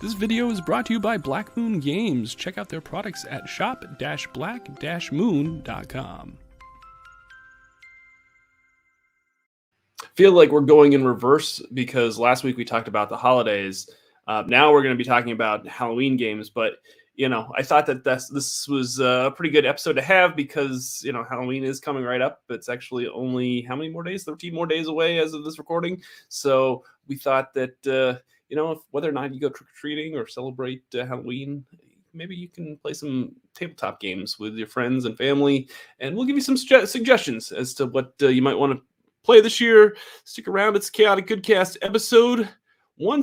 This 0.00 0.12
video 0.12 0.48
is 0.50 0.60
brought 0.60 0.86
to 0.86 0.92
you 0.92 1.00
by 1.00 1.18
Black 1.18 1.56
Moon 1.56 1.80
Games. 1.80 2.36
Check 2.36 2.56
out 2.56 2.68
their 2.68 2.80
products 2.80 3.26
at 3.28 3.48
shop-black-moon.com. 3.48 6.38
Feel 10.14 10.32
like 10.32 10.52
we're 10.52 10.60
going 10.60 10.92
in 10.92 11.04
reverse 11.04 11.60
because 11.74 12.16
last 12.16 12.44
week 12.44 12.56
we 12.56 12.64
talked 12.64 12.86
about 12.86 13.08
the 13.08 13.16
holidays. 13.16 13.90
Uh, 14.28 14.44
now 14.46 14.70
we're 14.70 14.84
going 14.84 14.94
to 14.94 14.98
be 14.98 15.02
talking 15.02 15.32
about 15.32 15.66
Halloween 15.66 16.16
games, 16.16 16.48
but 16.48 16.74
you 17.16 17.28
know, 17.28 17.52
I 17.56 17.64
thought 17.64 17.86
that 17.86 18.04
this 18.04 18.28
this 18.28 18.68
was 18.68 19.00
a 19.00 19.32
pretty 19.34 19.50
good 19.50 19.66
episode 19.66 19.94
to 19.94 20.02
have 20.02 20.36
because 20.36 21.02
you 21.04 21.12
know 21.12 21.24
Halloween 21.28 21.64
is 21.64 21.80
coming 21.80 22.04
right 22.04 22.20
up. 22.20 22.42
It's 22.48 22.68
actually 22.68 23.08
only 23.08 23.62
how 23.62 23.74
many 23.74 23.88
more 23.88 24.04
days? 24.04 24.22
Thirteen 24.22 24.54
more 24.54 24.66
days 24.66 24.86
away 24.86 25.18
as 25.18 25.34
of 25.34 25.42
this 25.42 25.58
recording. 25.58 26.00
So 26.28 26.84
we 27.08 27.16
thought 27.16 27.52
that 27.54 27.84
uh, 27.88 28.20
you 28.48 28.56
know, 28.56 28.72
if, 28.72 28.78
whether 28.90 29.08
or 29.08 29.12
not 29.12 29.34
you 29.34 29.40
go 29.40 29.48
trick 29.48 29.68
or 29.68 29.78
treating 29.78 30.16
or 30.16 30.26
celebrate 30.26 30.82
uh, 30.94 31.04
Halloween, 31.04 31.64
maybe 32.12 32.34
you 32.34 32.48
can 32.48 32.76
play 32.78 32.94
some 32.94 33.32
tabletop 33.54 34.00
games 34.00 34.38
with 34.38 34.54
your 34.54 34.66
friends 34.66 35.04
and 35.04 35.16
family, 35.16 35.68
and 36.00 36.16
we'll 36.16 36.26
give 36.26 36.36
you 36.36 36.42
some 36.42 36.56
suge- 36.56 36.88
suggestions 36.88 37.52
as 37.52 37.74
to 37.74 37.86
what 37.86 38.14
uh, 38.22 38.28
you 38.28 38.42
might 38.42 38.58
want 38.58 38.72
to 38.72 38.82
play 39.22 39.40
this 39.40 39.60
year. 39.60 39.96
Stick 40.24 40.48
around; 40.48 40.76
it's 40.76 40.90
Chaotic 40.90 41.26
Goodcast 41.26 41.76
episode 41.82 42.48
one 42.96 43.22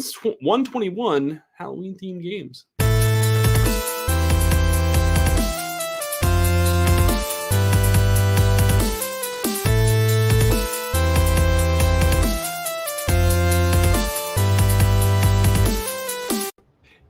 twenty 0.63 0.89
one 0.89 1.41
Halloween 1.57 1.97
themed 2.01 2.23
games. 2.23 2.65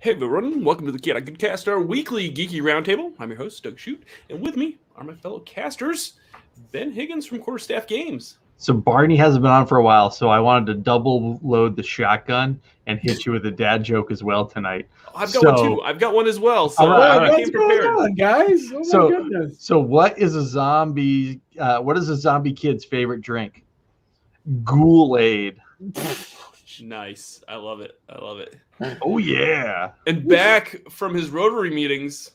Hey 0.05 0.11
everyone, 0.11 0.63
welcome 0.63 0.85
to 0.85 0.91
the 0.91 0.99
Chaotic 0.99 1.25
Goodcast, 1.25 1.67
our 1.67 1.79
weekly 1.81 2.29
geeky 2.31 2.61
roundtable. 2.61 3.13
I'm 3.17 3.29
your 3.31 3.39
host, 3.39 3.63
Doug 3.63 3.79
Shoot, 3.79 4.03
and 4.29 4.39
with 4.39 4.55
me 4.55 4.77
are 4.95 5.03
my 5.03 5.15
fellow 5.15 5.39
casters, 5.39 6.13
Ben 6.71 6.91
Higgins 6.91 7.25
from 7.25 7.39
Quarterstaff 7.39 7.87
Games. 7.87 8.37
So 8.57 8.71
Barney 8.71 9.15
hasn't 9.15 9.41
been 9.41 9.49
on 9.49 9.65
for 9.65 9.79
a 9.79 9.83
while, 9.83 10.11
so 10.11 10.29
I 10.29 10.39
wanted 10.39 10.67
to 10.67 10.73
double 10.75 11.39
load 11.41 11.75
the 11.75 11.81
shotgun 11.81 12.61
and 12.85 12.99
hit 12.99 13.25
you 13.25 13.31
with 13.31 13.47
a 13.47 13.51
dad 13.51 13.83
joke 13.83 14.11
as 14.11 14.23
well 14.23 14.45
tonight. 14.45 14.87
I've 15.15 15.33
got 15.33 15.41
So- 15.41 15.51
one 15.51 15.57
too. 15.77 15.81
I've 15.81 15.97
got 15.97 16.13
one 16.13 16.27
as 16.27 16.39
well. 16.39 16.69
So 16.69 16.83
All 16.83 16.91
right, 16.91 17.01
I 17.01 17.09
all 17.15 17.19
right. 17.21 17.29
came 17.31 17.39
What's 17.39 17.49
going 17.49 17.69
prepared. 17.69 17.95
on, 17.97 18.13
guys? 18.13 18.61
Oh 18.71 18.77
my 18.77 18.83
So- 18.83 19.09
goodness. 19.09 19.55
So 19.59 19.79
what 19.79 20.19
is 20.19 20.35
a 20.35 20.43
zombie? 20.43 21.41
Uh, 21.59 21.79
what 21.79 21.97
is 21.97 22.09
a 22.09 22.15
zombie 22.15 22.53
kid's 22.53 22.85
favorite 22.85 23.21
drink? 23.21 23.63
Ghoul-Aid. 24.63 25.57
Nice. 26.81 27.43
I 27.47 27.55
love 27.55 27.81
it. 27.81 27.99
I 28.09 28.17
love 28.23 28.39
it. 28.39 28.55
Oh 29.01 29.17
yeah. 29.17 29.91
And 30.07 30.27
back 30.27 30.81
from 30.89 31.13
his 31.13 31.29
Rotary 31.29 31.69
meetings 31.69 32.31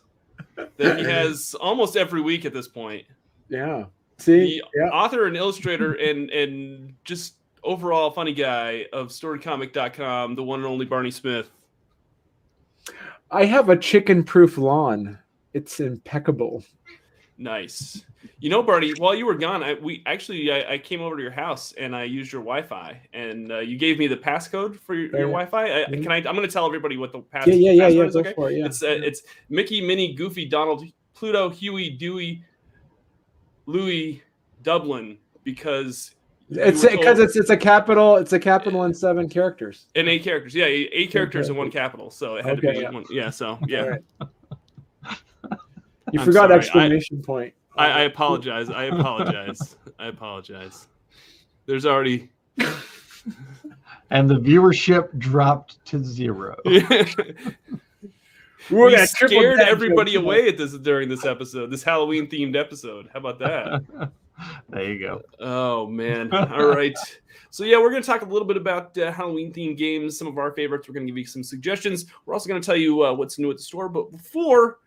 that 0.77 0.99
he 0.99 1.05
has 1.05 1.55
almost 1.61 1.97
every 1.97 2.21
week 2.21 2.45
at 2.45 2.53
this 2.53 2.69
point. 2.69 3.05
Yeah. 3.49 3.85
See, 4.19 4.61
The 4.61 4.65
yeah. 4.75 4.91
author 4.91 5.27
and 5.27 5.37
illustrator 5.37 5.95
and 5.95 6.31
and 6.31 6.95
just 7.05 7.35
overall 7.63 8.11
funny 8.11 8.33
guy 8.33 8.87
of 8.93 9.09
storycomic.com, 9.09 10.35
the 10.35 10.43
one 10.43 10.61
and 10.61 10.67
only 10.67 10.87
Barney 10.87 11.11
Smith. 11.11 11.51
I 13.31 13.45
have 13.45 13.69
a 13.69 13.77
chicken-proof 13.77 14.59
lawn. 14.59 15.19
It's 15.53 15.81
impeccable. 15.81 16.65
Nice. 17.41 18.05
You 18.41 18.51
know, 18.51 18.63
Barney, 18.63 18.93
while 18.99 19.15
you 19.15 19.25
were 19.25 19.35
gone, 19.35 19.63
I 19.63 19.75
we 19.75 20.03
actually 20.05 20.53
I, 20.53 20.75
I 20.75 20.79
came 20.79 21.01
over 21.01 21.17
to 21.17 21.23
your 21.23 21.33
house 21.33 21.73
and 21.79 21.97
I 21.97 22.05
used 22.05 22.31
your 22.33 22.43
Wi-Fi, 22.43 23.01
and 23.15 23.51
uh, 23.51 23.61
you 23.61 23.79
gave 23.79 23.99
me 23.99 24.07
the 24.07 24.17
passcode 24.17 24.79
for 24.79 24.95
your, 24.95 25.11
your 25.11 25.29
Wi-Fi. 25.29 25.65
I, 25.65 25.85
Mhm. 25.87 26.03
Can 26.03 26.13
I? 26.13 26.17
I'm 26.17 26.37
going 26.37 26.43
to 26.43 26.49
tell 26.49 26.67
everybody 26.67 26.99
what 26.99 27.13
the 27.13 27.21
pass. 27.21 27.47
Yeah, 27.47 27.55
yeah, 27.55 27.73
yeah, 27.73 27.89
yeah. 27.89 28.05
is, 28.05 28.17
okay? 28.17 28.35
it. 28.37 28.59
Yeah. 28.59 28.67
It's 28.67 28.83
uh, 28.83 28.89
it's 28.89 29.23
Mickey, 29.49 29.81
Minnie, 29.81 30.13
Goofy, 30.13 30.45
Donald, 30.45 30.85
Pluto, 31.15 31.49
Huey, 31.49 31.89
Dewey, 31.91 32.45
Louie, 33.65 34.23
Dublin, 34.63 35.17
because 35.43 36.15
It's 36.51 36.85
because 36.85 37.21
it's 37.21 37.37
it's 37.37 37.51
a 37.51 37.57
capital. 37.57 38.17
It's 38.17 38.35
a 38.35 38.39
capital 38.39 38.83
and 38.83 38.95
seven 38.95 39.31
characters. 39.31 39.87
in 39.95 40.09
eight 40.09 40.23
characters. 40.25 40.55
Yeah, 40.55 40.67
eight, 40.67 40.91
eight 40.93 41.11
characters 41.11 41.49
and 41.49 41.57
one 41.57 41.71
capital. 41.71 42.11
So 42.11 42.37
it 42.37 42.45
had 42.45 42.61
to 42.61 42.71
be 42.71 42.81
yeah. 42.81 42.91
one. 42.91 43.05
Yeah. 43.11 43.31
So 43.31 43.59
yeah. 43.67 43.97
All 46.11 46.15
right. 46.15 46.15
You 46.15 46.21
I'm 46.21 46.27
forgot 46.27 46.65
sorry. 46.65 46.97
I- 46.97 47.23
point. 47.23 47.55
I, 47.77 47.87
I 47.87 48.01
apologize. 48.03 48.69
I 48.69 48.85
apologize. 48.85 49.77
I 49.99 50.09
apologize. 50.09 50.89
There's 51.67 51.87
already. 51.87 52.31
And 54.11 54.29
the 54.29 54.35
viewership 54.35 55.17
dropped 55.19 55.85
to 55.87 56.03
zero. 56.03 56.57
We're 58.71 58.87
we 58.87 59.07
scared 59.07 59.61
everybody 59.61 60.13
joke. 60.15 60.25
away 60.25 60.49
at 60.49 60.59
this 60.59 60.73
during 60.79 61.09
this 61.09 61.25
episode, 61.25 61.71
this 61.71 61.83
Halloween 61.83 62.29
themed 62.29 62.57
episode. 62.57 63.09
How 63.13 63.21
about 63.21 63.39
that? 63.39 64.11
there 64.69 64.93
you 64.93 64.99
go. 65.01 65.23
Oh 65.41 65.87
man! 65.87 66.33
All 66.33 66.69
right. 66.69 66.97
So 67.51 67.65
yeah, 67.65 67.79
we're 67.79 67.91
going 67.91 68.03
to 68.03 68.07
talk 68.07 68.23
a 68.23 68.27
little 68.27 68.47
bit 68.47 68.57
about 68.57 68.97
uh, 68.99 69.11
Halloween 69.11 69.53
themed 69.53 69.77
games, 69.77 70.19
some 70.19 70.29
of 70.29 70.39
our 70.39 70.53
favorites. 70.53 70.89
We're 70.89 70.95
going 70.95 71.07
to 71.07 71.11
give 71.13 71.19
you 71.19 71.27
some 71.27 71.43
suggestions. 71.43 72.07
We're 72.27 72.35
also 72.35 72.49
going 72.49 72.61
to 72.61 72.67
tell 72.67 72.77
you 72.77 73.03
uh, 73.05 73.13
what's 73.13 73.39
new 73.39 73.51
at 73.51 73.57
the 73.57 73.63
store. 73.63 73.89
But 73.89 74.13
before 74.13 74.79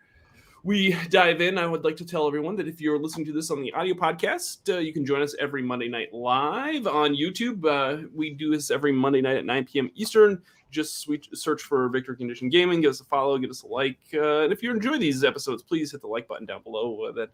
we 0.64 0.96
dive 1.10 1.42
in, 1.42 1.58
I 1.58 1.66
would 1.66 1.84
like 1.84 1.96
to 1.98 2.06
tell 2.06 2.26
everyone 2.26 2.56
that 2.56 2.66
if 2.66 2.80
you're 2.80 2.98
listening 2.98 3.26
to 3.26 3.32
this 3.32 3.50
on 3.50 3.60
the 3.60 3.70
audio 3.74 3.94
podcast, 3.94 4.74
uh, 4.74 4.78
you 4.78 4.94
can 4.94 5.04
join 5.04 5.20
us 5.20 5.36
every 5.38 5.62
Monday 5.62 5.88
night 5.88 6.12
live 6.12 6.86
on 6.86 7.14
YouTube. 7.14 7.64
Uh, 7.66 8.08
we 8.14 8.30
do 8.30 8.50
this 8.50 8.70
every 8.70 8.90
Monday 8.90 9.20
night 9.20 9.36
at 9.36 9.44
9 9.44 9.66
p.m. 9.66 9.90
Eastern. 9.94 10.40
Just 10.70 11.06
search 11.34 11.62
for 11.62 11.88
Victory 11.90 12.16
Condition 12.16 12.48
Gaming. 12.48 12.80
Give 12.80 12.90
us 12.90 13.00
a 13.00 13.04
follow, 13.04 13.36
give 13.36 13.50
us 13.50 13.62
a 13.62 13.66
like. 13.66 13.98
Uh, 14.14 14.40
and 14.40 14.52
if 14.52 14.62
you 14.62 14.70
enjoy 14.70 14.96
these 14.96 15.22
episodes, 15.22 15.62
please 15.62 15.92
hit 15.92 16.00
the 16.00 16.08
like 16.08 16.26
button 16.26 16.46
down 16.46 16.62
below. 16.62 17.04
Uh, 17.04 17.12
that 17.12 17.28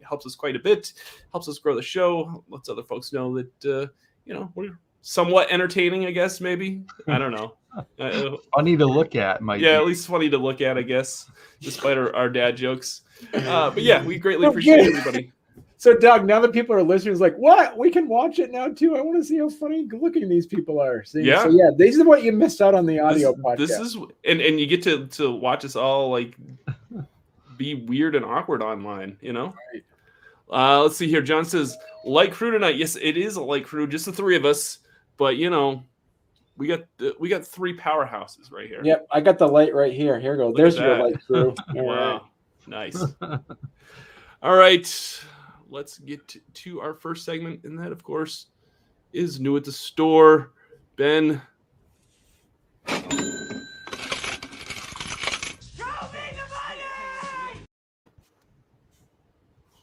helps 0.00 0.24
us 0.24 0.36
quite 0.36 0.54
a 0.54 0.60
bit. 0.60 0.92
Helps 1.32 1.48
us 1.48 1.58
grow 1.58 1.74
the 1.74 1.82
show. 1.82 2.44
Lets 2.48 2.68
other 2.68 2.84
folks 2.84 3.12
know 3.12 3.34
that 3.36 3.64
uh, 3.66 3.88
you 4.24 4.34
know 4.34 4.50
we're 4.54 4.78
somewhat 5.02 5.50
entertaining. 5.50 6.06
I 6.06 6.12
guess 6.12 6.40
maybe 6.40 6.84
I 7.08 7.18
don't 7.18 7.32
know. 7.32 7.57
Uh, 7.98 8.36
Funny 8.54 8.76
to 8.76 8.86
look 8.86 9.14
at, 9.14 9.40
Mike. 9.42 9.60
yeah, 9.60 9.76
at 9.76 9.84
least 9.84 10.06
funny 10.08 10.28
to 10.30 10.38
look 10.38 10.60
at, 10.60 10.78
I 10.78 10.82
guess, 10.82 11.30
despite 11.60 11.98
our, 11.98 12.14
our 12.16 12.28
dad 12.28 12.56
jokes. 12.56 13.02
Uh, 13.34 13.70
but 13.74 13.82
yeah, 13.82 14.02
we 14.04 14.18
greatly 14.18 14.46
Okay. 14.46 14.52
appreciate 14.52 14.80
everybody. 14.80 15.32
So, 15.76 15.96
Doug, 15.96 16.26
now 16.26 16.40
that 16.40 16.52
people 16.52 16.74
are 16.74 16.82
listening, 16.82 17.12
it's 17.12 17.20
like, 17.20 17.36
what? 17.36 17.78
We 17.78 17.90
can 17.90 18.08
watch 18.08 18.40
it 18.40 18.50
now 18.50 18.68
too. 18.68 18.96
I 18.96 19.00
want 19.00 19.16
to 19.18 19.24
see 19.24 19.38
how 19.38 19.48
funny 19.48 19.86
looking 19.92 20.28
these 20.28 20.46
people 20.46 20.80
are. 20.80 21.04
See? 21.04 21.20
Yeah. 21.22 21.44
So, 21.44 21.50
yeah, 21.50 21.70
these 21.76 22.00
are 22.00 22.04
what 22.04 22.24
you 22.24 22.32
missed 22.32 22.60
out 22.60 22.74
on 22.74 22.84
the 22.84 22.98
audio 22.98 23.32
this, 23.32 23.44
podcast. 23.44 23.56
this 23.58 23.70
is 23.78 23.96
and 24.24 24.40
and 24.40 24.58
you 24.58 24.66
get 24.66 24.82
to 24.84 25.06
to 25.06 25.30
watch 25.30 25.64
us 25.64 25.76
all 25.76 26.10
like 26.10 26.34
be 27.56 27.74
weird 27.74 28.16
and 28.16 28.24
awkward 28.24 28.60
online. 28.62 29.16
You 29.20 29.32
know. 29.34 29.54
Right. 29.72 29.84
Uh, 30.50 30.82
let's 30.82 30.96
see 30.96 31.06
here. 31.08 31.22
John 31.22 31.44
says 31.44 31.76
light 32.04 32.32
crew 32.32 32.50
tonight. 32.50 32.76
Yes, 32.76 32.96
it 32.96 33.16
is 33.16 33.36
a 33.36 33.42
light 33.42 33.64
crew, 33.66 33.86
just 33.86 34.06
the 34.06 34.12
three 34.12 34.34
of 34.36 34.44
us. 34.44 34.78
But 35.16 35.36
you 35.36 35.50
know, 35.50 35.84
we 36.58 36.66
got 36.66 36.80
we 37.20 37.28
got 37.28 37.46
three 37.46 37.76
powerhouses 37.76 38.50
right 38.50 38.66
here. 38.68 38.80
Yep, 38.82 39.06
I 39.12 39.20
got 39.20 39.38
the 39.38 39.46
light 39.46 39.72
right 39.72 39.92
here. 39.92 40.18
Here 40.18 40.32
we 40.32 40.38
go. 40.38 40.48
Look 40.48 40.56
There's 40.56 40.76
your 40.76 40.98
light 40.98 41.24
crew. 41.24 41.54
Wow. 41.74 42.26
Nice. 42.66 43.02
All 44.42 44.56
right. 44.56 45.20
Let's 45.70 45.98
get 45.98 46.26
to, 46.28 46.40
to 46.54 46.80
our 46.80 46.94
first 46.94 47.24
segment. 47.24 47.62
And 47.64 47.78
that, 47.78 47.92
of 47.92 48.02
course, 48.02 48.46
is 49.12 49.38
new 49.40 49.56
at 49.56 49.64
the 49.64 49.72
store. 49.72 50.52
Ben. 50.96 51.40
Show 52.86 52.96
me 52.96 53.06
the 56.32 56.44
money. 56.50 57.62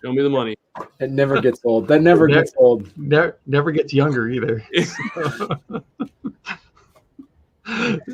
Show 0.03 0.13
me 0.13 0.21
the 0.23 0.29
money. 0.29 0.55
It 0.99 1.11
never 1.11 1.39
gets 1.41 1.61
old. 1.63 1.87
That 1.87 2.01
never 2.01 2.27
Yeah. 2.27 2.35
gets 2.35 2.53
old. 2.57 2.91
Never, 2.97 3.37
never 3.45 3.71
gets 3.71 3.93
younger 3.93 4.29
either. 4.29 4.61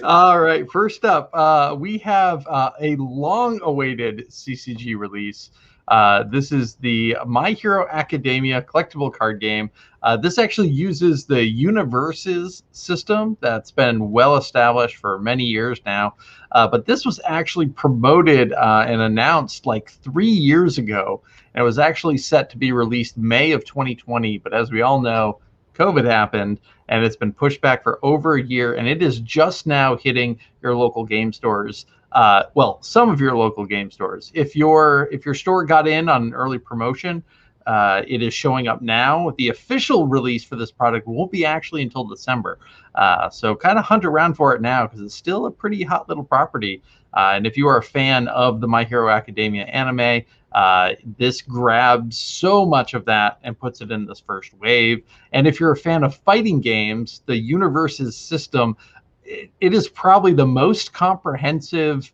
All 0.03 0.39
right. 0.39 0.69
First 0.71 1.03
up, 1.03 1.29
uh, 1.33 1.75
we 1.77 1.97
have 1.99 2.47
uh, 2.47 2.71
a 2.79 2.95
long-awaited 2.95 4.29
CCG 4.29 4.97
release. 4.97 5.51
Uh, 5.87 6.23
this 6.23 6.53
is 6.53 6.75
the 6.75 7.17
My 7.25 7.51
Hero 7.51 7.85
Academia 7.89 8.61
collectible 8.61 9.13
card 9.13 9.41
game. 9.41 9.69
Uh, 10.03 10.15
this 10.15 10.37
actually 10.37 10.69
uses 10.69 11.25
the 11.25 11.35
Universus 11.35 12.63
system 12.71 13.35
that's 13.41 13.71
been 13.71 14.11
well 14.11 14.37
established 14.37 14.97
for 14.97 15.19
many 15.19 15.43
years 15.43 15.81
now. 15.85 16.15
Uh, 16.53 16.67
but 16.67 16.85
this 16.85 17.05
was 17.05 17.19
actually 17.25 17.67
promoted 17.67 18.53
uh, 18.53 18.85
and 18.87 19.01
announced 19.01 19.65
like 19.65 19.91
three 19.91 20.25
years 20.27 20.77
ago. 20.77 21.21
And 21.53 21.61
it 21.61 21.65
was 21.65 21.79
actually 21.79 22.19
set 22.19 22.49
to 22.51 22.57
be 22.57 22.71
released 22.71 23.17
May 23.17 23.51
of 23.51 23.65
2020. 23.65 24.37
But 24.37 24.53
as 24.53 24.71
we 24.71 24.81
all 24.81 25.01
know, 25.01 25.39
COVID 25.81 26.05
happened 26.05 26.59
and 26.89 27.03
it's 27.05 27.19
been 27.23 27.33
pushed 27.33 27.61
back 27.61 27.83
for 27.83 27.99
over 28.03 28.35
a 28.35 28.43
year. 28.43 28.75
And 28.77 28.87
it 28.87 29.01
is 29.01 29.19
just 29.19 29.65
now 29.65 29.97
hitting 29.97 30.39
your 30.61 30.75
local 30.75 31.03
game 31.05 31.31
stores. 31.33 31.85
Uh, 32.11 32.43
well, 32.53 32.73
some 32.81 33.09
of 33.09 33.19
your 33.19 33.35
local 33.35 33.65
game 33.65 33.89
stores. 33.91 34.31
If 34.33 34.55
your 34.55 35.09
if 35.11 35.25
your 35.25 35.35
store 35.35 35.65
got 35.65 35.87
in 35.87 36.09
on 36.09 36.21
an 36.23 36.33
early 36.33 36.59
promotion, 36.59 37.23
Uh, 37.67 38.01
it 38.07 38.21
is 38.27 38.33
showing 38.33 38.67
up 38.67 38.81
now. 38.81 39.31
The 39.37 39.49
official 39.49 40.07
release 40.07 40.43
for 40.43 40.57
this 40.57 40.71
product 40.71 41.05
won't 41.07 41.31
be 41.31 41.45
actually 41.45 41.83
until 41.83 42.05
December. 42.15 42.57
Uh, 42.95 43.29
so 43.29 43.55
kind 43.55 43.77
of 43.77 43.85
hunt 43.85 44.03
around 44.03 44.33
for 44.33 44.55
it 44.55 44.61
now 44.61 44.87
because 44.87 45.01
it's 45.05 45.19
still 45.25 45.45
a 45.45 45.51
pretty 45.51 45.83
hot 45.83 46.09
little 46.09 46.23
property. 46.35 46.81
Uh, 47.13 47.33
and 47.35 47.45
if 47.45 47.57
you 47.57 47.67
are 47.67 47.77
a 47.77 47.83
fan 47.83 48.27
of 48.29 48.61
the 48.61 48.67
My 48.67 48.83
Hero 48.83 49.09
Academia 49.09 49.65
anime, 49.65 50.23
uh, 50.51 50.93
this 51.17 51.41
grabs 51.41 52.17
so 52.17 52.65
much 52.65 52.93
of 52.93 53.05
that 53.05 53.39
and 53.43 53.57
puts 53.57 53.81
it 53.81 53.91
in 53.91 54.05
this 54.05 54.19
first 54.19 54.53
wave. 54.55 55.03
And 55.31 55.47
if 55.47 55.59
you're 55.59 55.71
a 55.71 55.77
fan 55.77 56.03
of 56.03 56.15
fighting 56.15 56.59
games, 56.59 57.21
the 57.25 57.33
Universus 57.33 58.13
system, 58.13 58.75
it, 59.23 59.49
it 59.61 59.73
is 59.73 59.87
probably 59.87 60.33
the 60.33 60.45
most 60.45 60.93
comprehensive, 60.93 62.11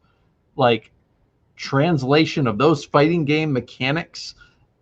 like 0.56 0.92
translation 1.56 2.46
of 2.46 2.58
those 2.58 2.86
fighting 2.86 3.26
game 3.26 3.52
mechanics 3.52 4.36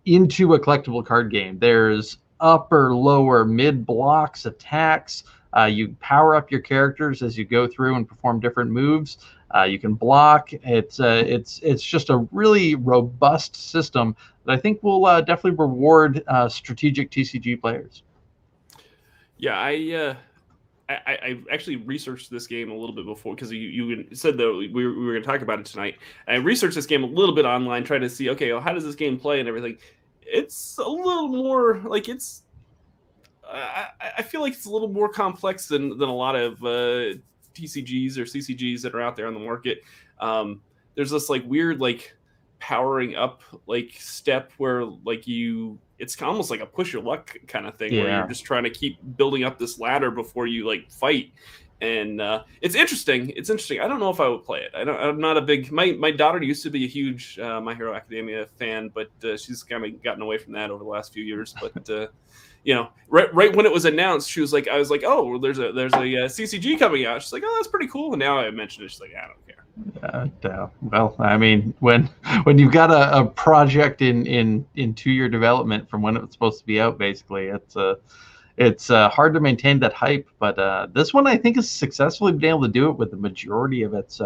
into 0.06 0.54
a 0.54 0.60
collectible 0.60 1.06
card 1.06 1.32
game. 1.32 1.58
There's 1.58 2.18
upper, 2.40 2.94
lower, 2.94 3.46
mid 3.46 3.86
blocks, 3.86 4.46
attacks. 4.46 5.24
Uh, 5.58 5.66
you 5.66 5.96
power 6.02 6.36
up 6.36 6.52
your 6.52 6.60
characters 6.60 7.22
as 7.22 7.38
you 7.38 7.46
go 7.46 7.66
through 7.68 7.96
and 7.96 8.08
perform 8.08 8.42
different 8.42 8.70
moves. 8.70 9.18
Uh, 9.54 9.64
you 9.64 9.80
can 9.80 9.94
block. 9.94 10.52
It's 10.52 11.00
uh, 11.00 11.24
it's 11.26 11.60
it's 11.64 11.84
just 11.84 12.10
a 12.10 12.18
really 12.32 12.76
robust 12.76 13.56
system 13.56 14.16
that 14.46 14.54
I 14.54 14.58
think 14.58 14.82
will 14.82 15.06
uh, 15.06 15.22
definitely 15.22 15.58
reward 15.58 16.24
uh, 16.28 16.50
strategic 16.50 17.12
TCG 17.12 17.62
players. 17.62 18.04
Yeah, 19.38 19.60
I, 19.60 19.94
uh, 19.94 20.16
I, 20.88 21.02
I 21.08 21.40
actually 21.52 21.76
researched 21.78 22.32
this 22.32 22.48
game 22.48 22.72
a 22.72 22.74
little 22.74 22.96
bit 22.96 23.06
before 23.06 23.36
because 23.36 23.52
you, 23.52 23.60
you 23.60 24.08
said 24.14 24.38
that 24.38 24.54
we 24.54 24.70
were, 24.70 24.94
we 24.94 25.06
were 25.06 25.12
going 25.14 25.24
to 25.24 25.28
talk 25.28 25.42
about 25.42 25.60
it 25.60 25.66
tonight. 25.66 25.98
I 26.28 26.36
researched 26.36 26.76
this 26.76 26.86
game 26.86 27.04
a 27.04 27.08
little 27.08 27.36
bit 27.36 27.46
online, 27.46 27.84
trying 27.84 28.02
to 28.02 28.10
see 28.10 28.30
okay, 28.32 28.52
well, 28.54 28.62
how 28.62 28.74
does 28.74 28.84
this 28.84 28.96
game 28.96 29.20
play 29.20 29.40
and 29.40 29.50
everything. 29.50 29.78
It's 30.22 30.78
a 30.78 30.88
little 30.88 31.28
more 31.28 31.82
like 31.86 32.10
it's. 32.10 32.44
I, 33.48 33.90
I 34.18 34.22
feel 34.24 34.42
like 34.42 34.54
it's 34.54 34.66
a 34.66 34.72
little 34.72 34.88
more 34.88 35.08
complex 35.08 35.68
than 35.68 35.98
than 36.00 36.10
a 36.10 36.16
lot 36.16 36.36
of 36.36 36.64
uh, 36.64 37.20
TCGs 37.56 38.18
or 38.18 38.24
CCGs 38.24 38.82
that 38.82 38.94
are 38.94 39.02
out 39.02 39.16
there 39.16 39.28
on 39.28 39.34
the 39.34 39.40
market. 39.40 39.82
Um, 40.20 40.62
there's 40.96 41.12
this 41.12 41.30
like 41.30 41.44
weird 41.46 41.80
like 41.80 42.16
powering 42.60 43.16
up 43.16 43.42
like 43.68 43.92
step 44.00 44.52
where 44.58 44.86
like 44.86 45.28
you 45.28 45.78
it's 46.00 46.20
almost 46.22 46.50
like 46.50 46.62
a 46.62 46.66
push 46.66 46.94
your 46.94 47.02
luck 47.02 47.36
kind 47.48 47.68
of 47.68 47.76
thing 47.76 47.94
yeah. 47.94 48.02
where 48.02 48.18
you're 48.18 48.28
just 48.28 48.44
trying 48.44 48.64
to 48.64 48.70
keep 48.70 48.98
building 49.18 49.44
up 49.44 49.60
this 49.60 49.80
ladder 49.80 50.10
before 50.10 50.48
you 50.48 50.66
like 50.66 50.90
fight 50.90 51.32
and 51.82 52.22
uh, 52.22 52.44
it's 52.62 52.76
interesting 52.76 53.32
it's 53.36 53.50
interesting 53.50 53.82
i 53.82 53.88
don't 53.88 54.00
know 54.00 54.10
if 54.10 54.20
i 54.20 54.28
would 54.28 54.44
play 54.44 54.62
it 54.62 54.72
I 54.74 54.84
don't, 54.84 55.00
i'm 55.00 55.20
not 55.20 55.38
a 55.38 55.42
big 55.42 55.72
my, 55.72 55.92
my 55.92 56.12
daughter 56.12 56.42
used 56.42 56.64
to 56.64 56.70
be 56.70 56.86
a 56.86 56.88
huge 56.88 57.38
uh, 57.38 57.60
my 57.60 57.76
hero 57.76 57.94
academia 57.94 58.48
fan 58.58 58.90
but 58.94 59.12
uh, 59.24 59.36
she's 59.38 59.62
kind 59.62 59.86
of 59.86 60.02
gotten 60.02 60.22
away 60.22 60.38
from 60.38 60.54
that 60.54 60.72
over 60.72 60.84
the 60.84 60.90
last 60.90 61.14
few 61.14 61.24
years 61.24 61.54
but 61.62 61.90
uh, 61.90 62.08
you 62.66 62.74
know, 62.74 62.90
right 63.10 63.34
right 63.34 63.56
when 63.56 63.66
it 63.66 63.72
was 63.72 63.86
announced, 63.86 64.30
she 64.30 64.42
was 64.42 64.52
like, 64.52 64.68
I 64.68 64.78
was 64.78 64.90
like, 64.90 65.04
oh, 65.06 65.24
well, 65.24 65.40
there's 65.40 65.60
a 65.60 65.72
there's 65.72 65.94
a 65.94 65.98
uh, 65.98 66.28
CCG 66.28 66.78
coming 66.78 67.06
out. 67.06 67.22
She's 67.22 67.32
like, 67.32 67.44
oh, 67.46 67.56
that's 67.56 67.68
pretty 67.68 67.88
cool. 67.88 68.12
And 68.12 68.20
now 68.20 68.40
I 68.40 68.50
mentioned 68.52 68.86
it, 68.86 68.92
she's 68.92 69.00
like, 69.00 69.14
I 69.16 69.28
don't 69.28 69.48
care. 69.48 70.52
Uh, 70.52 70.68
well, 70.82 71.16
I 71.20 71.38
mean, 71.38 71.74
when 71.80 72.10
when 72.44 72.58
you've 72.58 72.74
got 72.74 72.92
a, 72.92 73.20
a 73.20 73.26
project 73.26 74.02
in 74.02 74.26
in 74.26 74.66
in 74.76 74.96
two 74.96 75.12
year 75.12 75.30
development 75.30 75.88
from 75.90 76.02
when 76.02 76.18
it 76.18 76.22
was 76.22 76.32
supposed 76.32 76.60
to 76.60 76.66
be 76.66 76.82
out, 76.82 76.98
basically, 76.98 77.48
it's 77.48 77.78
uh, 77.78 77.96
it's 78.58 78.90
uh, 78.90 79.10
hard 79.10 79.36
to 79.36 79.40
maintain 79.40 79.80
that 79.82 79.94
hype. 79.94 80.28
But 80.40 80.58
uh, 80.58 80.88
this 80.92 81.14
one, 81.14 81.28
I 81.28 81.38
think, 81.38 81.58
has 81.58 81.70
successfully 81.70 82.32
been 82.32 82.50
able 82.50 82.64
to 82.64 82.68
do 82.68 82.90
it 82.90 82.98
with 82.98 83.12
the 83.12 83.18
majority 83.18 83.84
of 83.84 83.94
its 83.94 84.20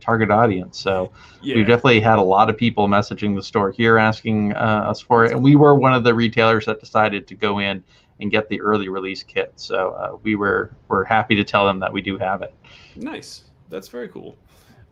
target 0.00 0.30
audience. 0.30 0.78
So 0.78 1.12
yeah. 1.42 1.56
we 1.56 1.64
definitely 1.64 2.00
had 2.00 2.18
a 2.18 2.22
lot 2.22 2.50
of 2.50 2.56
people 2.56 2.88
messaging 2.88 3.34
the 3.34 3.42
store 3.42 3.70
here 3.70 3.98
asking 3.98 4.54
uh, 4.54 4.84
us 4.86 5.00
for 5.00 5.24
it, 5.24 5.32
and 5.32 5.42
we 5.42 5.56
were 5.56 5.74
one 5.74 5.94
of 5.94 6.04
the 6.04 6.14
retailers 6.14 6.66
that 6.66 6.80
decided 6.80 7.26
to 7.28 7.34
go 7.34 7.58
in 7.58 7.82
and 8.20 8.30
get 8.30 8.48
the 8.48 8.60
early 8.60 8.88
release 8.88 9.22
kit. 9.22 9.52
So 9.56 9.90
uh, 9.90 10.16
we 10.22 10.34
were 10.34 10.74
we're 10.88 11.04
happy 11.04 11.34
to 11.36 11.44
tell 11.44 11.66
them 11.66 11.80
that 11.80 11.92
we 11.92 12.02
do 12.02 12.18
have 12.18 12.42
it. 12.42 12.54
Nice, 12.96 13.44
that's 13.68 13.88
very 13.88 14.08
cool. 14.08 14.36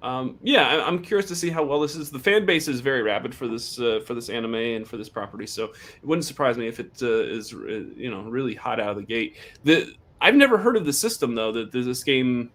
Um, 0.03 0.39
yeah, 0.43 0.85
I'm 0.87 1.03
curious 1.03 1.27
to 1.29 1.37
see 1.37 1.51
how 1.51 1.65
well 1.65 1.81
this 1.81 1.97
is. 1.97 2.11
The 2.11 2.19
fan 2.19 2.47
base 2.47 2.69
is 2.69 2.81
very 2.81 3.03
rabid 3.03 3.35
for 3.35 3.49
this 3.49 3.81
uh, 3.81 4.01
for 4.07 4.15
this 4.15 4.29
anime 4.29 4.55
and 4.55 4.87
for 4.87 4.97
this 4.97 5.09
property, 5.09 5.47
so 5.47 5.65
it 5.65 6.05
wouldn't 6.05 6.25
surprise 6.25 6.57
me 6.59 6.69
if 6.69 6.79
it 6.79 6.93
uh, 7.03 7.07
is 7.07 7.53
uh, 7.53 7.57
you 7.97 8.11
know 8.11 8.23
really 8.23 8.55
hot 8.55 8.79
out 8.79 8.91
of 8.91 8.97
the 8.97 9.03
gate. 9.03 9.37
The 9.65 9.95
I've 10.21 10.35
never 10.35 10.59
heard 10.59 10.77
of 10.77 10.85
the 10.85 10.93
system 10.93 11.35
though 11.35 11.53
that 11.53 11.73
this 11.73 12.05
game 12.05 12.51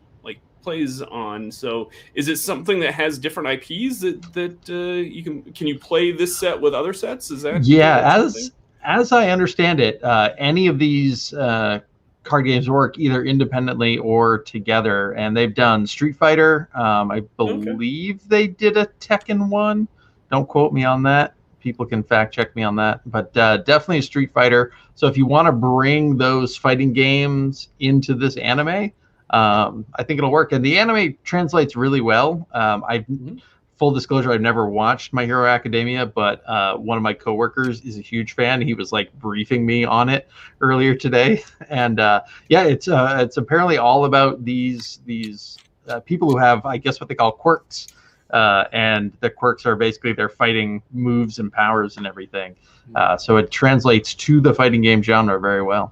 plays 0.62 1.02
on. 1.02 1.52
So 1.52 1.90
is 2.16 2.28
it 2.28 2.38
something 2.38 2.80
that 2.82 2.94
has 2.94 3.18
different 3.18 3.50
IPs 3.50 4.00
that 4.02 4.34
that 4.34 4.70
uh, 4.70 5.02
you 5.02 5.24
can 5.24 5.44
can 5.54 5.68
you 5.68 5.78
play 5.78 6.12
this 6.12 6.38
set 6.38 6.60
with 6.60 6.74
other 6.74 6.94
sets? 6.94 7.32
Is 7.32 7.42
that 7.44 7.64
yeah? 7.64 8.18
As 8.18 8.52
as 8.84 9.12
I 9.12 9.30
understand 9.30 9.80
it, 9.80 10.04
uh, 10.04 10.34
any 10.38 10.68
of 10.68 10.80
these 10.80 11.34
uh, 11.34 11.80
card 12.24 12.46
games 12.46 12.70
work 12.70 12.98
either 12.98 13.24
independently 13.24 13.98
or 13.98 14.40
together, 14.40 15.14
and 15.14 15.36
they've 15.36 15.54
done 15.54 15.86
Street 15.88 16.16
Fighter. 16.16 16.70
Um, 16.74 17.12
I 17.12 17.22
believe 17.38 18.16
okay. 18.16 18.26
they 18.28 18.48
did 18.48 18.78
a 18.78 18.88
Tekken 19.00 19.50
one. 19.50 19.88
Don't 20.32 20.48
quote 20.48 20.74
me 20.74 20.84
on 20.84 21.04
that. 21.04 21.36
People 21.60 21.86
can 21.86 22.02
fact 22.04 22.34
check 22.34 22.56
me 22.56 22.64
on 22.64 22.76
that, 22.78 23.02
but 23.06 23.36
uh, 23.38 23.58
definitely 23.58 24.00
a 24.00 24.04
Street 24.04 24.32
Fighter. 24.34 24.72
So 24.96 25.08
if 25.08 25.16
you 25.16 25.26
want 25.26 25.48
to 25.48 25.52
bring 25.52 26.18
those 26.18 26.58
fighting 26.58 26.94
games 26.94 27.70
into 27.80 28.16
this 28.16 28.38
anime, 28.38 28.92
um, 29.32 29.86
I 29.96 30.04
think 30.04 30.18
it'll 30.18 30.32
work. 30.32 30.52
And 30.52 30.64
the 30.64 30.78
anime 30.78 31.18
translates 31.24 31.76
really 31.76 32.02
well. 32.02 32.48
Um, 32.52 32.84
I 32.88 33.00
mm-hmm. 33.00 33.38
full 33.78 33.92
disclosure, 33.92 34.32
I've 34.32 34.42
never 34.42 34.70
watched 34.70 35.14
My 35.14 35.26
Hero 35.26 35.48
Academia, 35.48 36.06
but 36.06 36.48
uh, 36.48 36.78
one 36.78 36.98
of 36.98 37.04
my 37.04 37.14
coworkers 37.14 37.82
is 37.82 37.98
a 37.98 38.02
huge 38.02 38.34
fan. 38.34 38.62
He 38.62 38.74
was 38.74 38.92
like 38.92 39.12
briefing 39.14 39.66
me 39.66 39.86
on 39.86 40.10
it 40.10 40.28
earlier 40.60 40.96
today, 40.96 41.44
and 41.70 42.00
uh, 42.00 42.22
yeah, 42.50 42.64
it's 42.64 42.88
uh, 42.88 43.18
it's 43.22 43.38
apparently 43.38 43.78
all 43.78 44.06
about 44.06 44.44
these 44.44 45.00
these 45.06 45.58
uh, 45.88 46.00
people 46.02 46.30
who 46.30 46.38
have, 46.38 46.66
I 46.66 46.78
guess, 46.78 47.00
what 47.00 47.10
they 47.10 47.16
call 47.16 47.32
quirks. 47.32 47.88
Uh, 48.32 48.64
and 48.72 49.12
the 49.20 49.30
quirks 49.30 49.66
are 49.66 49.76
basically 49.76 50.14
their 50.14 50.30
fighting 50.30 50.82
moves 50.94 51.40
and 51.40 51.52
powers 51.52 51.98
and 51.98 52.08
everything. 52.08 52.54
Mm-hmm. 52.54 52.96
Uh, 52.96 53.18
so 53.18 53.36
it 53.36 53.52
translates 53.52 54.14
to 54.16 54.40
the 54.40 54.54
fighting 54.54 54.82
game 54.82 55.04
genre 55.04 55.38
very 55.38 55.62
well. 55.62 55.92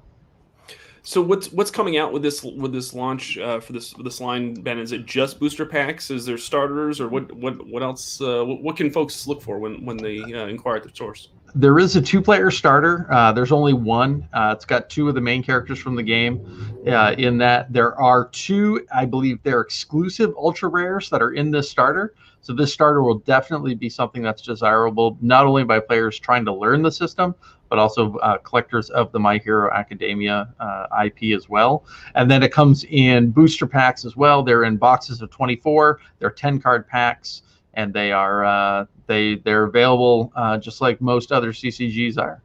So 1.02 1.22
what's 1.22 1.50
what's 1.52 1.70
coming 1.70 1.96
out 1.96 2.12
with 2.12 2.22
this 2.22 2.42
with 2.42 2.72
this 2.72 2.92
launch 2.92 3.38
uh, 3.38 3.60
for 3.60 3.72
this 3.72 3.94
this 4.04 4.20
line, 4.20 4.54
Ben? 4.54 4.78
Is 4.78 4.92
it 4.92 5.06
just 5.06 5.40
booster 5.40 5.64
packs? 5.64 6.10
Is 6.10 6.26
there 6.26 6.38
starters, 6.38 7.00
or 7.00 7.08
what 7.08 7.32
what 7.32 7.66
what 7.66 7.82
else? 7.82 8.20
Uh, 8.20 8.44
what, 8.44 8.62
what, 8.62 8.76
can 8.76 8.90
folks 8.90 9.26
look 9.26 9.40
for 9.40 9.58
when 9.58 9.84
when 9.84 9.96
they 9.96 10.20
uh, 10.20 10.46
inquire 10.46 10.76
at 10.76 10.82
the 10.82 10.90
source? 10.94 11.28
There 11.54 11.78
is 11.78 11.96
a 11.96 12.02
two 12.02 12.20
player 12.22 12.50
starter. 12.50 13.06
Uh, 13.10 13.32
there's 13.32 13.50
only 13.50 13.72
one. 13.72 14.28
Uh, 14.32 14.54
it's 14.56 14.64
got 14.64 14.88
two 14.88 15.08
of 15.08 15.14
the 15.14 15.20
main 15.20 15.42
characters 15.42 15.78
from 15.78 15.96
the 15.96 16.02
game. 16.02 16.46
Uh, 16.86 17.14
in 17.18 17.38
that 17.38 17.72
there 17.72 17.98
are 18.00 18.28
two, 18.28 18.86
I 18.94 19.04
believe 19.04 19.42
they're 19.42 19.60
exclusive 19.60 20.32
ultra 20.36 20.68
rares 20.68 21.10
that 21.10 21.20
are 21.20 21.32
in 21.32 21.50
this 21.50 21.68
starter. 21.68 22.14
So 22.42 22.54
this 22.54 22.72
starter 22.72 23.02
will 23.02 23.18
definitely 23.18 23.74
be 23.74 23.88
something 23.88 24.22
that's 24.22 24.42
desirable 24.42 25.18
not 25.20 25.44
only 25.44 25.64
by 25.64 25.80
players 25.80 26.18
trying 26.18 26.44
to 26.46 26.54
learn 26.54 26.82
the 26.82 26.92
system, 26.92 27.34
but 27.70 27.78
also 27.78 28.16
uh, 28.16 28.36
collectors 28.38 28.90
of 28.90 29.10
the 29.12 29.18
My 29.18 29.38
Hero 29.38 29.72
Academia 29.72 30.52
uh, 30.58 30.86
IP 31.04 31.34
as 31.34 31.48
well. 31.48 31.84
And 32.16 32.30
then 32.30 32.42
it 32.42 32.52
comes 32.52 32.84
in 32.84 33.30
booster 33.30 33.66
packs 33.66 34.04
as 34.04 34.16
well. 34.16 34.42
They're 34.42 34.64
in 34.64 34.76
boxes 34.76 35.22
of 35.22 35.30
24. 35.30 36.00
They're 36.18 36.30
10 36.30 36.60
card 36.60 36.86
packs, 36.86 37.42
and 37.74 37.94
they 37.94 38.12
are 38.12 38.44
uh, 38.44 38.86
they 39.06 39.36
they're 39.36 39.64
available 39.64 40.32
uh, 40.34 40.58
just 40.58 40.80
like 40.80 41.00
most 41.00 41.32
other 41.32 41.52
CCGs 41.52 42.18
are. 42.18 42.42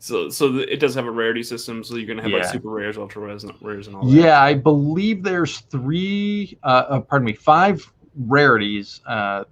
So, 0.00 0.28
so 0.28 0.56
it 0.58 0.80
does 0.80 0.94
have 0.96 1.06
a 1.06 1.10
rarity 1.10 1.42
system. 1.42 1.82
So 1.82 1.94
you're 1.94 2.06
gonna 2.06 2.20
have 2.20 2.30
yeah. 2.30 2.38
like 2.38 2.46
super 2.46 2.68
rares, 2.68 2.98
ultra 2.98 3.22
rares, 3.22 3.44
and 3.44 3.54
rares, 3.62 3.86
and 3.86 3.96
all 3.96 4.04
that. 4.04 4.12
Yeah, 4.12 4.42
I 4.42 4.52
believe 4.52 5.22
there's 5.22 5.60
three. 5.60 6.58
Uh, 6.62 6.84
uh, 6.88 7.00
pardon 7.00 7.24
me, 7.24 7.32
five 7.32 7.90
rarities. 8.16 9.00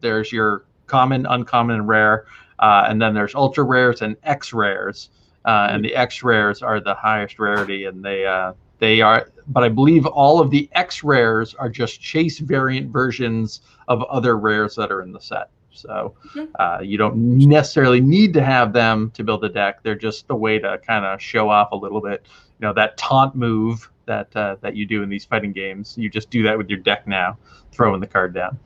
there's 0.01 0.31
your 0.31 0.67
common, 0.89 1.25
uncommon, 1.25 1.77
and 1.77 1.89
rare. 1.89 2.27
Uh, 2.62 2.87
and 2.88 3.02
then 3.02 3.12
there's 3.12 3.35
ultra 3.35 3.64
rares 3.64 4.02
and 4.02 4.16
X 4.23 4.52
rares, 4.52 5.11
uh, 5.45 5.66
and 5.71 5.85
the 5.85 5.95
X 5.97 6.23
rares 6.23 6.62
are 6.62 6.81
the 6.81 6.95
highest 6.95 7.40
rarity, 7.40 7.87
and 7.87 8.04
they 8.04 8.25
uh, 8.25 8.52
they 8.78 9.00
are. 9.00 9.33
But 9.49 9.64
I 9.64 9.69
believe 9.69 10.07
all 10.07 10.40
of 10.40 10.50
the 10.50 10.71
X 10.73 11.02
rares 11.02 11.54
are 11.54 11.69
just 11.69 12.00
chase 12.00 12.38
variant 12.38 12.92
versions 12.92 13.62
of 13.88 14.04
other 14.04 14.38
rares 14.38 14.76
that 14.76 14.92
are 14.92 15.02
in 15.02 15.11
the 15.12 15.21
set. 15.21 15.50
So 15.73 16.14
uh, 16.61 16.78
you 16.83 16.99
don't 16.99 17.16
necessarily 17.16 18.00
need 18.00 18.33
to 18.35 18.45
have 18.45 18.73
them 18.73 19.11
to 19.12 19.25
build 19.25 19.45
a 19.45 19.49
deck. 19.49 19.83
They're 19.83 19.97
just 19.97 20.26
a 20.31 20.37
way 20.37 20.61
to 20.61 20.78
kind 20.87 21.04
of 21.04 21.21
show 21.21 21.49
off 21.49 21.73
a 21.73 21.76
little 21.76 22.00
bit. 22.00 22.26
You 22.61 22.69
know 22.69 22.73
that 22.75 22.97
taunt 22.97 23.35
move 23.35 23.90
that 24.07 24.35
uh, 24.37 24.57
that 24.61 24.76
you 24.76 24.87
do 24.87 25.02
in 25.02 25.09
these 25.09 25.25
fighting 25.25 25.52
games. 25.52 25.99
You 25.99 26.09
just 26.09 26.31
do 26.31 26.45
that 26.45 26.57
with 26.57 26.71
your 26.71 26.78
deck 26.78 27.09
now, 27.09 27.38
throwing 27.73 28.00
the 28.00 28.07
card 28.07 28.35
down. 28.35 28.57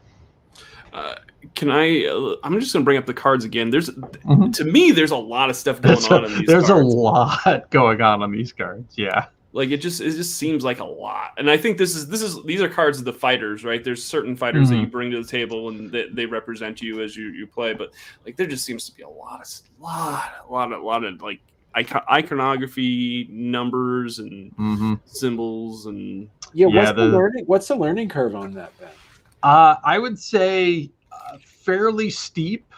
Uh, 0.97 1.15
can 1.55 1.71
I? 1.71 2.07
Uh, 2.07 2.37
I'm 2.43 2.59
just 2.59 2.73
going 2.73 2.83
to 2.83 2.85
bring 2.85 2.97
up 2.97 3.05
the 3.05 3.15
cards 3.15 3.45
again. 3.45 3.69
There's, 3.71 3.91
mm-hmm. 3.91 4.51
to 4.51 4.65
me, 4.65 4.93
there's 4.93 5.11
a 5.11 5.17
lot 5.17 5.51
of 5.51 5.57
stuff 5.57 5.83
going 5.83 5.95
there's 5.97 6.09
on. 6.09 6.25
A, 6.25 6.27
in 6.27 6.39
these 6.39 6.47
there's 6.47 6.67
cards. 6.69 6.95
a 6.95 6.97
lot 6.97 7.71
going 7.71 8.01
on 8.01 8.23
on 8.23 8.33
these 8.33 8.53
cards. 8.53 8.95
Yeah. 8.97 9.27
Like 9.53 9.71
it 9.71 9.79
just 9.79 10.01
it 10.03 10.11
just 10.11 10.37
seems 10.37 10.65
like 10.65 10.81
a 10.81 10.85
lot. 10.85 11.33
And 11.39 11.51
I 11.51 11.57
think 11.57 11.79
this 11.79 11.95
is 11.95 12.09
this 12.09 12.21
is 12.21 12.43
these 12.45 12.61
are 12.61 12.69
cards 12.69 12.99
of 12.99 13.07
the 13.07 13.13
fighters, 13.13 13.65
right? 13.65 13.83
There's 13.83 14.05
certain 14.05 14.37
fighters 14.37 14.69
that 14.69 14.77
you 14.77 14.87
bring 14.87 15.11
to 15.13 15.23
the 15.23 15.29
table 15.29 15.71
and 15.71 15.91
they, 15.91 16.09
they 16.13 16.27
represent 16.27 16.83
you 16.83 17.03
as 17.03 17.17
you 17.17 17.29
you 17.29 17.47
play. 17.47 17.73
But 17.73 17.93
like 18.27 18.37
there 18.37 18.47
just 18.47 18.67
seems 18.67 18.85
to 18.91 18.95
be 18.95 19.03
a 19.03 19.09
lot 19.09 19.41
of 19.41 19.49
lot 19.81 20.33
a 20.47 20.53
lot 20.53 20.73
of 20.73 20.83
a 20.83 20.85
lot 20.85 21.05
of 21.05 21.23
like 21.23 21.41
icon- 21.75 22.05
iconography 22.11 23.29
numbers 23.31 24.19
and 24.19 24.53
hmm 24.53 24.95
symbols 25.07 25.87
and 25.87 26.29
Yeah, 26.53 26.67
Yeah, 26.69 26.77
what's 26.77 26.89
the, 26.91 27.07
the- 27.07 27.17
learning? 27.17 27.45
What's 27.47 27.69
the 27.69 27.77
learning 27.77 28.11
curve 28.11 28.35
on 28.35 28.53
that, 28.55 28.79
Ben? 28.79 28.91
Uh, 29.43 29.77
I 29.85 29.99
would 29.99 30.19
say 30.19 30.91
uh, 31.13 31.39
fairly 31.45 32.11
steep, 32.11 32.73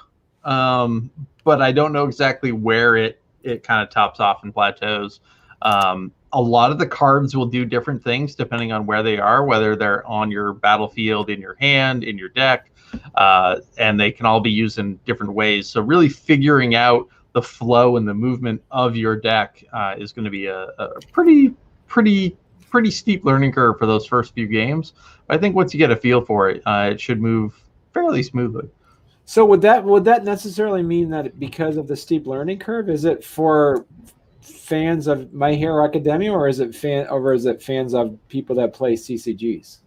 um, 0.44 1.10
but 1.44 1.62
I 1.62 1.72
don't 1.72 1.92
know 1.92 2.04
exactly 2.04 2.52
where 2.52 2.96
it 2.96 3.20
it 3.42 3.62
kind 3.62 3.82
of 3.82 3.90
tops 3.90 4.20
off 4.20 4.42
and 4.42 4.52
plateaus. 4.52 5.20
Um, 5.62 6.12
a 6.32 6.40
lot 6.40 6.70
of 6.70 6.78
the 6.78 6.86
cards 6.86 7.34
will 7.34 7.46
do 7.46 7.64
different 7.64 8.02
things 8.02 8.34
depending 8.34 8.72
on 8.72 8.86
where 8.86 9.02
they 9.02 9.18
are, 9.18 9.44
whether 9.44 9.74
they're 9.76 10.06
on 10.06 10.30
your 10.30 10.52
battlefield, 10.52 11.30
in 11.30 11.40
your 11.40 11.54
hand, 11.54 12.04
in 12.04 12.18
your 12.18 12.28
deck, 12.28 12.70
uh, 13.14 13.60
and 13.78 13.98
they 13.98 14.12
can 14.12 14.26
all 14.26 14.40
be 14.40 14.50
used 14.50 14.78
in 14.78 14.96
different 15.06 15.32
ways. 15.32 15.68
So 15.68 15.80
really 15.80 16.08
figuring 16.08 16.74
out 16.74 17.08
the 17.32 17.42
flow 17.42 17.96
and 17.96 18.06
the 18.06 18.14
movement 18.14 18.62
of 18.70 18.96
your 18.96 19.16
deck 19.16 19.64
uh, 19.72 19.94
is 19.96 20.12
going 20.12 20.24
to 20.24 20.30
be 20.30 20.46
a, 20.46 20.64
a 20.78 21.00
pretty, 21.12 21.54
pretty, 21.86 22.36
pretty 22.68 22.90
steep 22.90 23.24
learning 23.24 23.52
curve 23.52 23.78
for 23.78 23.86
those 23.86 24.06
first 24.06 24.34
few 24.34 24.46
games. 24.46 24.92
I 25.28 25.38
think 25.38 25.56
once 25.56 25.74
you 25.74 25.78
get 25.78 25.90
a 25.90 25.96
feel 25.96 26.24
for 26.24 26.48
it, 26.48 26.62
uh, 26.66 26.90
it 26.92 27.00
should 27.00 27.20
move 27.20 27.60
fairly 27.92 28.22
smoothly. 28.22 28.68
So 29.24 29.44
would 29.44 29.60
that 29.60 29.84
would 29.84 30.04
that 30.04 30.24
necessarily 30.24 30.82
mean 30.82 31.10
that 31.10 31.38
because 31.38 31.76
of 31.76 31.86
the 31.86 31.96
steep 31.96 32.26
learning 32.26 32.60
curve, 32.60 32.88
is 32.88 33.04
it 33.04 33.22
for 33.22 33.84
fans 34.40 35.06
of 35.06 35.32
My 35.34 35.54
Hero 35.54 35.84
Academia, 35.84 36.32
or 36.32 36.48
is 36.48 36.60
it 36.60 36.74
fan, 36.74 37.06
or 37.08 37.34
is 37.34 37.44
it 37.44 37.62
fans 37.62 37.94
of 37.94 38.18
people 38.28 38.56
that 38.56 38.72
play 38.72 38.94
CCGs? 38.94 39.80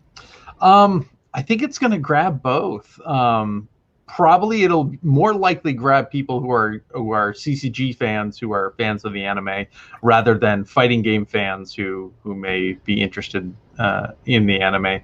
Um, 0.59 1.09
I 1.33 1.41
think 1.41 1.63
it's 1.63 1.79
going 1.79 1.91
to 1.91 1.97
grab 1.97 2.43
both. 2.43 2.99
Um, 3.01 3.67
probably 4.15 4.63
it'll 4.63 4.91
more 5.01 5.33
likely 5.33 5.71
grab 5.71 6.11
people 6.11 6.41
who 6.41 6.51
are 6.51 6.83
who 6.89 7.11
are 7.11 7.31
CCG 7.31 7.95
fans 7.95 8.37
who 8.37 8.51
are 8.51 8.73
fans 8.77 9.05
of 9.05 9.13
the 9.13 9.23
anime, 9.23 9.65
rather 10.01 10.37
than 10.37 10.65
fighting 10.65 11.01
game 11.01 11.25
fans 11.25 11.73
who 11.73 12.13
who 12.21 12.35
may 12.35 12.73
be 12.83 13.01
interested 13.01 13.53
uh, 13.79 14.07
in 14.25 14.45
the 14.45 14.59
anime. 14.59 14.99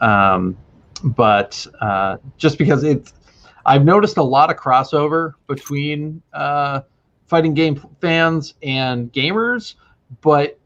Um, 0.00 0.56
but 1.04 1.64
uh, 1.80 2.16
just 2.36 2.58
because 2.58 2.82
it's, 2.82 3.12
I've 3.64 3.84
noticed 3.84 4.16
a 4.16 4.22
lot 4.22 4.50
of 4.50 4.56
crossover 4.56 5.34
between 5.46 6.20
uh, 6.32 6.80
fighting 7.28 7.54
game 7.54 7.80
fans 8.00 8.54
and 8.62 9.12
gamers, 9.12 9.74
but 10.20 10.58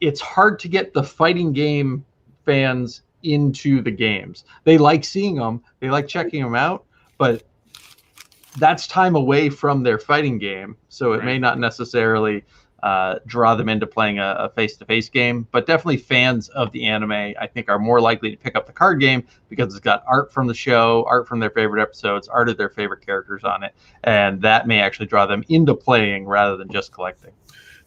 it's 0.00 0.20
hard 0.20 0.58
to 0.60 0.68
get 0.68 0.92
the 0.92 1.02
fighting 1.02 1.52
game 1.54 2.04
fans 2.44 3.02
into 3.22 3.80
the 3.80 3.90
games. 3.90 4.44
They 4.64 4.76
like 4.76 5.04
seeing 5.04 5.36
them, 5.36 5.62
they 5.80 5.88
like 5.88 6.06
checking 6.06 6.42
them 6.42 6.54
out, 6.54 6.84
but 7.20 7.42
that's 8.56 8.86
time 8.86 9.14
away 9.14 9.50
from 9.50 9.82
their 9.82 9.98
fighting 9.98 10.38
game. 10.38 10.74
So 10.88 11.12
it 11.12 11.22
may 11.22 11.38
not 11.38 11.58
necessarily 11.58 12.44
uh, 12.82 13.16
draw 13.26 13.54
them 13.54 13.68
into 13.68 13.86
playing 13.86 14.18
a, 14.18 14.36
a 14.38 14.48
face-to-face 14.48 15.10
game. 15.10 15.46
But 15.52 15.66
definitely 15.66 15.98
fans 15.98 16.48
of 16.48 16.72
the 16.72 16.86
anime, 16.86 17.12
I 17.12 17.46
think, 17.46 17.68
are 17.68 17.78
more 17.78 18.00
likely 18.00 18.30
to 18.30 18.38
pick 18.38 18.56
up 18.56 18.66
the 18.66 18.72
card 18.72 19.00
game 19.00 19.26
because 19.50 19.74
it's 19.74 19.84
got 19.84 20.02
art 20.06 20.32
from 20.32 20.46
the 20.46 20.54
show, 20.54 21.04
art 21.06 21.28
from 21.28 21.40
their 21.40 21.50
favorite 21.50 21.82
episodes, 21.82 22.26
art 22.26 22.48
of 22.48 22.56
their 22.56 22.70
favorite 22.70 23.04
characters 23.04 23.44
on 23.44 23.64
it, 23.64 23.74
and 24.04 24.40
that 24.40 24.66
may 24.66 24.80
actually 24.80 25.06
draw 25.06 25.26
them 25.26 25.44
into 25.50 25.74
playing 25.74 26.26
rather 26.26 26.56
than 26.56 26.70
just 26.70 26.90
collecting. 26.90 27.32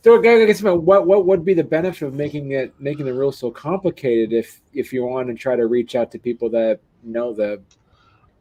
So, 0.04 0.20
I 0.20 0.46
guess 0.46 0.62
about 0.62 0.84
what 0.84 1.08
what 1.08 1.26
would 1.26 1.44
be 1.44 1.56
the 1.56 1.64
benefit 1.64 2.06
of 2.06 2.14
making 2.14 2.52
it 2.52 2.72
making 2.80 3.06
the 3.06 3.14
rules 3.16 3.40
so 3.40 3.50
complicated 3.50 4.32
if 4.32 4.62
if 4.74 4.94
you 4.94 5.04
want 5.06 5.30
to 5.30 5.34
try 5.34 5.56
to 5.56 5.66
reach 5.66 5.96
out 5.96 6.12
to 6.12 6.20
people 6.20 6.52
that 6.52 6.82
know 7.04 7.34
the 7.34 7.62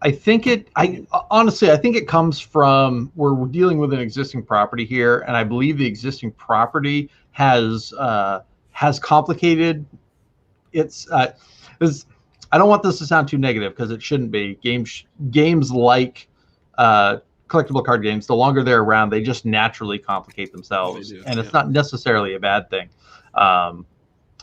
I 0.03 0.11
think 0.11 0.47
it. 0.47 0.69
I 0.77 1.07
honestly, 1.31 1.71
I 1.71 1.77
think 1.77 1.97
it 1.97 2.09
comes 2.09 2.41
from 2.41 3.13
we're, 3.15 3.33
we're 3.33 3.47
dealing 3.47 3.79
with 3.79 3.93
an 3.93 4.01
existing 4.01 4.43
property 4.43 4.85
here, 4.85 5.21
and 5.21 5.37
I 5.37 5.45
believe 5.45 5.79
the 5.79 5.87
existing 5.87 6.33
property 6.33 7.09
has 7.31 7.93
uh, 7.95 8.41
has 8.73 8.99
complicated. 8.99 9.87
It's. 10.73 11.09
Uh, 11.11 11.33
this, 11.79 12.07
I 12.51 12.59
don't 12.59 12.69
want 12.69 12.83
this 12.83 12.99
to 12.99 13.07
sound 13.07 13.29
too 13.29 13.39
negative 13.39 13.75
because 13.75 13.91
it 13.91 14.03
shouldn't 14.03 14.33
be. 14.33 14.57
Games 14.57 15.05
games 15.31 15.71
like 15.71 16.29
uh, 16.79 17.19
collectible 17.47 17.85
card 17.85 18.03
games, 18.03 18.27
the 18.27 18.35
longer 18.35 18.65
they're 18.65 18.83
around, 18.83 19.11
they 19.11 19.23
just 19.23 19.45
naturally 19.45 19.99
complicate 19.99 20.53
themselves, 20.53 21.11
do, 21.11 21.23
and 21.27 21.39
it's 21.39 21.47
yeah. 21.47 21.61
not 21.61 21.71
necessarily 21.71 22.35
a 22.35 22.41
bad 22.41 22.69
thing. 22.71 22.89
Um, 23.35 23.87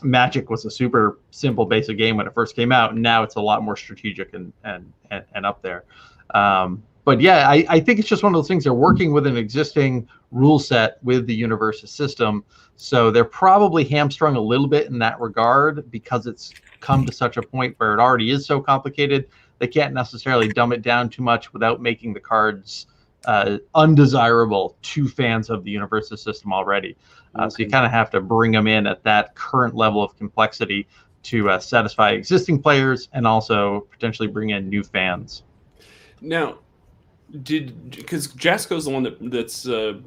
Magic 0.02 0.50
was 0.50 0.64
a 0.64 0.70
super 0.70 1.18
simple 1.30 1.66
basic 1.66 1.98
game 1.98 2.16
when 2.16 2.26
it 2.26 2.34
first 2.34 2.56
came 2.56 2.72
out, 2.72 2.92
and 2.92 3.02
now 3.02 3.22
it's 3.22 3.36
a 3.36 3.40
lot 3.40 3.62
more 3.62 3.76
strategic 3.76 4.34
and 4.34 4.52
and 4.64 4.92
and, 5.10 5.24
and 5.34 5.46
up 5.46 5.62
there. 5.62 5.84
Um, 6.34 6.82
but 7.04 7.20
yeah, 7.20 7.48
I, 7.48 7.64
I 7.68 7.80
think 7.80 7.98
it's 7.98 8.08
just 8.08 8.22
one 8.22 8.34
of 8.34 8.38
those 8.38 8.48
things. 8.48 8.64
They're 8.64 8.74
working 8.74 9.12
with 9.12 9.26
an 9.26 9.36
existing 9.36 10.06
rule 10.30 10.58
set 10.58 11.02
with 11.02 11.26
the 11.26 11.42
Universus 11.42 11.88
system, 11.88 12.44
so 12.76 13.10
they're 13.10 13.24
probably 13.24 13.84
hamstrung 13.84 14.36
a 14.36 14.40
little 14.40 14.68
bit 14.68 14.86
in 14.86 14.98
that 15.00 15.18
regard 15.20 15.90
because 15.90 16.26
it's 16.26 16.52
come 16.80 17.04
to 17.06 17.12
such 17.12 17.36
a 17.36 17.42
point 17.42 17.74
where 17.78 17.94
it 17.94 18.00
already 18.00 18.30
is 18.30 18.46
so 18.46 18.60
complicated. 18.60 19.28
They 19.58 19.66
can't 19.66 19.92
necessarily 19.92 20.48
dumb 20.48 20.72
it 20.72 20.82
down 20.82 21.10
too 21.10 21.22
much 21.22 21.52
without 21.52 21.82
making 21.82 22.14
the 22.14 22.20
cards 22.20 22.86
uh, 23.26 23.58
undesirable 23.74 24.76
to 24.82 25.08
fans 25.08 25.50
of 25.50 25.64
the 25.64 25.74
Universus 25.74 26.20
system 26.20 26.52
already. 26.52 26.96
Uh, 27.34 27.48
So 27.48 27.62
you 27.62 27.68
kind 27.68 27.86
of 27.86 27.92
have 27.92 28.10
to 28.10 28.20
bring 28.20 28.52
them 28.52 28.66
in 28.66 28.86
at 28.86 29.02
that 29.04 29.34
current 29.34 29.74
level 29.74 30.02
of 30.02 30.16
complexity 30.16 30.86
to 31.22 31.50
uh, 31.50 31.58
satisfy 31.58 32.10
existing 32.10 32.60
players 32.62 33.08
and 33.12 33.26
also 33.26 33.86
potentially 33.90 34.28
bring 34.28 34.50
in 34.50 34.68
new 34.68 34.82
fans. 34.82 35.42
Now, 36.20 36.58
did 37.42 37.90
because 37.90 38.28
Jasco's 38.28 38.84
the 38.86 38.90
one 38.90 39.02
that 39.04 39.30
that's 39.30 39.68
uh, 39.68 40.00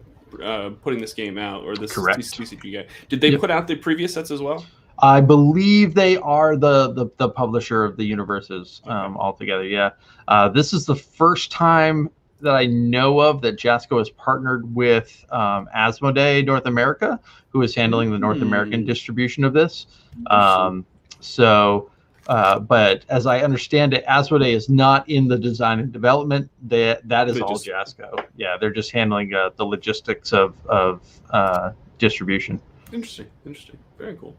uh, 0.44 0.72
putting 0.82 1.00
this 1.00 1.14
game 1.14 1.38
out 1.38 1.64
or 1.64 1.76
this 1.76 1.92
Correct. 1.92 2.20
TCG 2.20 2.74
guy? 2.74 2.86
Did 3.10 3.22
they 3.22 3.32
Yep. 3.32 3.40
put 3.40 3.52
out 3.52 3.68
the 3.68 3.76
previous 3.76 4.14
sets 4.14 4.32
as 4.32 4.42
well? 4.42 4.66
I 5.00 5.22
believe 5.22 5.96
they 5.96 6.18
are 6.18 6.56
the 6.56 6.94
the, 6.94 7.08
the 7.18 7.30
publisher 7.30 7.84
of 7.84 7.98
the 7.98 8.10
Universus 8.10 8.86
um, 8.88 9.18
altogether. 9.18 9.64
Yeah, 9.64 9.92
uh, 10.28 10.50
this 10.50 10.74
is 10.74 10.86
the 10.86 10.96
first 10.96 11.52
time 11.52 12.10
that 12.44 12.56
I 12.56 12.66
know 12.68 13.20
of 13.20 13.42
that 13.42 13.58
Jasco 13.58 13.98
has 13.98 14.10
partnered 14.12 14.74
with 14.76 15.26
um, 15.32 15.68
Asmodee 15.76 16.46
North 16.46 16.66
America, 16.66 17.20
who 17.50 17.62
is 17.62 17.74
handling 17.74 18.12
the 18.12 18.20
North 18.20 18.38
Hmm. 18.38 18.44
American 18.44 18.86
distribution 18.86 19.44
of 19.44 19.54
this. 19.54 19.88
Um, 20.28 20.86
so, 21.20 21.90
uh, 22.28 22.60
but 22.60 23.04
as 23.10 23.26
I 23.26 23.40
understand 23.42 23.94
it, 23.94 24.06
Asmodee 24.06 24.54
is 24.54 24.70
not 24.70 25.10
in 25.10 25.28
the 25.28 25.38
design 25.38 25.80
and 25.80 25.92
development. 25.92 26.50
That 26.64 27.08
that 27.08 27.28
is 27.30 27.36
They 27.36 27.42
all 27.42 27.56
just- 27.58 27.68
Jasco. 27.98 28.26
Yeah, 28.38 28.58
they're 28.60 28.72
just 28.72 28.92
handling 28.92 29.34
uh, 29.34 29.50
the 29.56 29.66
logistics 29.66 30.32
of 30.34 30.56
of 30.68 31.02
uh, 31.32 31.72
distribution. 31.98 32.62
Interesting, 32.92 33.28
interesting, 33.46 33.78
very 33.98 34.16
cool. 34.16 34.36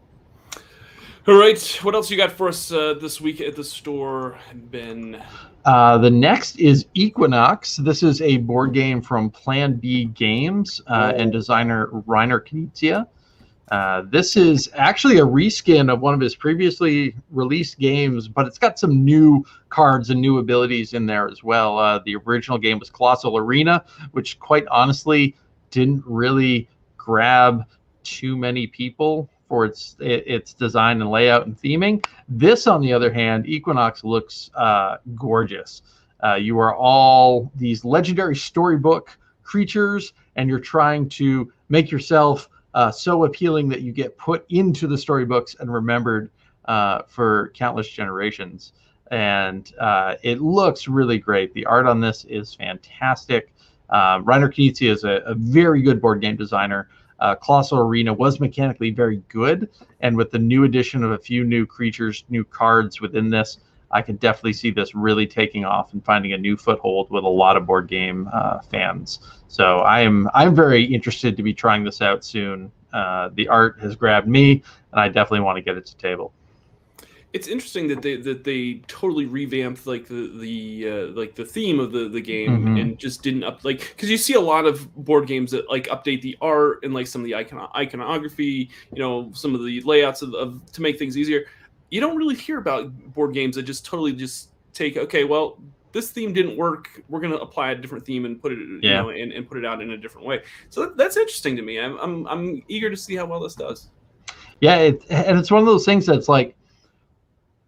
All 1.27 1.35
right, 1.39 1.61
what 1.83 1.95
else 1.95 2.11
you 2.11 2.17
got 2.19 2.31
for 2.31 2.49
us 2.49 2.71
uh, 2.71 2.95
this 3.01 3.19
week 3.21 3.41
at 3.41 3.57
the 3.57 3.65
store, 3.65 4.39
Ben? 4.55 5.23
Uh, 5.65 5.97
the 5.97 6.11
next 6.11 6.57
is 6.57 6.87
Equinox. 6.95 7.77
This 7.77 8.03
is 8.03 8.21
a 8.21 8.37
board 8.39 8.75
game 8.75 9.01
from 9.01 9.31
Plan 9.31 9.75
B 9.75 10.07
Games 10.07 10.81
uh, 10.87 11.15
and 11.17 11.33
designer 11.33 11.87
Reiner 12.07 12.41
Knizia. 12.41 13.07
Uh, 13.71 14.03
this 14.11 14.37
is 14.37 14.69
actually 14.75 15.19
a 15.19 15.25
reskin 15.25 15.91
of 15.91 16.01
one 16.01 16.13
of 16.13 16.21
his 16.21 16.37
previously 16.37 17.17
released 17.31 17.79
games, 17.79 18.29
but 18.29 18.47
it's 18.47 18.59
got 18.59 18.79
some 18.79 19.05
new 19.05 19.43
cards 19.71 20.11
and 20.11 20.21
new 20.21 20.37
abilities 20.37 20.93
in 20.93 21.07
there 21.07 21.29
as 21.29 21.43
well. 21.43 21.79
Uh, 21.79 21.99
the 22.05 22.15
original 22.15 22.59
game 22.59 22.79
was 22.79 22.91
Colossal 22.91 23.39
Arena, 23.39 23.83
which 24.13 24.39
quite 24.39 24.67
honestly 24.67 25.35
didn't 25.71 26.05
really 26.07 26.69
grab 26.99 27.65
too 28.03 28.37
many 28.37 28.67
people 28.67 29.31
for 29.49 29.65
its 29.65 29.97
its 30.01 30.55
design 30.55 31.01
and 31.01 31.11
layout 31.11 31.47
and 31.47 31.61
theming. 31.61 32.05
This, 32.29 32.67
on 32.67 32.81
the 32.81 32.93
other 32.93 33.13
hand, 33.13 33.47
Equinox 33.47 34.05
looks 34.05 34.51
uh, 34.55 34.97
gorgeous. 35.15 35.83
Uh, 36.23 36.35
you 36.35 36.59
are 36.59 36.75
all 36.75 37.51
these 37.57 37.85
legendary 37.85 38.37
storybook 38.37 39.17
creatures, 39.43 40.15
and 40.37 40.49
you're 40.49 40.59
trying 40.59 41.09
to 41.11 41.53
make 41.69 41.91
yourself 41.91 42.49
uh, 42.73 42.91
so 42.91 43.25
appealing 43.25 43.69
that 43.69 43.83
you 43.83 43.93
get 43.93 44.17
put 44.19 44.45
into 44.49 44.87
the 44.87 44.99
storybooks 44.99 45.55
and 45.61 45.73
remembered 45.73 46.31
uh, 46.65 47.03
for 47.07 47.53
countless 47.55 47.89
generations. 47.89 48.73
And 49.11 49.71
uh, 49.79 50.17
it 50.23 50.41
looks 50.41 50.89
really 50.89 51.19
great. 51.19 51.53
The 51.53 51.67
art 51.67 51.87
on 51.87 52.01
this 52.01 52.25
is 52.25 52.55
fantastic. 52.55 53.53
Uh, 53.91 54.19
Reiner 54.21 54.49
Knizia 54.49 54.91
is 54.91 55.05
a, 55.05 55.23
a 55.27 55.35
very 55.35 55.83
good 55.83 56.01
board 56.01 56.21
game 56.21 56.37
designer. 56.37 56.89
Uh, 57.21 57.35
Colossal 57.35 57.79
Arena 57.79 58.13
was 58.13 58.41
mechanically 58.41 58.91
very 58.91 59.23
good, 59.29 59.71
and 60.01 60.17
with 60.17 60.31
the 60.31 60.39
new 60.39 60.65
addition 60.65 61.05
of 61.05 61.13
a 61.13 61.19
few 61.19 61.45
new 61.45 61.67
creatures, 61.67 62.25
new 62.29 62.45
cards 62.45 63.01
within 63.01 63.31
this, 63.31 63.59
I 63.91 64.03
can 64.03 64.17
definitely 64.17 64.55
see 64.55 64.71
this 64.71 64.95
really 64.95 65.27
taking 65.27 65.65
off 65.65 65.93
and 65.93 66.05
finding 66.05 66.33
a 66.33 66.39
new 66.39 66.57
foothold 66.57 67.11
with 67.11 67.25
a 67.25 67.29
lot 67.29 67.57
of 67.57 67.67
board 67.67 67.87
game 67.87 68.29
uh, 68.33 68.61
fans. 68.61 69.21
So 69.49 69.81
I 69.81 70.01
am 70.01 70.29
I'm 70.35 70.55
very 70.55 70.85
interested 70.85 71.37
to 71.37 71.43
be 71.43 71.55
trying 71.55 71.85
this 71.85 72.03
out 72.03 72.25
soon 72.25 72.73
uh, 72.95 73.29
the 73.35 73.49
art 73.49 73.81
has 73.81 73.97
grabbed 73.97 74.29
me, 74.29 74.63
and 74.93 75.01
I 75.01 75.09
definitely 75.09 75.41
want 75.41 75.57
to 75.57 75.63
get 75.63 75.77
it 75.77 75.85
to 75.87 75.97
table. 75.97 76.33
It's 77.35 77.49
interesting 77.49 77.89
that 77.89 78.01
they 78.01 78.15
that 78.19 78.45
they 78.45 78.81
totally 78.87 79.27
revamped 79.27 79.89
like 79.89 80.07
the 80.07 80.31
the 80.39 80.89
uh, 80.89 81.07
like 81.21 81.35
the 81.35 81.45
theme 81.45 81.81
of 81.81 81.91
the 81.91 82.09
the 82.09 82.21
game 82.21 82.65
Mhm. 82.65 82.81
and 82.81 82.99
just 82.99 83.25
didn't 83.25 83.43
up 83.43 83.65
like 83.65 83.81
because 83.81 84.09
you 84.09 84.17
see 84.17 84.35
a 84.35 84.41
lot 84.41 84.67
of 84.67 84.95
board 84.95 85.27
games 85.27 85.51
that 85.51 85.69
like 85.69 85.89
update 85.89 86.23
the 86.23 86.39
art 86.41 86.85
and 86.85 86.95
like 86.95 87.09
some 87.09 87.21
of 87.23 87.25
the 87.27 87.35
icon 87.35 87.69
iconography, 87.75 88.71
you 88.95 88.99
know, 89.03 89.31
some 89.35 89.53
of 89.53 89.65
the 89.65 89.81
layouts 89.81 90.23
of, 90.23 90.33
of 90.35 90.61
to 90.73 90.81
make 90.81 90.97
things 90.97 91.19
easier. 91.19 91.45
You 91.91 92.01
don't 92.01 92.17
really 92.17 92.37
hear 92.37 92.59
about 92.59 92.93
board 93.15 93.35
games 93.35 93.57
that 93.57 93.65
just 93.65 93.85
totally 93.85 94.13
just 94.13 94.51
take 94.73 94.97
okay, 94.97 95.25
well, 95.25 95.59
this 95.91 96.13
theme 96.13 96.33
didn't 96.33 96.57
work. 96.57 97.03
We're 97.09 97.21
gonna 97.21 97.35
apply 97.37 97.73
a 97.73 97.75
different 97.75 98.07
theme 98.07 98.27
and 98.27 98.41
put 98.41 98.53
it, 98.53 98.59
you 98.61 98.79
Yeah. 98.81 99.03
know, 99.03 99.09
and, 99.09 99.33
and 99.33 99.45
put 99.49 99.59
it 99.59 99.65
out 99.65 99.83
in 99.83 99.91
a 99.91 99.97
different 99.97 100.25
way. 100.27 100.43
So 100.71 100.83
that, 100.83 100.97
that's 100.97 101.17
interesting 101.17 101.57
to 101.57 101.63
me. 101.63 101.81
I'm, 101.81 101.99
I'm 101.99 102.29
I'm 102.29 102.63
eager 102.69 102.91
to 102.91 102.97
see 102.97 103.17
how 103.17 103.27
well 103.27 103.41
this 103.41 103.57
does. 103.57 103.91
Yeah, 104.61 104.77
it, 104.77 105.03
and 105.11 105.37
it's 105.37 105.51
one 105.51 105.59
of 105.61 105.67
those 105.67 105.85
things 105.85 106.07
that's 106.07 106.29
like 106.29 106.55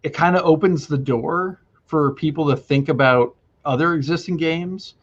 it 0.06 0.14
kind 0.14 0.36
of 0.36 0.44
opens 0.44 0.86
the 0.86 0.96
door 0.96 1.60
for 1.86 2.12
people 2.12 2.48
to 2.48 2.56
think 2.56 2.88
about 2.88 3.34
other 3.64 3.94
existing 3.94 4.36
games 4.36 4.94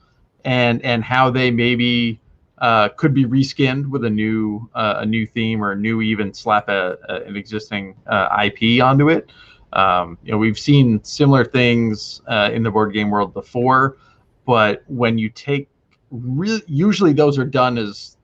and 0.46 0.82
and 0.82 1.04
how 1.04 1.30
they 1.30 1.52
maybe 1.52 2.22
uh, 2.60 2.88
could 2.96 3.14
be 3.14 3.26
reskinned 3.26 3.86
with 3.90 4.06
a 4.06 4.10
new 4.10 4.70
uh, 4.76 4.96
a 5.00 5.06
new 5.06 5.28
theme 5.28 5.62
or 5.62 5.74
a 5.74 5.76
new 5.76 6.02
even 6.02 6.34
slap 6.34 6.70
a, 6.70 6.98
a, 7.10 7.16
an 7.24 7.36
existing 7.36 7.94
uh, 8.08 8.46
IP 8.46 8.82
onto 8.82 9.10
it. 9.10 9.30
Um, 9.74 10.18
you 10.24 10.32
know, 10.32 10.38
we've 10.38 10.58
seen 10.58 11.04
similar 11.04 11.44
things 11.44 12.22
uh, 12.28 12.52
in 12.54 12.64
the 12.64 12.72
board 12.72 12.94
game 12.94 13.10
world 13.10 13.34
before, 13.34 13.98
but 14.46 14.84
when 14.88 15.18
you 15.18 15.30
take 15.30 15.68
really, 16.12 16.64
usually 16.66 17.12
those 17.12 17.38
are 17.38 17.46
done 17.46 17.78
as, 17.78 18.16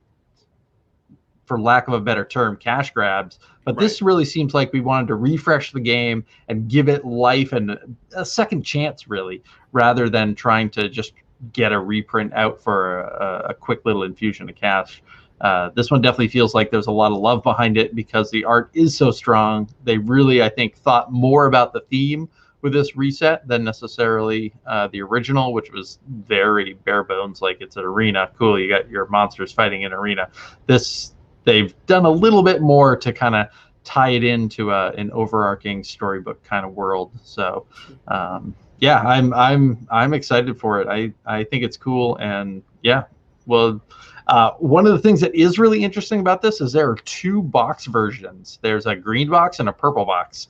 for 1.43 1.59
lack 1.59 1.89
of 1.89 1.93
a 1.93 1.99
better 1.99 2.23
term, 2.23 2.55
cash 2.55 2.91
grabs. 2.91 3.37
But 3.75 3.81
this 3.81 4.01
really 4.01 4.25
seems 4.25 4.53
like 4.53 4.73
we 4.73 4.81
wanted 4.81 5.07
to 5.07 5.15
refresh 5.15 5.71
the 5.71 5.79
game 5.79 6.25
and 6.47 6.67
give 6.67 6.89
it 6.89 7.05
life 7.05 7.53
and 7.53 7.77
a 8.15 8.25
second 8.25 8.63
chance, 8.63 9.07
really, 9.07 9.43
rather 9.71 10.09
than 10.09 10.35
trying 10.35 10.69
to 10.71 10.89
just 10.89 11.13
get 11.53 11.71
a 11.71 11.79
reprint 11.79 12.33
out 12.33 12.61
for 12.61 13.01
a, 13.01 13.47
a 13.49 13.53
quick 13.53 13.81
little 13.85 14.03
infusion 14.03 14.49
of 14.49 14.55
cash. 14.55 15.01
Uh, 15.41 15.69
this 15.73 15.89
one 15.89 16.01
definitely 16.01 16.27
feels 16.27 16.53
like 16.53 16.69
there's 16.69 16.87
a 16.87 16.91
lot 16.91 17.11
of 17.11 17.17
love 17.17 17.43
behind 17.43 17.77
it 17.77 17.95
because 17.95 18.29
the 18.29 18.43
art 18.43 18.69
is 18.73 18.97
so 18.97 19.09
strong. 19.09 19.69
They 19.83 19.97
really, 19.97 20.43
I 20.43 20.49
think, 20.49 20.75
thought 20.75 21.11
more 21.11 21.45
about 21.45 21.71
the 21.71 21.81
theme 21.81 22.27
with 22.61 22.73
this 22.73 22.97
reset 22.97 23.47
than 23.47 23.63
necessarily 23.63 24.53
uh, 24.67 24.87
the 24.87 25.01
original, 25.01 25.53
which 25.53 25.71
was 25.71 25.99
very 26.27 26.73
bare 26.73 27.03
bones. 27.03 27.41
Like 27.41 27.61
it's 27.61 27.77
an 27.77 27.85
arena. 27.85 28.29
Cool, 28.37 28.59
you 28.59 28.67
got 28.67 28.89
your 28.89 29.07
monsters 29.07 29.53
fighting 29.53 29.83
in 29.83 29.93
arena. 29.93 30.29
This 30.67 31.13
they've 31.49 31.73
done 31.87 32.05
a 32.05 32.09
little 32.09 32.43
bit 32.43 32.61
more 32.61 32.95
to 32.95 33.11
kind 33.11 33.35
of 33.35 33.47
tie 33.83 34.09
it 34.09 34.23
into 34.23 34.71
a, 34.71 34.91
an 34.91 35.09
overarching 35.11 35.83
storybook 35.83 36.43
kind 36.43 36.63
of 36.65 36.73
world. 36.73 37.11
So, 37.23 37.65
um, 38.07 38.53
yeah, 38.79 38.99
I'm 39.01 39.33
I'm 39.33 39.87
I'm 39.89 40.13
excited 40.13 40.59
for 40.59 40.79
it. 40.79 40.87
I 40.87 41.11
I 41.25 41.43
think 41.43 41.63
it's 41.63 41.77
cool, 41.77 42.17
and 42.17 42.61
yeah, 42.83 43.03
well. 43.45 43.81
Uh, 44.27 44.51
one 44.59 44.85
of 44.85 44.93
the 44.93 44.99
things 44.99 45.19
that 45.19 45.33
is 45.33 45.57
really 45.57 45.83
interesting 45.83 46.19
about 46.19 46.39
this 46.39 46.61
is 46.61 46.71
there 46.71 46.87
are 46.87 46.97
two 46.97 47.41
box 47.41 47.87
versions. 47.87 48.59
There's 48.61 48.85
a 48.85 48.95
green 48.95 49.27
box 49.27 49.59
and 49.59 49.67
a 49.67 49.73
purple 49.73 50.05
box, 50.05 50.49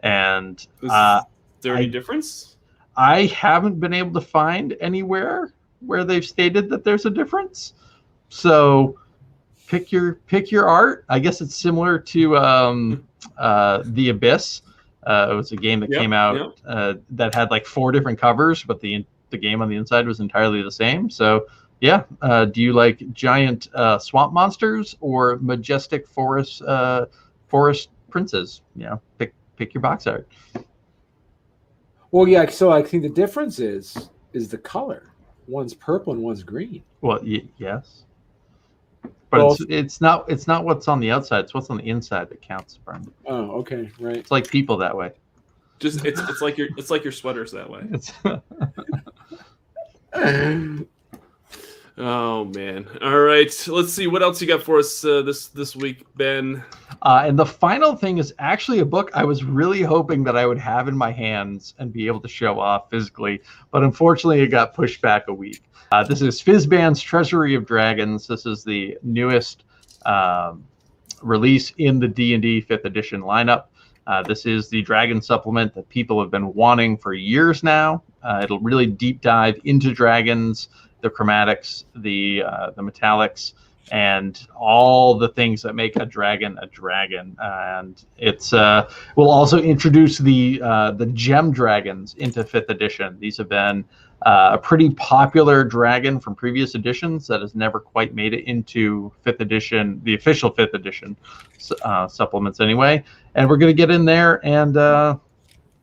and 0.00 0.58
Is 0.82 0.88
uh, 0.90 1.20
there 1.60 1.76
any 1.76 1.84
I- 1.84 1.88
difference? 1.90 2.56
I 2.96 3.26
haven't 3.26 3.80
been 3.80 3.92
able 3.92 4.18
to 4.18 4.26
find 4.26 4.74
anywhere 4.80 5.52
where 5.80 6.04
they've 6.04 6.24
stated 6.24 6.70
that 6.70 6.84
there's 6.84 7.04
a 7.04 7.10
difference. 7.10 7.74
So 8.30 8.98
pick 9.68 9.92
your 9.92 10.14
pick 10.26 10.50
your 10.50 10.66
art. 10.66 11.04
I 11.08 11.18
guess 11.18 11.40
it's 11.40 11.54
similar 11.54 11.98
to 11.98 12.36
um, 12.36 13.06
uh, 13.36 13.82
the 13.84 14.08
Abyss. 14.08 14.62
Uh, 15.06 15.28
it 15.30 15.34
was 15.34 15.52
a 15.52 15.56
game 15.56 15.80
that 15.80 15.90
Yep, 15.90 16.00
came 16.00 16.12
out 16.12 16.36
yep. 16.36 16.56
uh, 16.66 16.94
that 17.10 17.34
had 17.34 17.50
like 17.50 17.64
four 17.66 17.92
different 17.92 18.18
covers, 18.18 18.64
but 18.64 18.80
the 18.80 19.04
the 19.30 19.38
game 19.38 19.62
on 19.62 19.68
the 19.68 19.76
inside 19.76 20.06
was 20.06 20.20
entirely 20.20 20.62
the 20.62 20.72
same. 20.72 21.08
So 21.08 21.46
yeah, 21.80 22.04
uh, 22.22 22.46
do 22.46 22.60
you 22.60 22.72
like 22.72 23.12
giant 23.12 23.68
uh, 23.74 23.98
swamp 23.98 24.32
monsters 24.32 24.96
or 25.00 25.36
majestic 25.40 26.08
forest 26.08 26.62
uh, 26.62 27.06
forest 27.46 27.90
princes? 28.10 28.62
You 28.74 28.86
know, 28.86 29.00
pick 29.18 29.34
pick 29.56 29.74
your 29.74 29.82
box 29.82 30.06
art. 30.06 30.26
Well, 32.10 32.26
yeah. 32.26 32.48
So 32.48 32.70
I 32.72 32.82
think 32.82 33.02
the 33.02 33.08
difference 33.10 33.58
is 33.58 34.10
is 34.32 34.48
the 34.48 34.58
color. 34.58 35.12
One's 35.46 35.72
purple 35.72 36.12
and 36.12 36.22
one's 36.22 36.42
green. 36.42 36.82
Well, 37.00 37.20
y- 37.22 37.44
yes, 37.58 38.04
but 39.30 39.38
Well- 39.38 39.52
it's 39.52 39.66
it's 39.68 40.00
not 40.00 40.24
it's 40.30 40.46
not 40.46 40.64
what's 40.64 40.88
on 40.88 41.00
the 41.00 41.10
outside. 41.10 41.44
It's 41.44 41.54
what's 41.54 41.70
on 41.70 41.78
the 41.78 41.88
inside 41.88 42.28
that 42.30 42.40
counts, 42.42 42.78
Brian. 42.84 43.10
Oh, 43.26 43.50
okay, 43.60 43.90
right. 44.00 44.16
It's 44.16 44.30
like 44.30 44.48
people 44.48 44.76
that 44.78 44.96
way. 44.96 45.12
Just 45.78 46.04
it's 46.04 46.20
it's 46.20 46.40
like 46.40 46.58
your 46.58 46.68
it's 46.76 46.90
like 46.90 47.04
your 47.04 47.12
sweaters 47.12 47.52
that 47.52 47.68
way. 47.70 47.82
Oh 52.00 52.44
man! 52.44 52.86
All 53.02 53.18
right, 53.18 53.52
let's 53.66 53.92
see 53.92 54.06
what 54.06 54.22
else 54.22 54.40
you 54.40 54.46
got 54.46 54.62
for 54.62 54.78
us 54.78 55.04
uh, 55.04 55.22
this 55.22 55.48
this 55.48 55.74
week, 55.74 56.04
Ben. 56.14 56.62
uh, 57.02 57.24
and 57.26 57.36
the 57.36 57.44
final 57.44 57.96
thing 57.96 58.18
is 58.18 58.32
actually 58.38 58.78
a 58.78 58.84
book 58.84 59.10
I 59.14 59.24
was 59.24 59.42
really 59.42 59.82
hoping 59.82 60.22
that 60.24 60.36
I 60.36 60.46
would 60.46 60.58
have 60.58 60.86
in 60.86 60.96
my 60.96 61.10
hands 61.10 61.74
and 61.78 61.92
be 61.92 62.06
able 62.06 62.20
to 62.20 62.28
show 62.28 62.60
off 62.60 62.88
physically, 62.88 63.42
but 63.72 63.82
unfortunately 63.82 64.40
it 64.40 64.46
got 64.46 64.74
pushed 64.74 65.00
back 65.00 65.26
a 65.26 65.34
week. 65.34 65.64
Uh, 65.90 66.04
this 66.04 66.22
is 66.22 66.40
Fizban's 66.40 67.02
Treasury 67.02 67.56
of 67.56 67.66
Dragons. 67.66 68.28
This 68.28 68.46
is 68.46 68.62
the 68.62 68.96
newest 69.02 69.64
um, 70.06 70.64
release 71.20 71.72
in 71.78 71.98
the 71.98 72.06
D&D 72.06 72.62
5th 72.62 72.84
edition 72.84 73.22
lineup. 73.22 73.64
Uh, 74.06 74.22
this 74.22 74.46
is 74.46 74.68
the 74.68 74.82
dragon 74.82 75.20
supplement 75.20 75.74
that 75.74 75.88
people 75.88 76.20
have 76.20 76.30
been 76.30 76.54
wanting 76.54 76.96
for 76.96 77.12
years 77.12 77.62
now. 77.62 78.02
Uh, 78.22 78.40
it'll 78.42 78.60
really 78.60 78.86
deep 78.86 79.20
dive 79.20 79.60
into 79.64 79.92
dragons, 79.92 80.68
the 81.00 81.10
chromatics, 81.10 81.84
the 81.96 82.42
uh, 82.44 82.70
the 82.70 82.82
metallics, 82.82 83.54
and 83.90 84.46
all 84.54 85.14
the 85.14 85.28
things 85.28 85.62
that 85.62 85.74
make 85.74 85.96
a 85.96 86.06
dragon 86.06 86.58
a 86.60 86.66
dragon. 86.66 87.36
And 87.38 88.02
it's 88.16 88.52
uh, 88.52 88.90
we'll 89.16 89.30
also 89.30 89.58
introduce 89.58 90.18
the 90.18 90.60
uh, 90.62 90.90
the 90.92 91.06
gem 91.06 91.52
dragons 91.52 92.14
into 92.14 92.44
fifth 92.44 92.70
edition. 92.70 93.18
These 93.20 93.36
have 93.38 93.48
been 93.48 93.84
uh, 94.22 94.50
a 94.54 94.58
pretty 94.58 94.90
popular 94.90 95.62
dragon 95.64 96.18
from 96.18 96.34
previous 96.34 96.74
editions 96.74 97.26
that 97.28 97.40
has 97.40 97.54
never 97.54 97.78
quite 97.78 98.14
made 98.14 98.34
it 98.34 98.44
into 98.46 99.12
fifth 99.22 99.40
edition, 99.40 100.00
the 100.02 100.14
official 100.14 100.50
fifth 100.50 100.74
edition 100.74 101.16
uh, 101.82 102.08
supplements 102.08 102.60
anyway. 102.60 103.02
And 103.34 103.48
we're 103.48 103.58
gonna 103.58 103.72
get 103.72 103.90
in 103.90 104.04
there 104.04 104.44
and 104.44 104.76
uh, 104.76 105.16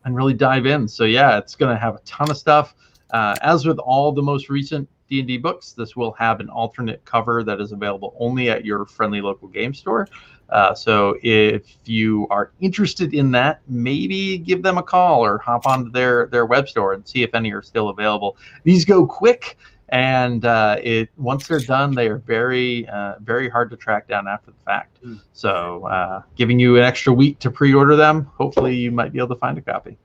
and 0.03 0.15
really 0.15 0.33
dive 0.33 0.65
in. 0.65 0.87
So 0.87 1.05
yeah, 1.05 1.37
it's 1.37 1.55
gonna 1.55 1.77
have 1.77 1.95
a 1.95 1.99
ton 1.99 2.29
of 2.29 2.37
stuff. 2.37 2.75
Uh, 3.11 3.35
as 3.41 3.65
with 3.65 3.77
all 3.79 4.11
the 4.11 4.21
most 4.21 4.49
recent 4.49 4.89
D&D 5.09 5.37
books, 5.37 5.73
this 5.73 5.95
will 5.95 6.13
have 6.13 6.39
an 6.39 6.49
alternate 6.49 7.03
cover 7.05 7.43
that 7.43 7.61
is 7.61 7.71
available 7.71 8.15
only 8.19 8.49
at 8.49 8.65
your 8.65 8.85
friendly 8.85 9.21
local 9.21 9.47
game 9.47 9.73
store. 9.73 10.07
Uh, 10.49 10.73
so 10.73 11.15
if 11.23 11.75
you 11.85 12.27
are 12.29 12.51
interested 12.59 13.13
in 13.13 13.31
that, 13.31 13.61
maybe 13.67 14.37
give 14.37 14.61
them 14.61 14.77
a 14.77 14.83
call 14.83 15.23
or 15.23 15.37
hop 15.39 15.65
onto 15.65 15.89
their 15.91 16.27
their 16.27 16.45
web 16.45 16.69
store 16.69 16.93
and 16.93 17.07
see 17.07 17.23
if 17.23 17.33
any 17.33 17.51
are 17.51 17.63
still 17.63 17.89
available. 17.89 18.37
These 18.63 18.85
go 18.85 19.07
quick, 19.07 19.57
and 19.89 20.45
uh, 20.45 20.77
it 20.83 21.09
once 21.17 21.47
they're 21.47 21.59
done, 21.59 21.95
they 21.95 22.07
are 22.07 22.17
very 22.17 22.87
uh, 22.89 23.15
very 23.21 23.49
hard 23.49 23.71
to 23.71 23.75
track 23.75 24.07
down 24.07 24.27
after 24.27 24.51
the 24.51 24.63
fact. 24.65 25.03
Mm. 25.03 25.19
So 25.33 25.85
uh, 25.85 26.21
giving 26.35 26.59
you 26.59 26.77
an 26.77 26.83
extra 26.83 27.11
week 27.11 27.39
to 27.39 27.49
pre-order 27.49 27.95
them, 27.95 28.29
hopefully 28.37 28.75
you 28.75 28.91
might 28.91 29.13
be 29.13 29.19
able 29.19 29.29
to 29.29 29.39
find 29.39 29.57
a 29.57 29.61
copy. 29.61 29.97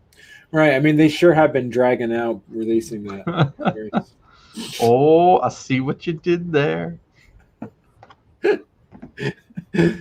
Right. 0.53 0.75
I 0.75 0.81
mean, 0.81 0.97
they 0.97 1.09
sure 1.09 1.33
have 1.33 1.53
been 1.53 1.71
dragging 1.71 2.13
out 2.13 2.41
releasing 2.49 3.05
that. 3.05 3.53
oh, 4.81 5.41
I 5.41 5.49
see 5.49 5.81
what 5.81 6.07
you 6.07 6.15
did 6.15 6.53
there. 6.53 6.99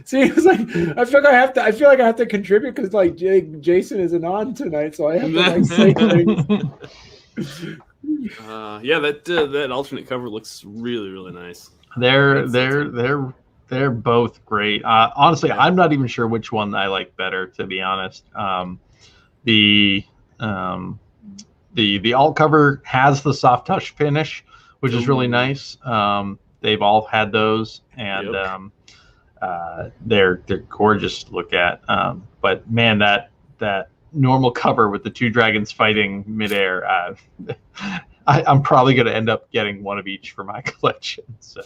See, 0.03 0.21
it's 0.21 0.45
like 0.45 0.62
I 0.97 1.05
feel 1.05 1.21
like 1.21 1.31
I 1.31 1.33
have 1.33 1.53
to. 1.53 1.62
I 1.63 1.71
feel 1.71 1.88
like 1.89 1.99
I 1.99 2.05
have 2.05 2.15
to 2.15 2.25
contribute 2.25 2.73
because 2.75 2.91
like 2.93 3.15
Jay, 3.15 3.41
Jason 3.41 3.99
isn't 3.99 4.25
on 4.25 4.55
tonight, 4.55 4.95
so 4.95 5.07
I 5.09 5.19
have 5.19 5.31
to 5.31 5.39
like 5.39 5.65
say 5.65 5.93
things. 7.38 7.62
Uh, 8.47 8.79
yeah, 8.81 8.97
that 8.99 9.29
uh, 9.29 9.45
that 9.47 9.71
alternate 9.71 10.07
cover 10.07 10.27
looks 10.29 10.63
really 10.65 11.09
really 11.09 11.31
nice. 11.31 11.69
They're 11.97 12.45
That's- 12.47 12.51
they're 12.51 12.89
they're 12.89 13.33
they're 13.67 13.91
both 13.91 14.43
great. 14.45 14.83
Uh, 14.83 15.12
honestly, 15.15 15.49
Yeah. 15.49 15.59
I'm 15.59 15.75
not 15.75 15.93
even 15.93 16.07
sure 16.07 16.27
which 16.27 16.51
one 16.51 16.73
I 16.73 16.88
like 16.88 17.15
better, 17.15 17.45
to 17.49 17.67
be 17.67 17.79
honest. 17.81 18.23
Um, 18.35 18.79
the 19.43 20.03
um, 20.39 20.99
the 21.73 21.97
the 21.99 22.13
alt 22.13 22.36
cover 22.36 22.82
has 22.86 23.21
the 23.23 23.34
soft 23.34 23.67
touch 23.67 23.91
finish, 23.91 24.43
which 24.79 24.93
is 24.93 25.08
really 25.08 25.27
nice. 25.27 25.77
Um, 25.86 26.39
they've 26.62 26.82
all 26.82 27.05
had 27.05 27.32
those, 27.32 27.82
and 27.97 28.34
Yep. 28.34 28.36
um, 28.47 28.71
uh, 29.41 29.89
they're 30.05 30.41
they're 30.47 30.58
gorgeous 30.69 31.23
to 31.25 31.32
look 31.32 31.53
at. 31.53 31.82
Um, 31.89 32.27
but 32.41 32.69
man, 32.69 32.99
that 32.99 33.29
that 33.60 33.89
normal 34.13 34.51
cover 34.51 34.89
with 34.89 35.03
the 35.03 35.10
two 35.10 35.29
dragons 35.29 35.71
fighting 35.71 36.23
midair. 36.27 36.86
Uh, 36.89 37.15
I, 38.27 38.43
I'm 38.43 38.62
probably 38.62 38.93
going 38.93 39.08
to 39.08 39.15
end 39.15 39.29
up 39.29 39.49
getting 39.51 39.82
one 39.84 39.97
of 39.97 40.08
each 40.08 40.32
for 40.32 40.43
my 40.43 40.62
collection. 40.65 41.23
So 41.39 41.62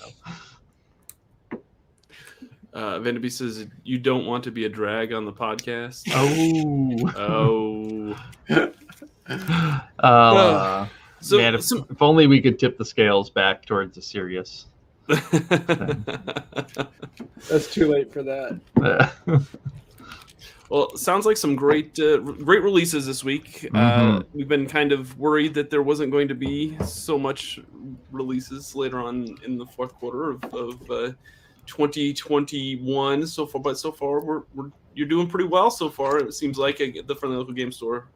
Uh, 2.74 3.00
Vanderby 3.00 3.30
says 3.30 3.68
you 3.84 4.00
don't 4.00 4.26
want 4.26 4.44
to 4.46 4.52
be 4.52 4.66
a 4.66 4.70
drag 4.70 5.14
on 5.14 5.26
the 5.26 5.32
podcast. 5.34 6.10
Oh. 7.18 8.16
oh. 8.50 8.72
Uh, 9.30 10.88
So, 11.22 11.38
man, 11.38 11.56
if, 11.56 11.64
some- 11.64 11.86
if 11.90 12.02
only 12.02 12.28
we 12.28 12.42
could 12.42 12.60
tip 12.60 12.78
the 12.78 12.84
scales 12.86 13.30
back 13.30 13.66
towards 13.66 13.96
the 13.96 14.02
serious. 14.02 14.66
That's 17.50 17.74
too 17.74 17.88
late 17.92 18.12
for 18.12 18.24
that. 18.24 18.60
well, 20.70 20.96
sounds 20.98 21.26
like 21.26 21.38
some 21.38 21.56
great, 21.56 21.98
uh, 22.00 22.18
great 22.18 22.62
releases 22.64 23.06
this 23.06 23.24
week. 23.24 23.70
Uh, 23.74 24.20
Mhm. 24.20 24.26
we've 24.34 24.48
been 24.48 24.66
kind 24.68 24.92
of 24.92 25.18
worried 25.18 25.54
that 25.54 25.70
there 25.70 25.82
wasn't 25.84 26.12
going 26.12 26.28
to 26.28 26.36
be 26.36 26.78
so 26.86 27.18
much 27.18 27.60
releases 28.12 28.76
later 28.76 29.00
on 29.00 29.36
in 29.46 29.58
the 29.58 29.66
fourth 29.66 29.94
quarter 29.94 30.32
of, 30.32 30.44
of 30.54 30.92
uh, 30.92 31.12
2021 31.66 33.26
so 33.28 33.46
far, 33.46 33.62
but 33.62 33.78
so 33.78 33.92
far 33.92 34.20
we're, 34.20 34.44
we're 34.54 34.72
you're 34.96 35.08
doing 35.08 35.28
pretty 35.28 35.48
well 35.48 35.72
so 35.72 35.90
far. 35.90 36.20
It 36.20 36.34
seems 36.34 36.58
like 36.58 36.80
at 36.82 37.08
the 37.08 37.16
friendly 37.16 37.38
local 37.38 37.54
game 37.54 37.72
store. 37.72 38.08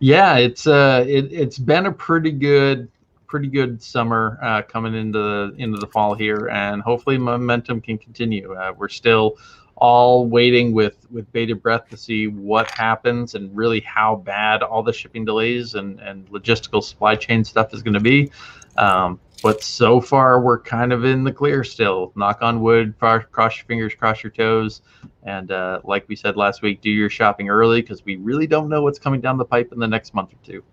Yeah, 0.00 0.36
it's 0.36 0.66
uh, 0.66 1.04
it, 1.06 1.32
it's 1.32 1.58
been 1.58 1.86
a 1.86 1.92
pretty 1.92 2.30
good, 2.30 2.88
pretty 3.26 3.48
good 3.48 3.82
summer 3.82 4.38
uh, 4.42 4.62
coming 4.62 4.94
into 4.94 5.18
the 5.18 5.54
into 5.58 5.78
the 5.78 5.86
fall 5.86 6.14
here, 6.14 6.48
and 6.48 6.82
hopefully 6.82 7.18
momentum 7.18 7.80
can 7.80 7.98
continue. 7.98 8.54
Uh, 8.54 8.72
we're 8.76 8.88
still 8.88 9.36
all 9.76 10.26
waiting 10.26 10.72
with 10.72 11.06
with 11.10 11.30
bated 11.32 11.62
breath 11.62 11.88
to 11.88 11.96
see 11.96 12.26
what 12.26 12.70
happens 12.72 13.34
and 13.34 13.56
really 13.56 13.80
how 13.80 14.16
bad 14.16 14.62
all 14.62 14.82
the 14.82 14.92
shipping 14.92 15.24
delays 15.24 15.74
and 15.74 16.00
and 16.00 16.28
logistical 16.30 16.82
supply 16.82 17.14
chain 17.14 17.44
stuff 17.44 17.72
is 17.74 17.82
going 17.82 17.94
to 17.94 18.00
be. 18.00 18.30
Um, 18.78 19.20
but 19.42 19.62
so 19.62 20.00
far, 20.00 20.40
we're 20.40 20.60
kind 20.60 20.92
of 20.92 21.04
in 21.04 21.24
the 21.24 21.32
clear 21.32 21.62
still. 21.62 22.12
Knock 22.16 22.38
on 22.42 22.60
wood, 22.60 22.94
cross, 22.98 23.56
your 23.56 23.66
fingers, 23.66 23.94
cross 23.94 24.22
your 24.22 24.30
toes. 24.30 24.82
And 25.22 25.52
uh, 25.52 25.80
like 25.84 26.08
we 26.08 26.16
said 26.16 26.36
last 26.36 26.62
week, 26.62 26.80
do 26.80 26.90
your 26.90 27.10
shopping 27.10 27.48
early 27.48 27.82
because 27.82 28.04
we 28.04 28.16
really 28.16 28.46
don't 28.46 28.68
know 28.68 28.82
what's 28.82 28.98
coming 28.98 29.20
down 29.20 29.36
the 29.36 29.44
pipe 29.44 29.72
in 29.72 29.78
the 29.78 29.86
next 29.86 30.14
month 30.14 30.32
or 30.32 30.44
two. 30.44 30.64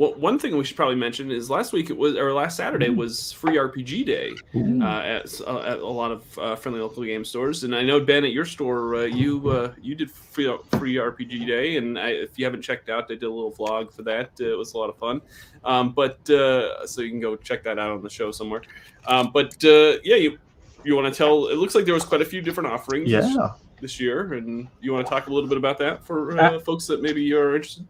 Well, 0.00 0.14
one 0.14 0.38
thing 0.38 0.56
we 0.56 0.64
should 0.64 0.76
probably 0.78 0.94
mention 0.96 1.30
is 1.30 1.50
last 1.50 1.74
week 1.74 1.90
it 1.90 1.96
was 1.98 2.16
or 2.16 2.32
last 2.32 2.56
Saturday 2.56 2.88
was 2.88 3.32
free 3.32 3.56
RPG 3.58 4.06
day 4.06 4.32
uh, 4.54 5.00
at, 5.00 5.40
uh, 5.42 5.58
at 5.60 5.78
a 5.80 5.86
lot 5.86 6.10
of 6.10 6.38
uh, 6.38 6.56
friendly 6.56 6.80
local 6.80 7.04
game 7.04 7.22
stores, 7.22 7.64
and 7.64 7.74
I 7.76 7.82
know 7.82 8.00
Ben 8.00 8.24
at 8.24 8.32
your 8.32 8.46
store 8.46 8.94
uh, 8.94 9.00
you 9.02 9.46
uh, 9.50 9.74
you 9.78 9.94
did 9.94 10.10
free 10.10 10.50
free 10.78 10.94
RPG 10.94 11.46
day, 11.46 11.76
and 11.76 11.98
I, 11.98 12.12
if 12.12 12.38
you 12.38 12.46
haven't 12.46 12.62
checked 12.62 12.88
out, 12.88 13.04
I 13.04 13.08
did 13.08 13.24
a 13.24 13.30
little 13.30 13.52
vlog 13.52 13.92
for 13.92 14.00
that. 14.04 14.30
Uh, 14.40 14.52
it 14.52 14.56
was 14.56 14.72
a 14.72 14.78
lot 14.78 14.88
of 14.88 14.96
fun, 14.96 15.20
um, 15.66 15.92
but 15.92 16.30
uh, 16.30 16.86
so 16.86 17.02
you 17.02 17.10
can 17.10 17.20
go 17.20 17.36
check 17.36 17.62
that 17.64 17.78
out 17.78 17.90
on 17.90 18.02
the 18.02 18.08
show 18.08 18.30
somewhere. 18.30 18.62
Um, 19.06 19.32
but 19.34 19.62
uh, 19.66 19.98
yeah, 20.02 20.16
you 20.16 20.38
you 20.82 20.96
want 20.96 21.12
to 21.12 21.18
tell? 21.18 21.48
It 21.48 21.56
looks 21.56 21.74
like 21.74 21.84
there 21.84 21.92
was 21.92 22.06
quite 22.06 22.22
a 22.22 22.24
few 22.24 22.40
different 22.40 22.72
offerings 22.72 23.10
this, 23.10 23.34
Yeah. 23.36 23.48
this 23.82 24.00
year, 24.00 24.32
and 24.32 24.66
you 24.80 24.94
want 24.94 25.06
to 25.06 25.10
talk 25.10 25.26
a 25.26 25.30
little 25.30 25.50
bit 25.50 25.58
about 25.58 25.76
that 25.80 26.02
for 26.06 26.40
uh, 26.40 26.58
folks 26.60 26.86
that 26.86 27.02
maybe 27.02 27.30
are 27.34 27.54
interested. 27.54 27.86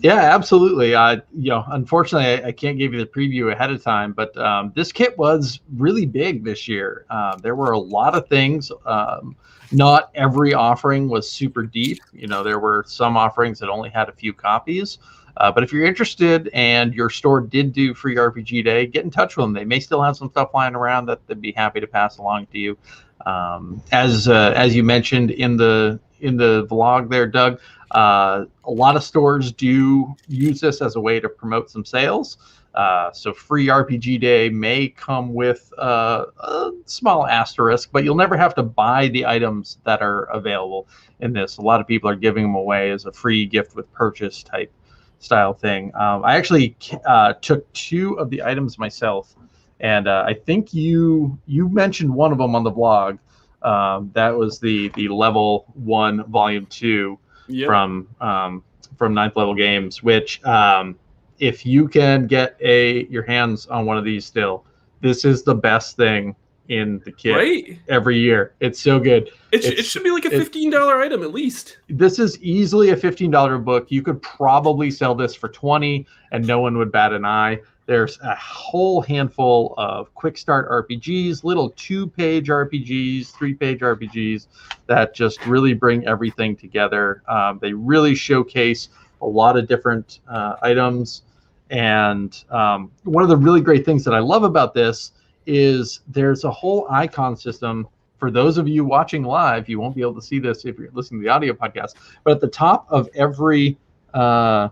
Yeah, 0.00 0.34
absolutely. 0.34 0.94
Uh, 0.94 1.18
you 1.36 1.50
know, 1.50 1.64
unfortunately, 1.68 2.42
I, 2.44 2.48
I 2.48 2.52
can't 2.52 2.78
give 2.78 2.92
you 2.92 2.98
the 2.98 3.06
preview 3.06 3.52
ahead 3.52 3.70
of 3.70 3.82
time, 3.82 4.12
but 4.12 4.36
um, 4.36 4.72
this 4.74 4.90
kit 4.90 5.16
was 5.16 5.60
really 5.76 6.06
big 6.06 6.44
this 6.44 6.66
year. 6.66 7.06
Uh, 7.08 7.36
there 7.36 7.54
were 7.54 7.72
a 7.72 7.78
lot 7.78 8.16
of 8.16 8.26
things. 8.28 8.72
Um, 8.84 9.36
not 9.70 10.10
every 10.14 10.54
offering 10.54 11.08
was 11.08 11.30
super 11.30 11.62
deep. 11.62 12.00
You 12.12 12.26
know, 12.26 12.42
there 12.42 12.58
were 12.58 12.84
some 12.86 13.16
offerings 13.16 13.58
that 13.60 13.68
only 13.68 13.90
had 13.90 14.08
a 14.08 14.12
few 14.12 14.32
copies. 14.32 14.98
Uh, 15.36 15.50
but 15.50 15.62
if 15.62 15.72
you're 15.72 15.86
interested 15.86 16.50
and 16.52 16.92
your 16.92 17.08
store 17.08 17.40
did 17.40 17.72
do 17.72 17.94
free 17.94 18.16
RPG 18.16 18.64
day, 18.64 18.86
get 18.86 19.04
in 19.04 19.10
touch 19.10 19.36
with 19.36 19.44
them. 19.44 19.52
They 19.54 19.64
may 19.64 19.80
still 19.80 20.02
have 20.02 20.16
some 20.16 20.28
stuff 20.30 20.50
lying 20.52 20.74
around 20.74 21.06
that 21.06 21.26
they'd 21.26 21.40
be 21.40 21.52
happy 21.52 21.80
to 21.80 21.86
pass 21.86 22.18
along 22.18 22.46
to 22.52 22.58
you. 22.58 22.76
Um, 23.24 23.82
as 23.92 24.28
uh, 24.28 24.52
as 24.56 24.74
you 24.74 24.82
mentioned 24.82 25.30
in 25.30 25.56
the 25.56 26.00
in 26.20 26.36
the 26.36 26.66
vlog 26.66 27.08
there, 27.08 27.26
Doug, 27.26 27.60
uh, 27.92 28.44
a 28.64 28.70
lot 28.70 28.96
of 28.96 29.04
stores 29.04 29.52
do 29.52 30.14
use 30.26 30.60
this 30.60 30.80
as 30.80 30.96
a 30.96 31.00
way 31.00 31.20
to 31.20 31.28
promote 31.28 31.70
some 31.70 31.84
sales. 31.84 32.38
Uh, 32.74 33.12
so 33.12 33.34
free 33.34 33.66
RPG 33.66 34.18
day 34.18 34.48
may 34.48 34.88
come 34.88 35.34
with 35.34 35.70
uh, 35.76 36.24
a 36.38 36.70
small 36.86 37.26
asterisk, 37.26 37.90
but 37.92 38.02
you'll 38.02 38.14
never 38.14 38.36
have 38.36 38.54
to 38.54 38.62
buy 38.62 39.08
the 39.08 39.26
items 39.26 39.78
that 39.84 40.00
are 40.00 40.24
available 40.24 40.88
in 41.20 41.34
this. 41.34 41.58
A 41.58 41.60
lot 41.60 41.82
of 41.82 41.86
people 41.86 42.08
are 42.08 42.16
giving 42.16 42.44
them 42.44 42.54
away 42.54 42.90
as 42.90 43.04
a 43.04 43.12
free 43.12 43.44
gift 43.44 43.76
with 43.76 43.92
purchase 43.92 44.42
type 44.42 44.72
style 45.18 45.52
thing. 45.52 45.92
Um, 45.94 46.24
I 46.24 46.36
actually 46.36 46.74
uh, 47.04 47.34
took 47.34 47.70
two 47.74 48.14
of 48.14 48.30
the 48.30 48.42
items 48.42 48.78
myself, 48.78 49.34
and 49.80 50.08
uh, 50.08 50.24
I 50.26 50.32
think 50.32 50.72
you 50.72 51.38
you 51.46 51.68
mentioned 51.68 52.12
one 52.14 52.32
of 52.32 52.38
them 52.38 52.54
on 52.54 52.64
the 52.64 52.70
blog. 52.70 53.18
Um, 53.60 54.10
that 54.14 54.34
was 54.34 54.58
the 54.60 54.88
the 54.96 55.08
level 55.08 55.66
one 55.74 56.24
volume 56.24 56.66
two 56.66 57.18
Yeah. 57.48 57.66
from 57.66 58.08
um, 58.20 58.62
from 58.98 59.14
ninth 59.14 59.36
level 59.36 59.54
games. 59.54 60.02
Which, 60.02 60.42
um, 60.44 60.98
if 61.38 61.66
you 61.66 61.88
can 61.88 62.26
get 62.26 62.56
a 62.60 63.04
your 63.06 63.22
hands 63.22 63.66
on 63.66 63.86
one 63.86 63.98
of 63.98 64.04
these 64.04 64.24
still, 64.24 64.64
this 65.00 65.24
is 65.24 65.42
the 65.42 65.54
best 65.54 65.96
thing 65.96 66.34
in 66.68 67.00
the 67.04 67.10
kit 67.12 67.34
Right? 67.34 67.78
every 67.88 68.18
year. 68.18 68.54
It's 68.60 68.80
so 68.80 69.00
good. 69.00 69.30
It, 69.50 69.64
it 69.64 69.82
should 69.82 70.04
be 70.04 70.10
like 70.10 70.24
a 70.24 70.30
fifteen 70.30 70.70
dollar 70.70 71.00
item 71.00 71.22
at 71.22 71.32
least. 71.32 71.78
This 71.88 72.18
is 72.18 72.40
easily 72.42 72.90
a 72.90 72.96
fifteen 72.96 73.30
dollar 73.30 73.58
book. 73.58 73.90
You 73.90 74.02
could 74.02 74.22
probably 74.22 74.90
sell 74.90 75.14
this 75.14 75.34
for 75.34 75.48
twenty, 75.48 76.06
and 76.30 76.46
no 76.46 76.60
one 76.60 76.78
would 76.78 76.92
bat 76.92 77.12
an 77.12 77.24
eye. 77.24 77.58
There's 77.86 78.18
a 78.20 78.36
whole 78.36 79.02
handful 79.02 79.74
of 79.76 80.14
quick 80.14 80.38
start 80.38 80.68
RPGs, 80.70 81.42
little 81.42 81.70
two 81.70 82.06
page 82.06 82.48
RPGs, 82.48 83.32
three 83.32 83.54
page 83.54 83.80
RPGs 83.80 84.46
that 84.86 85.14
just 85.14 85.44
really 85.46 85.74
bring 85.74 86.06
everything 86.06 86.54
together. 86.54 87.22
Um, 87.28 87.58
they 87.60 87.72
really 87.72 88.14
showcase 88.14 88.88
a 89.20 89.26
lot 89.26 89.56
of 89.56 89.66
different 89.66 90.20
uh, 90.28 90.56
items. 90.62 91.22
And 91.70 92.44
um, 92.50 92.92
one 93.04 93.24
of 93.24 93.30
the 93.30 93.36
really 93.36 93.60
great 93.60 93.84
things 93.84 94.04
that 94.04 94.14
I 94.14 94.20
love 94.20 94.44
about 94.44 94.74
this 94.74 95.12
is 95.46 96.00
there's 96.06 96.44
a 96.44 96.50
whole 96.50 96.86
icon 96.88 97.36
system. 97.36 97.88
For 98.18 98.30
those 98.30 98.58
of 98.58 98.68
you 98.68 98.84
watching 98.84 99.24
live, 99.24 99.68
you 99.68 99.80
won't 99.80 99.96
be 99.96 100.02
able 100.02 100.14
to 100.14 100.22
see 100.22 100.38
this 100.38 100.64
if 100.64 100.78
you're 100.78 100.90
listening 100.92 101.22
to 101.22 101.24
the 101.24 101.32
audio 101.32 101.52
podcast. 101.52 101.94
But 102.22 102.32
at 102.34 102.40
the 102.40 102.48
top 102.48 102.86
of 102.90 103.08
every 103.14 103.76
uh, 104.14 104.68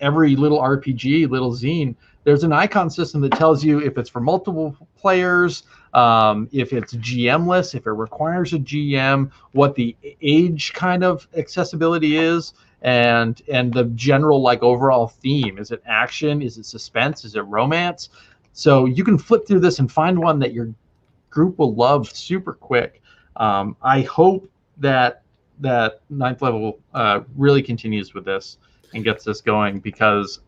every 0.00 0.36
little 0.36 0.60
RPG, 0.60 1.30
little 1.30 1.52
zine, 1.52 1.94
there's 2.24 2.42
an 2.42 2.52
icon 2.52 2.90
system 2.90 3.20
that 3.20 3.32
tells 3.32 3.62
you 3.62 3.80
if 3.80 3.98
it's 3.98 4.10
for 4.10 4.20
multiple 4.20 4.76
players, 4.96 5.64
um, 5.92 6.48
if 6.52 6.72
it's 6.72 6.94
GMless, 6.94 7.74
if 7.74 7.86
it 7.86 7.92
requires 7.92 8.52
a 8.52 8.58
GM, 8.58 9.30
what 9.52 9.74
the 9.74 9.96
age 10.22 10.72
kind 10.72 11.04
of 11.04 11.28
accessibility 11.36 12.16
is, 12.16 12.54
and 12.82 13.40
and 13.50 13.72
the 13.72 13.84
general 13.94 14.42
like 14.42 14.62
overall 14.62 15.08
theme. 15.08 15.58
Is 15.58 15.70
it 15.70 15.82
action? 15.86 16.42
Is 16.42 16.58
it 16.58 16.66
suspense? 16.66 17.24
Is 17.24 17.36
it 17.36 17.42
romance? 17.42 18.08
So 18.52 18.86
you 18.86 19.04
can 19.04 19.18
flip 19.18 19.46
through 19.46 19.60
this 19.60 19.78
and 19.78 19.90
find 19.90 20.18
one 20.18 20.38
that 20.40 20.52
your 20.52 20.72
group 21.30 21.58
will 21.58 21.74
love 21.74 22.08
super 22.10 22.52
quick. 22.52 23.02
Um, 23.36 23.76
I 23.82 24.02
hope 24.02 24.48
that 24.78 25.22
that 25.60 26.00
ninth 26.10 26.42
level 26.42 26.80
uh, 26.94 27.20
really 27.36 27.62
continues 27.62 28.14
with 28.14 28.24
this 28.24 28.58
and 28.92 29.04
gets 29.04 29.24
this 29.24 29.40
going 29.40 29.80
because 29.80 30.40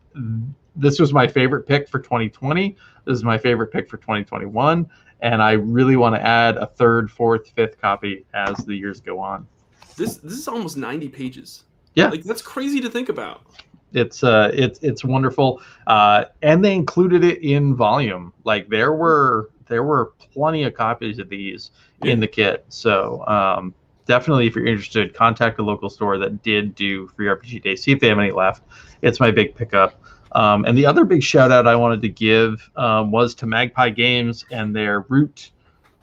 this 0.77 0.99
was 0.99 1.13
my 1.13 1.27
favorite 1.27 1.67
pick 1.67 1.89
for 1.89 1.99
2020. 1.99 2.75
This 3.05 3.17
is 3.17 3.23
my 3.23 3.37
favorite 3.37 3.67
pick 3.67 3.89
for 3.89 3.97
2021, 3.97 4.89
and 5.21 5.41
I 5.41 5.51
really 5.53 5.95
want 5.95 6.15
to 6.15 6.21
add 6.21 6.57
a 6.57 6.65
third, 6.67 7.09
fourth, 7.11 7.49
fifth 7.51 7.79
copy 7.81 8.25
as 8.33 8.57
the 8.65 8.75
years 8.75 9.01
go 9.01 9.19
on. 9.19 9.47
This 9.95 10.17
this 10.17 10.33
is 10.33 10.47
almost 10.47 10.77
ninety 10.77 11.09
pages. 11.09 11.63
Yeah. 11.95 12.09
like 12.09 12.23
that's 12.23 12.43
crazy 12.43 12.79
to 12.81 12.89
think 12.89 13.09
about. 13.09 13.41
It's 13.93 14.23
uh, 14.23 14.51
it's 14.53 14.79
it's 14.83 15.03
wonderful, 15.03 15.61
uh, 15.87 16.25
and 16.41 16.63
they 16.63 16.75
included 16.75 17.23
it 17.23 17.41
in 17.41 17.75
volume. 17.75 18.33
Like 18.43 18.69
there 18.69 18.93
were 18.93 19.49
there 19.67 19.83
were 19.83 20.13
plenty 20.33 20.63
of 20.63 20.73
copies 20.73 21.19
of 21.19 21.29
these 21.29 21.71
Yeah. 22.03 22.11
in 22.13 22.19
the 22.19 22.27
kit. 22.27 22.65
So 22.69 23.25
um, 23.27 23.73
definitely, 24.05 24.45
if 24.47 24.55
you're 24.55 24.67
interested, 24.67 25.13
contact 25.13 25.57
a 25.59 25.63
local 25.63 25.89
store 25.89 26.17
that 26.19 26.43
did 26.43 26.75
do 26.75 27.07
free 27.07 27.27
RPG 27.27 27.63
Day. 27.63 27.75
See 27.75 27.91
if 27.91 27.99
they 27.99 28.07
have 28.09 28.19
any 28.19 28.31
left. 28.31 28.63
It's 29.01 29.19
my 29.19 29.31
big 29.31 29.55
pickup. 29.55 29.99
Um, 30.33 30.65
and 30.65 30.77
the 30.77 30.85
other 30.85 31.05
big 31.05 31.23
shout 31.23 31.51
out 31.51 31.67
I 31.67 31.75
wanted 31.75 32.01
to 32.01 32.09
give 32.09 32.69
um, 32.75 33.11
was 33.11 33.33
to 33.35 33.45
Magpie 33.45 33.89
Games 33.89 34.45
and 34.51 34.75
their 34.75 35.01
Root, 35.01 35.51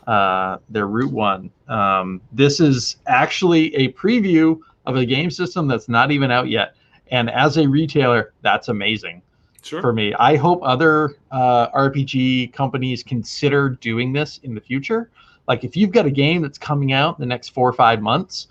uh, 0.07 0.59
their 0.71 0.87
Root 0.87 1.13
One. 1.13 1.51
Um, 1.69 2.21
this 2.33 2.61
is 2.61 2.97
actually 3.07 3.75
a 3.75 3.93
preview 3.93 4.59
of 4.87 4.97
a 4.97 5.05
game 5.05 5.31
system 5.31 5.67
that's 5.67 5.89
not 5.89 6.11
even 6.11 6.31
out 6.31 6.49
yet. 6.49 6.77
And 7.11 7.31
as 7.31 7.57
a 7.59 7.69
retailer, 7.69 8.33
that's 8.43 8.69
amazing 8.69 9.23
Sure. 9.63 9.81
for 9.81 9.95
me. 9.95 10.13
I 10.15 10.37
hope 10.37 10.61
other 10.63 11.15
uh, 11.31 11.69
RPG 11.71 12.53
companies 12.53 13.03
consider 13.03 13.71
doing 13.71 14.13
this 14.13 14.39
in 14.43 14.55
the 14.55 14.61
future. 14.61 15.11
Like 15.49 15.65
if 15.65 15.75
you've 15.75 15.91
got 15.91 16.05
a 16.05 16.11
game 16.11 16.43
that's 16.43 16.59
coming 16.59 16.93
out 16.93 17.19
in 17.19 17.23
the 17.23 17.27
next 17.27 17.51
four 17.51 17.69
or 17.69 17.73
five 17.73 18.03
months, 18.03 18.49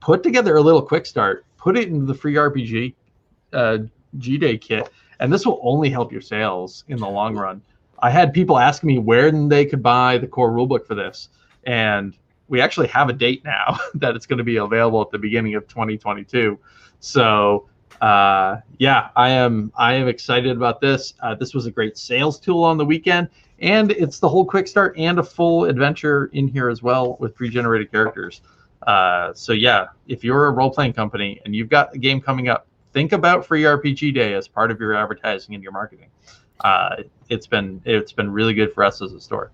put 0.00 0.22
together 0.24 0.56
a 0.56 0.60
little 0.60 0.82
quick 0.82 1.06
start, 1.06 1.44
put 1.56 1.76
it 1.76 1.88
into 1.88 2.04
the 2.04 2.14
free 2.14 2.34
RPG 2.34 2.94
uh, 3.52 3.78
G 4.18 4.38
Day 4.38 4.58
kit, 4.58 4.90
and 5.20 5.32
this 5.32 5.46
will 5.46 5.60
only 5.62 5.90
help 5.90 6.10
your 6.10 6.20
sales 6.20 6.84
in 6.88 6.98
the 6.98 7.08
long 7.08 7.36
run. 7.36 7.62
I 8.00 8.10
had 8.10 8.32
people 8.32 8.58
asking 8.58 8.88
me 8.88 8.98
where 8.98 9.30
they 9.30 9.66
could 9.66 9.82
buy 9.82 10.18
the 10.18 10.26
core 10.26 10.50
rulebook 10.50 10.86
for 10.86 10.94
this, 10.94 11.28
and 11.64 12.16
we 12.48 12.60
actually 12.60 12.88
have 12.88 13.08
a 13.08 13.12
date 13.12 13.44
now 13.44 13.78
that 13.94 14.16
it's 14.16 14.26
going 14.26 14.38
to 14.38 14.44
be 14.44 14.56
available 14.56 15.00
at 15.00 15.10
the 15.10 15.18
beginning 15.18 15.54
of 15.54 15.68
2022. 15.68 16.58
So 16.98 17.68
uh, 18.00 18.56
yeah, 18.78 19.10
I 19.14 19.28
am 19.30 19.72
I 19.76 19.94
am 19.94 20.08
excited 20.08 20.56
about 20.56 20.80
this. 20.80 21.14
Uh, 21.20 21.34
this 21.34 21.54
was 21.54 21.66
a 21.66 21.70
great 21.70 21.98
sales 21.98 22.40
tool 22.40 22.64
on 22.64 22.78
the 22.78 22.84
weekend, 22.84 23.28
and 23.60 23.90
it's 23.92 24.18
the 24.18 24.28
whole 24.28 24.46
quick 24.46 24.66
start 24.66 24.96
and 24.96 25.18
a 25.18 25.22
full 25.22 25.66
adventure 25.66 26.26
in 26.32 26.48
here 26.48 26.70
as 26.70 26.82
well 26.82 27.16
with 27.20 27.34
pre-generated 27.34 27.92
characters. 27.92 28.40
Uh, 28.86 29.34
so 29.34 29.52
yeah, 29.52 29.88
if 30.08 30.24
you're 30.24 30.46
a 30.46 30.50
role-playing 30.50 30.94
company 30.94 31.38
and 31.44 31.54
you've 31.54 31.68
got 31.68 31.94
a 31.94 31.98
game 31.98 32.18
coming 32.18 32.48
up, 32.48 32.66
think 32.92 33.12
about 33.12 33.46
Free 33.46 33.62
RPG 33.62 34.14
Day 34.14 34.34
as 34.34 34.48
part 34.48 34.70
of 34.70 34.80
your 34.80 34.94
advertising 34.94 35.54
and 35.54 35.62
your 35.62 35.72
marketing. 35.72 36.08
Uh, 36.60 36.96
it's 37.28 37.46
been 37.46 37.80
it's 37.84 38.12
been 38.12 38.30
really 38.30 38.54
good 38.54 38.72
for 38.72 38.84
us 38.84 39.00
as 39.00 39.12
a 39.12 39.20
store. 39.20 39.50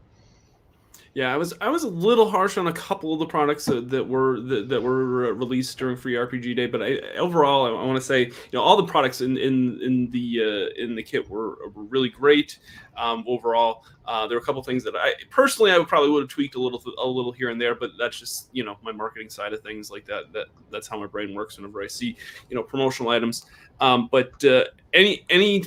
Yeah, 1.16 1.32
I 1.32 1.38
was 1.38 1.54
I 1.62 1.70
was 1.70 1.84
a 1.84 1.88
little 1.88 2.30
harsh 2.30 2.58
on 2.58 2.66
a 2.66 2.72
couple 2.74 3.14
of 3.14 3.18
the 3.18 3.24
products 3.24 3.64
that, 3.64 3.88
that 3.88 4.06
were 4.06 4.38
that, 4.38 4.68
that 4.68 4.82
were 4.82 5.32
released 5.32 5.78
during 5.78 5.96
Free 5.96 6.12
RPG 6.12 6.54
Day, 6.54 6.66
but 6.66 6.82
I, 6.82 6.98
overall 7.16 7.64
I, 7.64 7.70
I 7.70 7.86
want 7.86 7.96
to 7.96 8.04
say 8.04 8.24
you 8.24 8.32
know 8.52 8.60
all 8.60 8.76
the 8.76 8.84
products 8.84 9.22
in 9.22 9.38
in 9.38 9.80
in 9.80 10.10
the 10.10 10.42
uh, 10.44 10.82
in 10.82 10.94
the 10.94 11.02
kit 11.02 11.26
were, 11.30 11.70
were 11.70 11.84
really 11.84 12.10
great. 12.10 12.58
Um, 12.98 13.24
overall, 13.26 13.86
uh, 14.04 14.26
there 14.26 14.36
were 14.36 14.42
a 14.42 14.44
couple 14.44 14.62
things 14.62 14.84
that 14.84 14.94
I 14.94 15.14
personally 15.30 15.72
I 15.72 15.82
probably 15.84 16.10
would 16.10 16.20
have 16.20 16.28
tweaked 16.28 16.54
a 16.54 16.60
little 16.60 16.82
a 17.02 17.08
little 17.08 17.32
here 17.32 17.48
and 17.48 17.58
there, 17.58 17.74
but 17.74 17.92
that's 17.98 18.20
just 18.20 18.50
you 18.52 18.62
know 18.62 18.76
my 18.82 18.92
marketing 18.92 19.30
side 19.30 19.54
of 19.54 19.62
things 19.62 19.90
like 19.90 20.04
that. 20.04 20.34
That 20.34 20.48
that's 20.70 20.86
how 20.86 21.00
my 21.00 21.06
brain 21.06 21.32
works 21.32 21.56
whenever 21.56 21.82
I 21.82 21.86
see 21.86 22.14
you 22.50 22.56
know 22.56 22.62
promotional 22.62 23.10
items. 23.10 23.46
Um, 23.80 24.10
but 24.12 24.44
uh, 24.44 24.64
any 24.92 25.24
any 25.30 25.64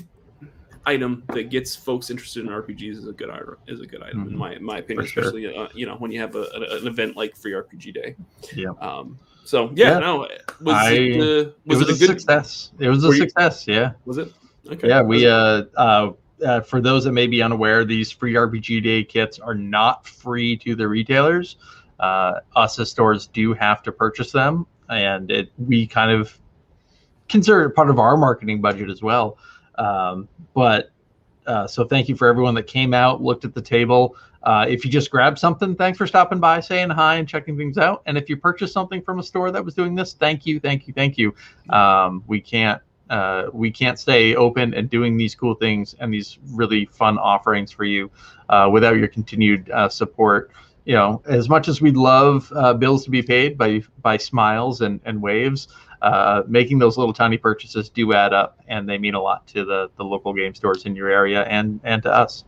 item 0.90 1.24
that 1.34 1.50
gets 1.50 1.76
folks 1.76 2.10
interested 2.10 2.44
in 2.46 2.50
RPGs 2.52 2.98
is 2.98 3.08
a 3.08 3.14
good 3.14 3.30
item. 3.30 3.58
Is 3.68 3.80
a 3.82 3.86
good 3.86 4.04
item 4.04 4.20
mm-hmm. 4.20 4.30
in 4.30 4.38
my 4.38 4.58
my 4.60 4.78
opinion, 4.80 5.06
sure. 5.06 5.24
especially 5.24 5.56
uh, 5.56 5.68
you 5.74 5.86
know 5.86 5.96
when 5.96 6.12
you 6.12 6.20
have 6.20 6.36
a, 6.36 6.44
a, 6.54 6.78
an 6.78 6.88
event 6.88 7.16
like 7.16 7.36
Free 7.36 7.54
RPG 7.54 7.94
Day. 7.94 8.16
Yeah. 8.56 8.72
Um, 8.82 9.18
so 9.46 9.72
yeah, 9.74 9.94
yeah. 9.94 10.00
no, 10.00 10.28
was 10.62 10.76
I, 10.76 10.92
it, 10.92 11.48
uh, 11.48 11.52
was 11.66 11.82
it, 11.82 11.82
was 11.82 11.82
it 11.82 11.90
a, 11.90 11.94
a 11.94 11.98
good, 11.98 12.20
success? 12.20 12.72
It 12.80 12.90
was 12.90 13.04
a 13.04 13.14
success. 13.14 13.68
You, 13.68 13.74
yeah. 13.76 13.92
Was 14.06 14.18
it? 14.18 14.34
Okay. 14.70 14.88
Yeah, 14.88 15.02
we 15.02 15.28
uh, 15.28 15.64
uh, 15.76 16.12
uh, 16.46 16.62
for 16.62 16.82
those 16.82 17.04
that 17.06 17.14
may 17.14 17.28
be 17.28 17.42
unaware, 17.42 17.86
these 17.86 18.12
free 18.12 18.34
RPG 18.34 18.84
Day 18.84 19.04
kits 19.04 19.40
are 19.40 19.56
not 19.56 20.08
free 20.08 20.58
to 20.58 20.76
the 20.76 20.88
retailers. 20.88 21.58
Uh, 22.00 22.40
us 22.56 22.80
as 22.80 22.90
stores 22.90 23.28
do 23.28 23.54
have 23.54 23.84
to 23.84 23.92
purchase 23.92 24.32
them, 24.32 24.66
and 24.90 25.32
it 25.32 25.52
we 25.58 25.86
kind 25.88 26.12
of 26.12 26.38
consider 27.28 27.64
it 27.64 27.72
part 27.72 27.90
of 27.90 28.00
our 28.00 28.18
marketing 28.18 28.62
budget 28.62 28.90
as 28.90 29.02
well. 29.02 29.38
Um, 29.80 30.28
but 30.54 30.92
uh, 31.48 31.66
so 31.66 31.84
thank 31.86 32.08
you 32.08 32.16
for 32.16 32.28
everyone 32.28 32.54
that 32.56 32.68
came 32.68 32.94
out, 32.94 33.24
looked 33.24 33.46
at 33.46 33.56
the 33.56 33.62
table. 33.62 34.16
Uh, 34.44 34.66
if 34.70 34.86
you 34.86 34.92
just 34.92 35.10
grabbed 35.10 35.40
something, 35.40 35.76
thanks 35.76 35.98
for 35.98 36.08
stopping 36.08 36.40
by, 36.40 36.60
saying 36.60 36.90
hi, 36.90 37.16
and 37.16 37.28
checking 37.28 37.58
things 37.58 37.78
out. 37.78 38.04
And 38.06 38.18
if 38.18 38.30
you 38.30 38.38
purchased 38.38 38.74
something 38.74 39.02
from 39.02 39.20
a 39.20 39.24
store 39.24 39.52
that 39.52 39.64
was 39.64 39.74
doing 39.74 39.96
this, 39.96 40.14
thank 40.14 40.46
you, 40.46 40.60
thank 40.60 40.88
you, 40.88 40.94
thank 40.94 41.18
you. 41.18 41.34
Um, 41.70 42.24
we 42.28 42.40
can't 42.40 42.82
uh, 43.10 43.48
we 43.54 43.72
can't 43.72 43.98
stay 43.98 44.36
open 44.36 44.74
and 44.76 44.90
doing 44.90 45.18
these 45.18 45.34
cool 45.34 45.56
things 45.56 45.96
and 46.00 46.14
these 46.14 46.38
really 46.52 46.86
fun 46.86 47.18
offerings 47.18 47.72
for 47.72 47.84
you 47.84 48.12
uh, 48.50 48.70
without 48.72 48.98
your 48.98 49.08
continued 49.08 49.70
uh, 49.72 49.90
support. 49.90 50.52
You 50.86 50.94
know, 50.94 51.22
as 51.26 51.50
much 51.50 51.68
as 51.68 51.82
we'd 51.82 51.98
love 51.98 52.52
uh, 52.56 52.74
bills 52.74 53.04
to 53.06 53.10
be 53.10 53.22
paid 53.24 53.58
by 53.58 53.82
by 54.02 54.18
smiles 54.18 54.82
and, 54.82 55.00
and 55.06 55.22
waves, 55.22 55.68
uh, 56.02 56.44
making 56.48 56.80
those 56.80 56.98
little 56.98 57.14
tiny 57.14 57.38
purchases 57.38 57.90
do 57.90 58.14
add 58.14 58.34
up, 58.34 58.60
and 58.68 58.88
they 58.88 58.98
mean 58.98 59.16
a 59.16 59.22
lot 59.22 59.46
to 59.48 59.66
the 59.66 59.90
the 59.98 60.04
local 60.04 60.34
game 60.34 60.54
stores 60.56 60.86
in 60.86 60.96
your 60.96 61.10
area 61.10 61.44
and 61.44 61.80
and 61.84 62.04
to 62.04 62.14
us. 62.14 62.44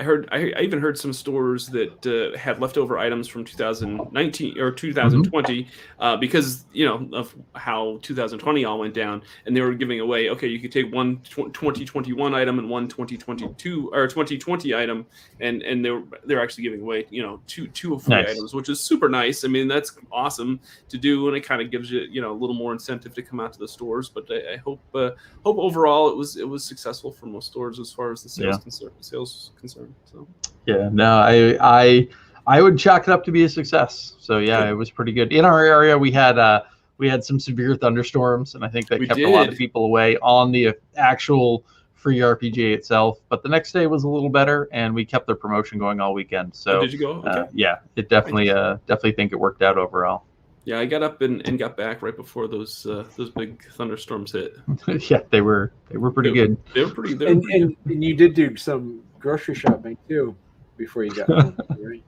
I 0.00 0.02
heard 0.02 0.30
I, 0.32 0.50
I, 0.56 0.62
even 0.62 0.80
heard 0.80 0.98
some 0.98 1.12
stores 1.12 1.66
that 1.68 2.06
uh, 2.06 2.36
had 2.38 2.58
leftover 2.58 2.98
items 2.98 3.28
from 3.28 3.44
2019 3.44 4.58
or 4.58 4.70
2020 4.72 5.62
mm-hmm. 5.62 6.02
uh, 6.02 6.16
because 6.16 6.64
you 6.72 6.86
know 6.86 7.06
of 7.12 7.34
how 7.54 7.98
2020 8.00 8.64
all 8.64 8.78
went 8.78 8.94
down, 8.94 9.22
and 9.44 9.54
they 9.54 9.60
were 9.60 9.74
giving 9.74 10.00
away. 10.00 10.30
Okay, 10.30 10.46
you 10.46 10.58
could 10.58 10.72
take 10.72 10.90
one 10.90 11.20
2021 11.24 12.34
item 12.34 12.58
and 12.58 12.70
one 12.70 12.88
2022 12.88 13.90
or 13.92 14.06
2020 14.06 14.74
item, 14.74 15.04
and 15.40 15.60
and 15.60 15.84
they're 15.84 16.02
they're 16.24 16.42
actually 16.42 16.64
giving 16.64 16.80
away 16.80 17.06
you 17.10 17.22
know 17.22 17.38
two 17.46 17.66
two 17.68 17.98
free 17.98 18.14
nice. 18.14 18.30
items, 18.30 18.54
which 18.54 18.70
is 18.70 18.80
super 18.80 19.10
nice. 19.10 19.44
I 19.44 19.48
mean 19.48 19.68
that's 19.68 19.98
awesome 20.10 20.60
to 20.88 20.96
do, 20.96 21.28
and 21.28 21.36
it 21.36 21.42
kind 21.42 21.60
of 21.60 21.70
gives 21.70 21.90
you 21.90 22.00
you 22.10 22.22
know 22.22 22.32
a 22.32 22.38
little 22.40 22.56
more 22.56 22.72
incentive 22.72 23.12
to 23.12 23.22
come 23.22 23.38
out 23.38 23.52
to 23.52 23.58
the 23.58 23.68
stores. 23.68 24.08
But 24.08 24.24
I, 24.30 24.54
I 24.54 24.56
hope 24.56 24.80
uh, 24.94 25.10
hope 25.44 25.58
overall 25.58 26.08
it 26.08 26.16
was 26.16 26.38
it 26.38 26.48
was 26.48 26.64
successful 26.64 27.12
for 27.12 27.26
most 27.26 27.48
stores 27.48 27.78
as 27.78 27.92
far 27.92 28.12
as 28.12 28.22
the 28.22 28.30
sales 28.30 28.56
yeah. 28.56 28.62
concern 28.62 28.92
sales 29.00 29.50
concerned. 29.60 29.89
So 30.04 30.26
yeah, 30.66 30.88
no, 30.92 31.18
I 31.18 31.56
I 31.60 32.08
I 32.46 32.62
would 32.62 32.78
chalk 32.78 33.02
it 33.02 33.08
up 33.10 33.24
to 33.24 33.32
be 33.32 33.44
a 33.44 33.48
success. 33.48 34.14
So 34.18 34.38
yeah, 34.38 34.68
it 34.68 34.74
was 34.74 34.90
pretty 34.90 35.12
good. 35.12 35.32
In 35.32 35.44
our 35.44 35.64
area, 35.64 35.96
we 35.96 36.10
had 36.10 36.38
uh 36.38 36.62
we 36.98 37.08
had 37.08 37.24
some 37.24 37.40
severe 37.40 37.76
thunderstorms, 37.76 38.54
and 38.54 38.64
I 38.64 38.68
think 38.68 38.88
that 38.88 39.00
we 39.00 39.06
kept 39.06 39.18
did. 39.18 39.28
a 39.28 39.30
lot 39.30 39.48
of 39.48 39.56
people 39.56 39.84
away 39.84 40.18
on 40.18 40.52
the 40.52 40.74
actual 40.96 41.64
free 41.94 42.18
RPG 42.18 42.74
itself. 42.74 43.18
But 43.28 43.42
the 43.42 43.48
next 43.48 43.72
day 43.72 43.86
was 43.86 44.04
a 44.04 44.08
little 44.08 44.28
better, 44.28 44.68
and 44.72 44.94
we 44.94 45.04
kept 45.04 45.26
the 45.26 45.34
promotion 45.34 45.78
going 45.78 46.00
all 46.00 46.12
weekend. 46.12 46.54
So 46.54 46.78
oh, 46.78 46.80
did 46.82 46.92
you 46.92 46.98
go? 46.98 47.12
Uh, 47.12 47.30
okay. 47.30 47.40
Uh, 47.40 47.46
yeah, 47.52 47.76
it 47.96 48.08
definitely 48.08 48.50
uh 48.50 48.78
definitely 48.86 49.12
think 49.12 49.32
it 49.32 49.36
worked 49.36 49.62
out 49.62 49.78
overall. 49.78 50.24
Yeah, 50.64 50.78
I 50.78 50.84
got 50.84 51.02
up 51.02 51.22
and, 51.22 51.46
and 51.48 51.58
got 51.58 51.76
back 51.76 52.02
right 52.02 52.14
before 52.14 52.46
those 52.46 52.84
uh, 52.86 53.04
those 53.16 53.30
big 53.30 53.64
thunderstorms 53.72 54.32
hit. 54.32 54.56
yeah, 55.10 55.20
they 55.30 55.40
were 55.40 55.72
they 55.88 55.96
were 55.96 56.10
pretty 56.10 56.30
they, 56.30 56.36
good. 56.36 56.56
They 56.74 56.84
were 56.84 56.90
pretty. 56.90 57.14
They 57.14 57.24
were 57.26 57.30
and, 57.32 57.42
pretty 57.42 57.62
and, 57.62 57.76
and, 57.86 58.04
you 58.04 58.14
did 58.14 58.34
do 58.34 58.56
some 58.56 59.02
grocery 59.20 59.54
shopping 59.54 59.96
too 60.08 60.34
before 60.76 61.04
you 61.04 61.12
got 61.12 61.28
home, 61.28 61.56
right? 61.78 62.02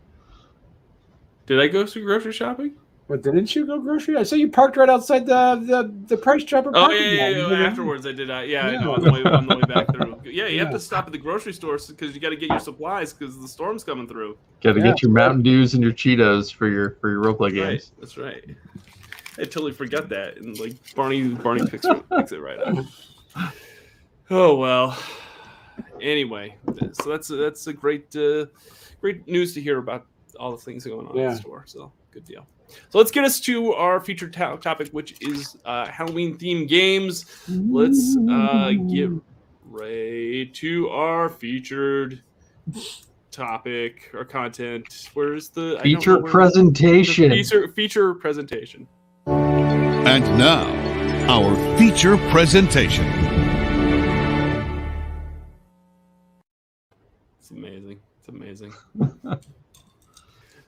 Did 1.47 1.61
I 1.61 1.69
go 1.69 1.87
through 1.87 2.05
grocery 2.05 2.33
shopping? 2.33 2.75
Well, 3.09 3.19
didn't 3.19 3.55
you 3.55 3.67
go 3.67 3.79
grocery? 3.79 4.17
I 4.17 4.23
saw 4.23 4.37
you 4.37 4.49
parked 4.49 4.77
right 4.77 4.89
outside 4.89 5.27
the 5.27 5.63
the, 5.67 5.93
the 6.07 6.17
price 6.17 6.45
chopper. 6.45 6.71
Oh 6.75 6.91
yeah, 6.91 7.01
yeah, 7.01 7.29
yeah, 7.29 7.51
yeah. 7.51 7.67
Afterwards, 7.67 8.07
I 8.07 8.13
did. 8.13 8.31
Uh, 8.31 8.41
yeah, 8.41 8.71
yeah. 8.71 8.79
I 8.79 8.83
know 8.83 8.95
on 8.95 9.03
the 9.03 9.13
way 9.13 9.23
on 9.23 9.47
the 9.47 9.57
way 9.57 9.63
back 9.63 9.93
through. 9.93 10.11
Yeah, 10.25 10.47
you 10.47 10.57
yeah. 10.57 10.63
have 10.65 10.73
to 10.73 10.81
stop 10.81 11.05
at 11.05 11.13
the 11.13 11.19
grocery 11.19 11.53
store 11.53 11.79
because 11.87 12.15
you 12.15 12.21
got 12.21 12.31
to 12.31 12.37
get 12.37 12.49
your 12.49 12.59
supplies 12.59 13.13
because 13.13 13.39
the 13.39 13.49
storm's 13.49 13.85
coming 13.85 14.09
through. 14.09 14.39
Got 14.63 14.75
to 14.75 14.79
yeah, 14.79 14.87
get 14.87 15.03
your 15.03 15.11
Mountain 15.11 15.43
Dews 15.43 15.75
and 15.75 15.83
your 15.83 15.93
Cheetos 15.93 16.51
for 16.51 16.69
your 16.69 16.97
for 17.03 17.11
your 17.11 17.23
roleplay 17.23 17.53
games. 17.53 17.61
Right, 17.61 18.01
that's 18.01 18.17
right. 18.17 18.43
I 19.39 19.43
totally 19.43 19.73
forgot 19.73 20.09
that, 20.09 20.39
and 20.39 20.59
like 20.59 20.77
Barney 20.95 21.29
Barney 21.29 21.67
picks, 21.67 21.85
picks 21.87 22.33
it 22.33 22.39
right 22.39 22.59
up. 22.61 22.87
Oh 24.31 24.55
well 24.55 24.97
anyway, 26.01 26.57
so 26.93 27.11
that's 27.11 27.31
a, 27.31 27.37
that's 27.37 27.67
a 27.67 27.73
great 27.73 28.15
uh, 28.17 28.47
great 29.01 29.27
news 29.27 29.55
to 29.55 29.61
hear 29.61 29.79
about 29.79 30.07
all 30.39 30.53
the 30.53 30.59
things 30.59 30.85
going 30.85 31.07
on 31.07 31.17
yeah. 31.17 31.23
in 31.23 31.31
the 31.31 31.37
store. 31.37 31.65
So 31.67 31.93
good 32.11 32.25
deal. 32.25 32.47
So 32.89 32.99
let's 32.99 33.11
get 33.11 33.25
us 33.25 33.41
to 33.41 33.75
our 33.75 34.01
featured 34.01 34.33
to- 34.35 34.59
topic, 34.61 34.89
which 34.91 35.17
is 35.21 35.57
uh, 35.65 35.87
Halloween 35.87 36.39
themed 36.39 36.69
games. 36.69 37.27
Let's 37.49 38.17
uh, 38.31 38.73
get 38.89 39.11
right 39.65 40.53
to 40.55 40.89
our 40.89 41.29
featured 41.29 42.23
topic 43.31 44.11
or 44.15 44.25
content. 44.25 45.09
Where's 45.15 45.49
the 45.49 45.81
feature 45.83 46.23
presentation? 46.23 47.31
The 47.31 47.43
feature, 47.43 47.69
feature 47.69 48.15
presentation. 48.15 48.87
And 49.27 50.25
now, 50.39 50.67
our 51.29 51.79
feature 51.79 52.17
presentation. 52.31 53.42
Amazing. 57.53 58.01
It's 58.19 58.29
amazing. 58.29 58.73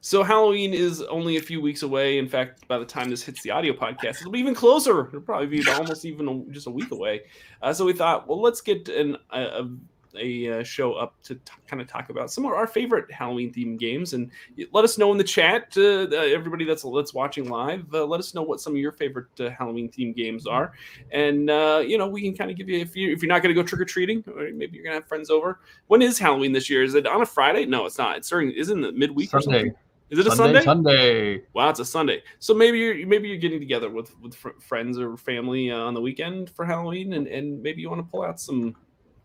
so 0.00 0.22
Halloween 0.22 0.74
is 0.74 1.02
only 1.02 1.36
a 1.36 1.40
few 1.40 1.60
weeks 1.60 1.82
away. 1.82 2.18
In 2.18 2.28
fact, 2.28 2.66
by 2.68 2.78
the 2.78 2.84
time 2.84 3.10
this 3.10 3.22
hits 3.22 3.42
the 3.42 3.50
audio 3.50 3.72
podcast, 3.72 4.20
it'll 4.20 4.32
be 4.32 4.40
even 4.40 4.54
closer. 4.54 5.08
It'll 5.08 5.20
probably 5.20 5.46
be 5.46 5.70
almost 5.70 6.04
even 6.04 6.28
a, 6.28 6.52
just 6.52 6.66
a 6.66 6.70
week 6.70 6.90
away. 6.90 7.22
Uh, 7.62 7.72
so 7.72 7.84
we 7.84 7.92
thought, 7.92 8.28
well, 8.28 8.40
let's 8.40 8.60
get 8.60 8.88
an, 8.88 9.16
a, 9.30 9.40
a 9.40 9.70
uh, 10.16 10.62
show 10.62 10.94
up 10.94 11.14
to 11.24 11.34
t- 11.34 11.52
kind 11.66 11.80
of 11.80 11.88
talk 11.88 12.10
about 12.10 12.30
some 12.30 12.44
of 12.44 12.52
our 12.52 12.66
favorite 12.66 13.10
Halloween 13.10 13.52
themed 13.52 13.78
games, 13.78 14.12
and 14.12 14.30
let 14.72 14.84
us 14.84 14.98
know 14.98 15.12
in 15.12 15.18
the 15.18 15.24
chat, 15.24 15.74
uh, 15.76 16.08
everybody 16.10 16.64
that's 16.64 16.82
that's 16.94 17.14
watching 17.14 17.48
live, 17.48 17.86
uh, 17.92 18.04
let 18.04 18.20
us 18.20 18.34
know 18.34 18.42
what 18.42 18.60
some 18.60 18.72
of 18.72 18.78
your 18.78 18.92
favorite 18.92 19.28
uh, 19.40 19.50
Halloween 19.50 19.90
themed 19.90 20.16
games 20.16 20.46
are, 20.46 20.72
and 21.12 21.50
uh, 21.50 21.82
you 21.84 21.98
know 21.98 22.06
we 22.06 22.22
can 22.22 22.36
kind 22.36 22.50
of 22.50 22.56
give 22.56 22.68
you 22.68 22.78
if 22.78 22.96
you 22.96 23.12
if 23.12 23.22
you're 23.22 23.28
not 23.28 23.42
going 23.42 23.54
to 23.54 23.60
go 23.60 23.66
trick 23.66 23.80
or 23.80 23.84
treating, 23.84 24.22
maybe 24.26 24.76
you're 24.76 24.84
going 24.84 24.94
to 24.94 25.00
have 25.00 25.08
friends 25.08 25.30
over. 25.30 25.60
When 25.86 26.02
is 26.02 26.18
Halloween 26.18 26.52
this 26.52 26.68
year? 26.70 26.82
Is 26.82 26.94
it 26.94 27.06
on 27.06 27.22
a 27.22 27.26
Friday? 27.26 27.66
No, 27.66 27.86
it's 27.86 27.98
not. 27.98 28.16
It's 28.18 28.28
during 28.28 28.50
isn't 28.52 28.80
the 28.80 28.92
midweek 28.92 29.30
Sunday. 29.30 29.46
or 29.46 29.60
something. 29.60 29.74
Is 30.10 30.18
it 30.18 30.26
a 30.26 30.36
Sunday? 30.36 30.62
Sunday. 30.62 31.42
Wow, 31.54 31.70
it's 31.70 31.80
a 31.80 31.84
Sunday. 31.84 32.22
So 32.38 32.54
maybe 32.54 32.78
you're 32.78 33.06
maybe 33.06 33.28
you're 33.28 33.38
getting 33.38 33.58
together 33.58 33.90
with 33.90 34.14
with 34.20 34.34
fr- 34.34 34.60
friends 34.60 34.98
or 34.98 35.16
family 35.16 35.70
uh, 35.70 35.78
on 35.78 35.94
the 35.94 36.00
weekend 36.00 36.50
for 36.50 36.64
Halloween, 36.64 37.14
and 37.14 37.26
and 37.26 37.62
maybe 37.62 37.80
you 37.80 37.88
want 37.88 38.00
to 38.00 38.10
pull 38.10 38.22
out 38.22 38.38
some 38.38 38.76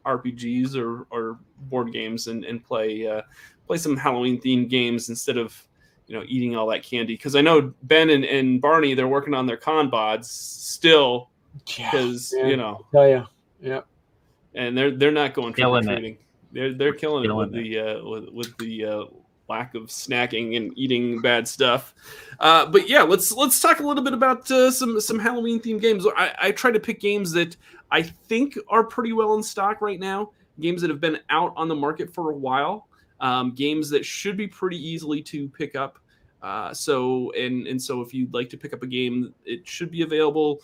RPGs 0.06 0.76
or, 0.76 1.06
or 1.12 1.40
board 1.70 1.92
games 1.92 2.28
and, 2.28 2.46
and 2.46 2.64
play 2.64 3.08
uh, 3.08 3.22
play 3.68 3.78
some 3.78 3.96
Halloween 3.96 4.42
themed 4.42 4.70
games 4.70 5.10
instead 5.10 5.38
of 5.38 5.66
you 6.08 6.18
know 6.18 6.24
eating 6.28 6.56
all 6.56 6.68
that 6.68 6.84
candy. 6.84 7.14
Because 7.14 7.36
I 7.36 7.42
know 7.42 7.74
Ben 7.84 8.10
and, 8.10 8.26
and 8.26 8.62
Barney 8.62 8.94
they're 8.94 9.08
working 9.08 9.34
on 9.34 9.46
their 9.46 9.58
con 9.58 9.90
bods 9.90 10.26
still 10.26 11.30
because 11.66 12.34
yeah, 12.36 12.48
you 12.48 12.58
know. 12.58 12.86
Oh 12.94 13.06
yeah, 13.06 13.26
yeah. 13.62 13.82
And 14.56 14.78
they're 14.78 14.92
they're 14.92 15.12
not 15.12 15.34
going 15.34 15.54
trick 15.54 15.68
or 15.68 15.82
treating. 15.82 16.18
They're 16.52 16.74
they're 16.74 16.94
killing, 16.94 17.24
killing 17.26 17.50
it 17.50 17.54
with 17.54 17.56
it. 17.56 17.64
the 17.64 17.80
uh, 17.80 18.04
with, 18.04 18.30
with 18.30 18.58
the 18.58 18.86
uh, 18.86 19.06
lack 19.50 19.76
of 19.76 19.84
snacking 19.86 20.56
and 20.56 20.78
eating 20.78 21.22
bad 21.22 21.48
stuff. 21.48 21.94
Uh, 22.40 22.66
but 22.66 22.88
yeah, 22.88 23.02
let's 23.02 23.32
let's 23.32 23.60
talk 23.60 23.80
a 23.80 23.84
little 23.84 24.04
bit 24.04 24.14
about 24.14 24.50
uh, 24.52 24.72
some 24.72 25.02
some 25.02 25.20
Halloween 25.20 25.60
themed 25.60 25.82
games. 25.82 26.06
I, 26.16 26.34
I 26.42 26.52
try 26.52 26.72
to 26.72 26.80
pick 26.80 27.00
games 27.00 27.32
that 27.34 27.58
I 27.92 28.04
think 28.04 28.58
are 28.70 28.84
pretty 28.84 29.14
well 29.14 29.34
in 29.36 29.44
stock 29.44 29.82
right 29.82 30.00
now. 30.00 30.32
Games 30.60 30.82
that 30.82 30.90
have 30.90 31.02
been 31.02 31.20
out 31.30 31.54
on 31.56 31.68
the 31.68 31.76
market 31.76 32.14
for 32.14 32.32
a 32.32 32.36
while. 32.36 32.88
Um, 33.20 33.52
games 33.52 33.90
that 33.90 34.06
should 34.06 34.38
be 34.38 34.48
pretty 34.48 34.78
easily 34.78 35.22
to 35.24 35.50
pick 35.50 35.76
up. 35.76 36.00
Uh, 36.42 36.74
so 36.74 37.32
and 37.32 37.68
and 37.68 37.82
so 37.82 38.02
if 38.02 38.14
you'd 38.14 38.34
like 38.34 38.50
to 38.50 38.58
pick 38.58 38.74
up 38.74 38.84
a 38.84 38.88
game, 38.88 39.34
it 39.46 39.68
should 39.68 39.92
be 39.92 40.04
available. 40.04 40.62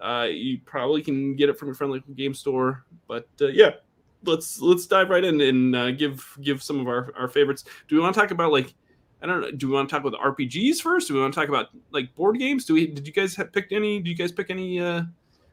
Uh, 0.00 0.26
you 0.30 0.58
probably 0.66 1.02
can 1.02 1.34
get 1.34 1.48
it 1.48 1.58
from 1.58 1.68
your 1.68 1.74
friendly 1.74 2.02
game 2.14 2.34
store. 2.34 2.84
But 3.08 3.28
uh, 3.40 3.46
yeah, 3.46 3.70
let's 4.24 4.60
let's 4.60 4.86
dive 4.86 5.10
right 5.10 5.24
in 5.24 5.40
and 5.40 5.76
uh, 5.76 5.90
give 5.92 6.36
give 6.42 6.62
some 6.62 6.80
of 6.80 6.88
our, 6.88 7.12
our 7.18 7.28
favorites. 7.28 7.64
Do 7.88 7.96
we 7.96 8.02
want 8.02 8.14
to 8.14 8.20
talk 8.20 8.30
about 8.30 8.52
like 8.52 8.74
I 9.22 9.26
don't 9.26 9.40
know? 9.40 9.50
Do 9.50 9.68
we 9.68 9.74
want 9.74 9.88
to 9.88 9.94
talk 9.94 10.04
about 10.04 10.12
the 10.12 10.44
RPGs 10.44 10.82
first? 10.82 11.08
Do 11.08 11.14
we 11.14 11.20
want 11.20 11.32
to 11.32 11.40
talk 11.40 11.48
about 11.48 11.68
like 11.92 12.14
board 12.14 12.38
games? 12.38 12.64
Do 12.64 12.74
we? 12.74 12.86
Did 12.86 13.06
you 13.06 13.12
guys 13.12 13.34
have 13.36 13.52
picked 13.52 13.72
any? 13.72 14.00
Do 14.00 14.10
you 14.10 14.16
guys 14.16 14.32
pick 14.32 14.50
any? 14.50 14.80
uh 14.80 15.02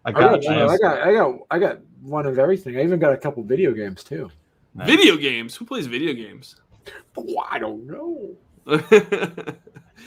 I 0.04 0.10
I 0.10 0.12
got, 0.12 0.42
got, 0.42 0.52
I 0.52 0.78
got, 0.78 1.02
I 1.02 1.14
got, 1.14 1.40
I 1.52 1.60
got 1.60 1.78
one 2.02 2.26
of 2.26 2.40
everything. 2.40 2.76
I 2.78 2.84
even 2.84 3.00
got 3.00 3.14
a 3.14 3.18
couple 3.18 3.44
video 3.44 3.72
games 3.72 4.04
too. 4.04 4.32
Nice. 4.74 4.88
Video 4.88 5.16
games. 5.16 5.56
Who 5.56 5.66
plays 5.66 5.86
video 5.86 6.14
games? 6.14 6.56
Oh, 7.16 7.38
I 7.52 7.60
don't 7.60 7.86
know. 7.86 8.36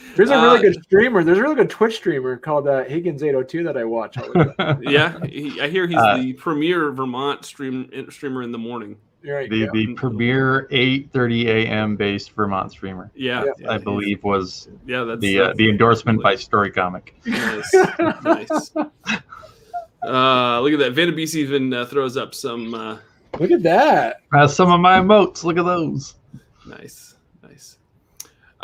yeah, 0.03 0.13
There's 0.15 0.29
a 0.29 0.41
really 0.41 0.59
Uh, 0.59 0.61
good 0.61 0.83
streamer. 0.83 1.23
There's 1.23 1.37
a 1.37 1.41
really 1.41 1.55
good 1.55 1.69
Twitch 1.69 1.95
streamer 1.95 2.37
called 2.37 2.67
uh, 2.67 2.85
Higgins802 2.85 3.63
that 3.65 3.77
I 3.77 3.83
watch. 3.83 4.17
all 4.17 4.31
the 4.31 5.27
he, 5.29 5.59
I 5.61 5.67
hear 5.69 5.87
he's 5.87 5.97
Uh, 5.97 6.17
the 6.17 6.33
premier 6.33 6.91
Vermont 6.91 7.43
stream 7.45 7.89
streamer 8.09 8.43
in 8.43 8.51
the 8.51 8.57
morning. 8.57 8.97
Right. 9.27 9.49
the 9.49 9.57
yeah. 9.57 9.67
the 9.73 9.95
premier 9.95 10.67
8:30 10.71 11.45
a.m. 11.47 11.95
based 11.95 12.31
Vermont 12.33 12.69
streamer. 12.71 13.09
Yeah, 13.15 13.43
Yeah. 13.43 13.51
yeah, 13.57 13.69
I 13.69 13.71
he's- 13.73 13.83
believe 13.83 14.23
was 14.23 14.69
Yeah, 14.85 15.03
that's 15.03 15.19
the 15.19 15.39
uh, 15.39 15.41
that's- 15.41 15.57
the 15.57 15.67
endorsement 15.69 16.21
by 16.21 16.35
Story 16.35 16.69
Comic. 16.69 17.15
nice, 17.25 17.73
nice. 18.23 18.71
Uh, 20.03 20.59
look 20.61 20.71
at 20.71 20.77
that. 20.77 20.93
Vanderbeest 20.93 21.33
even 21.33 21.73
uh, 21.73 21.83
throws 21.85 22.15
up 22.17 22.35
some. 22.35 22.75
Uh, 22.75 22.97
Look 23.39 23.49
at 23.49 23.63
that. 23.63 24.17
Some 24.47 24.71
of 24.71 24.79
my 24.79 24.99
emotes. 24.99 25.43
Look 25.43 25.57
at 25.57 25.65
those. 25.65 26.13
nice, 26.65 26.77
nice. 26.79 27.14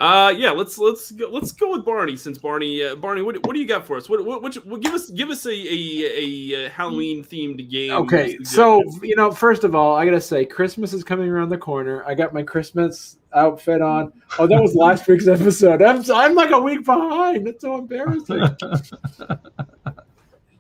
Uh, 0.02 0.34
yeah, 0.36 0.50
let's 0.50 0.80
let's 0.80 1.12
go, 1.12 1.30
let's 1.30 1.52
go 1.52 1.74
with 1.74 1.86
Barney 1.86 2.18
since 2.18 2.40
Barney 2.40 2.84
uh, 2.84 2.96
Barney, 2.96 3.22
what, 3.22 3.36
what 3.46 3.54
do 3.54 3.60
you 3.60 3.68
got 3.68 3.86
for 3.86 3.98
us? 3.98 4.10
What 4.10 4.26
what, 4.26 4.42
what, 4.42 4.56
what 4.66 4.82
give 4.82 4.96
us 4.96 5.12
give 5.12 5.30
us 5.30 5.46
a 5.46 5.52
a, 5.52 6.66
a 6.66 6.70
Halloween 6.70 7.24
themed 7.24 7.70
game. 7.70 7.92
Okay, 7.92 8.40
so 8.42 8.82
you 9.04 9.16
know, 9.16 9.32
first 9.32 9.64
of 9.64 9.76
all, 9.76 9.96
I 9.96 10.06
gotta 10.06 10.20
say, 10.20 10.44
Christmas 10.44 10.92
is 10.94 11.04
coming 11.04 11.30
around 11.30 11.50
the 11.50 11.58
corner. 11.60 12.04
I 12.08 12.16
got 12.16 12.34
my 12.34 12.42
Christmas 12.42 13.18
outfit 13.36 13.84
on. 13.84 14.12
Oh, 14.40 14.48
that 14.48 14.60
was 14.60 14.74
last 14.74 15.08
week's 15.08 15.28
episode. 15.28 15.84
I'm 15.84 16.04
I'm 16.12 16.34
like 16.34 16.50
a 16.50 16.60
week 16.60 16.84
behind. 16.84 17.46
That's 17.46 17.62
so 17.62 17.78
embarrassing. 17.78 18.42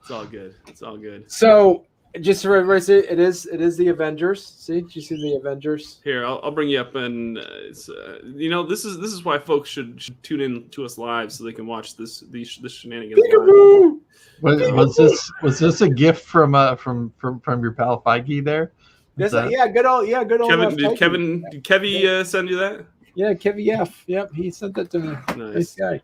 it's 0.01 0.11
all 0.11 0.25
good. 0.25 0.53
It's 0.67 0.83
all 0.83 0.97
good. 0.97 1.31
So, 1.31 1.87
just 2.19 2.43
for 2.43 2.55
everybody, 2.55 2.81
see, 2.81 2.95
it 2.95 3.19
is 3.19 3.45
it 3.45 3.61
is 3.61 3.77
the 3.77 3.87
Avengers. 3.87 4.45
See, 4.45 4.81
did 4.81 4.95
you 4.95 5.01
see 5.01 5.15
the 5.15 5.37
Avengers? 5.37 6.01
Here, 6.03 6.25
I'll, 6.25 6.41
I'll 6.43 6.51
bring 6.51 6.69
you 6.69 6.79
up, 6.81 6.95
and 6.95 7.37
uh, 7.37 7.43
it's, 7.49 7.87
uh, 7.87 8.19
you 8.23 8.49
know 8.49 8.63
this 8.63 8.83
is 8.83 8.99
this 8.99 9.13
is 9.13 9.23
why 9.23 9.37
folks 9.39 9.69
should, 9.69 10.01
should 10.01 10.21
tune 10.21 10.41
in 10.41 10.69
to 10.69 10.83
us 10.83 10.97
live 10.97 11.31
so 11.31 11.43
they 11.43 11.53
can 11.53 11.67
watch 11.67 11.95
this 11.95 12.19
these 12.19 12.57
this 12.61 12.73
shenanigans. 12.73 13.21
live. 13.21 13.93
Was, 14.41 14.71
was 14.71 14.95
this 14.95 15.31
was 15.41 15.59
this 15.59 15.81
a 15.81 15.89
gift 15.89 16.25
from 16.25 16.55
uh 16.55 16.75
from 16.75 17.13
from 17.17 17.39
from 17.39 17.61
your 17.61 17.71
pal 17.71 18.01
Feige 18.01 18.43
there? 18.43 18.73
Yes, 19.17 19.31
that- 19.31 19.51
yeah, 19.51 19.67
good 19.67 19.85
old, 19.85 20.07
yeah, 20.07 20.23
good 20.23 20.41
old. 20.41 20.49
Kevin, 20.49 20.67
uh, 20.67 20.69
did 20.71 20.79
Feige. 20.79 20.97
Kevin, 20.97 21.45
did 21.51 21.63
Kevy 21.63 22.05
uh, 22.05 22.23
send 22.23 22.49
you 22.49 22.57
that? 22.57 22.85
Yeah, 23.13 23.33
Kevin 23.33 23.69
F. 23.69 24.03
Yep, 24.07 24.33
he 24.33 24.49
sent 24.51 24.73
that 24.75 24.89
to 24.91 24.99
me. 24.99 25.17
Nice. 25.35 25.37
Nice 25.37 25.75
guy. 25.75 26.01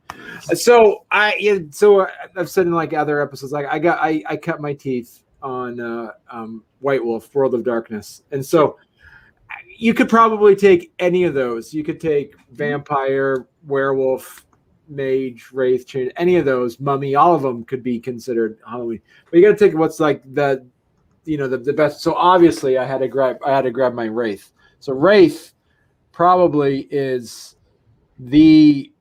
So 0.54 1.06
I, 1.10 1.36
yeah, 1.40 1.60
so 1.72 2.02
uh, 2.02 2.12
I've 2.36 2.50
said 2.50 2.68
in 2.68 2.74
like 2.74 2.94
other 2.94 3.22
episodes, 3.22 3.54
like 3.54 3.66
I 3.66 3.80
got, 3.80 4.00
I, 4.02 4.22
I 4.28 4.36
cut 4.36 4.60
my 4.60 4.74
teeth 4.74 5.24
on 5.42 5.80
uh, 5.80 6.12
um, 6.32 6.64
White 6.80 7.04
Wolf, 7.04 7.34
World 7.34 7.54
of 7.54 7.64
Darkness, 7.64 8.24
and 8.32 8.46
so 8.46 8.78
you 9.78 9.94
could 9.94 10.10
probably 10.10 10.56
take 10.56 10.92
any 11.00 11.24
of 11.24 11.34
those. 11.34 11.74
You 11.74 11.84
could 11.84 12.00
take 12.00 12.36
vampire, 12.52 13.48
werewolf, 13.66 14.46
mage, 14.90 15.50
wraith, 15.52 15.86
chain, 15.88 16.12
any 16.16 16.38
of 16.38 16.46
those, 16.46 16.80
mummy, 16.80 17.16
all 17.16 17.36
of 17.36 17.42
them 17.42 17.64
could 17.64 17.84
be 17.84 18.00
considered 18.00 18.60
Halloween. 18.68 19.02
But 19.30 19.38
you 19.38 19.46
got 19.46 19.58
to 19.58 19.66
take 19.66 19.78
what's 19.78 20.00
like 20.00 20.22
the, 20.34 20.66
you 21.26 21.38
know, 21.38 21.48
the, 21.48 21.58
the 21.58 21.74
best. 21.74 22.02
So 22.02 22.14
obviously, 22.16 22.78
I 22.78 22.86
had 22.86 23.00
to 23.00 23.08
grab, 23.08 23.38
I 23.46 23.52
had 23.52 23.64
to 23.64 23.72
grab 23.72 23.94
my 23.94 24.06
wraith. 24.06 24.52
So 24.80 24.94
wraith 24.94 25.54
probably 26.12 26.88
is 26.92 27.56
the 28.20 28.92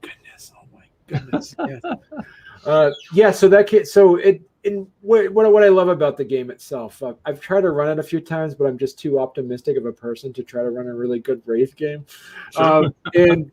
goodness. 0.00 0.52
Oh 0.56 0.66
my 0.74 0.84
goodness. 1.06 1.54
Yeah. 1.68 2.72
uh, 2.72 2.90
yeah. 3.12 3.30
So 3.30 3.48
that 3.48 3.66
kid. 3.66 3.86
So 3.86 4.16
it. 4.16 4.42
In 4.64 4.88
what, 5.02 5.32
what 5.32 5.50
what 5.52 5.62
I 5.62 5.68
love 5.68 5.88
about 5.88 6.16
the 6.16 6.24
game 6.24 6.50
itself, 6.50 7.00
uh, 7.02 7.14
I've 7.24 7.40
tried 7.40 7.60
to 7.60 7.70
run 7.70 7.88
it 7.90 8.00
a 8.00 8.02
few 8.02 8.20
times, 8.20 8.56
but 8.56 8.64
I'm 8.66 8.76
just 8.76 8.98
too 8.98 9.20
optimistic 9.20 9.76
of 9.76 9.86
a 9.86 9.92
person 9.92 10.32
to 10.32 10.42
try 10.42 10.64
to 10.64 10.70
run 10.70 10.88
a 10.88 10.94
really 10.94 11.20
good 11.20 11.40
Wraith 11.46 11.76
game. 11.76 12.04
Um, 12.56 12.92
and 13.14 13.52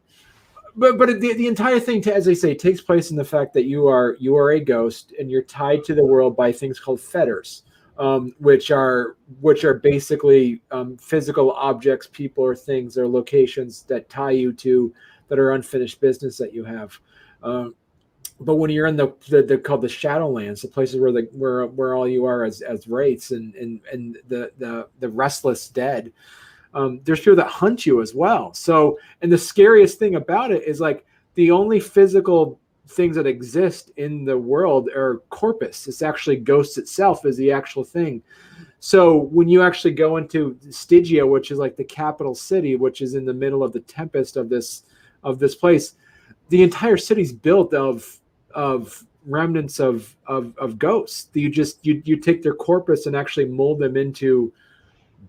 but 0.76 0.98
but 0.98 1.20
the, 1.20 1.34
the 1.34 1.48
entire 1.48 1.80
thing, 1.80 2.06
as 2.08 2.28
I 2.28 2.34
say, 2.34 2.54
takes 2.54 2.82
place 2.82 3.12
in 3.12 3.18
the 3.18 3.26
fact 3.26 3.54
that 3.54 3.66
you 3.66 3.88
are 3.88 4.16
you 4.20 4.36
are 4.36 4.52
a 4.52 4.60
ghost 4.60 5.14
and 5.20 5.30
you're 5.32 5.44
tied 5.44 5.84
to 5.86 5.96
the 5.96 6.06
world 6.06 6.36
by 6.36 6.52
things 6.52 6.80
called 6.80 7.02
fetters 7.02 7.64
um, 7.98 8.34
which 8.40 8.72
are 8.72 9.16
which 9.40 9.64
are 9.64 9.74
basically 9.74 10.62
um, 10.72 10.98
physical 10.98 11.52
objects, 11.52 12.08
people, 12.12 12.44
or 12.44 12.56
things, 12.56 12.98
or 12.98 13.08
locations 13.08 13.84
that 13.84 14.10
tie 14.10 14.32
you 14.32 14.52
to 14.54 14.94
that 15.28 15.40
are 15.40 15.54
unfinished 15.54 16.02
business 16.02 16.38
that 16.38 16.54
you 16.54 16.64
have. 16.64 16.98
Um, 17.42 17.76
but 18.40 18.56
when 18.56 18.70
you're 18.70 18.88
in 18.88 18.98
the, 18.98 19.14
the 19.30 19.44
they're 19.44 19.58
called 19.58 19.82
the 19.82 19.88
Shadowlands, 19.88 20.62
the 20.62 20.68
places 20.68 21.00
where 21.00 21.12
the 21.12 21.30
where 21.32 21.66
where 21.68 21.96
all 21.96 22.08
you 22.08 22.26
are 22.26 22.44
as 22.44 22.62
as 22.62 22.88
wraiths 22.88 23.32
and 23.32 23.56
and 23.56 23.80
and 23.92 24.18
the 24.28 24.52
the 24.58 24.88
the 25.00 25.10
restless 25.10 25.70
dead. 25.70 26.12
Um, 26.76 27.00
there's 27.04 27.22
people 27.22 27.38
that 27.38 27.48
hunt 27.48 27.86
you 27.86 28.02
as 28.02 28.14
well. 28.14 28.54
So, 28.54 29.00
and 29.22 29.32
the 29.32 29.38
scariest 29.38 29.98
thing 29.98 30.16
about 30.16 30.52
it 30.52 30.64
is 30.64 30.80
like 30.80 31.06
the 31.34 31.50
only 31.50 31.80
physical 31.80 32.60
things 32.88 33.16
that 33.16 33.26
exist 33.26 33.92
in 33.98 34.26
the 34.26 34.38
world 34.38 34.90
are 34.90 35.22
corpus. 35.30 35.88
It's 35.88 36.02
actually 36.02 36.36
ghost 36.36 36.78
itself 36.78 37.26
is 37.26 37.38
the 37.38 37.52
actual 37.52 37.84
thing. 37.84 38.22
So 38.80 39.18
when 39.18 39.50
you 39.50 39.64
actually 39.64 39.96
go 39.96 40.18
into 40.18 40.60
Stygia, 40.70 41.26
which 41.26 41.50
is 41.50 41.58
like 41.58 41.76
the 41.76 41.84
capital 41.84 42.36
city, 42.36 42.76
which 42.76 43.02
is 43.02 43.16
in 43.16 43.26
the 43.26 43.34
middle 43.34 43.64
of 43.64 43.74
the 43.74 43.80
tempest 43.80 44.38
of 44.38 44.50
this 44.50 44.84
of 45.24 45.40
this 45.40 45.56
place, 45.56 45.96
the 46.50 46.62
entire 46.62 46.98
city's 46.98 47.32
built 47.34 47.74
of 47.74 48.20
of 48.54 49.04
remnants 49.26 49.80
of 49.80 50.16
of, 50.28 50.56
of 50.58 50.78
ghosts. 50.78 51.30
You 51.34 51.50
just 51.50 51.84
you 51.86 52.02
you 52.06 52.18
take 52.18 52.44
their 52.44 52.54
corpus 52.54 53.08
and 53.08 53.16
actually 53.16 53.46
mold 53.46 53.80
them 53.80 53.98
into 53.98 54.54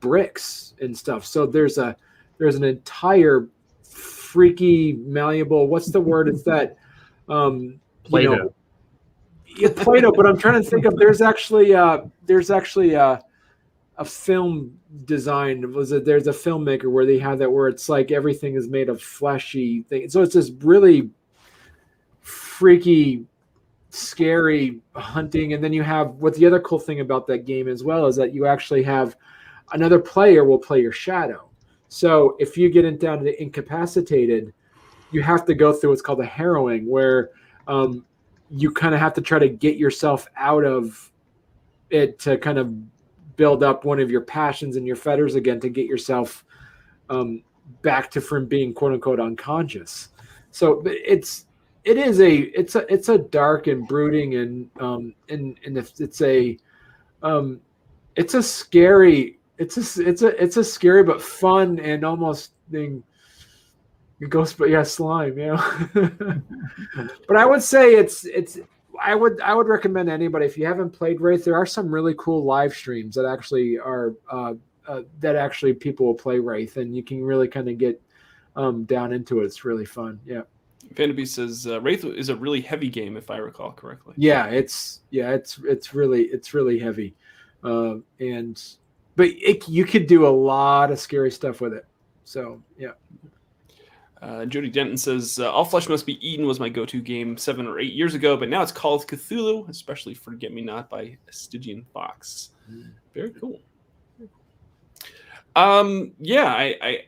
bricks 0.00 0.74
and 0.80 0.96
stuff. 0.96 1.24
So 1.24 1.46
there's 1.46 1.78
a 1.78 1.96
there's 2.38 2.56
an 2.56 2.64
entire 2.64 3.48
freaky 3.82 4.94
malleable. 4.94 5.68
What's 5.68 5.90
the 5.90 6.00
word? 6.00 6.28
It's 6.28 6.42
that 6.44 6.76
um, 7.28 7.80
Play-Doh. 8.04 8.30
You 8.30 8.36
know, 8.36 8.54
yeah, 9.56 9.68
Play-Doh. 9.74 10.12
but 10.12 10.26
I'm 10.26 10.38
trying 10.38 10.62
to 10.62 10.68
think 10.68 10.84
of. 10.84 10.96
There's 10.96 11.20
actually 11.20 11.74
uh, 11.74 12.02
there's 12.26 12.50
actually 12.50 12.96
uh, 12.96 13.18
a 13.96 14.04
film 14.04 14.78
design. 15.04 15.72
Was 15.72 15.92
it? 15.92 16.04
There's 16.04 16.26
a 16.26 16.32
filmmaker 16.32 16.90
where 16.90 17.06
they 17.06 17.18
have 17.18 17.38
that 17.38 17.50
where 17.50 17.68
it's 17.68 17.88
like 17.88 18.10
everything 18.10 18.54
is 18.54 18.68
made 18.68 18.88
of 18.88 19.00
fleshy 19.02 19.82
thing. 19.82 20.08
So 20.10 20.22
it's 20.22 20.34
this 20.34 20.50
really 20.60 21.10
freaky 22.20 23.24
scary 23.90 24.80
hunting 24.94 25.54
and 25.54 25.64
then 25.64 25.72
you 25.72 25.82
have 25.82 26.10
what 26.16 26.34
the 26.34 26.44
other 26.44 26.60
cool 26.60 26.78
thing 26.78 27.00
about 27.00 27.26
that 27.26 27.46
game 27.46 27.66
as 27.66 27.82
well 27.82 28.06
is 28.06 28.16
that 28.16 28.34
you 28.34 28.44
actually 28.46 28.82
have 28.82 29.16
another 29.72 29.98
player 29.98 30.44
will 30.44 30.58
play 30.58 30.80
your 30.80 30.92
shadow 30.92 31.48
so 31.88 32.36
if 32.38 32.56
you 32.56 32.68
get 32.68 32.98
down 33.00 33.22
to 33.22 33.42
incapacitated 33.42 34.52
you 35.10 35.22
have 35.22 35.44
to 35.44 35.54
go 35.54 35.72
through 35.72 35.90
what's 35.90 36.02
called 36.02 36.20
a 36.20 36.26
harrowing 36.26 36.88
where 36.88 37.30
um, 37.68 38.04
you 38.50 38.70
kind 38.70 38.94
of 38.94 39.00
have 39.00 39.14
to 39.14 39.20
try 39.20 39.38
to 39.38 39.48
get 39.48 39.76
yourself 39.76 40.26
out 40.36 40.64
of 40.64 41.10
it 41.90 42.18
to 42.18 42.36
kind 42.38 42.58
of 42.58 42.74
build 43.36 43.62
up 43.62 43.84
one 43.84 44.00
of 44.00 44.10
your 44.10 44.22
passions 44.22 44.76
and 44.76 44.86
your 44.86 44.96
fetters 44.96 45.34
again 45.34 45.60
to 45.60 45.68
get 45.68 45.86
yourself 45.86 46.44
um, 47.10 47.42
back 47.82 48.10
to 48.10 48.20
from 48.20 48.46
being 48.46 48.72
quote 48.72 48.92
unquote 48.92 49.20
unconscious. 49.20 50.08
So 50.50 50.82
it's 50.86 51.46
it 51.84 51.96
is 51.96 52.20
a 52.20 52.34
it's 52.58 52.74
a 52.74 52.92
it's 52.92 53.08
a 53.08 53.18
dark 53.18 53.66
and 53.66 53.86
brooding 53.86 54.36
and 54.36 54.70
um 54.80 55.14
and 55.28 55.58
and 55.64 55.76
it's 55.76 56.20
a 56.22 56.58
um 57.22 57.60
it's 58.16 58.34
a 58.34 58.42
scary 58.42 59.35
it's 59.58 59.76
a 59.76 60.08
it's 60.08 60.22
a 60.22 60.42
it's 60.42 60.56
a 60.56 60.64
scary 60.64 61.02
but 61.02 61.20
fun 61.22 61.78
and 61.80 62.04
almost 62.04 62.52
thing. 62.70 63.02
Ghost 64.30 64.56
but 64.56 64.70
yeah 64.70 64.82
slime 64.82 65.38
yeah. 65.38 65.56
But 67.28 67.36
i 67.36 67.44
would 67.44 67.62
say 67.62 67.96
it's 67.96 68.24
it's 68.24 68.58
i 68.98 69.14
would 69.14 69.38
i 69.42 69.52
would 69.52 69.68
recommend 69.68 70.08
anybody 70.08 70.46
if 70.46 70.56
you 70.56 70.64
haven't 70.64 70.88
played 70.88 71.20
wraith 71.20 71.44
there 71.44 71.54
are 71.54 71.66
some 71.66 71.90
really 71.90 72.14
cool 72.16 72.42
live 72.42 72.72
streams 72.72 73.14
that 73.16 73.26
actually 73.26 73.78
are 73.78 74.14
uh, 74.30 74.54
uh, 74.88 75.02
that 75.20 75.36
actually 75.36 75.74
people 75.74 76.06
will 76.06 76.14
play 76.14 76.38
wraith 76.38 76.78
and 76.78 76.96
you 76.96 77.02
can 77.02 77.22
really 77.22 77.46
kind 77.46 77.68
of 77.68 77.76
get 77.76 78.00
um, 78.56 78.84
down 78.84 79.12
into 79.12 79.42
it. 79.42 79.44
It's 79.44 79.66
really 79.66 79.84
fun 79.84 80.18
yeah. 80.24 80.42
Vanderbeest 80.94 81.28
says 81.28 81.66
uh, 81.66 81.80
Wraith 81.80 82.04
is 82.04 82.28
a 82.28 82.36
really 82.36 82.60
heavy 82.60 82.88
game, 82.88 83.16
if 83.16 83.30
I 83.30 83.38
recall 83.38 83.72
correctly. 83.72 84.14
Yeah, 84.16 84.46
it's 84.46 85.00
yeah, 85.10 85.32
it's 85.32 85.58
it's 85.64 85.94
really 85.94 86.24
it's 86.24 86.54
really 86.54 86.78
heavy, 86.78 87.14
uh, 87.64 87.96
and 88.20 88.62
but 89.16 89.28
it, 89.28 89.66
you 89.68 89.84
could 89.84 90.06
do 90.06 90.26
a 90.26 90.28
lot 90.28 90.90
of 90.90 91.00
scary 91.00 91.30
stuff 91.30 91.60
with 91.60 91.72
it. 91.72 91.86
So 92.24 92.62
yeah. 92.78 92.92
Uh, 94.22 94.46
Jody 94.46 94.70
Denton 94.70 94.96
says 94.96 95.38
uh, 95.38 95.52
All 95.52 95.64
Flesh 95.64 95.88
Must 95.88 96.06
Be 96.06 96.26
Eaten 96.26 96.46
was 96.46 96.58
my 96.58 96.70
go-to 96.70 97.02
game 97.02 97.36
seven 97.36 97.66
or 97.66 97.78
eight 97.78 97.92
years 97.92 98.14
ago, 98.14 98.36
but 98.36 98.48
now 98.48 98.62
it's 98.62 98.72
Call 98.72 98.94
of 98.94 99.06
Cthulhu, 99.06 99.68
especially 99.68 100.14
Forget 100.14 100.52
Me 100.52 100.62
Not 100.62 100.88
by 100.88 101.18
Stygian 101.30 101.84
Fox. 101.92 102.50
Mm. 102.70 102.92
Very 103.12 103.30
cool. 103.30 103.60
Um, 105.54 106.12
yeah, 106.18 106.46
I, 106.46 106.76
I 106.82 107.04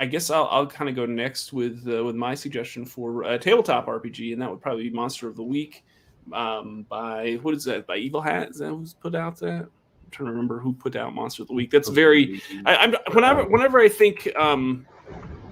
I 0.00 0.06
guess 0.06 0.30
I'll, 0.30 0.48
I'll 0.50 0.66
kind 0.66 0.88
of 0.88 0.96
go 0.96 1.04
next 1.04 1.52
with 1.52 1.86
uh, 1.86 2.02
with 2.02 2.16
my 2.16 2.34
suggestion 2.34 2.86
for 2.86 3.22
a 3.24 3.38
tabletop 3.38 3.86
RPG, 3.86 4.32
and 4.32 4.40
that 4.40 4.50
would 4.50 4.62
probably 4.62 4.84
be 4.84 4.90
Monster 4.90 5.28
of 5.28 5.36
the 5.36 5.42
Week 5.42 5.84
um, 6.32 6.86
by 6.88 7.38
what 7.42 7.54
is 7.54 7.64
that 7.64 7.86
by 7.86 7.96
Evil 7.96 8.22
Hat? 8.22 8.50
Is 8.50 8.58
that 8.58 8.68
who's 8.68 8.94
put 8.94 9.14
out 9.14 9.38
that? 9.40 9.68
I'm 10.10 10.16
trying 10.16 10.26
to 10.26 10.32
remember 10.32 10.58
who 10.58 10.72
put 10.72 10.96
out 10.96 11.14
Monster 11.14 11.42
of 11.42 11.48
the 11.48 11.54
Week. 11.54 11.70
That's 11.70 11.88
very. 11.88 12.42
I, 12.66 12.84
am 12.84 12.96
whenever 13.12 13.44
whenever 13.48 13.78
I 13.78 13.88
think 13.88 14.28
um, 14.34 14.84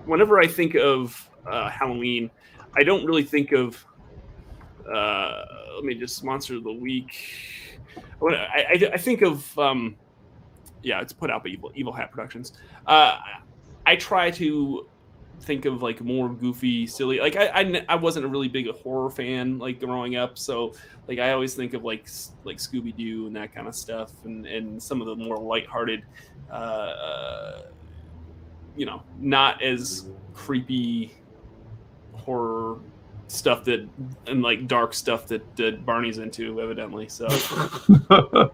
whenever 0.04 0.40
I 0.40 0.48
think 0.48 0.74
of 0.74 1.30
uh, 1.46 1.70
Halloween, 1.70 2.28
I 2.76 2.82
don't 2.82 3.06
really 3.06 3.22
think 3.22 3.52
of. 3.52 3.84
Uh, 4.92 5.44
let 5.76 5.84
me 5.84 5.94
just 5.94 6.24
Monster 6.24 6.56
of 6.56 6.64
the 6.64 6.72
Week. 6.72 7.14
I, 8.20 8.34
I, 8.34 8.90
I 8.94 8.96
think 8.96 9.22
of. 9.22 9.56
Um, 9.56 9.94
yeah, 10.82 11.00
it's 11.00 11.12
put 11.12 11.30
out 11.30 11.44
by 11.44 11.50
Evil 11.50 11.70
Evil 11.76 11.92
Hat 11.92 12.11
Productions. 12.11 12.54
Uh, 12.84 13.18
I 13.86 13.94
try 13.94 14.28
to 14.32 14.88
think 15.41 15.64
of 15.64 15.82
like 15.82 16.01
more 16.01 16.28
goofy, 16.28 16.86
silly. 16.86 17.20
Like 17.20 17.36
I, 17.36 17.47
I, 17.49 17.84
I 17.89 17.95
wasn't 17.97 18.26
a 18.26 18.28
really 18.28 18.49
big 18.49 18.68
horror 18.70 19.11
fan 19.11 19.59
like 19.59 19.80
growing 19.80 20.16
up, 20.16 20.39
so 20.39 20.74
like 21.07 21.18
I 21.18 21.32
always 21.32 21.55
think 21.55 21.74
of 21.74 21.84
like 21.84 22.09
like 22.45 22.59
Scooby 22.59 22.97
Doo 22.97 23.26
and 23.26 23.36
that 23.36 23.55
kind 23.55 23.66
of 23.66 23.74
stuff, 23.74 24.12
and 24.24 24.47
and 24.47 24.82
some 24.82 25.01
of 25.01 25.07
the 25.07 25.16
more 25.16 25.36
lighthearted, 25.36 26.05
uh, 26.51 26.55
uh, 26.55 27.62
you 28.76 28.86
know, 28.86 29.03
not 29.18 29.62
as 29.62 30.07
creepy 30.34 31.14
horror 32.14 32.78
stuff 33.28 33.64
that 33.64 33.89
and 34.26 34.43
like 34.43 34.66
dark 34.66 34.95
stuff 34.95 35.26
that, 35.26 35.57
that 35.57 35.84
Barney's 35.84 36.18
into, 36.18 36.61
evidently. 36.61 37.09
So. 37.09 37.28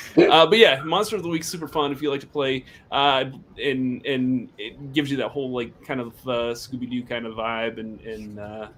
uh, 0.16 0.46
but 0.46 0.58
yeah, 0.58 0.82
Monster 0.82 1.16
of 1.16 1.22
the 1.22 1.28
Week 1.28 1.44
super 1.44 1.68
fun 1.68 1.92
if 1.92 2.02
you 2.02 2.10
like 2.10 2.20
to 2.20 2.26
play, 2.26 2.64
uh, 2.90 3.24
and 3.62 4.04
and 4.06 4.48
it 4.58 4.92
gives 4.92 5.10
you 5.10 5.16
that 5.18 5.28
whole 5.28 5.50
like 5.50 5.84
kind 5.84 6.00
of 6.00 6.14
uh, 6.26 6.54
Scooby 6.54 6.90
Doo 6.90 7.02
kind 7.02 7.26
of 7.26 7.34
vibe, 7.34 7.78
and 7.78 8.00
and 8.00 8.38
uh, 8.38 8.68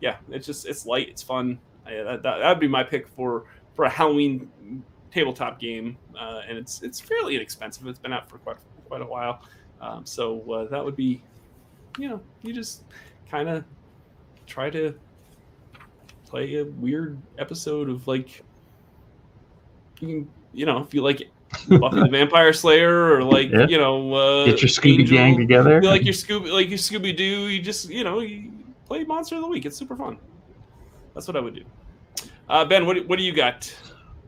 yeah, 0.00 0.16
it's 0.30 0.46
just 0.46 0.66
it's 0.66 0.86
light, 0.86 1.08
it's 1.08 1.22
fun. 1.22 1.58
that 1.84 2.22
that 2.22 2.48
would 2.48 2.60
be 2.60 2.68
my 2.68 2.82
pick 2.82 3.08
for 3.08 3.44
for 3.74 3.84
a 3.84 3.90
Halloween 3.90 4.50
tabletop 5.10 5.58
game, 5.58 5.96
uh, 6.18 6.42
and 6.48 6.58
it's 6.58 6.82
it's 6.82 7.00
fairly 7.00 7.36
inexpensive. 7.36 7.86
It's 7.86 7.98
been 7.98 8.12
out 8.12 8.28
for 8.28 8.38
quite 8.38 8.56
quite 8.88 9.02
a 9.02 9.06
while, 9.06 9.42
um, 9.80 10.04
so 10.04 10.50
uh, 10.52 10.68
that 10.68 10.84
would 10.84 10.96
be, 10.96 11.22
you 11.98 12.08
know, 12.08 12.20
you 12.42 12.52
just 12.52 12.84
kind 13.30 13.48
of 13.48 13.64
try 14.46 14.70
to 14.70 14.94
play 16.26 16.56
a 16.56 16.64
weird 16.64 17.18
episode 17.38 17.88
of 17.88 18.06
like 18.06 18.42
you 20.00 20.08
can 20.08 20.30
you 20.52 20.66
know, 20.66 20.82
if 20.82 20.94
you 20.94 21.02
like 21.02 21.28
Buffy 21.68 22.00
the 22.00 22.08
Vampire 22.10 22.52
Slayer 22.52 23.12
or 23.12 23.22
like 23.22 23.50
yeah. 23.50 23.66
you 23.68 23.78
know, 23.78 24.12
uh, 24.12 24.44
get 24.46 24.60
your 24.60 24.68
Scooby 24.68 25.00
Angel, 25.00 25.16
gang 25.16 25.36
together. 25.36 25.80
You 25.82 25.88
like 25.88 26.04
your 26.04 26.14
Scooby, 26.14 26.52
like 26.52 26.68
your 26.68 26.78
Scooby 26.78 27.16
Doo. 27.16 27.48
You 27.48 27.62
just 27.62 27.88
you 27.88 28.04
know, 28.04 28.20
you 28.20 28.52
play 28.86 29.04
Monster 29.04 29.36
of 29.36 29.42
the 29.42 29.48
Week. 29.48 29.64
It's 29.64 29.76
super 29.76 29.96
fun. 29.96 30.18
That's 31.14 31.26
what 31.26 31.36
I 31.36 31.40
would 31.40 31.54
do. 31.54 31.64
Uh, 32.48 32.64
ben, 32.64 32.86
what 32.86 33.06
what 33.08 33.18
do 33.18 33.24
you 33.24 33.32
got? 33.32 33.74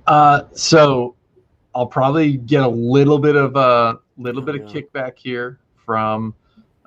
Uh, 0.06 0.42
so 0.52 1.14
I'll 1.74 1.86
probably 1.86 2.36
get 2.36 2.62
a 2.62 2.68
little 2.68 3.18
bit 3.18 3.36
of 3.36 3.56
a 3.56 3.98
little 4.16 4.42
oh, 4.42 4.46
bit 4.46 4.54
of 4.56 4.62
kickback 4.62 5.18
here 5.18 5.58
from 5.76 6.34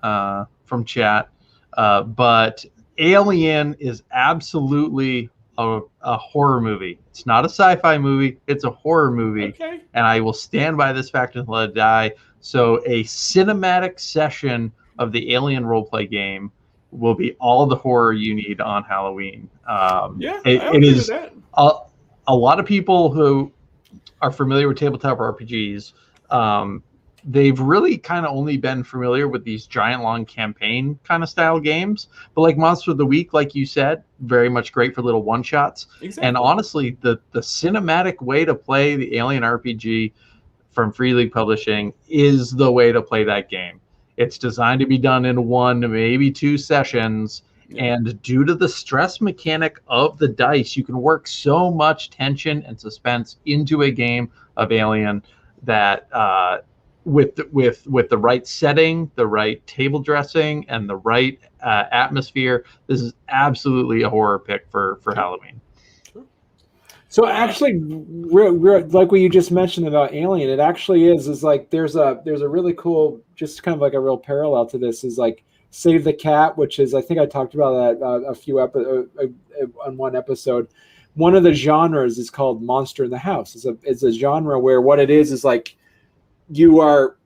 uh, 0.01 0.45
from 0.65 0.83
chat, 0.83 1.29
uh, 1.77 2.03
but 2.03 2.65
Alien 2.97 3.75
is 3.79 4.03
absolutely 4.11 5.29
a, 5.57 5.81
a 6.01 6.17
horror 6.17 6.61
movie. 6.61 6.99
It's 7.09 7.25
not 7.25 7.45
a 7.45 7.49
sci-fi 7.49 7.97
movie. 7.97 8.37
It's 8.47 8.63
a 8.63 8.71
horror 8.71 9.11
movie. 9.11 9.49
Okay. 9.49 9.81
And 9.93 10.05
I 10.05 10.19
will 10.19 10.33
stand 10.33 10.77
by 10.77 10.93
this 10.93 11.09
fact 11.09 11.35
until 11.35 11.55
I 11.55 11.67
die. 11.67 12.11
So 12.41 12.81
a 12.85 13.03
cinematic 13.03 13.99
session 13.99 14.71
of 14.99 15.11
the 15.11 15.33
Alien 15.33 15.63
roleplay 15.63 16.09
game 16.09 16.51
will 16.91 17.15
be 17.15 17.33
all 17.33 17.65
the 17.65 17.75
horror 17.75 18.13
you 18.13 18.35
need 18.35 18.61
on 18.61 18.83
Halloween. 18.83 19.49
Um, 19.67 20.17
yeah, 20.19 20.39
it, 20.45 20.61
it 20.75 20.83
is 20.83 21.09
a, 21.09 21.71
a 22.27 22.35
lot 22.35 22.59
of 22.59 22.65
people 22.65 23.11
who 23.11 23.51
are 24.21 24.31
familiar 24.31 24.67
with 24.67 24.77
tabletop 24.77 25.17
RPGs 25.17 25.93
um, 26.29 26.83
they've 27.25 27.59
really 27.59 27.97
kind 27.97 28.25
of 28.25 28.35
only 28.35 28.57
been 28.57 28.83
familiar 28.83 29.27
with 29.27 29.43
these 29.43 29.65
giant 29.65 30.03
long 30.03 30.25
campaign 30.25 30.99
kind 31.03 31.23
of 31.23 31.29
style 31.29 31.59
games. 31.59 32.07
But 32.35 32.41
like 32.41 32.57
Monster 32.57 32.91
of 32.91 32.97
the 32.97 33.05
Week, 33.05 33.33
like 33.33 33.55
you 33.55 33.65
said, 33.65 34.03
very 34.19 34.49
much 34.49 34.71
great 34.71 34.93
for 34.93 35.01
little 35.01 35.23
one 35.23 35.43
shots. 35.43 35.87
Exactly. 36.01 36.27
And 36.27 36.37
honestly, 36.37 36.97
the 37.01 37.19
the 37.31 37.41
cinematic 37.41 38.21
way 38.21 38.45
to 38.45 38.55
play 38.55 38.95
the 38.95 39.17
Alien 39.17 39.43
RPG 39.43 40.11
from 40.71 40.91
Free 40.91 41.13
League 41.13 41.31
Publishing 41.31 41.93
is 42.09 42.51
the 42.51 42.71
way 42.71 42.91
to 42.91 43.01
play 43.01 43.23
that 43.23 43.49
game. 43.49 43.79
It's 44.17 44.37
designed 44.37 44.79
to 44.81 44.85
be 44.85 44.97
done 44.97 45.25
in 45.25 45.47
one, 45.47 45.79
maybe 45.79 46.31
two 46.31 46.57
sessions. 46.57 47.43
Yeah. 47.69 47.95
And 47.95 48.21
due 48.21 48.43
to 48.43 48.53
the 48.53 48.69
stress 48.69 49.21
mechanic 49.21 49.79
of 49.87 50.17
the 50.19 50.27
dice, 50.27 50.75
you 50.75 50.83
can 50.83 50.99
work 50.99 51.27
so 51.27 51.71
much 51.71 52.09
tension 52.09 52.63
and 52.67 52.79
suspense 52.79 53.37
into 53.45 53.83
a 53.83 53.91
game 53.91 54.31
of 54.57 54.71
Alien 54.71 55.23
that 55.63 56.07
uh, 56.11 56.59
with 57.05 57.39
with 57.51 57.85
with 57.87 58.09
the 58.09 58.17
right 58.17 58.47
setting, 58.47 59.11
the 59.15 59.27
right 59.27 59.65
table 59.67 59.99
dressing, 59.99 60.65
and 60.69 60.89
the 60.89 60.97
right 60.97 61.39
uh, 61.61 61.85
atmosphere, 61.91 62.65
this 62.87 63.01
is 63.01 63.13
absolutely 63.29 64.03
a 64.03 64.09
horror 64.09 64.39
pick 64.39 64.67
for 64.69 64.99
for 65.01 65.13
Halloween. 65.13 65.59
So 67.09 67.27
actually, 67.27 67.75
real, 67.77 68.53
real, 68.53 68.87
like 68.87 69.11
what 69.11 69.21
you 69.21 69.29
just 69.29 69.51
mentioned 69.51 69.87
about 69.87 70.15
Alien, 70.15 70.49
it 70.49 70.59
actually 70.59 71.05
is 71.05 71.27
is 71.27 71.43
like 71.43 71.69
there's 71.69 71.95
a 71.95 72.21
there's 72.25 72.41
a 72.41 72.49
really 72.49 72.73
cool, 72.73 73.21
just 73.35 73.61
kind 73.61 73.75
of 73.75 73.81
like 73.81 73.93
a 73.93 73.99
real 73.99 74.17
parallel 74.17 74.65
to 74.67 74.79
this 74.79 75.03
is 75.03 75.17
like 75.17 75.43
Save 75.69 76.05
the 76.05 76.13
Cat, 76.13 76.57
which 76.57 76.79
is 76.79 76.95
I 76.95 77.01
think 77.01 77.19
I 77.19 77.27
talked 77.27 77.53
about 77.53 77.99
that 77.99 78.03
uh, 78.03 78.21
a 78.21 78.33
few 78.33 78.61
epi- 78.61 78.79
uh, 78.79 79.23
uh, 79.23 79.85
on 79.85 79.97
one 79.97 80.15
episode. 80.15 80.69
One 81.13 81.35
of 81.35 81.43
the 81.43 81.53
genres 81.53 82.17
is 82.17 82.31
called 82.31 82.63
Monster 82.63 83.03
in 83.03 83.11
the 83.11 83.19
House. 83.19 83.53
It's 83.53 83.65
a 83.65 83.77
it's 83.83 84.01
a 84.01 84.11
genre 84.11 84.59
where 84.59 84.81
what 84.81 84.99
it 84.99 85.11
is 85.11 85.31
is 85.31 85.43
like 85.43 85.75
you 86.49 86.79
are 86.79 87.17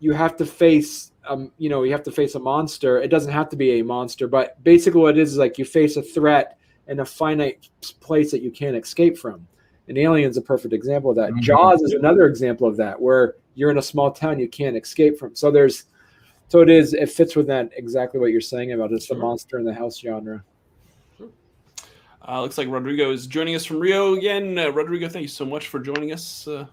you 0.00 0.12
have 0.12 0.36
to 0.36 0.46
face 0.46 1.12
um 1.26 1.50
you 1.58 1.68
know 1.68 1.82
you 1.82 1.92
have 1.92 2.02
to 2.02 2.12
face 2.12 2.34
a 2.34 2.38
monster 2.38 3.00
it 3.00 3.08
doesn't 3.08 3.32
have 3.32 3.48
to 3.48 3.56
be 3.56 3.80
a 3.80 3.84
monster 3.84 4.26
but 4.26 4.62
basically 4.64 5.00
what 5.00 5.16
it 5.16 5.20
is 5.20 5.32
is 5.32 5.38
like 5.38 5.58
you 5.58 5.64
face 5.64 5.96
a 5.96 6.02
threat 6.02 6.58
in 6.88 7.00
a 7.00 7.04
finite 7.04 7.68
place 8.00 8.30
that 8.30 8.42
you 8.42 8.50
can't 8.50 8.76
escape 8.76 9.16
from 9.16 9.46
and 9.88 9.98
alien's 9.98 10.36
is 10.36 10.42
a 10.42 10.46
perfect 10.46 10.74
example 10.74 11.10
of 11.10 11.16
that 11.16 11.30
mm-hmm. 11.30 11.40
jaws 11.40 11.80
is 11.82 11.92
another 11.92 12.26
example 12.26 12.66
of 12.66 12.76
that 12.76 13.00
where 13.00 13.36
you're 13.54 13.70
in 13.70 13.78
a 13.78 13.82
small 13.82 14.10
town 14.10 14.38
you 14.38 14.48
can't 14.48 14.76
escape 14.76 15.18
from 15.18 15.34
so 15.34 15.50
there's 15.50 15.84
so 16.48 16.60
it 16.60 16.70
is 16.70 16.94
it 16.94 17.10
fits 17.10 17.34
with 17.34 17.46
that 17.46 17.70
exactly 17.76 18.20
what 18.20 18.30
you're 18.30 18.40
saying 18.40 18.72
about 18.72 18.92
it's 18.92 19.08
the 19.08 19.14
monster 19.14 19.58
in 19.58 19.64
the 19.64 19.74
house 19.74 19.98
genre 19.98 20.42
Uh, 22.28 22.42
looks 22.42 22.58
like 22.58 22.66
Rodrigo 22.68 23.12
is 23.12 23.28
joining 23.28 23.54
us 23.54 23.64
from 23.64 23.78
Rio 23.78 24.14
again. 24.14 24.58
Uh, 24.58 24.68
Rodrigo, 24.70 25.08
thank 25.08 25.22
you 25.22 25.28
so 25.28 25.44
much 25.44 25.68
for 25.68 25.78
joining 25.78 26.12
us. 26.12 26.48
Uh, 26.48 26.66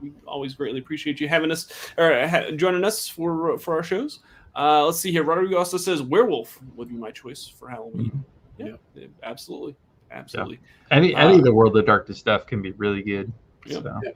we 0.00 0.12
always 0.26 0.54
greatly 0.54 0.80
appreciate 0.80 1.20
you 1.20 1.28
having 1.28 1.50
us 1.50 1.72
or 1.96 2.50
joining 2.56 2.84
us 2.84 3.08
for 3.08 3.58
for 3.58 3.74
our 3.74 3.82
shows. 3.82 4.20
Uh, 4.56 4.84
let's 4.84 4.98
see 4.98 5.12
here. 5.12 5.22
Rodrigo 5.22 5.56
also 5.56 5.76
says 5.76 6.02
werewolf 6.02 6.58
would 6.74 6.88
be 6.88 6.94
my 6.94 7.10
choice 7.10 7.46
for 7.46 7.68
Halloween. 7.68 8.24
Yeah, 8.56 8.72
yeah 8.94 9.06
absolutely, 9.22 9.76
absolutely. 10.10 10.60
Any 10.90 11.14
any 11.14 11.36
of 11.38 11.44
the 11.44 11.52
World 11.52 11.76
of 11.76 11.86
Darkness 11.86 12.18
stuff 12.18 12.46
can 12.46 12.62
be 12.62 12.72
really 12.72 13.02
good. 13.02 13.32
Yeah. 13.66 13.82
So. 13.82 14.00
Yeah. 14.04 14.10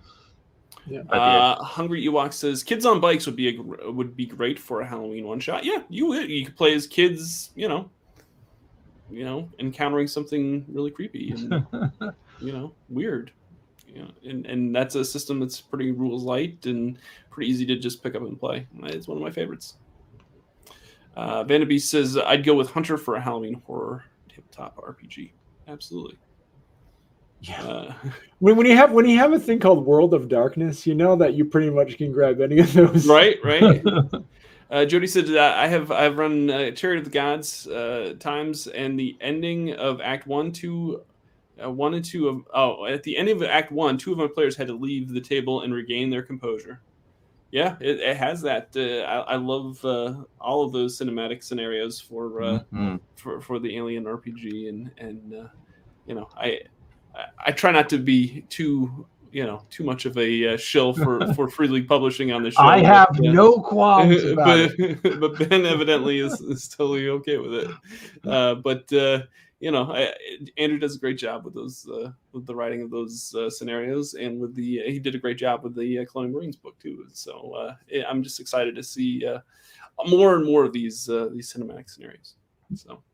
Yeah. 0.87 1.01
Uh, 1.03 1.63
Hungry 1.63 2.05
Ewok 2.05 2.33
says 2.33 2.65
kids 2.65 2.85
on 2.85 2.99
bikes 2.99 3.27
would 3.27 3.37
be 3.37 3.57
a, 3.57 3.91
would 3.93 4.17
be 4.17 4.27
great 4.27 4.59
for 4.59 4.81
a 4.81 4.87
Halloween 4.87 5.27
one 5.27 5.39
shot. 5.39 5.65
Yeah, 5.65 5.83
you 5.89 6.07
would. 6.07 6.29
You 6.29 6.45
could 6.45 6.57
play 6.57 6.75
as 6.75 6.87
kids. 6.87 7.51
You 7.55 7.69
know, 7.69 7.91
you 9.11 9.25
know, 9.25 9.49
encountering 9.59 10.09
something 10.09 10.65
really 10.69 10.91
creepy 10.91 11.31
and 11.31 11.67
you 12.41 12.53
know 12.53 12.75
weird. 12.89 13.31
You 13.93 14.03
know, 14.03 14.11
and 14.25 14.47
and 14.47 14.75
that's 14.75 14.95
a 14.95 15.05
system 15.05 15.41
that's 15.41 15.61
pretty 15.61 15.91
rules 15.91 16.23
light 16.25 16.65
and 16.67 16.99
pretty 17.31 17.51
easy 17.51 17.67
to 17.67 17.77
just 17.77 18.03
pick 18.03 18.15
up 18.15 18.23
and 18.23 18.39
play. 18.39 18.67
It's 18.85 19.07
one 19.07 19.19
of 19.19 19.23
my 19.23 19.31
favorites. 19.31 19.75
Uh, 21.17 21.45
Vanderbeest 21.45 21.83
says 21.83 22.17
I'd 22.17 22.45
go 22.45 22.55
with 22.55 22.71
Hunter 22.71 22.97
for 22.97 23.17
a 23.17 23.21
Halloween 23.21 23.61
horror 23.67 24.05
tabletop 24.29 24.77
RPG. 24.77 25.33
Absolutely. 25.69 26.19
Yeah. 27.43 27.63
Uh, 27.63 27.95
When, 28.39 28.57
when 28.57 28.67
you 28.67 28.77
have 28.77 28.91
when 28.91 29.09
you 29.09 29.19
have 29.19 29.33
a 29.33 29.39
thing 29.39 29.61
called 29.61 29.87
World 29.87 30.15
of 30.15 30.29
Darkness, 30.29 30.85
you 30.85 30.97
know 30.97 31.15
that 31.17 31.35
you 31.35 31.45
pretty 31.45 31.71
much 31.71 31.97
can 31.97 32.11
grab 32.11 32.41
any 32.41 32.59
of 32.59 32.73
those. 32.73 33.07
right, 33.07 33.37
right. 33.45 33.85
Uh, 34.73 34.87
Jody 34.87 35.07
said 35.07 35.27
that 35.27 35.59
I 35.59 35.69
have 35.69 35.91
I've 35.93 36.17
run 36.17 36.49
uh, 36.49 36.71
Chariot 36.71 37.01
of 37.01 37.05
the 37.05 37.11
Gods 37.11 37.67
uh, 37.67 38.15
times, 38.19 38.69
and 38.69 38.99
the 38.99 39.15
ending 39.21 39.75
of 39.75 40.01
Act 40.01 40.27
One, 40.27 40.51
two, 40.51 41.03
uh, 41.63 41.71
one 41.71 41.95
and 41.95 42.05
two 42.05 42.29
of 42.29 42.43
oh 42.55 42.87
at 42.87 43.03
the 43.03 43.17
end 43.17 43.29
of 43.29 43.43
Act 43.43 43.73
One, 43.73 43.99
two 43.99 44.13
of 44.13 44.19
my 44.19 44.27
players 44.29 44.57
had 44.57 44.69
to 44.69 44.75
leave 44.75 45.09
the 45.13 45.21
table 45.21 45.63
and 45.63 45.75
regain 45.75 46.11
their 46.11 46.23
composure. 46.23 46.81
Yeah, 47.51 47.77
it, 47.81 48.01
it 48.01 48.17
has 48.17 48.41
that. 48.43 48.69
Uh, 48.75 49.05
I, 49.05 49.35
I 49.35 49.37
love 49.37 49.85
uh, 49.85 50.15
all 50.41 50.65
of 50.65 50.73
those 50.73 50.99
cinematic 50.99 51.43
scenarios 51.45 52.01
for 52.01 52.43
uh, 52.43 52.61
Mhm. 52.73 53.01
for 53.17 53.41
for 53.43 53.59
the 53.59 53.77
Alien 53.77 54.05
RPG, 54.05 54.69
and 54.71 54.91
and 54.99 55.35
uh, 55.35 55.49
you 56.07 56.15
know 56.15 56.29
I 56.37 56.61
I- 57.47 57.53
try 57.53 57.71
not 57.73 57.91
to 57.91 57.99
be 57.99 58.43
too 58.49 59.07
you 59.33 59.45
know 59.45 59.63
too 59.69 59.85
much 59.85 60.07
of 60.07 60.17
a 60.17 60.55
uh, 60.55 60.57
shill 60.57 60.95
for 60.95 61.27
for 61.35 61.47
Free 61.47 61.69
League 61.69 61.89
Publishing 61.89 62.33
on 62.33 62.43
the 62.43 62.51
show. 62.51 62.63
I 62.63 62.79
have 62.83 63.09
but, 63.13 63.29
uh, 63.29 63.33
no 63.33 63.61
qualms 63.61 64.25
about 64.33 64.59
it. 64.59 65.03
but, 65.03 65.21
but 65.21 65.39
Ben 65.51 65.67
evidently 65.67 66.21
is, 66.21 66.41
is 66.41 66.69
totally 66.69 67.09
okay 67.11 67.37
with 67.37 67.53
it. 67.55 67.71
Uh, 68.25 68.55
but 68.55 68.91
uh, 68.93 69.21
you 69.63 69.71
know, 69.71 69.93
I, 69.93 70.13
Andrew 70.59 70.77
does 70.77 70.97
a 70.97 70.99
great 70.99 71.19
job 71.19 71.45
with 71.45 71.55
those 71.55 71.89
uh, 71.89 72.11
with 72.33 72.47
the 72.47 72.55
writing 72.55 72.83
of 72.83 72.91
those 72.91 73.33
uh, 73.39 73.49
scenarios, 73.49 74.15
and 74.15 74.41
with 74.41 74.57
the 74.57 74.81
he 74.87 74.99
did 74.99 75.15
a 75.15 75.19
great 75.19 75.39
job 75.39 75.63
with 75.63 75.77
the 75.77 76.01
uh, 76.01 76.05
Colonial 76.05 76.35
Marines 76.35 76.57
book 76.57 76.77
too. 76.81 77.07
So 77.13 77.53
uh, 77.53 77.75
I'm 78.09 78.25
just 78.25 78.41
excited 78.41 78.75
to 78.75 78.83
see 78.83 79.25
uh, 79.25 79.39
more 80.09 80.35
and 80.35 80.45
more 80.45 80.65
of 80.65 80.73
these 80.73 81.09
uh, 81.09 81.29
these 81.33 81.53
cinematic 81.53 81.89
scenarios. 81.89 82.35
So. 82.75 83.05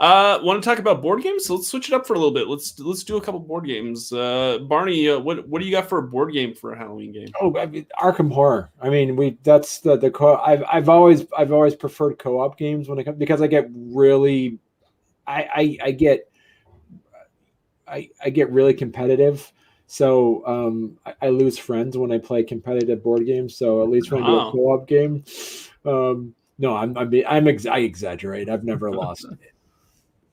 Uh, 0.00 0.38
want 0.44 0.62
to 0.62 0.68
talk 0.68 0.78
about 0.78 1.02
board 1.02 1.20
games? 1.24 1.44
So 1.44 1.56
let's 1.56 1.66
switch 1.66 1.88
it 1.88 1.92
up 1.92 2.06
for 2.06 2.14
a 2.14 2.18
little 2.18 2.32
bit. 2.32 2.46
Let's 2.46 2.78
let's 2.78 3.02
do 3.02 3.16
a 3.16 3.20
couple 3.20 3.40
board 3.40 3.66
games. 3.66 4.12
Uh, 4.12 4.58
Barney, 4.68 5.08
uh, 5.08 5.18
what 5.18 5.48
what 5.48 5.60
do 5.60 5.64
you 5.64 5.72
got 5.72 5.88
for 5.88 5.98
a 5.98 6.02
board 6.04 6.32
game 6.32 6.54
for 6.54 6.72
a 6.72 6.78
Halloween 6.78 7.10
game? 7.12 7.28
Oh, 7.40 7.56
I 7.58 7.66
mean, 7.66 7.84
Arkham 8.00 8.32
Horror. 8.32 8.70
I 8.80 8.90
mean, 8.90 9.16
we 9.16 9.38
that's 9.42 9.80
the 9.80 9.96
the 9.96 10.10
co. 10.10 10.36
I've 10.36 10.62
I've 10.72 10.88
always 10.88 11.24
I've 11.36 11.52
always 11.52 11.74
preferred 11.74 12.18
co-op 12.20 12.56
games 12.56 12.88
when 12.88 13.00
it 13.00 13.04
comes 13.04 13.18
because 13.18 13.42
I 13.42 13.48
get 13.48 13.68
really, 13.72 14.60
I 15.28 15.48
I, 15.54 15.78
I 15.84 15.90
get, 15.92 16.30
I 17.86 18.10
I 18.24 18.30
get 18.30 18.50
really 18.50 18.74
competitive. 18.74 19.52
So 19.86 20.46
um, 20.46 20.98
I, 21.06 21.14
I 21.22 21.28
lose 21.30 21.58
friends 21.58 21.96
when 21.96 22.12
I 22.12 22.18
play 22.18 22.42
competitive 22.42 23.02
board 23.02 23.24
games. 23.24 23.56
So 23.56 23.82
at 23.82 23.88
least 23.88 24.12
when 24.12 24.22
I 24.22 24.26
do 24.26 24.36
a 24.36 24.52
co-op 24.52 24.86
game, 24.86 25.24
um, 25.86 26.34
no, 26.58 26.76
I'm 26.76 26.96
I'm 26.96 27.12
I'm 27.26 27.48
ex- 27.48 27.66
I 27.66 27.78
exaggerate. 27.78 28.50
I've 28.50 28.64
never 28.64 28.90
lost 28.92 29.26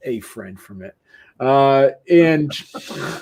a 0.04 0.20
friend 0.20 0.60
from 0.60 0.82
it. 0.82 0.96
Uh, 1.40 1.90
and 2.10 2.52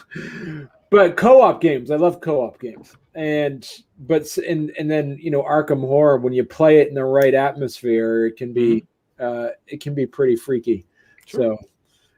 but 0.89 1.17
co-op 1.17 1.61
games, 1.61 1.91
I 1.91 1.95
love 1.95 2.21
co-op 2.21 2.59
games. 2.59 2.95
And 3.15 3.67
but 3.99 4.38
and 4.38 4.71
and 4.80 4.89
then 4.89 5.17
you 5.19 5.30
know 5.30 5.43
Arkham 5.43 5.82
Horror 5.82 6.17
when 6.17 6.34
you 6.34 6.43
play 6.43 6.80
it 6.80 6.88
in 6.88 6.95
the 6.95 7.05
right 7.05 7.34
atmosphere, 7.34 8.28
it 8.28 8.38
can 8.38 8.53
be 8.53 8.86
uh, 9.19 9.49
it 9.67 9.82
can 9.82 9.93
be 9.93 10.05
pretty 10.05 10.36
freaky. 10.36 10.86
Sure. 11.26 11.57
So 11.57 11.67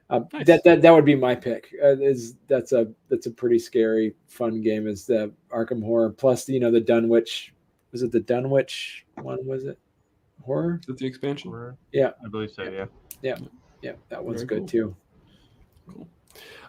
uh, 0.09 0.19
Nice. 0.33 0.45
that 0.47 0.63
that 0.63 0.81
that 0.81 0.91
would 0.91 1.05
be 1.05 1.15
my 1.15 1.33
pick. 1.35 1.73
Uh, 1.83 1.97
is 1.97 2.35
that's 2.47 2.71
a 2.71 2.87
that's 3.09 3.25
a 3.25 3.31
pretty 3.31 3.59
scary 3.59 4.15
fun 4.27 4.61
game. 4.61 4.87
Is 4.87 5.05
the 5.05 5.31
Arkham 5.51 5.83
Horror 5.83 6.09
plus 6.11 6.47
you 6.49 6.59
know 6.59 6.71
the 6.71 6.81
Dunwich 6.81 7.53
was 7.91 8.03
it 8.03 8.11
the 8.11 8.19
Dunwich 8.19 9.05
one 9.21 9.45
was 9.45 9.63
it 9.65 9.79
horror? 10.43 10.79
Is 10.81 10.87
that 10.87 10.97
the 10.97 11.05
expansion? 11.07 11.75
Yeah. 11.91 12.11
I 12.23 12.27
believe 12.29 12.51
so. 12.51 12.63
Yeah. 12.63 12.85
Yeah, 13.21 13.37
yeah. 13.81 13.93
that 14.09 14.23
one's 14.23 14.43
Very 14.43 14.61
good 14.61 14.69
cool. 14.71 14.95
too. 15.97 16.07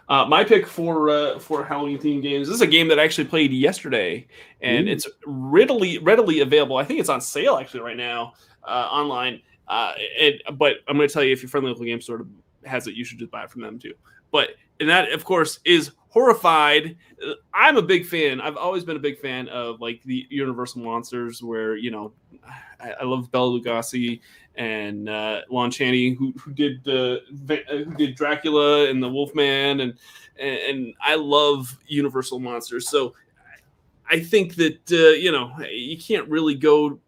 Uh, 0.09 0.25
my 0.25 0.43
pick 0.43 0.65
for 0.65 1.09
uh, 1.09 1.37
for 1.39 1.65
Halloween 1.65 1.99
themed 1.99 2.21
games. 2.21 2.47
This 2.47 2.55
is 2.55 2.61
a 2.61 2.67
game 2.67 2.87
that 2.87 2.99
I 2.99 3.03
actually 3.03 3.25
played 3.25 3.51
yesterday, 3.51 4.25
and 4.61 4.87
Ooh. 4.87 4.91
it's 4.91 5.07
readily 5.25 5.97
readily 5.97 6.39
available. 6.39 6.77
I 6.77 6.85
think 6.85 6.99
it's 7.01 7.09
on 7.09 7.19
sale 7.19 7.57
actually 7.57 7.81
right 7.81 7.97
now 7.97 8.33
uh, 8.63 8.87
online. 8.89 9.41
Uh, 9.67 9.93
it, 9.97 10.41
but 10.57 10.77
I'm 10.87 10.95
going 10.95 11.07
to 11.07 11.13
tell 11.13 11.23
you 11.23 11.33
if 11.33 11.41
your 11.41 11.49
friendly 11.49 11.71
local 11.71 11.85
game 11.85 12.01
store 12.01 12.25
has 12.65 12.87
it, 12.87 12.95
you 12.95 13.03
should 13.03 13.19
just 13.19 13.31
buy 13.31 13.43
it 13.43 13.51
from 13.51 13.61
them 13.61 13.79
too. 13.79 13.93
But 14.31 14.51
and 14.79 14.89
that 14.89 15.11
of 15.11 15.25
course 15.25 15.59
is 15.65 15.91
horrified. 16.09 16.97
I'm 17.53 17.77
a 17.77 17.81
big 17.81 18.05
fan. 18.05 18.41
I've 18.41 18.57
always 18.57 18.83
been 18.83 18.95
a 18.95 18.99
big 18.99 19.19
fan 19.19 19.47
of 19.49 19.81
like 19.81 20.01
the 20.03 20.25
Universal 20.29 20.81
monsters, 20.81 21.41
where 21.41 21.75
you 21.75 21.91
know 21.91 22.13
I, 22.79 22.91
I 23.01 23.03
love 23.03 23.31
Bela 23.31 23.59
Lugosi 23.59 24.19
and 24.55 25.09
uh, 25.09 25.41
Lon 25.49 25.71
Chaney, 25.71 26.13
who 26.13 26.33
who 26.39 26.51
did 26.51 26.83
Va- 26.83 27.71
uh, 27.71 27.77
who 27.83 27.93
did 27.95 28.15
Dracula 28.15 28.89
and 28.89 29.01
the 29.01 29.09
Wolfman, 29.09 29.81
and 29.81 29.93
and, 30.39 30.57
and 30.59 30.93
I 31.01 31.15
love 31.15 31.77
Universal 31.87 32.39
monsters. 32.39 32.89
So 32.89 33.13
I 34.09 34.19
think 34.19 34.55
that 34.55 34.91
uh, 34.91 35.15
you 35.17 35.31
know 35.31 35.51
you 35.71 35.97
can't 35.97 36.27
really 36.29 36.55
go 36.55 36.99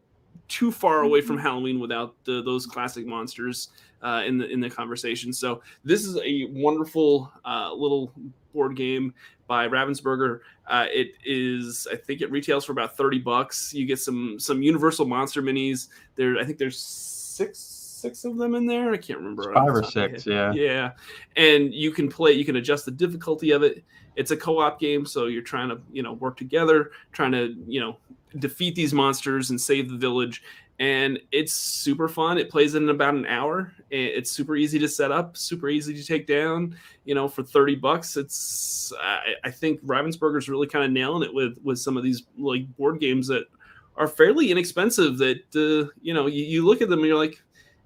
too 0.50 0.72
far 0.72 1.04
away 1.04 1.22
from 1.22 1.38
Halloween 1.38 1.80
without 1.80 2.16
uh, 2.28 2.42
those 2.42 2.66
classic 2.66 3.06
monsters 3.06 3.70
uh, 4.02 4.24
in 4.26 4.38
the 4.38 4.50
in 4.50 4.60
the 4.60 4.70
conversation. 4.70 5.32
So 5.32 5.62
this 5.86 6.06
is 6.06 6.18
a 6.18 6.46
wonderful 6.52 7.32
uh, 7.46 7.72
little 7.74 8.12
board 8.54 8.76
game 8.76 9.14
by 9.48 9.68
Ravensburger. 9.68 10.40
Uh, 10.68 10.88
it 10.92 11.14
is, 11.26 11.88
I 11.92 11.96
think, 11.96 12.22
it 12.22 12.32
retails 12.32 12.66
for 12.66 12.72
about 12.74 12.98
thirty 12.98 13.20
bucks. 13.20 13.74
You 13.74 13.86
get 13.86 14.00
some 14.00 14.40
some 14.40 14.62
Universal 14.62 15.06
monster 15.06 15.42
minis. 15.42 15.88
There, 16.16 16.38
I 16.38 16.44
think 16.44 16.58
there's 16.58 16.80
six 16.80 17.60
six 17.60 18.26
of 18.26 18.38
them 18.38 18.56
in 18.56 18.66
there. 18.66 18.92
I 18.92 18.98
can't 18.98 19.20
remember. 19.20 19.54
Five 19.54 19.70
or 19.70 19.82
top 19.82 19.96
of 19.96 19.96
my 19.96 20.08
six. 20.08 20.26
Yeah. 20.26 20.52
Yeah, 20.54 20.92
and 21.36 21.74
you 21.74 21.92
can 21.92 22.10
play. 22.10 22.34
You 22.34 22.46
can 22.46 22.56
adjust 22.56 22.86
the 22.86 22.92
difficulty 22.92 23.52
of 23.52 23.64
it. 23.64 23.84
It's 24.20 24.32
a 24.32 24.38
co-op 24.38 24.82
game, 24.82 25.06
so 25.06 25.28
you're 25.28 25.42
trying 25.42 25.70
to 25.70 25.80
you 25.94 26.04
know 26.04 26.12
work 26.12 26.36
together, 26.36 26.92
trying 27.14 27.32
to 27.32 27.56
you 27.66 27.80
know 27.80 27.96
defeat 28.38 28.76
these 28.76 28.94
monsters 28.94 29.50
and 29.50 29.60
save 29.60 29.90
the 29.90 29.96
village. 29.96 30.44
And 30.78 31.20
it's 31.32 31.54
super 31.54 32.10
fun. 32.10 32.38
It 32.38 32.50
plays 32.50 32.76
in 32.76 32.90
about 32.90 33.14
an 33.14 33.26
hour. 33.26 33.72
It's 33.90 34.30
super 34.30 34.58
easy 34.58 34.78
to 34.80 34.90
set 34.90 35.10
up, 35.10 35.38
super 35.38 35.70
easy 35.70 35.94
to 35.94 36.06
take 36.06 36.28
down. 36.28 36.76
You 37.06 37.16
know, 37.16 37.30
for 37.30 37.44
thirty 37.44 37.76
bucks, 37.76 38.18
it's 38.18 38.92
I, 39.00 39.36
I 39.46 39.52
think 39.52 39.82
Ravensburger's 39.86 40.50
really 40.50 40.68
kind 40.68 40.84
of 40.84 40.92
nailing 40.92 41.24
it 41.24 41.34
with 41.34 41.58
with 41.64 41.80
some 41.80 41.96
of 41.96 42.04
these 42.04 42.24
like 42.38 42.68
board 42.76 43.00
games 43.00 43.28
that 43.28 43.46
are 43.96 44.08
fairly 44.08 44.52
inexpensive. 44.52 45.18
That 45.18 45.44
uh, 45.56 45.90
you 46.02 46.14
know 46.14 46.28
you, 46.28 46.44
you 46.44 46.66
look 46.66 46.82
at 46.82 46.90
them 46.90 47.00
and 47.00 47.08
you're 47.08 47.18
like, 47.18 47.42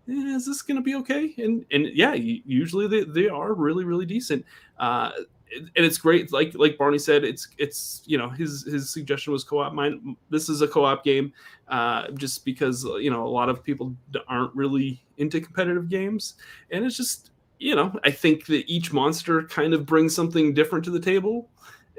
eh, 0.09 0.35
is 0.35 0.47
this 0.47 0.63
going 0.63 0.77
to 0.77 0.83
be 0.83 0.95
okay? 0.95 1.31
And 1.37 1.63
and 1.71 1.85
yeah, 1.93 2.13
usually 2.13 2.87
they, 2.87 3.03
they 3.03 3.29
are 3.29 3.53
really 3.53 3.85
really 3.85 4.07
decent. 4.07 4.43
Uh, 4.79 5.11
and 5.55 5.85
it's 5.85 5.97
great. 5.97 6.31
Like 6.31 6.53
like 6.55 6.77
Barney 6.77 6.99
said, 6.99 7.23
it's 7.23 7.47
it's 7.57 8.03
you 8.05 8.17
know 8.17 8.29
his 8.29 8.63
his 8.63 8.89
suggestion 8.89 9.33
was 9.33 9.43
co-op. 9.43 9.73
Mine 9.73 10.15
this 10.29 10.49
is 10.49 10.61
a 10.61 10.67
co-op 10.67 11.03
game, 11.03 11.33
uh, 11.67 12.09
just 12.11 12.45
because 12.45 12.83
you 12.83 13.09
know 13.09 13.25
a 13.25 13.29
lot 13.29 13.49
of 13.49 13.63
people 13.63 13.95
aren't 14.27 14.55
really 14.55 15.03
into 15.17 15.39
competitive 15.41 15.89
games, 15.89 16.35
and 16.71 16.85
it's 16.85 16.97
just 16.97 17.31
you 17.59 17.75
know 17.75 17.97
I 18.03 18.11
think 18.11 18.45
that 18.47 18.69
each 18.69 18.93
monster 18.93 19.43
kind 19.43 19.73
of 19.73 19.85
brings 19.85 20.15
something 20.15 20.53
different 20.53 20.85
to 20.85 20.91
the 20.91 20.99
table. 20.99 21.49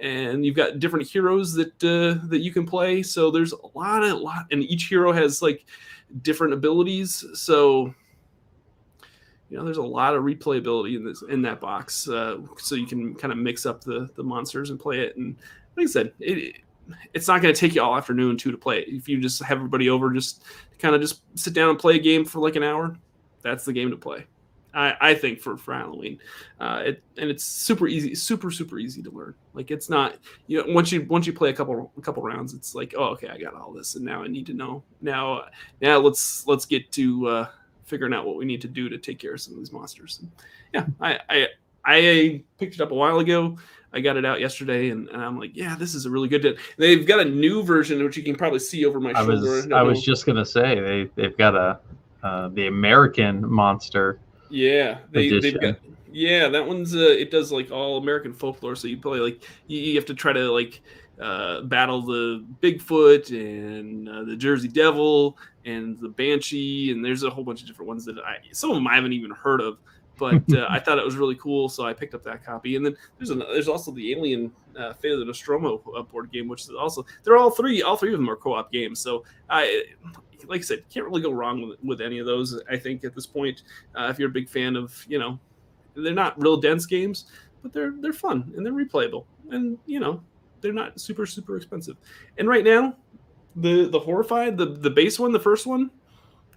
And 0.02 0.44
you've 0.44 0.57
got 0.57 0.80
different 0.80 1.07
heroes 1.07 1.55
that 1.55 1.84
uh, 1.84 2.26
that 2.28 2.40
you 2.40 2.52
can 2.52 2.66
play. 2.66 3.02
So 3.02 3.30
there's 3.30 3.52
a 3.52 3.78
lot 3.78 4.02
of 4.02 4.18
lot, 4.18 4.46
and 4.50 4.64
each 4.64 4.88
hero 4.88 5.12
has 5.12 5.40
like 5.40 5.66
different 6.22 6.52
abilities. 6.52 7.24
So 7.34 7.94
you 9.55 9.61
know, 9.61 9.64
there's 9.64 9.76
a 9.76 9.82
lot 9.82 10.16
of 10.16 10.24
replayability 10.24 10.96
in 10.96 11.05
this 11.05 11.22
in 11.22 11.40
that 11.42 11.61
box, 11.61 12.09
uh, 12.09 12.38
so 12.59 12.74
you 12.74 12.88
can 12.88 13.14
kind 13.14 13.32
of 13.32 13.38
mix 13.38 13.66
up 13.66 13.84
the 13.84 14.11
the 14.16 14.22
monsters 14.24 14.70
and 14.70 14.80
play 14.80 14.98
it. 14.98 15.16
And 15.16 15.36
like 15.76 15.84
I 15.84 15.86
said, 15.86 16.12
it 16.18 16.57
it's 17.12 17.28
not 17.28 17.40
going 17.40 17.55
to 17.55 17.61
take 17.61 17.76
you 17.76 17.80
all 17.80 17.96
afternoon 17.96 18.36
too 18.36 18.50
to 18.50 18.59
play 18.59 18.80
it. 18.80 18.88
If 18.88 19.09
you 19.09 19.20
just 19.20 19.40
have 19.44 19.59
everybody 19.59 19.88
over, 19.88 20.12
just 20.12 20.42
kind 20.80 20.92
of 20.92 21.00
just 21.00 21.22
sit 21.36 21.55
down 21.55 21.70
and 21.70 21.78
play 21.78 21.94
a 21.94 22.00
game 22.00 22.24
for 22.24 22.40
like 22.40 22.57
an 22.57 22.64
hour, 22.64 22.96
that's 23.42 23.64
the 23.64 23.72
game 23.72 23.90
to 23.90 23.96
play. 23.96 24.26
I, 24.74 24.96
I 25.00 25.14
think 25.14 25.38
for 25.38 25.57
for 25.57 25.72
Halloween, 25.72 26.18
uh, 26.59 26.82
it 26.86 27.05
and 27.16 27.30
it's 27.30 27.44
super 27.44 27.86
easy, 27.86 28.12
super 28.16 28.50
super 28.50 28.80
easy 28.80 29.05
to 29.05 29.11
learn. 29.12 29.36
Like 29.52 29.70
it's 29.70 29.88
not 29.88 30.16
you 30.48 30.59
know 30.66 30.74
once 30.74 30.90
you 30.90 31.02
once 31.02 31.28
you 31.28 31.32
play 31.32 31.50
a 31.50 31.55
couple 31.55 31.92
a 31.96 32.00
couple 32.00 32.24
rounds, 32.24 32.55
it's 32.55 32.74
like 32.74 32.92
oh 32.98 33.11
okay 33.11 33.28
I 33.28 33.38
got 33.38 33.55
all 33.55 33.72
this 33.72 33.94
and 33.94 34.05
now 34.05 34.24
I 34.24 34.26
need 34.26 34.46
to 34.46 34.52
know 34.52 34.82
now 35.00 35.44
now 35.80 35.98
let's 35.98 36.44
let's 36.48 36.66
get 36.66 36.90
to 36.90 37.28
uh, 37.28 37.48
figuring 37.85 38.12
out 38.14 38.26
what 38.26 38.37
we 38.37 38.45
need 38.45 38.61
to 38.62 38.68
do 38.68 38.89
to 38.89 38.99
take 38.99 39.18
care 39.18 39.35
of 39.35 39.41
some 39.41 39.55
of 39.55 39.59
these 39.59 39.72
monsters. 39.72 40.20
And 40.20 40.30
yeah, 40.72 40.87
I 41.01 41.18
I 41.28 41.49
I 41.85 42.43
picked 42.59 42.74
it 42.74 42.80
up 42.80 42.91
a 42.91 42.95
while 42.95 43.18
ago. 43.18 43.59
I 43.93 44.01
got 44.01 44.16
it 44.16 44.24
out 44.24 44.41
yesterday, 44.41 44.91
and, 44.91 45.09
and 45.09 45.22
I'm 45.22 45.39
like, 45.39 45.53
yeah, 45.55 45.76
this 45.76 45.95
is 45.95 46.05
a 46.05 46.11
really 46.11 46.26
good. 46.26 46.59
They've 46.78 47.07
got 47.07 47.20
a 47.20 47.24
new 47.24 47.62
version, 47.62 48.03
which 48.03 48.16
you 48.16 48.24
can 48.24 48.35
probably 48.35 48.59
see 48.59 48.85
over 48.85 48.99
my 48.99 49.11
I 49.11 49.24
shoulder. 49.24 49.51
was 49.51 49.72
I 49.72 49.82
was 49.82 50.03
just 50.03 50.26
gonna 50.26 50.45
say 50.45 50.80
they 50.80 51.11
they've 51.14 51.37
got 51.37 51.55
a 51.55 51.78
uh, 52.24 52.49
the 52.49 52.66
American 52.66 53.49
monster. 53.49 54.18
Yeah, 54.51 54.99
they, 55.12 55.39
they've 55.39 55.61
got. 55.61 55.76
Yeah, 56.11 56.49
that 56.49 56.66
one's 56.66 56.95
uh, 56.95 56.99
it 56.99 57.30
does 57.30 57.53
like 57.53 57.70
all 57.70 57.99
American 57.99 58.32
folklore. 58.32 58.76
So 58.76 58.89
you 58.89 58.97
play 58.97 59.18
like 59.18 59.43
you, 59.66 59.78
you 59.80 59.95
have 59.97 60.07
to 60.07 60.14
try 60.14 60.32
to 60.32 60.51
like 60.51 60.80
uh, 61.20 61.62
battle 61.62 62.02
the 62.02 62.44
Bigfoot 62.62 63.30
and 63.30 64.08
uh, 64.08 64.24
the 64.24 64.36
Jersey 64.36 64.68
Devil 64.68 65.38
and 65.64 65.98
the 65.98 66.08
Banshee, 66.08 66.90
and 66.92 67.04
there's 67.04 67.22
a 67.22 67.30
whole 67.30 67.44
bunch 67.44 67.62
of 67.62 67.66
different 67.66 67.88
ones 67.88 68.04
that 68.04 68.18
I 68.18 68.38
some 68.52 68.70
of 68.70 68.76
them 68.76 68.86
I 68.86 68.94
haven't 68.94 69.12
even 69.12 69.30
heard 69.30 69.60
of. 69.60 69.78
But 70.16 70.42
uh, 70.52 70.66
I 70.68 70.78
thought 70.78 70.98
it 70.98 71.04
was 71.04 71.16
really 71.16 71.34
cool, 71.36 71.68
so 71.68 71.84
I 71.84 71.92
picked 71.92 72.14
up 72.14 72.22
that 72.24 72.44
copy. 72.44 72.76
And 72.76 72.86
then 72.86 72.96
there's 73.18 73.30
an, 73.30 73.40
there's 73.40 73.68
also 73.68 73.90
the 73.90 74.12
Alien 74.12 74.52
uh, 74.78 74.92
Fate 74.92 75.12
of 75.12 75.18
the 75.18 75.24
Nostromo 75.24 75.82
uh, 75.96 76.02
board 76.02 76.30
game, 76.30 76.48
which 76.48 76.62
is 76.62 76.70
also 76.70 77.04
they're 77.22 77.36
all 77.36 77.50
three 77.50 77.82
all 77.82 77.96
three 77.96 78.12
of 78.12 78.18
them 78.18 78.28
are 78.28 78.36
co-op 78.36 78.70
games. 78.72 79.00
So 79.00 79.24
I 79.50 79.84
like 80.48 80.60
I 80.60 80.64
said, 80.64 80.84
can't 80.90 81.06
really 81.06 81.22
go 81.22 81.30
wrong 81.30 81.68
with, 81.68 81.78
with 81.82 82.00
any 82.00 82.18
of 82.18 82.26
those. 82.26 82.60
I 82.70 82.76
think 82.76 83.04
at 83.04 83.14
this 83.14 83.26
point, 83.26 83.62
uh, 83.94 84.08
if 84.10 84.18
you're 84.18 84.28
a 84.28 84.32
big 84.32 84.48
fan 84.48 84.76
of, 84.76 85.04
you 85.08 85.18
know, 85.18 85.38
they're 85.94 86.12
not 86.12 86.40
real 86.40 86.56
dense 86.56 86.86
games, 86.86 87.26
but 87.62 87.72
they're 87.72 87.94
they're 88.00 88.12
fun 88.12 88.52
and 88.56 88.64
they're 88.64 88.72
replayable, 88.72 89.24
and 89.50 89.78
you 89.86 90.00
know, 90.00 90.22
they're 90.64 90.72
not 90.72 90.98
super 90.98 91.26
super 91.26 91.56
expensive. 91.56 91.96
And 92.38 92.48
right 92.48 92.64
now, 92.64 92.96
the 93.56 93.86
the 93.88 94.00
horrified 94.00 94.56
the 94.56 94.64
the 94.66 94.90
base 94.90 95.20
one, 95.20 95.30
the 95.30 95.38
first 95.38 95.66
one, 95.66 95.90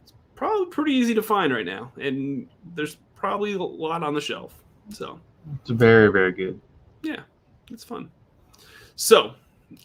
it's 0.02 0.14
probably 0.34 0.66
pretty 0.68 0.94
easy 0.94 1.14
to 1.14 1.22
find 1.22 1.54
right 1.54 1.66
now, 1.66 1.92
and 2.00 2.48
there's 2.74 2.98
probably 3.16 3.54
a 3.54 3.58
lot 3.60 4.02
on 4.02 4.14
the 4.16 4.22
shelf. 4.22 4.54
So 4.90 5.20
It's 5.62 5.70
very 5.70 6.12
very 6.12 6.32
good. 6.32 6.60
yeah, 7.04 7.22
it's 7.70 7.84
fun. 7.84 8.10
So, 8.96 9.34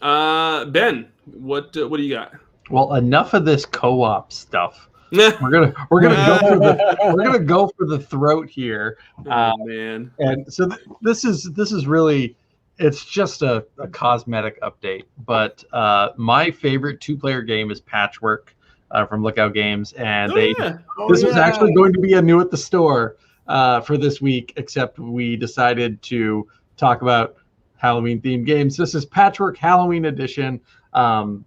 uh, 0.01 0.65
Ben, 0.65 1.09
what 1.25 1.75
uh, 1.77 1.87
what 1.87 1.97
do 1.97 2.03
you 2.03 2.15
got? 2.15 2.31
Well, 2.71 2.95
enough 2.95 3.33
of 3.33 3.43
this 3.45 3.65
co-op 3.65 4.31
stuff. 4.31 4.89
We're 5.13 5.51
gonna 5.51 5.73
we're 5.91 6.01
gonna 6.01 6.15
go 6.25 6.37
for 6.39 6.57
the 6.57 6.97
we're 7.13 7.23
gonna 7.23 7.37
go 7.37 7.69
for 7.77 7.85
the 7.85 7.99
throat 7.99 8.49
here. 8.49 8.97
oh 9.29 9.53
man, 9.57 10.11
and 10.17 10.51
so 10.51 10.67
th- 10.67 10.81
this 11.03 11.23
is 11.23 11.51
this 11.51 11.71
is 11.71 11.85
really 11.85 12.35
it's 12.79 13.05
just 13.05 13.41
a, 13.41 13.65
a 13.77 13.87
cosmetic 13.87 14.59
update 14.61 15.03
but 15.25 15.63
uh, 15.73 16.09
my 16.17 16.49
favorite 16.49 16.99
two-player 17.01 17.41
game 17.41 17.71
is 17.71 17.79
patchwork 17.81 18.55
uh, 18.91 19.05
from 19.05 19.23
lookout 19.23 19.53
games 19.53 19.93
and 19.93 20.31
Oh, 20.31 20.35
they 20.35 20.55
yeah. 20.59 20.77
this 21.09 21.23
was 21.23 21.35
actually 21.35 21.73
going 21.73 21.93
to 21.93 21.99
be 21.99 22.13
a 22.13 22.21
new 22.21 22.39
at 22.41 22.51
the 22.51 22.57
store 22.57 23.17
uh, 23.47 23.81
for 23.81 23.97
this 23.97 24.21
week 24.21 24.53
except 24.55 24.99
we 24.99 25.35
decided 25.35 26.01
to 26.03 26.47
talk 26.77 27.01
about 27.01 27.35
halloween 27.77 28.21
themed 28.21 28.45
games. 28.45 28.77
This 28.77 28.95
is 28.95 29.05
patchwork 29.05 29.57
halloween 29.57 30.05
edition. 30.05 30.59
Um, 30.93 31.43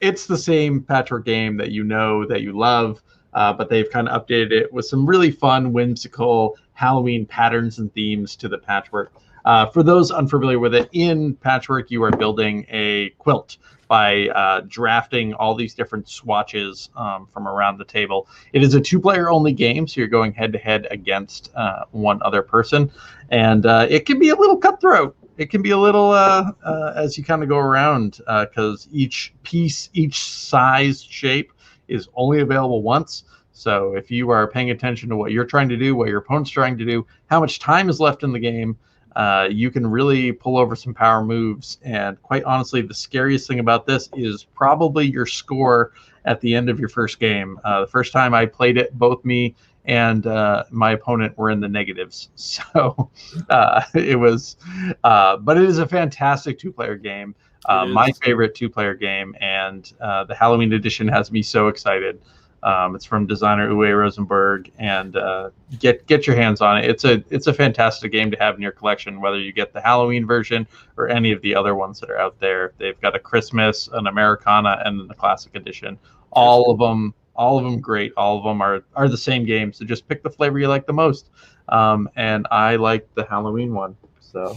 it's 0.00 0.26
the 0.26 0.38
same 0.38 0.82
patchwork 0.82 1.24
game 1.24 1.56
that 1.56 1.70
you 1.70 1.84
know 1.84 2.26
that 2.26 2.42
you 2.42 2.52
love 2.52 3.02
uh, 3.34 3.52
but 3.52 3.68
they've 3.68 3.90
kind 3.90 4.08
of 4.08 4.26
updated 4.26 4.52
it 4.52 4.72
with 4.72 4.86
some 4.86 5.04
really 5.06 5.30
fun 5.30 5.72
whimsical 5.72 6.56
halloween 6.72 7.26
patterns 7.26 7.78
and 7.78 7.92
themes 7.94 8.36
to 8.36 8.48
the 8.48 8.58
patchwork 8.58 9.12
uh, 9.44 9.66
for 9.66 9.82
those 9.82 10.10
unfamiliar 10.10 10.58
with 10.58 10.74
it, 10.74 10.88
in 10.92 11.34
Patchwork, 11.34 11.90
you 11.90 12.02
are 12.02 12.10
building 12.10 12.66
a 12.68 13.10
quilt 13.18 13.58
by 13.88 14.28
uh, 14.28 14.62
drafting 14.66 15.34
all 15.34 15.54
these 15.54 15.74
different 15.74 16.08
swatches 16.08 16.90
um, 16.96 17.28
from 17.32 17.46
around 17.46 17.78
the 17.78 17.84
table. 17.84 18.28
It 18.52 18.62
is 18.62 18.74
a 18.74 18.80
two 18.80 18.98
player 18.98 19.30
only 19.30 19.52
game, 19.52 19.86
so 19.86 20.00
you're 20.00 20.08
going 20.08 20.32
head 20.32 20.52
to 20.52 20.58
head 20.58 20.86
against 20.90 21.50
uh, 21.54 21.84
one 21.90 22.20
other 22.22 22.42
person. 22.42 22.90
And 23.30 23.66
uh, 23.66 23.86
it 23.90 24.06
can 24.06 24.18
be 24.18 24.30
a 24.30 24.36
little 24.36 24.56
cutthroat. 24.56 25.14
It 25.36 25.50
can 25.50 25.62
be 25.62 25.70
a 25.70 25.78
little 25.78 26.10
uh, 26.10 26.52
uh, 26.64 26.92
as 26.96 27.18
you 27.18 27.24
kind 27.24 27.42
of 27.42 27.48
go 27.48 27.58
around 27.58 28.20
because 28.26 28.88
each 28.92 29.34
piece, 29.42 29.90
each 29.92 30.24
size, 30.24 31.02
shape 31.02 31.52
is 31.88 32.08
only 32.14 32.40
available 32.40 32.82
once. 32.82 33.24
So 33.52 33.94
if 33.94 34.10
you 34.10 34.30
are 34.30 34.48
paying 34.48 34.70
attention 34.70 35.08
to 35.10 35.16
what 35.16 35.32
you're 35.32 35.44
trying 35.44 35.68
to 35.68 35.76
do, 35.76 35.94
what 35.94 36.08
your 36.08 36.18
opponent's 36.18 36.50
trying 36.50 36.78
to 36.78 36.84
do, 36.84 37.06
how 37.26 37.40
much 37.40 37.58
time 37.58 37.88
is 37.88 38.00
left 38.00 38.22
in 38.22 38.32
the 38.32 38.38
game, 38.38 38.76
uh, 39.16 39.48
you 39.50 39.70
can 39.70 39.86
really 39.86 40.32
pull 40.32 40.56
over 40.56 40.74
some 40.74 40.94
power 40.94 41.24
moves. 41.24 41.78
And 41.82 42.20
quite 42.22 42.44
honestly, 42.44 42.82
the 42.82 42.94
scariest 42.94 43.48
thing 43.48 43.60
about 43.60 43.86
this 43.86 44.08
is 44.14 44.44
probably 44.54 45.06
your 45.06 45.26
score 45.26 45.92
at 46.24 46.40
the 46.40 46.54
end 46.54 46.68
of 46.68 46.80
your 46.80 46.88
first 46.88 47.20
game. 47.20 47.58
Uh, 47.64 47.80
the 47.82 47.86
first 47.86 48.12
time 48.12 48.34
I 48.34 48.46
played 48.46 48.76
it, 48.76 48.96
both 48.98 49.24
me 49.24 49.54
and 49.84 50.26
uh, 50.26 50.64
my 50.70 50.92
opponent 50.92 51.36
were 51.36 51.50
in 51.50 51.60
the 51.60 51.68
negatives. 51.68 52.30
So 52.36 53.10
uh, 53.50 53.82
it 53.94 54.18
was, 54.18 54.56
uh, 55.02 55.36
but 55.38 55.56
it 55.56 55.64
is 55.64 55.78
a 55.78 55.86
fantastic 55.86 56.58
two 56.58 56.72
player 56.72 56.96
game. 56.96 57.34
Uh, 57.66 57.86
my 57.86 58.12
favorite 58.22 58.54
two 58.54 58.68
player 58.68 58.94
game. 58.94 59.34
And 59.40 59.90
uh, 60.00 60.24
the 60.24 60.34
Halloween 60.34 60.72
edition 60.72 61.08
has 61.08 61.32
me 61.32 61.42
so 61.42 61.68
excited. 61.68 62.20
Um, 62.64 62.96
it's 62.96 63.04
from 63.04 63.26
designer 63.26 63.68
Uwe 63.68 63.96
Rosenberg, 63.96 64.72
and 64.78 65.16
uh, 65.16 65.50
get 65.78 66.06
get 66.06 66.26
your 66.26 66.34
hands 66.34 66.62
on 66.62 66.78
it. 66.78 66.88
It's 66.88 67.04
a 67.04 67.22
it's 67.28 67.46
a 67.46 67.52
fantastic 67.52 68.10
game 68.10 68.30
to 68.30 68.38
have 68.38 68.54
in 68.54 68.62
your 68.62 68.72
collection, 68.72 69.20
whether 69.20 69.38
you 69.38 69.52
get 69.52 69.74
the 69.74 69.82
Halloween 69.82 70.26
version 70.26 70.66
or 70.96 71.10
any 71.10 71.30
of 71.30 71.42
the 71.42 71.54
other 71.54 71.74
ones 71.74 72.00
that 72.00 72.10
are 72.10 72.18
out 72.18 72.40
there. 72.40 72.72
They've 72.78 72.98
got 73.02 73.14
a 73.14 73.18
Christmas, 73.18 73.90
an 73.92 74.06
Americana, 74.06 74.80
and 74.82 74.98
then 74.98 75.08
the 75.08 75.14
classic 75.14 75.54
edition. 75.54 75.98
All 76.30 76.70
of 76.70 76.78
them, 76.78 77.12
all 77.36 77.58
of 77.58 77.64
them 77.64 77.80
great. 77.80 78.14
All 78.16 78.38
of 78.38 78.44
them 78.44 78.62
are 78.62 78.82
are 78.96 79.10
the 79.10 79.18
same 79.18 79.44
game. 79.44 79.70
So 79.74 79.84
just 79.84 80.08
pick 80.08 80.22
the 80.22 80.30
flavor 80.30 80.58
you 80.58 80.68
like 80.68 80.86
the 80.86 80.94
most. 80.94 81.28
Um, 81.68 82.08
and 82.16 82.46
I 82.50 82.76
like 82.76 83.06
the 83.14 83.26
Halloween 83.26 83.74
one. 83.74 83.94
So 84.20 84.56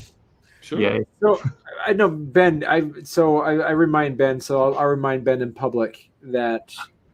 sure. 0.61 0.79
yay. 0.79 1.05
So 1.19 1.41
I 1.85 1.91
know 1.91 2.07
Ben. 2.07 2.63
I 2.65 2.89
so 3.03 3.41
I, 3.41 3.55
I 3.55 3.71
remind 3.71 4.17
Ben. 4.17 4.39
So 4.39 4.63
I'll, 4.63 4.79
I'll 4.79 4.87
remind 4.87 5.25
Ben 5.25 5.41
in 5.41 5.51
public 5.51 6.09
that 6.21 6.73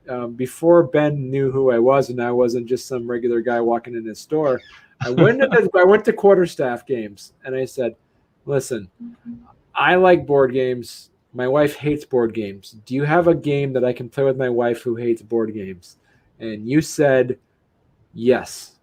um, 0.10 0.34
before 0.34 0.84
Ben 0.84 1.30
knew 1.30 1.52
who 1.52 1.72
I 1.72 1.80
was, 1.80 2.10
and 2.10 2.22
I 2.22 2.32
wasn't 2.32 2.68
just 2.68 2.88
some 2.88 3.10
regular 3.10 3.42
guy 3.42 3.62
walking 3.62 3.96
in 3.96 4.06
his 4.06 4.20
store. 4.20 4.62
I 5.02 5.10
went 5.10 5.40
to 5.40 5.70
I 5.76 5.84
went 5.84 6.06
to 6.06 6.14
quarterstaff 6.14 6.86
games, 6.86 7.34
and 7.46 7.56
I 7.56 7.66
said, 7.66 7.96
"Listen, 8.46 8.90
I 9.76 9.96
like 9.96 10.26
board 10.26 10.54
games. 10.54 11.10
My 11.34 11.48
wife 11.48 11.76
hates 11.76 12.06
board 12.06 12.34
games. 12.34 12.76
Do 12.86 12.96
you 12.96 13.04
have 13.04 13.28
a 13.28 13.36
game 13.36 13.74
that 13.74 13.84
I 13.84 13.94
can 13.94 14.10
play 14.10 14.24
with 14.24 14.38
my 14.38 14.50
wife 14.50 14.82
who 14.82 14.96
hates 14.96 15.22
board 15.22 15.54
games?" 15.54 15.98
And 16.40 16.68
you 16.68 16.82
said, 16.82 17.38
"Yes." 18.14 18.80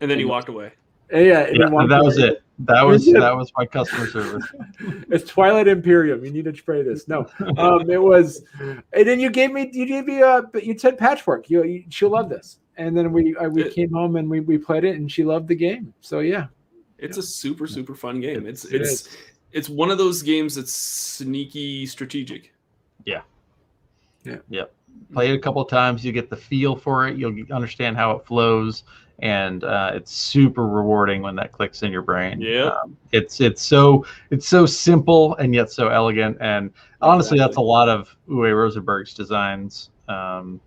And 0.00 0.10
then 0.10 0.18
he 0.18 0.24
walked 0.24 0.48
away. 0.48 0.72
And 1.12 1.26
yeah, 1.26 1.46
Yeah, 1.52 1.68
that 1.88 2.02
was 2.02 2.18
it. 2.18 2.42
That 2.60 2.82
was 2.82 3.02
Is 3.06 3.14
it? 3.14 3.20
that 3.20 3.36
was 3.36 3.52
my 3.56 3.66
customer 3.66 4.06
service. 4.06 4.44
it's 5.10 5.28
Twilight 5.28 5.68
Imperium. 5.68 6.24
You 6.24 6.30
need 6.30 6.44
to 6.44 6.56
spray 6.56 6.82
this. 6.82 7.08
No, 7.08 7.26
um, 7.58 7.90
it 7.90 8.00
was, 8.00 8.44
and 8.60 8.82
then 9.06 9.18
you 9.20 9.30
gave 9.30 9.52
me 9.52 9.68
you 9.72 9.84
gave 9.86 10.04
me 10.06 10.22
uh, 10.22 10.42
but 10.52 10.64
you 10.64 10.78
said 10.78 10.96
patchwork. 10.98 11.50
You, 11.50 11.64
you 11.64 11.84
she'll 11.90 12.10
love 12.10 12.28
this. 12.28 12.58
And 12.76 12.96
then 12.96 13.12
we 13.12 13.34
uh, 13.36 13.48
we 13.48 13.64
It- 13.64 13.74
came 13.74 13.92
home 13.92 14.16
and 14.16 14.28
we, 14.30 14.40
we 14.40 14.58
played 14.58 14.84
it 14.84 14.96
and 14.96 15.10
she 15.10 15.24
loved 15.24 15.48
the 15.48 15.54
game. 15.56 15.92
So 16.00 16.20
yeah, 16.20 16.46
It's 16.98 17.16
a 17.18 17.22
super 17.22 17.66
super 17.66 17.94
fun 17.94 18.20
game. 18.20 18.46
It's 18.46 18.64
it's 18.64 18.90
is. 18.90 19.08
it's 19.50 19.68
one 19.68 19.90
of 19.90 19.98
those 19.98 20.22
games 20.22 20.54
that's 20.54 20.72
sneaky 20.74 21.84
strategic. 21.86 22.52
Play 25.12 25.30
it 25.30 25.34
a 25.34 25.38
couple 25.38 25.60
of 25.62 25.68
times 25.68 26.04
you 26.04 26.12
get 26.12 26.30
the 26.30 26.36
feel 26.36 26.74
for 26.76 27.06
it 27.08 27.16
you'll 27.16 27.34
understand 27.52 27.96
how 27.96 28.12
it 28.12 28.26
flows 28.26 28.84
and 29.22 29.62
uh, 29.62 29.92
it's 29.94 30.12
super 30.12 30.66
rewarding 30.66 31.22
when 31.22 31.36
that 31.36 31.52
clicks 31.52 31.82
in 31.84 31.92
your 31.92 32.02
brain. 32.02 32.40
Yeah. 32.40 32.64
um, 32.82 32.96
it's 33.12 33.40
it's 33.40 33.62
so 33.62 34.04
it's 34.30 34.48
so 34.48 34.66
simple 34.66 35.36
and 35.36 35.54
yet 35.54 35.70
so 35.70 35.88
elegant 35.88 36.36
and 36.40 36.72
honestly 37.00 37.38
that's 37.38 37.56
a 37.56 37.60
lot 37.60 37.88
of 37.88 38.14
uwe 38.28 38.54
rosenberg's 38.54 39.14
designs 39.14 39.90
um, 40.08 40.60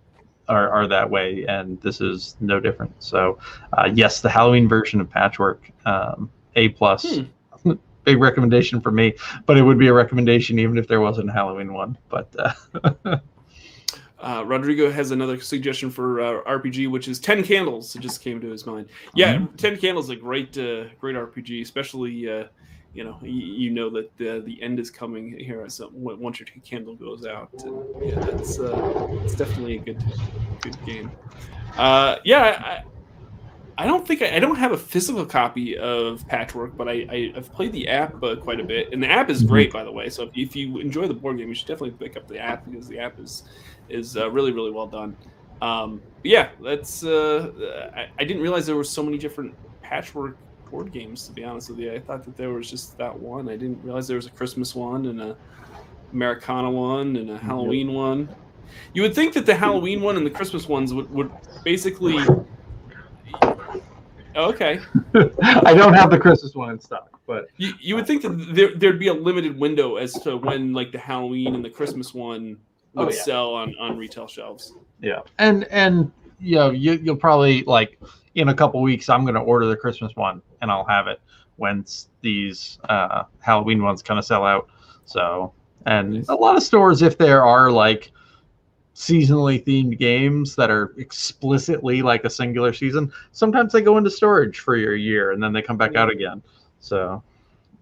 are, 0.48 0.70
are 0.70 0.86
that 0.86 1.08
way 1.08 1.44
and 1.48 1.80
this 1.82 2.00
is 2.00 2.36
no 2.40 2.58
different. 2.58 2.92
So 2.98 3.38
uh, 3.74 3.90
yes 3.92 4.20
the 4.20 4.30
halloween 4.30 4.68
version 4.68 5.00
of 5.00 5.10
patchwork 5.10 5.70
um, 5.84 6.30
a 6.56 6.70
plus. 6.70 7.18
Hmm. 7.62 7.72
big 8.04 8.20
recommendation 8.20 8.80
for 8.80 8.92
me 8.92 9.14
but 9.46 9.58
it 9.58 9.62
would 9.62 9.78
be 9.78 9.88
a 9.88 9.92
recommendation 9.92 10.60
even 10.60 10.78
if 10.78 10.86
there 10.86 11.00
wasn't 11.00 11.28
a 11.28 11.32
halloween 11.32 11.72
one 11.72 11.98
but 12.08 12.32
uh, 12.38 13.18
Uh, 14.18 14.42
Rodrigo 14.46 14.90
has 14.90 15.10
another 15.10 15.38
suggestion 15.40 15.90
for 15.90 16.20
uh, 16.20 16.42
RPG, 16.44 16.90
which 16.90 17.06
is 17.06 17.18
Ten 17.18 17.42
Candles. 17.42 17.94
It 17.94 18.00
just 18.00 18.22
came 18.22 18.40
to 18.40 18.48
his 18.48 18.64
mind. 18.64 18.88
Yeah, 19.14 19.46
Ten 19.56 19.76
Candles 19.76 20.06
is 20.06 20.10
a 20.10 20.16
great, 20.16 20.56
uh, 20.56 20.84
great 20.98 21.16
RPG, 21.16 21.60
especially 21.62 22.30
uh, 22.30 22.44
you 22.94 23.04
know 23.04 23.18
you, 23.22 23.30
you 23.30 23.70
know 23.70 23.90
that 23.90 24.16
the 24.16 24.42
the 24.44 24.60
end 24.62 24.80
is 24.80 24.90
coming 24.90 25.38
here 25.38 25.62
as 25.62 25.74
some, 25.74 25.90
once 25.92 26.40
your 26.40 26.48
candle 26.64 26.96
goes 26.96 27.26
out. 27.26 27.50
And 27.62 27.84
yeah, 28.02 28.18
that's 28.20 28.58
uh, 28.58 29.06
it's 29.22 29.34
definitely 29.34 29.76
a 29.76 29.80
good 29.80 30.02
good 30.62 30.84
game. 30.86 31.12
Uh, 31.76 32.16
yeah. 32.24 32.82
I, 32.84 32.84
I 33.78 33.86
don't 33.86 34.06
think 34.08 34.22
I, 34.22 34.36
I, 34.36 34.38
don't 34.38 34.56
have 34.56 34.72
a 34.72 34.76
physical 34.78 35.26
copy 35.26 35.76
of 35.76 36.26
Patchwork, 36.28 36.78
but 36.78 36.88
I, 36.88 37.06
I 37.10 37.32
have 37.34 37.52
played 37.52 37.72
the 37.72 37.88
app 37.88 38.22
uh, 38.22 38.36
quite 38.36 38.58
a 38.58 38.64
bit, 38.64 38.90
and 38.90 39.02
the 39.02 39.10
app 39.10 39.28
is 39.28 39.42
great, 39.42 39.70
by 39.70 39.84
the 39.84 39.92
way. 39.92 40.08
So 40.08 40.22
if, 40.22 40.30
if, 40.34 40.56
you 40.56 40.78
enjoy 40.78 41.06
the 41.06 41.12
board 41.12 41.36
game, 41.36 41.50
you 41.50 41.54
should 41.54 41.68
definitely 41.68 41.90
pick 41.90 42.16
up 42.16 42.26
the 42.26 42.38
app 42.38 42.64
because 42.64 42.88
the 42.88 42.98
app 42.98 43.20
is 43.20 43.42
is 43.88 44.16
uh, 44.16 44.30
really 44.30 44.52
really 44.52 44.70
well 44.70 44.86
done. 44.86 45.16
Um, 45.62 46.02
yeah, 46.22 46.50
that's. 46.62 47.04
Uh, 47.04 47.90
I, 47.94 48.08
I, 48.18 48.24
didn't 48.24 48.42
realize 48.42 48.66
there 48.66 48.76
were 48.76 48.84
so 48.84 49.02
many 49.02 49.16
different 49.16 49.54
Patchwork 49.80 50.36
board 50.70 50.92
games. 50.92 51.26
To 51.28 51.32
be 51.32 51.44
honest 51.44 51.70
with 51.70 51.78
you, 51.78 51.92
I 51.92 51.98
thought 51.98 52.24
that 52.24 52.36
there 52.36 52.50
was 52.50 52.68
just 52.70 52.98
that 52.98 53.18
one. 53.18 53.48
I 53.48 53.56
didn't 53.56 53.82
realize 53.82 54.06
there 54.06 54.16
was 54.16 54.26
a 54.26 54.30
Christmas 54.30 54.74
one 54.74 55.06
and 55.06 55.20
a 55.20 55.36
Americana 56.12 56.70
one 56.70 57.16
and 57.16 57.30
a 57.30 57.38
Halloween 57.38 57.94
one. 57.94 58.28
You 58.92 59.02
would 59.02 59.14
think 59.14 59.32
that 59.34 59.46
the 59.46 59.54
Halloween 59.54 60.02
one 60.02 60.16
and 60.16 60.26
the 60.26 60.30
Christmas 60.30 60.68
ones 60.68 60.92
would, 60.92 61.10
would 61.10 61.30
basically 61.64 62.22
Okay. 64.36 64.80
I 65.42 65.72
don't 65.72 65.94
have 65.94 66.10
the 66.10 66.18
Christmas 66.18 66.54
one 66.54 66.70
in 66.70 66.78
stock, 66.78 67.20
but 67.26 67.48
you, 67.56 67.72
you 67.80 67.94
would 67.96 68.06
think 68.06 68.20
that 68.22 68.54
there, 68.54 68.74
there'd 68.74 68.98
be 68.98 69.08
a 69.08 69.14
limited 69.14 69.58
window 69.58 69.96
as 69.96 70.12
to 70.20 70.36
when 70.36 70.74
like 70.74 70.92
the 70.92 70.98
Halloween 70.98 71.54
and 71.54 71.64
the 71.64 71.70
Christmas 71.70 72.12
one 72.12 72.58
would 72.96 73.08
oh, 73.08 73.10
yeah. 73.10 73.22
sell 73.22 73.54
on 73.54 73.74
on 73.78 73.96
retail 73.96 74.26
shelves. 74.26 74.74
Yeah, 75.00 75.20
and 75.38 75.64
and 75.64 76.10
you 76.40 76.56
know 76.56 76.70
you 76.70 76.94
you'll 76.94 77.16
probably 77.16 77.62
like 77.64 78.00
in 78.34 78.48
a 78.48 78.54
couple 78.54 78.80
weeks 78.82 79.08
I'm 79.08 79.24
going 79.24 79.34
to 79.34 79.40
order 79.40 79.66
the 79.66 79.76
Christmas 79.76 80.14
one 80.14 80.42
and 80.60 80.70
I'll 80.70 80.84
have 80.84 81.06
it 81.06 81.20
once 81.58 82.08
these 82.22 82.78
uh, 82.88 83.24
Halloween 83.40 83.82
ones 83.82 84.02
kind 84.02 84.18
of 84.18 84.24
sell 84.24 84.44
out. 84.44 84.68
So 85.04 85.52
and 85.86 86.14
nice. 86.14 86.28
a 86.28 86.34
lot 86.34 86.56
of 86.56 86.62
stores 86.62 87.02
if 87.02 87.16
there 87.18 87.44
are 87.44 87.70
like 87.70 88.10
seasonally 88.94 89.62
themed 89.62 89.98
games 89.98 90.56
that 90.56 90.70
are 90.70 90.94
explicitly 90.96 92.00
like 92.00 92.24
a 92.24 92.30
singular 92.30 92.72
season, 92.72 93.12
sometimes 93.32 93.72
they 93.72 93.82
go 93.82 93.98
into 93.98 94.10
storage 94.10 94.60
for 94.60 94.74
your 94.74 94.96
year 94.96 95.32
and 95.32 95.42
then 95.42 95.52
they 95.52 95.60
come 95.60 95.76
back 95.76 95.94
out 95.96 96.10
again. 96.10 96.42
So, 96.80 97.22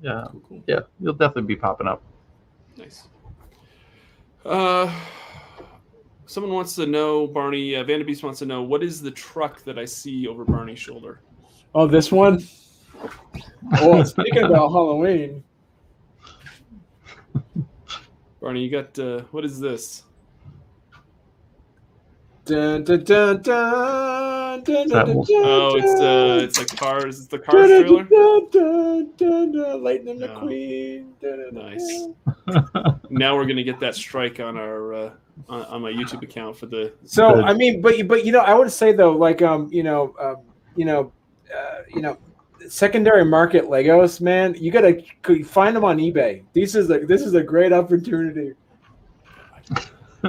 yeah, 0.02 0.24
cool, 0.32 0.42
cool. 0.48 0.64
yeah, 0.66 0.80
you'll 0.98 1.14
definitely 1.14 1.54
be 1.54 1.56
popping 1.56 1.86
up. 1.86 2.02
Nice. 2.76 3.06
Uh, 4.44 4.92
someone 6.26 6.52
wants 6.52 6.74
to 6.74 6.86
know, 6.86 7.26
Barney, 7.26 7.76
uh, 7.76 7.84
Vanderbeest 7.84 8.22
wants 8.22 8.40
to 8.40 8.46
know, 8.46 8.62
what 8.62 8.82
is 8.82 9.00
the 9.00 9.10
truck 9.10 9.62
that 9.64 9.78
I 9.78 9.84
see 9.84 10.26
over 10.26 10.44
Barney's 10.44 10.78
shoulder? 10.78 11.20
Oh, 11.74 11.86
this 11.86 12.12
one? 12.12 12.44
oh, 13.80 14.02
speaking 14.04 14.44
about 14.44 14.70
Halloween. 14.70 15.42
Barney, 18.40 18.62
you 18.62 18.70
got, 18.70 18.98
uh, 18.98 19.22
what 19.30 19.44
is 19.44 19.58
this? 19.58 20.04
Dun, 22.44 22.84
dun, 22.84 23.02
dun, 23.04 23.40
dun, 23.40 24.23
oh, 24.68 25.76
it's 25.76 26.00
uh, 26.00 26.40
it's 26.42 26.58
like 26.58 26.68
cars. 26.76 27.18
It's 27.18 27.26
the 27.28 27.38
cars 27.38 27.68
trailer. 27.68 28.04
Lightning 29.78 30.20
McQueen. 30.20 31.52
Nice. 31.52 32.08
now 33.10 33.36
we're 33.36 33.46
gonna 33.46 33.62
get 33.62 33.80
that 33.80 33.94
strike 33.94 34.40
on 34.40 34.56
our 34.56 34.94
uh, 34.94 35.10
on, 35.48 35.62
on 35.62 35.82
my 35.82 35.92
YouTube 35.92 36.22
account 36.22 36.56
for 36.56 36.66
the. 36.66 36.92
So 37.04 37.42
I 37.42 37.52
mean, 37.52 37.80
but 37.80 38.06
but 38.06 38.24
you 38.24 38.32
know, 38.32 38.40
I 38.40 38.54
would 38.54 38.70
say 38.72 38.92
though, 38.92 39.12
like 39.12 39.42
um, 39.42 39.68
you 39.72 39.82
know, 39.82 40.14
um, 40.20 40.36
you 40.76 40.84
know, 40.84 41.12
uh, 41.54 41.82
you 41.94 42.00
know, 42.00 42.18
secondary 42.68 43.24
market 43.24 43.64
Legos, 43.64 44.20
man, 44.20 44.54
you 44.54 44.70
gotta 44.70 45.02
find 45.44 45.76
them 45.76 45.84
on 45.84 45.98
eBay. 45.98 46.42
This 46.52 46.74
is 46.74 46.90
a 46.90 47.00
this 47.00 47.22
is 47.22 47.34
a 47.34 47.42
great 47.42 47.72
opportunity. 47.72 48.54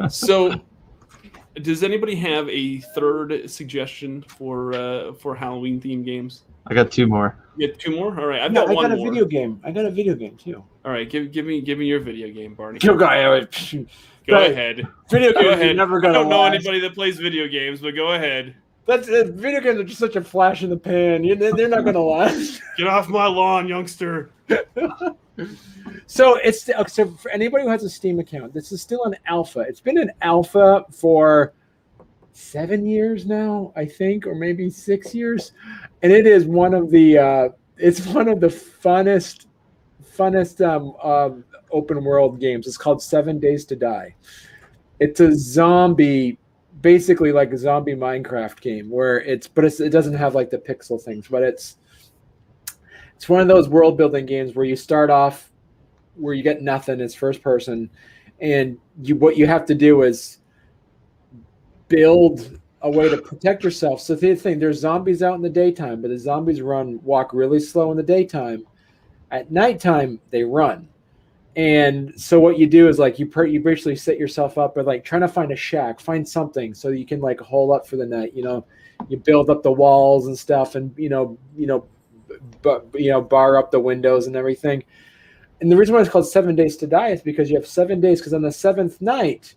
So 0.10 0.54
does 1.62 1.84
anybody 1.84 2.16
have 2.16 2.50
a 2.50 2.80
third 2.80 3.50
suggestion 3.50 4.22
for 4.24 4.74
uh, 4.74 5.14
for 5.14 5.36
Halloween 5.36 5.80
themed 5.80 6.06
games? 6.06 6.44
I 6.68 6.74
got 6.74 6.92
two 6.92 7.08
more. 7.08 7.38
You 7.58 7.68
got 7.70 7.80
two 7.80 7.96
more. 7.96 8.20
All 8.20 8.26
right, 8.26 8.42
I've 8.42 8.54
got 8.54 8.70
I 8.70 8.74
one 8.74 8.90
got 8.90 8.92
a 8.94 8.98
more. 8.98 9.12
video 9.12 9.26
game. 9.26 9.60
I 9.64 9.72
got 9.72 9.86
a 9.86 9.92
video 9.92 10.16
game 10.16 10.36
too. 10.38 10.64
All 10.84 10.92
right, 10.92 11.10
give 11.10 11.32
give 11.32 11.46
me 11.46 11.62
give 11.62 11.78
me 11.78 11.86
your 11.86 12.00
video 12.00 12.30
game, 12.32 12.56
Barney. 12.56 12.80
Go, 12.84 12.96
go 12.96 13.06
ahead. 13.06 14.88
Video 15.12 15.32
go 15.34 15.42
games 15.42 15.54
ahead. 15.54 15.76
never 15.76 16.00
gonna. 16.00 16.18
I 16.18 16.22
don't 16.22 16.30
know 16.30 16.42
last. 16.42 16.56
anybody 16.56 16.80
that 16.82 16.96
plays 16.96 17.20
video 17.20 17.48
games, 17.48 17.80
but 17.80 17.92
go 17.92 18.14
ahead. 18.14 18.56
That's 18.88 19.08
uh, 19.08 19.26
video 19.30 19.62
games 19.62 19.80
are 19.80 19.84
just 19.84 20.00
such 20.00 20.16
a 20.16 20.24
flash 20.24 20.64
in 20.64 20.70
the 20.70 20.78
pan. 20.78 21.24
You, 21.24 21.36
they're 21.36 21.68
not 21.70 21.86
gonna 21.86 22.00
last. 22.00 22.62
Get 22.78 22.88
off 22.88 23.08
my 23.08 23.28
lawn, 23.28 23.68
youngster. 23.68 24.32
so 26.08 26.36
it's 26.36 26.70
so 26.94 27.08
for 27.12 27.32
anybody 27.32 27.64
who 27.64 27.70
has 27.70 27.84
a 27.84 27.90
Steam 27.90 28.20
account, 28.20 28.54
this 28.54 28.72
is 28.72 28.82
still 28.82 29.04
an 29.06 29.16
alpha. 29.28 29.62
It's 29.62 29.82
been 29.82 29.98
an 29.98 30.12
alpha 30.22 30.86
for 30.92 31.54
seven 32.34 32.86
years 32.86 33.26
now, 33.26 33.72
I 33.76 33.86
think, 33.86 34.28
or 34.28 34.36
maybe 34.36 34.70
six 34.70 35.16
years, 35.16 35.54
and 36.02 36.12
it 36.12 36.28
is 36.28 36.46
one 36.46 36.74
of 36.74 36.90
the 36.92 37.18
uh, 37.18 37.50
it's 37.78 38.06
one 38.08 38.28
of 38.28 38.40
the 38.40 38.48
funnest 38.48 39.48
funnest 40.16 40.62
um, 40.66 41.44
open 41.72 42.04
world 42.04 42.40
games. 42.40 42.68
It's 42.68 42.78
called 42.78 43.02
Seven 43.02 43.40
Days 43.40 43.66
to 43.66 43.76
Die. 43.76 44.16
It's 45.00 45.20
a 45.20 45.36
zombie, 45.36 46.38
basically 46.82 47.32
like 47.32 47.52
a 47.52 47.58
zombie 47.58 47.96
Minecraft 47.96 48.60
game 48.62 48.90
where 48.90 49.20
it's 49.22 49.48
but 49.48 49.66
it's, 49.66 49.80
it 49.80 49.90
doesn't 49.90 50.14
have 50.14 50.36
like 50.36 50.50
the 50.50 50.58
pixel 50.58 51.02
things, 51.02 51.28
but 51.28 51.44
it's 51.44 51.78
it's 53.16 53.30
one 53.30 53.42
of 53.42 53.48
those 53.48 53.70
world 53.70 53.98
building 53.98 54.26
games 54.26 54.56
where 54.56 54.66
you 54.66 54.76
start 54.76 55.10
off 55.10 55.52
where 56.16 56.34
you 56.34 56.44
get 56.44 56.62
nothing. 56.62 57.00
It's 57.00 57.16
first 57.16 57.42
person, 57.42 57.90
and 58.40 58.78
you 59.02 59.16
what 59.16 59.38
you 59.38 59.48
have 59.48 59.66
to 59.68 59.76
do 59.76 60.04
is 60.04 60.40
build 61.88 62.60
a 62.82 62.90
way 62.90 63.10
to 63.10 63.18
protect 63.18 63.64
yourself. 63.64 64.02
So 64.02 64.16
the 64.16 64.36
thing, 64.36 64.60
there's 64.60 64.80
zombies 64.80 65.24
out 65.24 65.36
in 65.36 65.42
the 65.42 65.50
daytime, 65.50 66.02
but 66.02 66.10
the 66.10 66.20
zombies 66.20 66.62
run 66.62 67.02
walk 67.04 67.34
really 67.34 67.60
slow 67.60 67.92
in 67.92 67.98
the 67.98 68.04
daytime. 68.04 68.66
At 69.32 69.52
nighttime, 69.52 70.20
they 70.30 70.44
run. 70.44 70.88
And 71.56 72.20
so 72.20 72.40
what 72.40 72.60
you 72.60 72.68
do 72.68 72.90
is 72.90 73.00
like 73.00 73.18
you 73.18 73.32
you 73.46 73.62
basically 73.62 73.96
set 73.96 74.20
yourself 74.20 74.58
up 74.58 74.76
by 74.76 74.82
like 74.82 75.06
trying 75.06 75.22
to 75.22 75.28
find 75.28 75.52
a 75.52 75.56
shack, 75.56 76.00
find 76.00 76.28
something 76.28 76.74
so 76.74 76.90
you 76.90 77.06
can 77.06 77.22
like 77.22 77.40
hole 77.40 77.74
up 77.74 77.88
for 77.88 77.96
the 77.96 78.06
night. 78.06 78.34
You 78.36 78.44
know, 78.44 78.66
you 79.08 79.18
build 79.18 79.50
up 79.50 79.64
the 79.64 79.72
walls 79.72 80.28
and 80.28 80.38
stuff, 80.38 80.76
and 80.76 80.94
you 80.98 81.10
know, 81.10 81.38
you 81.56 81.66
know, 81.66 81.88
but 82.62 82.88
you 82.94 83.12
know, 83.12 83.22
bar 83.22 83.58
up 83.58 83.72
the 83.72 83.80
windows 83.80 84.28
and 84.28 84.36
everything. 84.36 84.84
And 85.62 85.72
the 85.72 85.78
reason 85.78 85.96
why 85.96 86.02
it's 86.02 86.10
called 86.10 86.28
Seven 86.28 86.56
Days 86.56 86.76
to 86.78 86.88
Die 86.88 87.10
is 87.10 87.22
because 87.22 87.50
you 87.50 87.56
have 87.56 87.68
seven 87.68 88.02
days. 88.02 88.20
Because 88.20 88.34
on 88.34 88.42
the 88.42 88.52
seventh 88.52 89.02
night, 89.02 89.56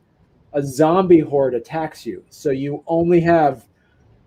a 0.52 0.62
zombie 0.62 1.20
horde 1.20 1.54
attacks 1.54 2.06
you. 2.06 2.24
So 2.30 2.50
you 2.50 2.82
only 2.86 3.20
have 3.20 3.66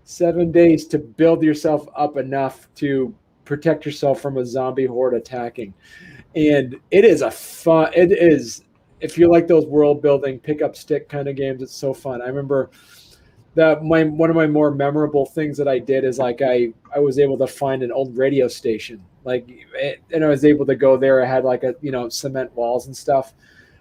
seven 0.04 0.52
days 0.52 0.86
to 0.88 1.00
build 1.00 1.44
yourself 1.44 1.88
up 1.96 2.18
enough 2.18 2.68
to 2.76 3.16
protect 3.46 3.86
yourself 3.86 4.22
from 4.22 4.38
a 4.38 4.46
zombie 4.46 4.86
horde 4.86 5.14
attacking. 5.14 5.74
And 6.36 6.76
it 6.92 7.06
is 7.06 7.22
a 7.22 7.32
fun, 7.32 7.92
it 7.96 8.12
is, 8.12 8.64
if 9.00 9.18
you 9.18 9.30
like 9.32 9.48
those 9.48 9.66
world 9.66 10.02
building 10.02 10.40
pick 10.40 10.62
up 10.62 10.76
stick 10.76 11.10
kind 11.10 11.28
of 11.28 11.36
games, 11.36 11.62
it's 11.62 11.76
so 11.76 11.94
fun. 11.94 12.22
I 12.22 12.28
remember 12.28 12.70
that 13.56 13.84
my 13.84 14.04
one 14.04 14.30
of 14.30 14.36
my 14.36 14.48
more 14.48 14.72
memorable 14.72 15.26
things 15.26 15.58
that 15.58 15.68
I 15.68 15.80
did 15.80 16.04
is 16.04 16.18
like 16.18 16.42
I 16.42 16.74
I 16.96 17.00
was 17.00 17.20
able 17.20 17.38
to 17.40 17.48
find 17.48 17.84
an 17.84 17.92
old 17.92 18.18
radio 18.18 18.48
station. 18.48 19.04
Like 19.24 19.46
it, 19.48 20.02
and 20.12 20.24
I 20.24 20.30
was 20.30 20.46
able 20.46 20.66
to 20.66 20.76
go 20.76 20.98
there. 20.98 21.22
I 21.22 21.26
had 21.26 21.44
like 21.44 21.64
a 21.64 21.76
you 21.82 21.92
know 21.92 22.10
cement 22.10 22.54
walls 22.56 22.88
and 22.88 22.96
stuff, 22.96 23.34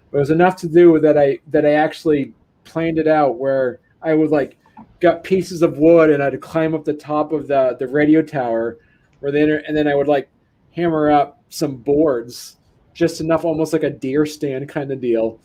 But 0.09 0.17
it 0.17 0.19
was 0.19 0.29
enough 0.29 0.55
to 0.57 0.67
do 0.67 0.99
that 0.99 1.17
I 1.17 1.39
that 1.47 1.65
I 1.65 1.73
actually 1.73 2.33
planned 2.63 2.99
it 2.99 3.07
out 3.07 3.37
where 3.37 3.79
I 4.01 4.13
would 4.13 4.29
like 4.29 4.57
got 4.99 5.23
pieces 5.23 5.61
of 5.61 5.77
wood 5.77 6.09
and 6.09 6.21
I'd 6.21 6.39
climb 6.41 6.75
up 6.75 6.85
the 6.85 6.93
top 6.93 7.31
of 7.31 7.47
the 7.47 7.75
the 7.79 7.87
radio 7.87 8.21
tower 8.21 8.77
where 9.19 9.31
then 9.31 9.49
and 9.67 9.75
then 9.75 9.87
I 9.87 9.95
would 9.95 10.07
like 10.07 10.29
hammer 10.75 11.11
up 11.11 11.41
some 11.49 11.77
boards 11.77 12.57
just 12.93 13.21
enough 13.21 13.45
almost 13.45 13.73
like 13.73 13.83
a 13.83 13.89
deer 13.89 14.25
stand 14.25 14.67
kind 14.67 14.91
of 14.91 14.99
deal 14.99 15.39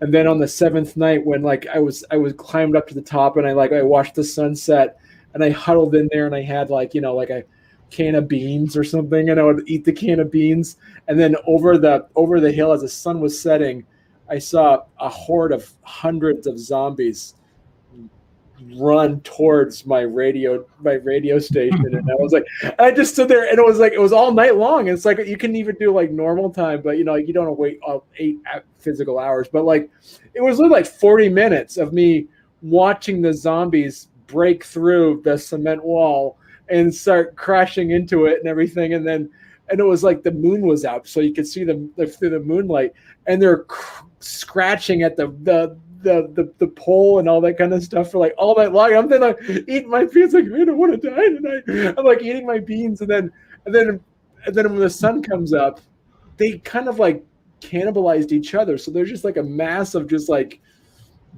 and 0.00 0.12
then 0.14 0.26
on 0.26 0.38
the 0.38 0.48
seventh 0.48 0.96
night 0.96 1.24
when 1.24 1.42
like 1.42 1.66
i 1.68 1.78
was 1.78 2.04
i 2.10 2.16
was 2.16 2.32
climbed 2.34 2.76
up 2.76 2.86
to 2.86 2.94
the 2.94 3.02
top 3.02 3.36
and 3.36 3.46
i 3.46 3.52
like 3.52 3.72
i 3.72 3.82
watched 3.82 4.14
the 4.14 4.24
sunset 4.24 4.98
and 5.34 5.42
i 5.42 5.50
huddled 5.50 5.94
in 5.94 6.08
there 6.12 6.26
and 6.26 6.34
i 6.34 6.42
had 6.42 6.70
like 6.70 6.94
you 6.94 7.00
know 7.00 7.14
like 7.14 7.30
a 7.30 7.42
can 7.90 8.14
of 8.14 8.28
beans 8.28 8.76
or 8.76 8.84
something 8.84 9.30
and 9.30 9.40
i 9.40 9.42
would 9.42 9.62
eat 9.66 9.84
the 9.84 9.92
can 9.92 10.20
of 10.20 10.30
beans. 10.30 10.76
And 11.08 11.18
then 11.18 11.36
over 11.46 11.78
the 11.78 12.06
over 12.16 12.38
the 12.40 12.52
hill 12.52 12.72
as 12.72 12.82
the 12.82 12.88
sun 12.88 13.20
was 13.20 13.40
setting 13.40 13.86
I 14.30 14.38
saw 14.38 14.84
a 15.00 15.08
horde 15.08 15.52
of 15.52 15.72
hundreds 15.82 16.46
of 16.46 16.58
zombies 16.58 17.34
run 18.76 19.20
towards 19.20 19.86
my 19.86 20.00
radio 20.00 20.64
my 20.80 20.94
radio 20.94 21.38
station. 21.38 21.94
And 21.94 22.10
I 22.10 22.14
was 22.14 22.32
like 22.32 22.46
I 22.78 22.90
just 22.90 23.12
stood 23.12 23.28
there 23.28 23.48
and 23.48 23.58
it 23.58 23.64
was 23.64 23.78
like 23.78 23.92
it 23.92 24.00
was 24.00 24.12
all 24.12 24.32
night 24.32 24.56
long. 24.56 24.88
It's 24.88 25.04
like 25.04 25.18
you 25.18 25.36
can 25.36 25.56
even 25.56 25.76
do 25.76 25.92
like 25.92 26.10
normal 26.10 26.50
time 26.50 26.82
but 26.82 26.98
you 26.98 27.04
know 27.04 27.14
you 27.14 27.32
don't 27.32 27.58
wait 27.58 27.80
eight 28.18 28.38
physical 28.78 29.18
hours. 29.18 29.48
But 29.52 29.64
like 29.64 29.90
it 30.34 30.40
was 30.40 30.58
like 30.58 30.86
40 30.86 31.28
minutes 31.28 31.76
of 31.76 31.92
me 31.92 32.26
watching 32.62 33.22
the 33.22 33.32
zombies 33.32 34.08
break 34.26 34.64
through 34.64 35.22
the 35.24 35.38
cement 35.38 35.84
wall 35.84 36.38
and 36.68 36.94
start 36.94 37.36
crashing 37.36 37.92
into 37.92 38.26
it 38.26 38.38
and 38.38 38.48
everything. 38.48 38.94
And 38.94 39.06
then 39.06 39.30
and 39.70 39.80
it 39.80 39.84
was 39.84 40.02
like 40.02 40.22
the 40.22 40.30
moon 40.30 40.62
was 40.62 40.84
out, 40.84 41.06
so 41.06 41.20
you 41.20 41.32
could 41.32 41.46
see 41.46 41.64
them 41.64 41.90
through 41.96 42.30
the 42.30 42.40
moonlight, 42.40 42.92
and 43.26 43.40
they're 43.40 43.64
cr- 43.64 44.04
scratching 44.20 45.02
at 45.02 45.16
the 45.16 45.28
the 45.42 45.78
the 46.02 46.30
the 46.34 46.52
the 46.58 46.68
pole 46.68 47.18
and 47.18 47.28
all 47.28 47.40
that 47.40 47.58
kind 47.58 47.72
of 47.72 47.82
stuff 47.82 48.10
for 48.10 48.18
like 48.18 48.34
all 48.38 48.56
night 48.56 48.72
long. 48.72 48.94
I'm 48.94 49.08
then 49.08 49.20
like 49.20 49.38
eating 49.48 49.90
my 49.90 50.04
beans, 50.04 50.34
like 50.34 50.44
I 50.44 50.64
don't 50.64 50.78
want 50.78 51.00
to 51.00 51.10
die 51.10 51.28
tonight. 51.28 51.94
I'm 51.98 52.04
like 52.04 52.22
eating 52.22 52.46
my 52.46 52.58
beans, 52.58 53.00
and 53.00 53.10
then 53.10 53.32
and 53.66 53.74
then 53.74 54.00
and 54.46 54.54
then 54.54 54.70
when 54.70 54.80
the 54.80 54.90
sun 54.90 55.22
comes 55.22 55.52
up, 55.52 55.80
they 56.36 56.58
kind 56.58 56.88
of 56.88 56.98
like 56.98 57.24
cannibalized 57.60 58.32
each 58.32 58.54
other. 58.54 58.78
So 58.78 58.90
there's 58.90 59.10
just 59.10 59.24
like 59.24 59.36
a 59.36 59.42
mass 59.42 59.94
of 59.94 60.08
just 60.08 60.28
like 60.28 60.60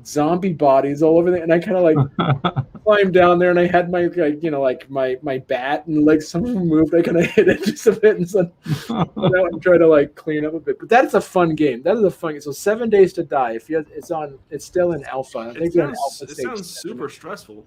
zombie 0.04 0.52
bodies 0.52 1.02
all 1.02 1.18
over 1.18 1.30
there. 1.30 1.42
And 1.42 1.52
I 1.52 1.58
kind 1.58 1.76
of 1.76 1.82
like 1.82 2.64
climbed 2.84 3.14
down 3.14 3.38
there 3.38 3.50
and 3.50 3.58
I 3.58 3.66
had 3.66 3.90
my 3.90 4.04
like 4.06 4.42
you 4.42 4.50
know 4.50 4.60
like 4.60 4.88
my 4.90 5.16
my 5.22 5.38
bat 5.38 5.86
and 5.86 6.04
like 6.04 6.22
some 6.22 6.44
of 6.44 6.54
them 6.54 6.68
moved. 6.68 6.94
I 6.94 7.02
kind 7.02 7.18
of 7.18 7.26
hit 7.30 7.48
it 7.48 7.64
just 7.64 7.86
a 7.86 7.92
bit 7.92 8.16
and 8.16 8.28
so 8.28 8.50
now 8.90 9.46
I'm 9.46 9.60
trying 9.60 9.80
to 9.80 9.88
like 9.88 10.14
clean 10.14 10.44
up 10.44 10.54
a 10.54 10.60
bit. 10.60 10.78
But 10.78 10.88
that's 10.88 11.14
a 11.14 11.20
fun 11.20 11.54
game. 11.54 11.82
That 11.82 11.96
is 11.96 12.04
a 12.04 12.10
fun 12.10 12.32
game. 12.32 12.40
So 12.40 12.52
seven 12.52 12.90
days 12.90 13.12
to 13.14 13.24
die. 13.24 13.52
If 13.52 13.68
you 13.68 13.84
it's 13.90 14.10
on 14.10 14.38
it's 14.50 14.64
still 14.64 14.92
in 14.92 15.04
alpha. 15.04 15.38
I 15.38 15.52
think 15.52 15.66
it 15.66 15.72
sounds, 15.74 15.98
alpha 15.98 16.24
it 16.24 16.30
stage 16.30 16.46
sounds 16.46 16.70
seven. 16.70 16.98
super 16.98 17.08
stressful. 17.08 17.66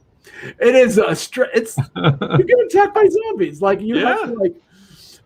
It 0.60 0.76
is 0.76 0.98
a 0.98 1.08
stre- 1.08 1.50
it's 1.54 1.78
you 1.78 2.44
get 2.46 2.60
attacked 2.66 2.94
by 2.94 3.08
zombies. 3.08 3.62
Like 3.62 3.82
you 3.82 3.98
have 3.98 4.22
to 4.22 4.34
like 4.34 4.56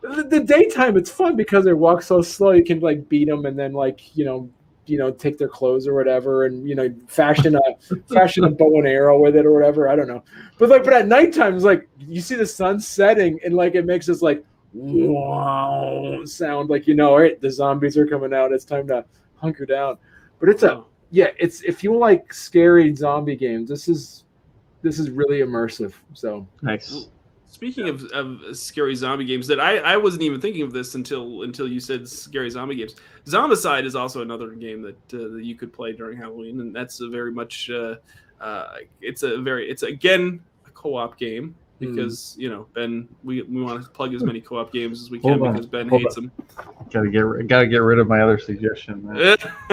the, 0.02 0.24
the 0.24 0.40
daytime. 0.40 0.98
It's 0.98 1.12
fun 1.12 1.36
because 1.36 1.66
they 1.66 1.74
walk 1.74 2.02
so 2.02 2.22
slow. 2.22 2.52
You 2.52 2.64
can 2.64 2.80
like 2.80 3.08
beat 3.08 3.28
them 3.28 3.46
and 3.46 3.58
then 3.58 3.74
like 3.74 4.16
you 4.16 4.26
know 4.26 4.50
you 4.90 4.98
know 4.98 5.12
take 5.12 5.38
their 5.38 5.48
clothes 5.48 5.88
or 5.88 5.94
whatever 5.94 6.46
and 6.46 6.68
you 6.68 6.76
know 6.76 6.94
fashion 7.08 7.56
a 7.56 7.62
fashion 8.14 8.44
a 8.44 8.50
bow 8.50 8.78
and 8.78 8.88
arrow 8.88 9.20
with 9.20 9.36
it 9.36 9.46
or 9.46 9.54
whatever. 9.54 9.90
I 9.90 9.96
don't 9.96 10.08
know. 10.08 10.24
But 10.58 10.70
like 10.70 10.84
but 10.84 10.94
at 10.94 11.08
nighttime 11.08 11.56
it's 11.56 11.64
like 11.64 11.88
you 12.00 12.22
see 12.22 12.36
the 12.36 12.46
sun 12.46 12.80
setting 12.80 13.40
and 13.44 13.56
like 13.56 13.76
it 13.76 13.86
makes 13.86 14.06
this 14.06 14.22
like 14.22 14.44
wow 14.74 16.22
sound 16.26 16.70
like 16.70 16.88
you 16.88 16.94
know 16.94 17.10
all 17.10 17.20
right 17.20 17.40
the 17.42 17.52
zombies 17.52 17.98
are 17.98 18.08
coming 18.08 18.34
out. 18.34 18.52
It's 18.52 18.66
time 18.66 18.88
to 18.88 19.06
hunker 19.36 19.66
down. 19.66 19.98
But 20.40 20.50
it's 20.50 20.64
a 20.64 20.84
yeah 21.12 21.30
it's 21.38 21.62
if 21.62 21.84
you 21.84 21.96
like 21.96 22.34
scary 22.34 22.94
zombie 22.94 23.36
games 23.36 23.70
this 23.70 23.88
is 23.88 24.26
this 24.82 25.00
is 25.00 25.10
really 25.10 25.40
immersive 25.40 25.94
so 26.14 26.46
nice. 26.62 27.08
Speaking 27.58 27.90
of, 27.90 28.04
of 28.12 28.56
scary 28.56 28.94
zombie 28.94 29.26
games, 29.26 29.48
that 29.48 29.60
I, 29.60 29.78
I 29.78 29.98
wasn't 29.98 30.22
even 30.22 30.40
thinking 30.40 30.62
of 30.62 30.72
this 30.72 30.94
until 30.94 31.42
until 31.42 31.68
you 31.68 31.80
said 31.80 32.08
scary 32.08 32.52
zombie 32.52 32.76
games. 32.76 32.94
Zombicide 33.26 33.84
is 33.84 33.96
also 33.96 34.22
another 34.22 34.52
game 34.52 34.84
that 34.84 35.14
uh, 35.16 35.34
that 35.34 35.42
you 35.44 35.56
could 35.56 35.74
play 35.74 35.92
during 35.92 36.20
Halloween, 36.20 36.62
and 36.62 36.76
that's 36.76 37.02
a 37.02 37.10
very 37.10 37.32
much 37.32 37.72
uh, 37.72 37.96
uh, 38.40 38.76
it's 39.02 39.24
a 39.24 39.42
very 39.42 39.68
it's 39.68 39.82
again 39.82 40.40
a 40.68 40.70
co-op 40.70 41.18
game 41.18 41.56
Because 41.80 42.36
you 42.40 42.50
know 42.50 42.66
Ben 42.74 43.08
we, 43.24 43.44
we 43.44 43.62
want 43.62 43.84
to 43.84 43.90
plug 43.90 44.14
as 44.16 44.24
many 44.24 44.42
co-op 44.42 44.74
games 44.74 45.02
as 45.02 45.12
we 45.12 45.20
can 45.20 45.42
on, 45.42 45.54
because 45.54 45.68
Ben 45.68 45.88
hold 45.88 46.02
hates 46.02 46.16
them. 46.16 46.32
Gotta 46.92 47.10
get 47.10 47.48
gotta 47.48 47.68
get 47.68 47.84
rid 47.84 48.00
of 48.00 48.08
my 48.08 48.22
other 48.22 48.40
suggestion. 48.40 49.08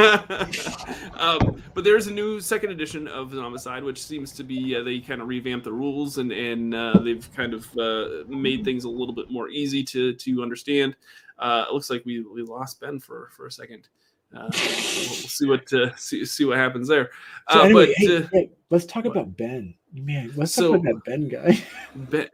um, 1.17 1.63
but 1.73 1.83
there's 1.83 2.07
a 2.09 2.13
new 2.13 2.41
second 2.41 2.73
edition 2.73 3.09
of 3.09 3.31
Zombicide, 3.31 3.85
which 3.85 4.03
seems 4.03 4.33
to 4.33 4.45
be 4.45 4.77
uh, 4.77 4.83
they 4.83 5.01
kind 5.01 5.23
of 5.23 5.29
revamped 5.29 5.65
the 5.65 5.73
rules 5.73 6.19
and 6.19 6.31
and 6.33 6.75
uh, 6.75 6.99
they've 6.99 7.27
kind 7.35 7.55
of 7.55 7.67
uh, 7.79 8.25
made 8.29 8.65
things 8.65 8.85
a 8.85 8.91
little 8.91 9.15
bit 9.15 9.31
more 9.31 9.49
easy 9.49 9.83
to 9.85 10.13
to 10.15 10.43
understand. 10.43 10.97
Uh, 11.39 11.65
it 11.69 11.73
looks 11.73 11.91
like 11.91 12.05
we, 12.05 12.21
we 12.21 12.43
lost 12.43 12.81
Ben 12.81 13.01
for 13.01 13.31
for 13.35 13.47
a 13.47 13.53
second. 13.53 13.89
Uh, 14.35 14.51
we'll, 14.51 14.51
we'll 14.51 15.29
see 15.29 15.47
what 15.47 15.73
uh, 15.73 15.95
see, 15.97 16.25
see 16.25 16.45
what 16.45 16.59
happens 16.59 16.89
there. 16.89 17.11
so 17.51 17.61
Uh, 17.61 17.65
anyway 17.65 17.87
but 17.87 17.95
hey, 17.97 18.17
uh, 18.17 18.27
hey, 18.33 18.51
let's 18.71 18.85
talk 18.85 19.05
what? 19.05 19.13
about 19.13 19.37
ben 19.37 19.75
man 19.95 20.33
let's 20.37 20.53
So- 20.53 20.73
talk 20.73 20.81
about 20.81 21.05
that 21.05 21.05
ben 21.05 21.29
guy 21.29 21.63
Ben, 21.95 22.29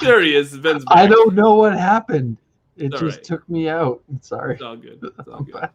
there 0.00 0.20
he 0.20 0.34
is. 0.36 0.56
Ben's 0.56 0.84
back. 0.84 0.96
I 0.96 1.06
don't 1.06 1.34
know 1.34 1.54
what 1.54 1.72
happened. 1.76 2.36
It 2.76 2.94
All 2.94 3.00
just 3.00 3.18
right. 3.18 3.24
took 3.24 3.48
me 3.48 3.68
out. 3.68 4.00
Sorry. 4.20 4.54
It's 4.54 4.62
all 4.62 4.76
good. 4.76 5.00
It's 5.18 5.28
all 5.28 5.42
good. 5.42 5.68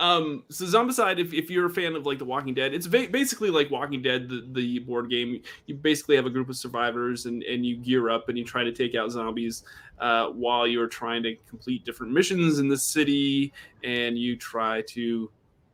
Um, 0.00 0.44
so 0.48 0.64
Zombicide, 0.64 1.18
if, 1.18 1.32
if 1.34 1.50
you're 1.50 1.66
a 1.66 1.70
fan 1.70 1.94
of 1.94 2.06
like 2.06 2.18
The 2.18 2.24
Walking 2.24 2.54
Dead, 2.54 2.72
it's 2.72 2.86
ba- 2.86 3.08
basically 3.10 3.50
like 3.50 3.70
Walking 3.70 4.00
Dead, 4.02 4.28
the, 4.28 4.48
the 4.52 4.78
board 4.80 5.10
game. 5.10 5.42
You 5.66 5.74
basically 5.74 6.16
have 6.16 6.24
a 6.26 6.30
group 6.30 6.48
of 6.48 6.56
survivors 6.56 7.26
and, 7.26 7.42
and 7.42 7.64
you 7.66 7.76
gear 7.76 8.08
up 8.08 8.28
and 8.30 8.38
you 8.38 8.44
try 8.44 8.64
to 8.64 8.72
take 8.72 8.94
out 8.94 9.10
zombies 9.10 9.62
uh, 10.00 10.28
while 10.28 10.66
you're 10.66 10.86
trying 10.88 11.22
to 11.24 11.36
complete 11.48 11.84
different 11.84 12.12
missions 12.12 12.58
in 12.60 12.68
the 12.68 12.78
city 12.78 13.52
and 13.84 14.18
you 14.18 14.36
try 14.36 14.80
to, 14.88 15.30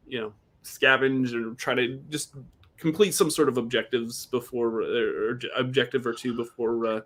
you 0.08 0.20
know, 0.20 0.32
scavenge 0.66 1.32
or 1.32 1.54
try 1.54 1.74
to 1.74 1.98
just 2.10 2.34
complete 2.76 3.14
some 3.14 3.30
sort 3.30 3.48
of 3.48 3.56
objectives 3.56 4.26
before 4.26 4.82
or, 4.82 5.40
objective 5.56 6.06
or 6.06 6.12
two 6.12 6.36
before 6.36 6.86
uh, 6.86 7.00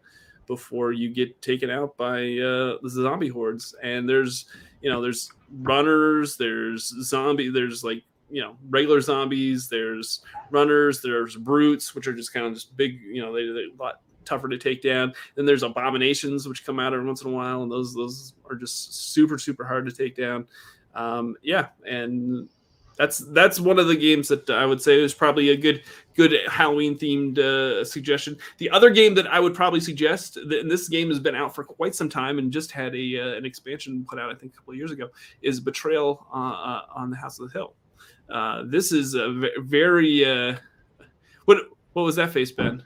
before 0.47 0.93
you 0.93 1.11
get 1.11 1.41
taken 1.43 1.71
out 1.71 1.97
by 1.97 2.21
uh, 2.39 2.79
the 2.83 2.91
zombie 2.91 3.29
hordes. 3.29 3.75
And 3.83 4.09
there's 4.09 4.47
you 4.81 4.91
know 4.91 5.01
there's 5.01 5.31
runners 5.63 6.37
there's 6.37 6.95
zombie 7.03 7.51
there's 7.51 7.85
like 7.85 8.03
you 8.31 8.41
know 8.41 8.57
regular 8.69 9.01
zombies 9.01 9.69
there's 9.69 10.21
runners 10.51 11.03
there's 11.03 11.37
brutes 11.37 11.95
which 11.95 12.07
are 12.07 12.13
just 12.13 12.33
kind 12.33 12.47
of 12.47 12.55
just 12.55 12.77
big 12.77 13.01
you 13.03 13.21
know 13.21 13.35
they, 13.35 13.47
they're 13.47 13.69
a 13.69 13.83
lot 13.83 14.01
tougher 14.25 14.49
to 14.49 14.59
take 14.59 14.83
down 14.83 15.13
then 15.35 15.45
there's 15.45 15.65
abominations 15.65 16.47
which 16.47 16.65
come 16.65 16.79
out 16.79 16.93
every 16.93 17.05
once 17.05 17.23
in 17.23 17.31
a 17.31 17.35
while 17.35 17.63
and 17.63 17.73
those 17.73 17.93
those 17.95 18.35
are 18.49 18.55
just 18.55 19.13
super 19.13 19.39
super 19.39 19.65
hard 19.65 19.85
to 19.85 19.93
take 19.93 20.15
down 20.15 20.47
um 20.95 21.35
yeah 21.43 21.69
and 21.85 22.49
that's 23.01 23.19
that's 23.19 23.59
one 23.59 23.79
of 23.79 23.89
the 23.89 23.97
games 23.97 24.29
that 24.29 24.51
I 24.51 24.67
would 24.67 24.83
say 24.83 25.01
is 25.01 25.15
probably 25.15 25.49
a 25.49 25.57
good 25.57 25.85
good 26.15 26.35
Halloween 26.51 26.99
themed 26.99 27.39
uh, 27.39 27.83
suggestion. 27.83 28.37
The 28.59 28.69
other 28.69 28.91
game 28.91 29.15
that 29.15 29.27
I 29.27 29.41
would 29.41 29.55
probably 29.55 29.81
suggest, 29.81 30.37
and 30.37 30.71
this 30.71 30.87
game 30.87 31.09
has 31.09 31.19
been 31.19 31.35
out 31.35 31.55
for 31.55 31.65
quite 31.65 31.95
some 31.95 32.11
time 32.11 32.39
and 32.39 32.53
just 32.53 32.71
had 32.71 32.95
a 32.95 33.19
uh, 33.19 33.39
an 33.39 33.47
expansion 33.47 34.05
put 34.07 34.19
out 34.19 34.31
I 34.31 34.35
think 34.35 34.53
a 34.53 34.57
couple 34.57 34.73
of 34.73 34.77
years 34.77 34.91
ago, 34.91 35.09
is 35.41 35.61
Betrayal 35.61 36.27
uh, 36.31 36.37
uh, 36.37 36.83
on 36.95 37.09
the 37.09 37.17
House 37.17 37.41
of 37.41 37.51
the 37.51 37.59
Hill. 37.59 37.73
Uh, 38.29 38.65
this 38.67 38.93
is 38.93 39.15
a 39.15 39.49
very 39.61 40.27
uh, 40.27 40.57
what 41.47 41.57
what 41.95 42.03
was 42.03 42.17
that 42.17 42.33
face, 42.33 42.53
Ben? 42.53 42.85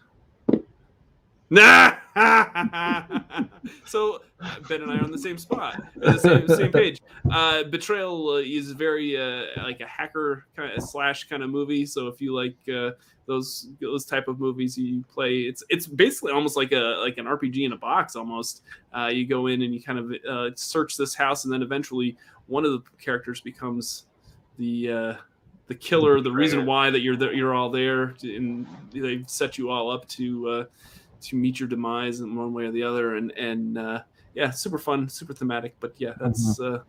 Nah. 1.50 1.96
so 3.84 4.22
Ben 4.68 4.82
and 4.82 4.90
I 4.90 4.98
are 4.98 5.04
on 5.04 5.10
the 5.10 5.18
same 5.18 5.38
spot, 5.38 5.82
the 5.96 6.18
same, 6.18 6.46
same 6.48 6.72
page. 6.72 7.00
Uh, 7.30 7.64
Betrayal 7.64 8.34
uh, 8.34 8.36
is 8.36 8.70
very 8.72 9.16
uh, 9.16 9.46
like 9.64 9.80
a 9.80 9.86
hacker 9.86 10.46
kind 10.54 10.72
of 10.72 10.82
slash 10.84 11.24
kind 11.28 11.42
of 11.42 11.50
movie. 11.50 11.84
So 11.86 12.06
if 12.06 12.20
you 12.20 12.34
like 12.34 12.56
uh, 12.72 12.92
those 13.26 13.68
those 13.80 14.04
type 14.04 14.28
of 14.28 14.38
movies, 14.38 14.76
you 14.76 15.04
play. 15.12 15.40
It's 15.40 15.64
it's 15.68 15.86
basically 15.86 16.32
almost 16.32 16.56
like 16.56 16.72
a 16.72 16.98
like 17.00 17.18
an 17.18 17.26
RPG 17.26 17.64
in 17.64 17.72
a 17.72 17.76
box. 17.76 18.16
Almost, 18.16 18.62
uh, 18.96 19.06
you 19.06 19.26
go 19.26 19.46
in 19.46 19.62
and 19.62 19.74
you 19.74 19.82
kind 19.82 19.98
of 19.98 20.12
uh, 20.28 20.54
search 20.54 20.96
this 20.96 21.14
house, 21.14 21.44
and 21.44 21.52
then 21.52 21.62
eventually 21.62 22.16
one 22.46 22.64
of 22.64 22.72
the 22.72 22.82
characters 23.00 23.40
becomes 23.40 24.04
the 24.58 24.92
uh, 24.92 25.14
the 25.66 25.74
killer. 25.74 26.20
The 26.20 26.32
reason 26.32 26.66
why 26.66 26.90
that 26.90 27.00
you're 27.00 27.16
there, 27.16 27.32
you're 27.32 27.54
all 27.54 27.70
there, 27.70 28.14
and 28.22 28.66
they 28.92 29.24
set 29.26 29.58
you 29.58 29.70
all 29.70 29.90
up 29.90 30.06
to 30.08 30.48
uh, 30.48 30.64
to 31.28 31.36
meet 31.36 31.60
your 31.60 31.68
demise 31.68 32.20
in 32.20 32.34
one 32.36 32.52
way 32.52 32.64
or 32.66 32.72
the 32.72 32.82
other. 32.82 33.16
And 33.16 33.30
and 33.32 33.78
uh, 33.78 34.02
yeah, 34.34 34.50
super 34.50 34.78
fun, 34.78 35.08
super 35.08 35.32
thematic. 35.34 35.74
But 35.80 35.94
yeah, 35.98 36.14
that's 36.20 36.58
uh, 36.60 36.80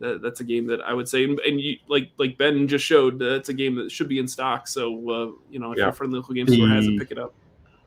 that, 0.00 0.22
that's 0.22 0.40
a 0.40 0.44
game 0.44 0.66
that 0.68 0.80
I 0.82 0.92
would 0.92 1.08
say, 1.08 1.24
and 1.24 1.60
you 1.60 1.76
like 1.88 2.10
like 2.18 2.38
Ben 2.38 2.68
just 2.68 2.84
showed, 2.84 3.20
uh, 3.22 3.34
it's 3.34 3.48
a 3.48 3.54
game 3.54 3.74
that 3.76 3.90
should 3.90 4.08
be 4.08 4.18
in 4.18 4.28
stock. 4.28 4.68
So 4.68 4.92
uh, 5.10 5.30
you 5.50 5.58
know, 5.58 5.72
if 5.72 5.78
Yeah. 5.78 5.84
your 5.84 5.92
friendly 5.92 6.18
local 6.18 6.34
game 6.34 6.46
store 6.48 6.68
has 6.68 6.86
it, 6.86 6.90
The- 6.92 6.98
pick 6.98 7.10
it 7.12 7.18
up. 7.18 7.34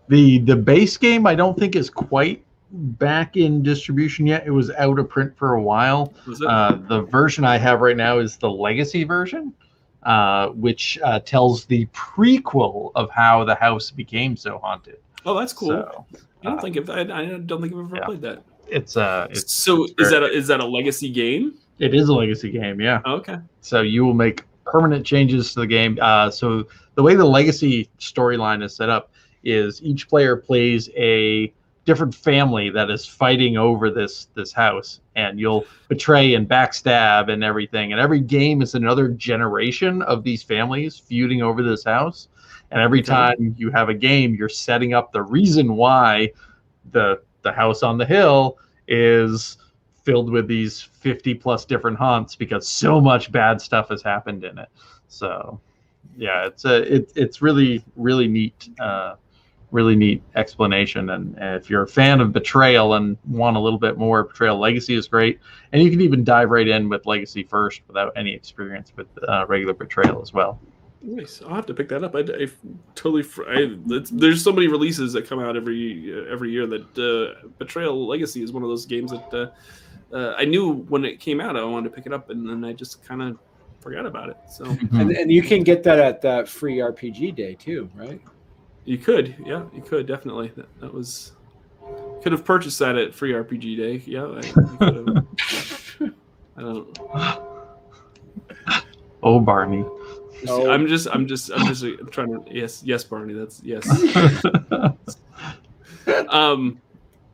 The 0.08 0.40
the 0.40 0.56
base 0.56 0.98
game 0.98 1.26
I 1.26 1.36
don't 1.36 1.58
think 1.58 1.76
is 1.76 1.90
quite 1.90 2.44
back 2.72 3.38
in 3.38 3.62
distribution 3.64 4.26
yet. 4.28 4.46
It 4.46 4.52
was 4.52 4.72
out 4.72 4.98
of 5.00 5.10
print 5.10 5.38
for 5.38 5.54
a 5.54 5.62
while. 5.62 6.14
Uh, 6.46 6.76
the 6.88 7.02
version 7.04 7.44
I 7.46 7.58
have 7.58 7.82
right 7.82 7.96
now 7.98 8.20
is 8.20 8.38
the 8.38 8.50
legacy 8.50 9.04
version, 9.04 9.54
uh, 10.04 10.50
which 10.50 10.98
uh, 11.04 11.20
tells 11.20 11.66
the 11.66 11.86
prequel 11.88 12.92
of 12.96 13.10
how 13.12 13.44
the 13.46 13.56
house 13.56 13.92
became 13.92 14.36
so 14.36 14.58
haunted. 14.58 14.98
Oh, 15.26 15.38
that's 15.38 15.54
cool. 15.54 15.70
So 15.70 16.06
I 16.44 16.44
don't 16.44 16.58
uh, 16.58 16.62
think 16.62 16.78
if 16.78 16.90
I, 16.90 17.02
I 17.02 17.26
don't 17.26 17.62
think 17.62 17.74
I've 17.74 17.80
ever 17.80 17.96
yeah. 17.96 18.06
played 18.06 18.22
that. 18.22 18.44
it's 18.68 18.98
uh, 18.98 19.28
it's, 19.30 19.54
so 19.54 19.84
it's 19.84 19.94
is 19.98 20.10
very- 20.10 20.22
that 20.22 20.24
a, 20.24 20.38
is 20.38 20.48
that 20.48 20.60
a 20.60 20.66
legacy 20.66 21.10
game? 21.10 21.58
it 21.82 21.96
is 21.96 22.10
a 22.10 22.14
legacy 22.14 22.52
game, 22.52 22.80
yeah. 22.80 23.02
Oh, 23.06 23.14
okay. 23.16 23.40
So 23.62 23.82
you 23.82 24.06
will 24.06 24.14
make 24.14 24.44
permanent 24.66 25.06
changes 25.06 25.54
to 25.54 25.62
the 25.62 25.68
game. 25.68 25.98
Uh, 26.00 26.30
so 26.30 26.68
the 26.94 27.02
way 27.02 27.16
the 27.16 27.26
legacy 27.26 27.90
storyline 28.00 28.64
is 28.64 28.76
set 28.76 28.90
up 28.90 29.12
is 29.44 29.82
each 29.82 30.08
player 30.08 30.36
plays 30.36 30.90
a 30.96 31.52
different 31.86 32.14
family 32.14 32.70
that 32.70 32.92
is 32.92 33.08
fighting 33.08 33.58
over 33.58 33.90
this 33.90 34.28
this 34.36 34.54
house, 34.54 35.02
and 35.16 35.40
you'll 35.40 35.66
betray 35.88 36.36
and 36.36 36.48
backstab 36.48 37.32
and 37.32 37.44
everything. 37.44 37.92
And 37.92 38.00
every 38.00 38.20
game 38.20 38.62
is 38.62 38.76
another 38.76 39.08
generation 39.08 40.04
of 40.04 40.24
these 40.24 40.44
families 40.44 40.98
feuding 40.98 41.42
over 41.42 41.64
this 41.64 41.84
house. 41.84 42.28
And 42.72 42.82
every 42.82 43.02
time 43.02 43.54
you 43.58 43.70
have 43.72 43.90
a 43.90 43.94
game, 43.94 44.34
you're 44.34 44.50
setting 44.50 44.94
up 44.94 45.12
the 45.12 45.22
reason 45.22 45.76
why 45.76 46.32
the 46.92 47.22
the 47.44 47.52
house 47.52 47.84
on 47.84 47.98
the 47.98 48.06
hill 48.06 48.58
is 48.88 49.58
filled 50.04 50.32
with 50.32 50.48
these 50.48 50.82
50 50.82 51.36
plus 51.36 51.66
different 51.66 51.98
haunts 51.98 52.36
because 52.36 52.68
so 52.68 53.00
much 53.00 53.32
bad 53.32 53.62
stuff 53.62 53.90
has 53.90 54.02
happened 54.02 54.44
in 54.44 54.58
it 54.58 54.70
so 55.08 55.60
yeah 56.18 56.46
it's 56.46 56.66
a 56.66 56.96
it, 56.96 57.12
it's 57.16 57.42
really 57.42 57.84
really 57.96 58.28
neat 58.28 58.70
uh 58.80 59.16
really 59.72 59.96
neat 59.96 60.22
explanation. 60.36 61.10
And, 61.12 61.38
and 61.38 61.56
if 61.56 61.70
you're 61.70 61.84
a 61.84 61.88
fan 61.88 62.22
of 62.22 62.32
Betrayal 62.34 62.96
and 62.96 63.18
want 63.28 63.58
a 63.58 63.60
little 63.60 63.80
bit 63.80 63.98
more, 63.98 64.26
Betrayal 64.26 64.60
Legacy 64.60 64.96
is 64.96 65.08
great. 65.08 65.40
And 65.72 65.82
you 65.82 65.90
can 65.90 66.02
even 66.02 66.24
dive 66.24 66.50
right 66.50 66.68
in 66.68 66.90
with 66.90 67.06
Legacy 67.06 67.44
first 67.44 67.82
without 67.88 68.12
any 68.16 68.34
experience 68.34 68.92
with 68.96 69.08
uh, 69.28 69.46
regular 69.48 69.74
Betrayal 69.74 70.22
as 70.22 70.34
well. 70.34 70.60
Nice. 71.04 71.42
I'll 71.42 71.56
have 71.56 71.66
to 71.66 71.74
pick 71.74 71.90
that 71.90 72.04
up. 72.04 72.16
I, 72.16 72.20
I 72.20 72.48
totally. 72.94 73.24
I, 73.48 73.76
there's 74.12 74.44
so 74.44 74.52
many 74.52 74.68
releases 74.68 75.14
that 75.14 75.28
come 75.28 75.40
out 75.40 75.56
every 75.56 76.28
every 76.32 76.52
year 76.52 76.68
that 76.68 76.98
uh, 76.98 77.48
Betrayal 77.58 78.08
Legacy 78.08 78.44
is 78.44 78.52
one 78.52 78.62
of 78.62 78.70
those 78.70 78.86
games 78.86 79.12
that 79.12 79.34
uh, 79.34 80.16
uh, 80.16 80.36
I 80.38 80.46
knew 80.46 80.74
when 80.90 81.04
it 81.04 81.20
came 81.20 81.42
out 81.42 81.58
I 81.58 81.64
wanted 81.64 81.90
to 81.90 81.96
pick 81.96 82.06
it 82.06 82.14
up, 82.14 82.30
and 82.30 82.48
then 82.48 82.64
I 82.64 82.74
just 82.74 83.04
kind 83.04 83.22
of 83.24 83.40
forgot 83.80 84.06
about 84.06 84.30
it. 84.30 84.38
So, 84.52 84.66
and, 84.92 85.12
and 85.12 85.32
you 85.32 85.42
can 85.42 85.64
get 85.64 85.82
that 85.84 85.98
at 85.98 86.22
that 86.22 86.48
free 86.48 86.78
RPG 86.78 87.36
day 87.36 87.56
too, 87.56 87.90
right? 87.96 88.22
You 88.86 89.00
could, 89.00 89.36
yeah, 89.44 89.64
you 89.74 89.82
could 89.82 90.06
definitely. 90.06 90.52
That, 90.56 90.68
that 90.82 90.94
was 90.94 91.32
could 92.22 92.32
have 92.32 92.46
purchased 92.46 92.78
that 92.78 92.96
at 92.96 93.16
free 93.16 93.32
RPG 93.32 93.78
day. 93.78 94.04
Yeah, 94.06 94.26
I, 94.26 94.42
I 94.86 94.92
don't. 96.62 96.88
Oh, 99.24 99.40
Barney. 99.40 99.86
Oh. 100.48 100.70
I'm 100.70 100.88
just, 100.88 101.08
I'm 101.12 101.28
just, 101.28 101.52
I'm 101.52 101.68
just 101.68 101.84
I'm 101.84 102.10
trying 102.10 102.28
to. 102.28 102.44
Yes, 102.52 102.82
yes, 102.84 103.04
Barney. 103.04 103.34
That's 103.34 103.62
yes. 103.64 103.88
um, 106.30 106.82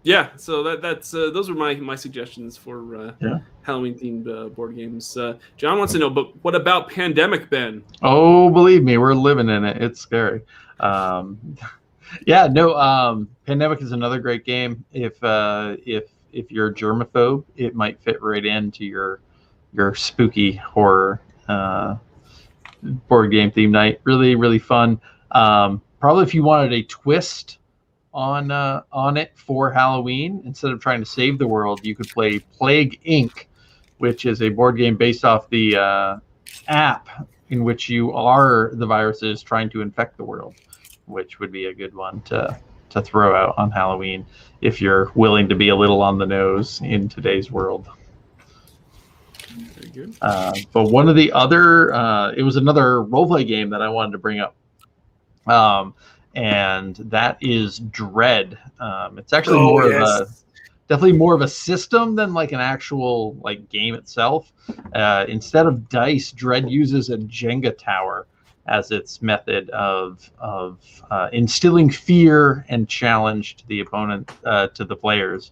yeah. 0.04 0.30
So 0.38 0.64
that 0.64 0.82
that's 0.82 1.14
uh, 1.14 1.30
those 1.32 1.50
were 1.50 1.56
my 1.56 1.76
my 1.76 1.96
suggestions 1.96 2.58
for 2.58 2.96
uh, 2.96 3.14
yeah. 3.22 3.40
Halloween 3.62 3.96
themed 3.96 4.28
uh, 4.28 4.50
board 4.50 4.76
games. 4.76 5.16
Uh, 5.18 5.38
John 5.58 5.78
wants 5.78 5.94
to 5.94 6.00
know, 6.00 6.10
but 6.10 6.34
what 6.44 6.56
about 6.56 6.90
Pandemic, 6.90 7.50
Ben? 7.50 7.84
Oh, 8.02 8.50
believe 8.50 8.84
me, 8.84 8.98
we're 8.98 9.14
living 9.14 9.50
in 9.50 9.66
it. 9.66 9.82
It's 9.82 10.00
scary. 10.00 10.42
Um, 10.80 11.58
yeah, 12.26 12.48
no. 12.48 12.76
Um, 12.76 13.30
Pandemic 13.46 13.82
is 13.82 13.92
another 13.92 14.20
great 14.20 14.46
game. 14.46 14.84
If 14.94 15.22
uh, 15.24 15.76
if 15.86 16.06
if 16.32 16.52
you're 16.52 16.68
a 16.68 16.74
germaphobe, 16.74 17.44
it 17.56 17.76
might 17.76 18.02
fit 18.02 18.22
right 18.22 18.46
into 18.46 18.86
your 18.86 19.20
your 19.74 19.94
spooky 19.96 20.54
horror 20.54 21.22
uh, 21.48 21.96
board 22.84 23.32
game 23.32 23.52
theme 23.52 23.72
night. 23.72 24.02
Really, 24.04 24.36
really 24.36 24.60
fun. 24.60 25.00
Um, 25.32 25.82
probably 26.00 26.24
if 26.24 26.34
you 26.34 26.44
wanted 26.44 26.74
a 26.74 26.84
twist 26.84 27.58
on 28.14 28.52
uh, 28.52 28.82
on 28.92 29.18
it 29.18 29.32
for 29.36 29.72
Halloween, 29.72 30.42
instead 30.46 30.72
of 30.72 30.80
trying 30.80 31.00
to 31.00 31.06
save 31.06 31.38
the 31.38 31.48
world, 31.48 31.86
you 31.86 31.96
could 31.96 32.10
play 32.10 32.40
Plague 32.40 33.00
Inc., 33.06 33.46
which 33.98 34.26
is 34.26 34.42
a 34.42 34.50
board 34.50 34.78
game 34.78 34.96
based 34.96 35.26
off 35.26 35.50
the 35.50 35.76
uh, 35.76 36.18
app 36.68 37.28
in 37.50 37.64
which 37.64 37.90
you 37.90 38.14
are 38.14 38.72
the 38.74 38.86
viruses 38.86 39.42
trying 39.42 39.70
to 39.70 39.82
infect 39.82 40.18
the 40.18 40.24
world, 40.24 40.56
which 41.06 41.40
would 41.40 41.52
be 41.52 41.66
a 41.66 41.74
good 41.74 41.94
one 41.94 42.22
to 42.22 42.60
to 42.90 43.02
throw 43.02 43.36
out 43.36 43.54
on 43.58 43.70
Halloween 43.70 44.26
if 44.62 44.82
you're 44.82 45.12
willing 45.14 45.50
to 45.50 45.56
be 45.56 45.70
a 45.70 45.76
little 45.76 46.02
on 46.02 46.18
the 46.18 46.26
nose 46.26 46.82
in 46.84 47.10
today's 47.10 47.52
world. 47.52 47.88
Uh, 50.22 50.54
but 50.74 50.86
one 50.86 51.10
of 51.10 51.16
the 51.16 51.32
other, 51.32 51.94
uh, 51.94 52.32
it 52.32 52.44
was 52.44 52.56
another 52.56 53.04
roleplay 53.04 53.46
game 53.48 53.70
that 53.72 53.82
I 53.82 53.90
wanted 53.90 54.12
to 54.14 54.18
bring 54.18 54.40
up. 54.40 54.56
Um, 55.48 55.94
and 56.36 56.96
that 56.98 57.38
is 57.42 57.80
Dread. 57.80 58.58
Um, 58.80 59.18
it's 59.18 59.34
actually 59.34 59.58
Oh, 59.58 59.70
more 59.70 59.90
yes. 59.90 60.20
of 60.22 60.28
a, 60.28 60.32
definitely 60.88 61.18
more 61.18 61.34
of 61.34 61.42
a 61.42 61.48
system 61.48 62.16
than 62.16 62.34
like 62.34 62.52
an 62.52 62.60
actual 62.60 63.36
like 63.42 63.70
game 63.70 63.96
itself. 63.96 64.52
Uh, 64.94 65.26
instead 65.28 65.66
of 65.66 65.90
dice, 65.90 66.32
Dread 66.32 66.70
uses 66.70 67.10
a 67.10 67.18
Jenga 67.18 67.76
tower 67.78 68.28
as 68.68 68.92
its 68.92 69.22
method 69.22 69.70
of 69.70 70.30
of 70.40 70.80
uh, 71.10 71.30
instilling 71.32 71.90
fear 71.90 72.66
and 72.68 72.88
challenge 72.90 73.56
to 73.56 73.68
the 73.68 73.80
opponent, 73.80 74.30
uh, 74.46 74.68
to 74.68 74.84
the 74.86 74.96
players. 74.96 75.52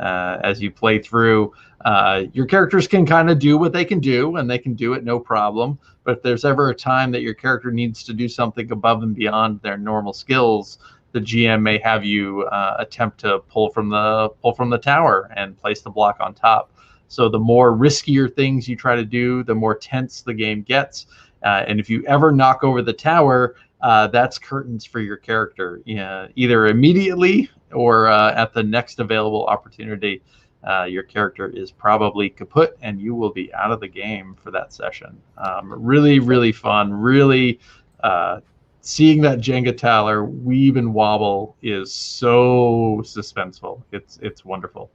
Uh, 0.00 0.38
as 0.42 0.60
you 0.60 0.70
play 0.70 0.98
through, 0.98 1.52
uh, 1.84 2.24
your 2.32 2.46
characters 2.46 2.88
can 2.88 3.06
kind 3.06 3.30
of 3.30 3.38
do 3.38 3.58
what 3.58 3.72
they 3.72 3.84
can 3.84 4.00
do, 4.00 4.36
and 4.36 4.50
they 4.50 4.58
can 4.58 4.74
do 4.74 4.94
it 4.94 5.04
no 5.04 5.18
problem. 5.18 5.78
But 6.04 6.18
if 6.18 6.22
there's 6.22 6.44
ever 6.44 6.70
a 6.70 6.74
time 6.74 7.10
that 7.12 7.22
your 7.22 7.34
character 7.34 7.70
needs 7.70 8.02
to 8.04 8.12
do 8.12 8.28
something 8.28 8.70
above 8.70 9.02
and 9.02 9.14
beyond 9.14 9.60
their 9.62 9.76
normal 9.76 10.12
skills, 10.12 10.78
the 11.12 11.20
GM 11.20 11.62
may 11.62 11.78
have 11.78 12.04
you 12.04 12.42
uh, 12.44 12.76
attempt 12.78 13.18
to 13.20 13.38
pull 13.48 13.70
from 13.70 13.88
the 13.88 14.28
pull 14.42 14.52
from 14.52 14.68
the 14.70 14.78
tower 14.78 15.30
and 15.34 15.56
place 15.56 15.80
the 15.80 15.90
block 15.90 16.18
on 16.20 16.34
top. 16.34 16.72
So 17.08 17.28
the 17.28 17.38
more 17.38 17.76
riskier 17.76 18.32
things 18.34 18.68
you 18.68 18.76
try 18.76 18.96
to 18.96 19.04
do, 19.04 19.42
the 19.44 19.54
more 19.54 19.74
tense 19.74 20.22
the 20.22 20.34
game 20.34 20.62
gets. 20.62 21.06
Uh, 21.44 21.64
and 21.66 21.78
if 21.78 21.88
you 21.88 22.04
ever 22.06 22.32
knock 22.32 22.64
over 22.64 22.82
the 22.82 22.92
tower, 22.92 23.54
uh, 23.80 24.08
that's 24.08 24.38
curtains 24.38 24.84
for 24.84 25.00
your 25.00 25.16
character, 25.16 25.80
yeah, 25.84 26.26
either 26.34 26.66
immediately 26.66 27.48
or 27.72 28.08
uh, 28.08 28.32
at 28.34 28.52
the 28.52 28.62
next 28.62 29.00
available 29.00 29.46
opportunity. 29.46 30.22
Uh, 30.66 30.84
your 30.84 31.04
character 31.04 31.48
is 31.48 31.70
probably 31.70 32.28
kaput, 32.28 32.76
and 32.82 33.00
you 33.00 33.14
will 33.14 33.32
be 33.32 33.52
out 33.54 33.70
of 33.70 33.78
the 33.78 33.86
game 33.86 34.34
for 34.42 34.50
that 34.50 34.72
session. 34.72 35.16
Um, 35.38 35.72
really, 35.72 36.18
really 36.18 36.50
fun. 36.50 36.92
Really, 36.92 37.60
uh, 38.02 38.40
seeing 38.80 39.20
that 39.22 39.38
Jenga 39.38 39.76
tower 39.76 40.24
weave 40.24 40.76
and 40.76 40.92
wobble 40.92 41.56
is 41.62 41.92
so 41.92 43.00
suspenseful. 43.04 43.82
It's 43.92 44.18
it's 44.22 44.44
wonderful. 44.44 44.90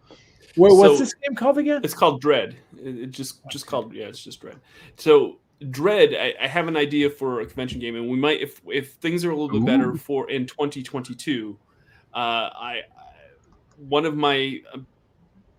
Wait, 0.57 0.73
what's 0.73 0.97
So- 0.97 1.03
this 1.03 1.13
game 1.13 1.35
called 1.35 1.57
again? 1.57 1.81
It's 1.83 1.93
called 1.93 2.19
Dread. 2.21 2.57
It, 2.77 2.97
it 2.99 3.11
just 3.11 3.47
just 3.49 3.67
called 3.67 3.93
yeah, 3.93 4.07
it's 4.07 4.23
just 4.23 4.41
Dread. 4.41 4.59
So 4.97 5.37
Dread, 5.69 6.15
I, 6.15 6.33
I 6.43 6.47
have 6.47 6.67
an 6.67 6.75
idea 6.75 7.09
for 7.09 7.41
a 7.41 7.45
convention 7.45 7.79
game, 7.79 7.95
and 7.95 8.09
we 8.09 8.17
might 8.17 8.41
if 8.41 8.61
if 8.67 8.93
things 8.93 9.23
are 9.23 9.31
a 9.31 9.35
little 9.35 9.59
bit 9.59 9.65
better 9.65 9.95
for 9.95 10.29
in 10.29 10.45
2022. 10.47 11.57
Uh, 12.13 12.17
I, 12.17 12.81
I 12.97 13.11
one 13.77 14.05
of 14.05 14.15
my 14.15 14.59
uh, 14.73 14.79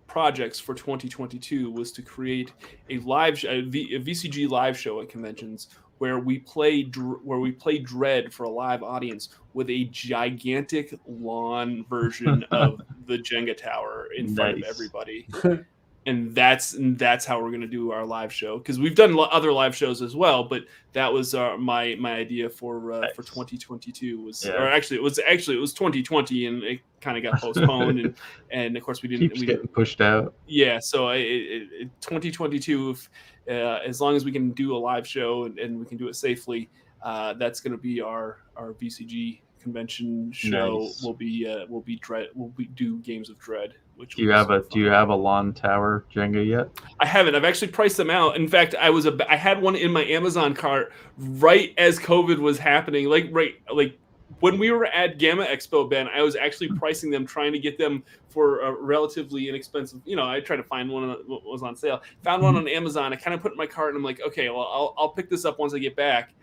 projects 0.07 0.59
for 0.59 0.73
2022 0.73 1.71
was 1.71 1.91
to 1.91 2.01
create 2.01 2.53
a 2.89 2.99
live 2.99 3.39
sh- 3.39 3.45
a, 3.45 3.61
v, 3.61 3.95
a 3.95 3.99
VCG 3.99 4.49
live 4.49 4.77
show 4.77 5.01
at 5.01 5.09
conventions 5.09 5.69
where 5.97 6.19
we 6.19 6.39
play 6.39 6.83
dr- 6.83 7.19
where 7.23 7.39
we 7.39 7.51
play 7.51 7.79
Dread 7.79 8.33
for 8.33 8.43
a 8.43 8.49
live 8.49 8.83
audience 8.83 9.29
with 9.53 9.69
a 9.69 9.85
gigantic 9.85 10.93
lawn 11.07 11.85
version 11.89 12.43
of 12.51 12.81
the 13.07 13.17
Jenga 13.17 13.55
tower 13.55 14.07
in 14.15 14.35
front 14.35 14.57
of 14.57 14.63
everybody. 14.63 15.27
and 16.05 16.35
that's 16.35 16.73
and 16.73 16.97
that's 16.99 17.25
how 17.25 17.41
we're 17.41 17.49
going 17.49 17.61
to 17.61 17.67
do 17.67 17.91
our 17.91 18.05
live 18.05 18.31
show 18.31 18.57
because 18.57 18.77
we've 18.79 18.95
done 18.95 19.13
lo- 19.13 19.29
other 19.31 19.53
live 19.53 19.73
shows 19.75 20.01
as 20.01 20.15
well 20.15 20.43
but 20.43 20.63
that 20.91 21.11
was 21.11 21.33
uh, 21.33 21.55
my 21.57 21.95
my 21.99 22.13
idea 22.13 22.49
for 22.49 22.91
uh, 22.91 23.07
for 23.15 23.23
2022 23.23 24.21
was 24.21 24.43
Yeah. 24.43 24.51
or 24.61 24.67
actually 24.67 24.97
it 24.97 25.03
was 25.03 25.19
actually 25.25 25.55
it 25.57 25.61
was 25.61 25.73
2020 25.73 26.45
and 26.47 26.63
it 26.63 26.79
kind 26.99 27.15
of 27.17 27.23
got 27.23 27.39
postponed 27.39 27.99
and 27.99 28.15
and 28.51 28.75
of 28.75 28.83
course 28.83 29.01
we 29.01 29.07
didn't 29.09 29.29
Keeps 29.29 29.39
we 29.39 29.45
getting 29.47 29.61
didn't 29.61 29.73
pushed 29.73 30.01
out. 30.01 30.33
yeah 30.45 30.79
so 30.79 31.07
I, 31.07 31.15
it, 31.15 31.21
it, 31.23 31.69
it- 31.83 32.01
2022 32.01 32.89
if, 32.89 33.09
uh, 33.49 33.79
as 33.85 34.01
long 34.01 34.15
as 34.15 34.25
we 34.25 34.31
can 34.31 34.51
do 34.51 34.75
a 34.75 34.77
live 34.77 35.07
show 35.07 35.45
and, 35.45 35.57
and 35.59 35.79
we 35.79 35.85
can 35.85 35.97
do 35.97 36.07
it 36.09 36.15
safely 36.15 36.69
uh, 37.01 37.33
that's 37.33 37.59
going 37.61 37.71
to 37.71 37.77
be 37.77 38.01
our 38.01 38.39
our 38.57 38.73
vcg 38.73 39.39
convention 39.61 40.29
show 40.33 40.79
Nice. 40.79 41.01
will 41.01 41.13
be 41.13 41.47
uh, 41.47 41.65
will 41.69 41.81
be 41.81 41.95
dread 41.97 42.27
will 42.35 42.49
be 42.49 42.65
do 42.65 42.99
games 42.99 43.29
of 43.29 43.37
dread 43.39 43.75
which 43.95 44.15
Do 44.15 44.23
you 44.23 44.31
have 44.31 44.47
so 44.47 44.53
a 44.53 44.61
Do 44.63 44.79
you 44.79 44.87
have 44.87 45.09
a 45.09 45.15
lawn 45.15 45.53
tower 45.53 46.05
Jenga 46.13 46.45
yet? 46.45 46.69
I 46.99 47.05
haven't. 47.05 47.35
I've 47.35 47.45
actually 47.45 47.69
priced 47.69 47.97
them 47.97 48.09
out. 48.09 48.35
In 48.35 48.47
fact, 48.47 48.75
I 48.75 48.89
was 48.89 49.05
a 49.05 49.17
I 49.31 49.35
had 49.35 49.61
one 49.61 49.75
in 49.75 49.91
my 49.91 50.03
Amazon 50.05 50.53
cart 50.53 50.93
right 51.17 51.73
as 51.77 51.99
COVID 51.99 52.37
was 52.39 52.57
happening. 52.57 53.07
Like 53.07 53.27
right 53.31 53.55
like 53.73 53.97
when 54.39 54.57
we 54.57 54.71
were 54.71 54.85
at 54.85 55.19
GAMA 55.19 55.45
Expo, 55.45 55.89
Ben, 55.89 56.07
I 56.07 56.21
was 56.21 56.35
actually 56.35 56.67
hmm. 56.67 56.77
pricing 56.77 57.11
them, 57.11 57.25
trying 57.25 57.53
to 57.53 57.59
get 57.59 57.77
them 57.77 58.03
for 58.29 58.61
a 58.61 58.71
relatively 58.71 59.47
inexpensive. 59.47 60.01
You 60.05 60.15
know, 60.15 60.27
I 60.27 60.39
tried 60.39 60.57
to 60.57 60.63
find 60.63 60.89
one 60.89 61.07
that 61.07 61.27
was 61.27 61.63
on 61.63 61.75
sale. 61.75 62.01
Found 62.23 62.43
one 62.43 62.53
hmm. 62.53 62.59
on 62.59 62.67
Amazon. 62.67 63.13
I 63.13 63.15
kind 63.15 63.33
of 63.33 63.41
put 63.41 63.51
it 63.51 63.53
in 63.53 63.57
my 63.57 63.67
cart, 63.67 63.89
and 63.89 63.97
I'm 63.97 64.03
like, 64.03 64.21
okay, 64.21 64.49
well, 64.49 64.67
I'll 64.69 64.93
I'll 64.97 65.09
pick 65.09 65.29
this 65.29 65.45
up 65.45 65.59
once 65.59 65.73
I 65.73 65.79
get 65.79 65.95
back. 65.95 66.33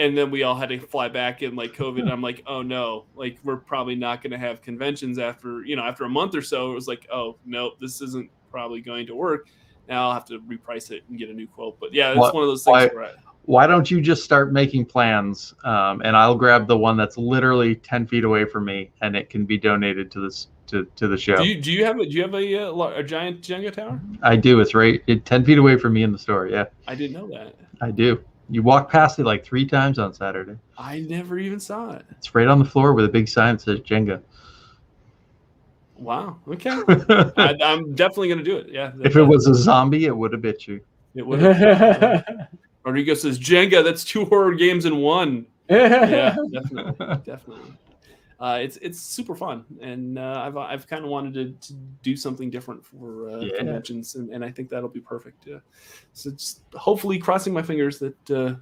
And 0.00 0.16
then 0.16 0.30
we 0.30 0.42
all 0.44 0.54
had 0.54 0.70
to 0.70 0.80
fly 0.80 1.08
back 1.08 1.42
in 1.42 1.54
like 1.54 1.74
COVID. 1.74 2.00
And 2.00 2.10
I'm 2.10 2.22
like, 2.22 2.42
oh 2.46 2.62
no, 2.62 3.04
like 3.14 3.38
we're 3.44 3.56
probably 3.58 3.94
not 3.94 4.22
going 4.22 4.30
to 4.30 4.38
have 4.38 4.62
conventions 4.62 5.18
after 5.18 5.62
you 5.64 5.76
know 5.76 5.82
after 5.82 6.04
a 6.04 6.08
month 6.08 6.34
or 6.34 6.42
so. 6.42 6.70
It 6.72 6.74
was 6.74 6.88
like, 6.88 7.06
oh 7.12 7.36
no, 7.44 7.72
this 7.80 8.00
isn't 8.00 8.30
probably 8.50 8.80
going 8.80 9.06
to 9.08 9.14
work. 9.14 9.48
Now 9.88 10.08
I'll 10.08 10.14
have 10.14 10.24
to 10.26 10.40
reprice 10.40 10.90
it 10.90 11.02
and 11.08 11.18
get 11.18 11.28
a 11.28 11.34
new 11.34 11.46
quote. 11.46 11.78
But 11.78 11.92
yeah, 11.92 12.10
it's 12.10 12.18
What- 12.18 12.34
one 12.34 12.42
of 12.44 12.48
those 12.48 12.64
things. 12.64 12.90
why- 12.94 13.12
Why 13.46 13.66
don't 13.66 13.90
you 13.90 14.00
just 14.00 14.22
start 14.22 14.52
making 14.52 14.84
plans, 14.84 15.54
um, 15.64 16.02
and 16.04 16.14
I'll 16.16 16.36
grab 16.36 16.68
the 16.68 16.76
one 16.78 16.96
that's 16.96 17.16
literally 17.16 17.74
ten 17.74 18.06
feet 18.06 18.22
away 18.22 18.44
from 18.44 18.64
me, 18.66 18.90
and 19.00 19.16
it 19.16 19.28
can 19.30 19.44
be 19.44 19.58
donated 19.58 20.10
to 20.12 20.20
this 20.20 20.48
to, 20.68 20.84
to 20.96 21.08
the 21.08 21.16
show. 21.18 21.36
do 21.36 21.44
you 21.44 21.60
do 21.60 21.72
you 21.72 21.84
have 21.84 21.98
a 21.98 22.04
do 22.04 22.10
you 22.10 22.22
have 22.22 22.34
a 22.34 22.58
uh, 22.68 22.70
lar- 22.70 22.94
a 22.94 23.02
giant 23.02 23.40
Jenga 23.40 23.72
tower? 23.72 23.98
I 24.22 24.36
do. 24.36 24.60
It's 24.60 24.74
right 24.74 25.02
it, 25.08 25.24
ten 25.24 25.44
feet 25.44 25.58
away 25.58 25.76
from 25.78 25.94
me 25.94 26.02
in 26.04 26.12
the 26.12 26.18
store. 26.18 26.46
Yeah, 26.46 26.66
I 26.86 26.94
didn't 26.94 27.14
know 27.14 27.26
that. 27.28 27.56
I 27.80 27.90
do. 27.90 28.22
You 28.50 28.62
walk 28.62 28.90
past 28.90 29.18
it 29.18 29.24
like 29.24 29.44
three 29.44 29.64
times 29.64 29.98
on 29.98 30.12
Saturday. 30.12 30.56
I 30.76 31.00
never 31.00 31.38
even 31.38 31.60
saw 31.60 31.92
it. 31.92 32.04
It's 32.10 32.34
right 32.34 32.48
on 32.48 32.58
the 32.58 32.64
floor 32.64 32.94
with 32.94 33.04
a 33.04 33.08
big 33.08 33.28
sign 33.28 33.54
that 33.54 33.62
says 33.62 33.80
Jenga. 33.80 34.20
Wow. 35.96 36.38
Okay. 36.48 36.70
I, 37.36 37.56
I'm 37.62 37.94
definitely 37.94 38.28
gonna 38.30 38.42
do 38.42 38.56
it. 38.56 38.68
Yeah. 38.70 38.92
if 39.04 39.14
it 39.14 39.22
was 39.22 39.46
a 39.46 39.54
zombie, 39.54 40.06
it 40.06 40.16
would 40.16 40.32
have 40.32 40.42
bit 40.42 40.66
you. 40.66 40.80
it 41.14 41.24
would. 41.24 41.40
Rodrigo 42.84 43.14
says 43.14 43.38
Jenga. 43.38 43.84
That's 43.84 44.02
two 44.02 44.24
horror 44.24 44.54
games 44.54 44.84
in 44.84 44.96
one. 44.96 45.46
Yeah, 45.70 46.34
definitely, 46.52 47.16
definitely. 47.24 47.72
Uh, 48.40 48.58
it's 48.62 48.78
it's 48.78 48.98
super 48.98 49.34
fun, 49.34 49.64
and 49.80 50.18
uh, 50.18 50.42
I've 50.44 50.56
I've 50.56 50.86
kind 50.86 51.04
of 51.04 51.10
wanted 51.10 51.34
to, 51.34 51.68
to 51.68 51.74
do 52.02 52.16
something 52.16 52.50
different 52.50 52.84
for 52.84 53.30
uh, 53.30 53.40
Yeah. 53.40 53.58
conventions, 53.58 54.14
and, 54.14 54.30
and 54.30 54.44
I 54.44 54.50
think 54.50 54.70
that'll 54.70 54.88
be 54.88 55.00
perfect. 55.00 55.46
Uh, 55.46 55.60
so 56.14 56.30
just 56.30 56.62
hopefully 56.74 57.18
crossing 57.18 57.52
my 57.52 57.62
fingers 57.62 57.98
that 57.98 58.30
uh, 58.30 58.54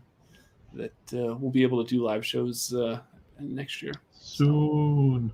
that 0.75 0.93
uh, 1.15 1.35
we'll 1.37 1.53
be 1.53 1.63
able 1.63 1.85
to 1.85 1.89
do 1.89 2.03
live 2.03 2.27
shows 2.27 2.75
uh, 2.75 3.01
next 3.39 3.81
year. 3.83 3.95
Soon. 4.13 5.33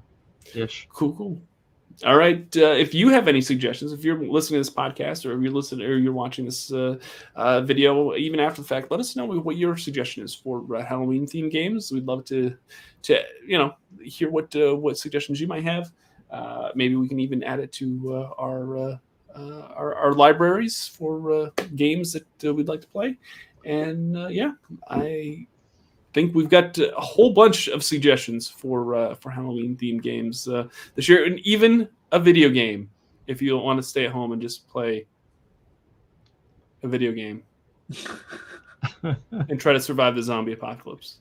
Ish. 0.55 0.89
Cool, 0.93 1.15
cool. 1.15 1.43
All 2.03 2.17
right. 2.17 2.45
Uh, 2.57 2.73
if 2.73 2.93
you 2.93 3.09
have 3.11 3.29
any 3.29 3.41
suggestions, 3.41 3.93
if 3.93 4.05
you're 4.05 4.19
listening 4.19 4.63
to 4.63 4.69
this 4.69 4.75
podcast, 4.75 5.25
or 5.25 5.37
if 5.37 5.43
you're 5.43 5.53
listening, 5.53 5.87
or 5.87 5.97
you're 5.97 6.13
watching 6.13 6.45
this 6.45 6.73
uh, 6.73 6.97
uh, 7.37 7.61
video, 7.61 8.15
even 8.17 8.41
after 8.41 8.63
the 8.63 8.67
fact, 8.67 8.91
let 8.91 8.99
us 8.99 9.15
know 9.15 9.27
what 9.27 9.57
your 9.57 9.77
suggestion 9.77 10.25
is 10.25 10.35
for 10.35 10.65
uh, 10.75 10.85
Halloween 10.85 11.25
themed 11.25 11.53
games. 11.53 11.93
We'd 11.93 12.07
love 12.07 12.25
to, 12.27 12.57
to 13.03 13.21
you 13.47 13.59
know, 13.59 13.75
hear 14.03 14.29
what 14.29 14.55
uh, 14.57 14.75
what 14.75 14.99
suggestions 14.99 15.41
you 15.41 15.47
might 15.47 15.63
have. 15.63 15.93
Uh, 16.31 16.71
maybe 16.75 16.97
we 16.97 17.07
can 17.07 17.21
even 17.21 17.45
add 17.45 17.61
it 17.61 17.71
to 17.73 18.29
our, 18.39 18.99
our 19.37 19.95
our 19.95 20.13
libraries 20.15 20.89
for 20.89 21.53
games 21.77 22.13
that 22.13 22.53
we'd 22.53 22.67
like 22.67 22.81
to 22.81 22.89
play. 22.89 23.17
And 23.65 24.33
yeah, 24.33 24.53
I 24.89 25.47
think 26.15 26.35
we've 26.35 26.49
got 26.49 26.79
a 26.79 26.93
whole 26.97 27.33
bunch 27.35 27.69
of 27.69 27.85
suggestions 27.85 28.49
for 28.49 28.95
uh, 28.95 29.15
for 29.17 29.31
Halloween 29.31 29.77
themed 29.77 30.03
games 30.03 30.49
uh, 30.49 30.69
this 30.95 31.09
year, 31.09 31.25
and 31.27 31.39
even 31.41 31.89
a 32.13 32.19
video 32.19 32.49
game 32.49 32.89
if 33.27 33.43
you 33.43 33.57
want 33.59 33.79
to 33.79 33.83
stay 33.83 34.07
at 34.07 34.13
home 34.13 34.33
and 34.33 34.41
just 34.41 34.69
play 34.69 35.07
a 36.83 36.89
video 36.89 37.11
game 37.13 37.43
and 39.03 39.59
try 39.59 39.73
to 39.73 39.81
survive 39.81 40.15
the 40.15 40.23
zombie 40.23 40.53
apocalypse 40.53 41.17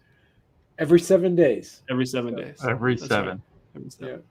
Every 0.80 1.00
seven 1.00 1.36
days. 1.36 1.82
every 1.89 2.06
seven 2.06 2.36
days. 2.36 2.60
Every 2.68 2.96
That's 2.96 3.08
seven. 3.08 3.30
right. 3.30 3.39
Every 3.76 3.89
seven. 3.89 4.24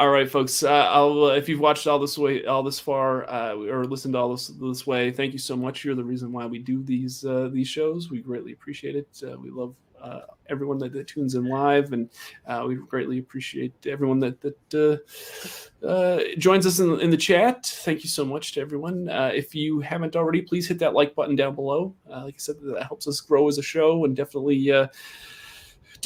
All 0.00 0.10
right, 0.10 0.28
folks. 0.28 0.64
Uh, 0.64 0.90
uh, 0.92 1.34
if 1.36 1.48
you've 1.48 1.60
watched 1.60 1.86
all 1.86 2.00
this 2.00 2.18
way, 2.18 2.44
all 2.46 2.64
this 2.64 2.80
far, 2.80 3.30
uh, 3.30 3.54
or 3.54 3.84
listened 3.84 4.14
to 4.14 4.18
all 4.18 4.32
this 4.32 4.48
this 4.48 4.84
way, 4.88 5.12
thank 5.12 5.32
you 5.32 5.38
so 5.38 5.56
much. 5.56 5.84
You're 5.84 5.94
the 5.94 6.02
reason 6.02 6.32
why 6.32 6.46
we 6.46 6.58
do 6.58 6.82
these 6.82 7.24
uh, 7.24 7.48
these 7.52 7.68
shows. 7.68 8.10
We 8.10 8.18
greatly 8.18 8.52
appreciate 8.52 8.96
it. 8.96 9.06
Uh, 9.22 9.38
we 9.38 9.50
love 9.50 9.76
uh, 10.02 10.22
everyone 10.50 10.78
that, 10.78 10.92
that 10.94 11.06
tunes 11.06 11.36
in 11.36 11.46
live, 11.46 11.92
and 11.92 12.10
we 12.66 12.74
greatly 12.74 13.20
appreciate 13.20 13.72
everyone 13.86 14.18
that 14.18 14.40
that 14.40 16.34
joins 16.38 16.66
us 16.66 16.80
in, 16.80 17.00
in 17.00 17.10
the 17.10 17.16
chat. 17.16 17.64
Thank 17.64 18.02
you 18.02 18.08
so 18.08 18.24
much 18.24 18.50
to 18.54 18.60
everyone. 18.60 19.08
If 19.08 19.54
you 19.54 19.78
haven't 19.78 20.16
already, 20.16 20.42
please 20.42 20.66
hit 20.66 20.80
that 20.80 20.94
like 20.94 21.14
button 21.14 21.36
down 21.36 21.54
below. 21.54 21.94
Like 22.08 22.34
I 22.34 22.38
said, 22.38 22.56
that 22.62 22.82
helps 22.82 23.06
us 23.06 23.20
grow 23.20 23.46
as 23.46 23.58
a 23.58 23.62
show, 23.62 24.04
and 24.04 24.16
definitely. 24.16 24.72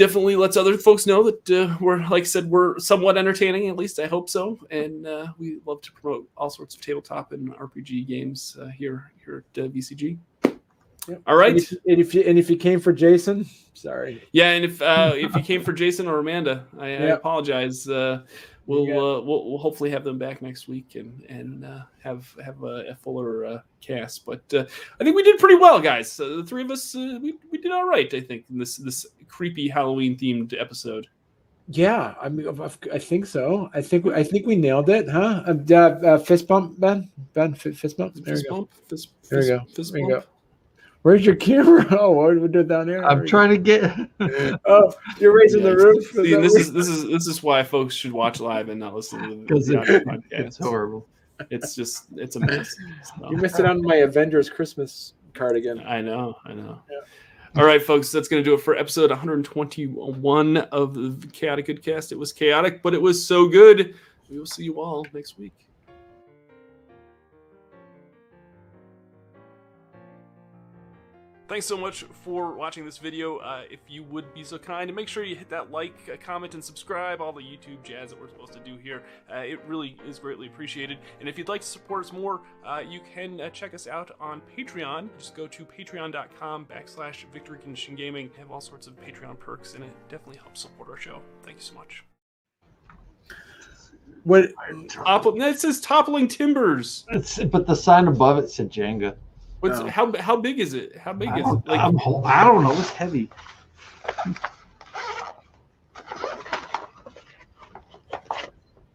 Uh, 0.00 0.06
definitely 0.06 0.36
lets 0.36 0.56
other 0.56 0.76
folks 0.78 1.06
know 1.06 1.22
that 1.24 1.50
uh, 1.50 1.76
we're 1.80 1.98
like 2.08 2.22
I 2.22 2.26
said 2.26 2.48
we're 2.48 2.78
somewhat 2.78 3.16
entertaining 3.18 3.68
at 3.68 3.76
least 3.76 3.98
I 3.98 4.06
hope 4.06 4.28
so 4.30 4.58
and 4.70 5.06
uh, 5.06 5.28
we 5.38 5.58
love 5.66 5.80
to 5.82 5.92
promote 5.92 6.28
all 6.36 6.50
sorts 6.50 6.74
of 6.74 6.80
tabletop 6.80 7.32
and 7.32 7.54
RPG 7.56 8.06
games 8.06 8.56
uh, 8.60 8.66
here 8.66 9.12
here 9.24 9.44
at 9.56 9.64
uh, 9.64 9.68
VCG. 9.68 10.18
Yep. 11.08 11.22
All 11.26 11.36
right, 11.36 11.52
And 11.52 11.58
if, 11.58 11.72
and 11.72 12.00
if 12.00 12.14
you 12.14 12.22
and 12.22 12.38
if 12.38 12.50
you 12.50 12.56
came 12.56 12.80
for 12.80 12.92
Jason, 12.92 13.46
sorry. 13.72 14.22
yeah, 14.32 14.50
and 14.50 14.64
if 14.64 14.82
uh, 14.82 15.12
if 15.16 15.34
you 15.34 15.42
came 15.42 15.64
for 15.64 15.72
Jason 15.72 16.06
or 16.06 16.18
Amanda, 16.18 16.66
I, 16.78 16.86
I 16.86 16.88
Yep. 16.90 17.18
apologize. 17.18 17.88
We'll, 18.68 18.86
Yeah. 18.86 18.96
uh, 18.96 19.20
we'll 19.22 19.48
we'll 19.48 19.58
hopefully 19.58 19.88
have 19.90 20.04
them 20.04 20.18
back 20.18 20.42
next 20.42 20.68
week 20.68 20.94
and 20.94 21.22
and 21.30 21.64
uh, 21.64 21.80
have 22.02 22.32
have 22.44 22.62
a, 22.62 22.84
a 22.90 22.94
fuller 22.94 23.46
uh, 23.46 23.58
cast. 23.80 24.26
But 24.26 24.42
uh, 24.52 24.66
I 25.00 25.04
think 25.04 25.16
we 25.16 25.22
did 25.22 25.38
pretty 25.40 25.54
well, 25.56 25.80
guys. 25.80 26.20
Uh, 26.20 26.36
the 26.36 26.44
three 26.44 26.62
of 26.62 26.70
us 26.70 26.94
uh, 26.94 27.18
we, 27.22 27.34
we 27.50 27.56
did 27.58 27.72
all 27.72 27.86
right. 27.88 28.12
I 28.12 28.20
think 28.20 28.44
in 28.50 28.58
this 28.58 28.76
this 28.76 29.06
creepy 29.26 29.68
Halloween 29.68 30.16
themed 30.18 30.52
episode. 30.60 31.06
Yeah, 31.70 32.14
I 32.20 32.28
mean, 32.30 32.46
I've- 32.48 32.98
think 32.98 33.26
so. 33.26 33.68
I 33.74 33.80
think 33.82 34.06
I 34.06 34.22
think 34.22 34.46
we 34.46 34.56
nailed 34.56 34.88
it, 34.90 35.08
huh? 35.08 35.42
Uh, 35.46 35.54
uh, 35.70 35.74
uh, 36.06 36.18
fist 36.18 36.46
bump, 36.46 36.78
Ben. 36.80 37.10
Ben, 37.34 37.54
fi- 37.54 37.72
fist 37.72 37.96
bump. 37.98 38.14
There 38.16 38.34
Fist 38.36 38.46
go. 38.48 38.54
bump. 38.56 38.74
Fist, 38.88 39.08
There 39.30 39.40
we 39.40 39.46
go. 39.48 39.60
Fist 39.74 39.92
There 39.92 40.00
bump. 40.08 40.24
go. 40.24 40.28
Where's 41.08 41.24
your 41.24 41.36
camera? 41.36 41.86
Oh, 41.98 42.10
what 42.10 42.34
do 42.34 42.40
we 42.40 42.48
do 42.48 42.62
down 42.62 42.86
there? 42.86 43.02
I'm 43.02 43.26
trying 43.26 43.48
to 43.48 43.56
get. 43.56 43.96
Oh, 44.66 44.92
you're 45.18 45.34
raising 45.34 45.62
the 45.62 45.74
roof. 45.74 46.04
See, 46.10 46.34
this 46.34 46.52
what- 46.52 46.60
is 46.60 46.70
this 46.74 46.86
is 46.86 47.06
this 47.08 47.26
is 47.26 47.42
why 47.42 47.62
folks 47.62 47.94
should 47.94 48.12
watch 48.12 48.40
live 48.40 48.68
and 48.68 48.78
not 48.78 48.94
listen 48.94 49.22
to 49.22 49.28
the, 49.30 49.36
Because 49.46 49.70
it, 49.70 50.04
podcast. 50.06 50.22
it's 50.32 50.58
horrible. 50.58 51.08
It's 51.48 51.74
just 51.74 52.08
it's 52.16 52.36
a 52.36 52.40
mess. 52.40 52.76
So, 53.18 53.30
you 53.30 53.38
missed 53.38 53.58
it 53.58 53.64
on 53.64 53.80
my 53.80 53.94
Avengers 53.96 54.50
Christmas 54.50 55.14
cardigan. 55.32 55.80
I 55.80 56.02
know, 56.02 56.36
I 56.44 56.52
know. 56.52 56.78
Yeah. 56.90 56.98
All 57.58 57.66
right, 57.66 57.82
folks, 57.82 58.12
that's 58.12 58.28
going 58.28 58.44
to 58.44 58.44
do 58.44 58.52
it 58.52 58.60
for 58.60 58.76
episode 58.76 59.08
121 59.08 60.56
of 60.58 60.92
the 60.92 61.26
Chaotic 61.28 61.68
Goodcast. 61.68 62.12
It 62.12 62.18
was 62.18 62.34
chaotic, 62.34 62.82
but 62.82 62.92
it 62.92 63.00
was 63.00 63.24
so 63.24 63.48
good. 63.48 63.94
We 64.28 64.38
will 64.38 64.44
see 64.44 64.64
you 64.64 64.78
all 64.78 65.06
next 65.14 65.38
week. 65.38 65.67
Thanks 71.48 71.64
so 71.64 71.78
much 71.78 72.02
for 72.02 72.52
watching 72.52 72.84
this 72.84 72.98
video. 72.98 73.38
Uh, 73.38 73.62
if 73.70 73.80
you 73.88 74.02
would 74.02 74.34
be 74.34 74.44
so 74.44 74.58
kind, 74.58 74.90
and 74.90 74.94
make 74.94 75.08
sure 75.08 75.24
you 75.24 75.34
hit 75.34 75.48
that 75.48 75.70
like, 75.70 75.94
uh, 76.12 76.16
comment, 76.22 76.52
and 76.52 76.62
subscribe. 76.62 77.22
All 77.22 77.32
the 77.32 77.40
YouTube 77.40 77.82
jazz 77.82 78.10
that 78.10 78.20
we're 78.20 78.28
supposed 78.28 78.52
to 78.52 78.58
do 78.58 78.76
here. 78.76 79.02
Uh, 79.32 79.38
it 79.38 79.58
really 79.66 79.96
is 80.06 80.18
greatly 80.18 80.46
appreciated. 80.46 80.98
And 81.20 81.28
if 81.28 81.38
you'd 81.38 81.48
like 81.48 81.62
to 81.62 81.66
support 81.66 82.04
us 82.04 82.12
more, 82.12 82.42
uh, 82.66 82.82
you 82.86 83.00
can 83.14 83.40
uh, 83.40 83.48
check 83.48 83.72
us 83.72 83.86
out 83.86 84.10
on 84.20 84.42
Patreon. 84.54 85.08
Just 85.16 85.34
go 85.34 85.46
to 85.46 85.64
patreon.com 85.64 86.66
backslash 86.66 87.24
Victory 87.32 87.58
Condition 87.60 87.94
Gaming. 87.94 88.30
Have 88.36 88.50
all 88.50 88.60
sorts 88.60 88.86
of 88.86 88.94
Patreon 89.00 89.38
perks, 89.38 89.72
and 89.72 89.82
it 89.82 89.90
definitely 90.10 90.36
helps 90.36 90.60
support 90.60 90.90
our 90.90 90.98
show. 90.98 91.22
Thank 91.44 91.56
you 91.56 91.62
so 91.62 91.74
much. 91.74 92.04
What? 94.24 94.50
Topple, 94.90 95.34
no, 95.34 95.48
it 95.48 95.58
says 95.58 95.80
toppling 95.80 96.28
timbers. 96.28 97.06
It's, 97.10 97.42
but 97.44 97.66
the 97.66 97.74
sign 97.74 98.06
above 98.06 98.36
it 98.36 98.50
said 98.50 98.70
Jenga. 98.70 99.16
What's 99.60 99.80
Oh. 99.80 99.88
how 99.88 100.12
how 100.18 100.36
big 100.36 100.60
is 100.60 100.74
it? 100.74 100.96
How 100.96 101.12
big 101.12 101.30
is 101.30 101.46
it? 101.46 101.66
Like 101.66 101.80
I'm 101.80 101.98
I 102.24 102.44
don't 102.44 102.62
know. 102.62 102.72
It's 102.72 102.90
heavy. 102.90 103.30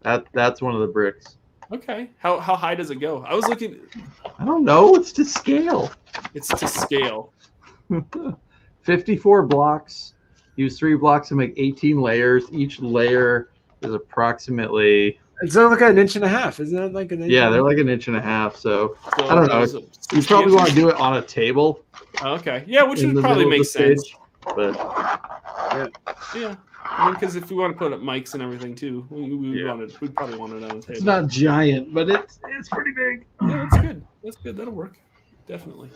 That 0.02 0.26
that's 0.34 0.62
one 0.62 0.76
of 0.76 0.82
the 0.82 0.88
bricks. 0.88 1.38
okay, 1.72 2.10
how 2.18 2.40
how 2.40 2.56
high 2.56 2.76
does 2.76 2.90
it 2.92 3.00
go? 3.00 3.24
I 3.24 3.34
was 3.34 3.48
looking. 3.48 3.80
I 4.38 4.46
don't 4.46 4.66
know. 4.66 4.96
It's 4.96 5.12
to 5.14 5.26
scale. 5.26 5.92
It's 6.34 6.48
to 6.50 6.68
scale. 6.68 7.34
54 8.82 9.44
blocks. 9.44 10.14
Use 10.56 10.78
three 10.78 10.96
blocks 10.96 11.30
to 11.30 11.36
make 11.36 11.54
18 11.58 12.00
layers. 12.02 12.46
Each 12.52 12.80
layer 12.80 13.50
is 13.82 13.94
approximately 13.94 15.20
It's 15.44 15.56
not 15.56 15.72
like 15.72 15.82
an 15.82 15.98
inch 15.98 16.16
and 16.16 16.24
a 16.24 16.28
half, 16.30 16.60
isn't 16.62 16.76
that 16.76 16.94
like 16.94 17.12
an 17.12 17.22
inch? 17.22 17.32
yeah, 17.32 17.50
they're 17.50 17.62
like 17.62 17.78
an 17.78 17.90
inch 17.90 18.08
and 18.08 18.16
a 18.16 18.22
half. 18.22 18.56
So 18.56 18.96
So 19.20 19.28
I 19.28 19.36
don't 19.36 19.48
know. 19.48 19.60
those 19.60 19.76
are 19.76 19.82
you 20.16 20.24
probably 20.24 20.54
want 20.56 20.70
to 20.70 20.76
do 20.76 20.88
it 20.90 20.96
on 20.96 21.18
a 21.18 21.22
table. 21.22 21.84
Okay, 22.22 22.64
yeah, 22.66 22.84
which 22.84 23.02
would 23.02 23.18
probably 23.18 23.46
make 23.46 23.66
sense. 23.66 24.02
stage, 24.08 24.18
But 24.56 24.76
Yeah, 26.36 26.56
I 26.86 27.06
mean, 27.06 27.14
because 27.16 27.36
if 27.36 27.50
we 27.50 27.58
want 27.58 27.74
to 27.74 27.78
put 27.78 27.92
up 27.92 28.00
mics 28.00 28.34
and 28.36 28.42
everything 28.44 28.74
too, 28.74 29.06
we, 29.10 29.34
we 29.36 29.62
Yeah. 29.64 29.70
wanted 29.70 30.00
we 30.00 30.08
probably 30.10 30.38
want 30.38 30.54
it 30.54 30.64
on 30.64 30.80
the 30.80 30.82
table. 30.82 30.94
it's 30.94 31.04
not 31.04 31.28
giant, 31.28 31.94
but 31.94 32.10
it's 32.10 32.40
it's 32.50 32.70
pretty 32.70 32.92
big. 32.92 33.26
Yeah, 33.42 33.68
that's 33.70 33.82
good. 33.86 34.06
That's 34.24 34.38
good. 34.38 34.56
That'll 34.56 34.74
work. 34.74 34.98
Definitely. 35.48 35.90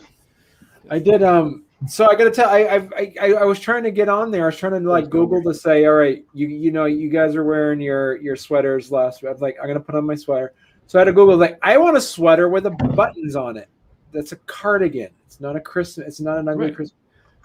I 0.89 0.99
did. 0.99 1.23
Um. 1.23 1.63
So 1.85 2.09
I 2.09 2.15
gotta 2.15 2.31
tell. 2.31 2.49
I 2.49 2.59
I 2.61 3.13
I, 3.21 3.33
I 3.33 3.43
was 3.43 3.59
trying 3.59 3.83
to 3.83 3.91
get 3.91 4.09
on 4.09 4.31
there. 4.31 4.43
I 4.43 4.45
was 4.47 4.57
trying 4.57 4.73
to 4.81 4.89
like 4.89 5.09
Google 5.09 5.43
to 5.43 5.53
say, 5.53 5.85
all 5.85 5.93
right, 5.93 6.25
you 6.33 6.47
you 6.47 6.71
know, 6.71 6.85
you 6.85 7.09
guys 7.09 7.35
are 7.35 7.43
wearing 7.43 7.79
your 7.79 8.17
your 8.17 8.35
sweaters 8.35 8.91
last. 8.91 9.21
Week. 9.21 9.31
I'm 9.31 9.39
like, 9.39 9.57
I'm 9.61 9.67
gonna 9.67 9.79
put 9.79 9.93
on 9.93 10.05
my 10.05 10.15
sweater. 10.15 10.53
So 10.87 10.97
I 10.97 11.01
had 11.01 11.05
to 11.05 11.13
Google 11.13 11.37
like, 11.37 11.59
I 11.61 11.77
want 11.77 11.97
a 11.97 12.01
sweater 12.01 12.49
with 12.49 12.63
the 12.63 12.71
buttons 12.71 13.35
on 13.35 13.57
it. 13.57 13.69
That's 14.11 14.31
a 14.31 14.37
cardigan. 14.47 15.09
It's 15.25 15.39
not 15.39 15.55
a 15.55 15.59
Christmas. 15.59 16.07
It's 16.07 16.19
not 16.19 16.39
an 16.39 16.47
ugly 16.47 16.67
Right. 16.67 16.75
Christmas. 16.75 16.97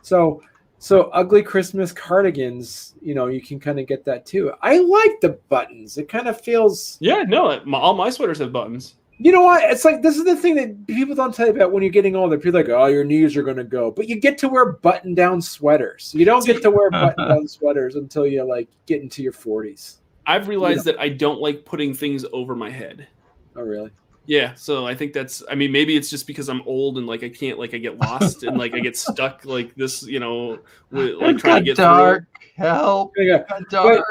So 0.02 0.42
so 0.78 1.10
ugly 1.10 1.42
Christmas 1.42 1.92
cardigans. 1.92 2.94
You 3.02 3.14
know, 3.14 3.26
you 3.26 3.42
can 3.42 3.60
kind 3.60 3.78
of 3.78 3.86
get 3.86 4.04
that 4.06 4.24
too. 4.24 4.52
I 4.62 4.78
like 4.78 5.20
the 5.20 5.38
buttons. 5.50 5.98
It 5.98 6.08
kind 6.08 6.26
of 6.26 6.40
feels. 6.40 6.96
Yeah, 7.00 7.22
no, 7.22 7.60
my, 7.66 7.78
all 7.78 7.94
my 7.94 8.08
sweaters 8.10 8.38
have 8.38 8.52
buttons. 8.52 8.94
You 9.22 9.30
know 9.30 9.42
what? 9.42 9.62
It's 9.70 9.84
like 9.84 10.02
this 10.02 10.16
is 10.16 10.24
the 10.24 10.34
thing 10.34 10.56
that 10.56 10.86
people 10.88 11.14
don't 11.14 11.32
tell 11.32 11.46
you 11.46 11.52
about 11.52 11.70
when 11.70 11.84
you're 11.84 11.92
getting 11.92 12.16
older. 12.16 12.36
People 12.36 12.58
are 12.58 12.64
like, 12.64 12.72
oh, 12.72 12.86
your 12.86 13.04
knees 13.04 13.36
are 13.36 13.44
gonna 13.44 13.62
go, 13.62 13.90
but 13.92 14.08
you 14.08 14.16
get 14.18 14.36
to 14.38 14.48
wear 14.48 14.72
button-down 14.72 15.40
sweaters. 15.40 16.12
You 16.12 16.24
don't 16.24 16.44
get 16.44 16.60
to 16.62 16.70
wear 16.72 16.90
button-down 16.90 17.46
sweaters 17.46 17.94
until 17.94 18.26
you 18.26 18.42
like 18.42 18.68
get 18.86 19.00
into 19.00 19.22
your 19.22 19.32
40s. 19.32 19.98
I've 20.26 20.48
realized 20.48 20.84
that 20.86 20.98
I 20.98 21.08
don't 21.08 21.40
like 21.40 21.64
putting 21.64 21.94
things 21.94 22.24
over 22.32 22.56
my 22.56 22.68
head. 22.68 23.06
Oh, 23.54 23.62
really? 23.62 23.90
Yeah, 24.26 24.54
so 24.54 24.86
I 24.86 24.94
think 24.94 25.12
that's. 25.12 25.42
I 25.50 25.54
mean, 25.54 25.70
maybe 25.70 25.96
it's 25.96 26.10
just 26.10 26.26
because 26.26 26.48
I'm 26.48 26.62
old 26.62 26.98
and 26.98 27.06
like 27.06 27.22
I 27.22 27.28
can't, 27.28 27.58
like 27.60 27.74
I 27.74 27.78
get 27.78 27.98
lost 27.98 28.42
and 28.42 28.56
like 28.56 28.74
I 28.74 28.80
get 28.80 28.96
stuck 28.96 29.44
like 29.44 29.74
this, 29.76 30.02
you 30.02 30.20
know, 30.20 30.58
with, 30.90 31.14
like 31.16 31.30
It 31.36 31.38
trying 31.38 31.56
to 31.56 31.64
get 31.64 31.76
dark. 31.76 32.24
Help! 32.62 33.12
There 33.16 33.24
you 33.24 33.38
go. 33.38 33.44
Dark. 33.70 34.04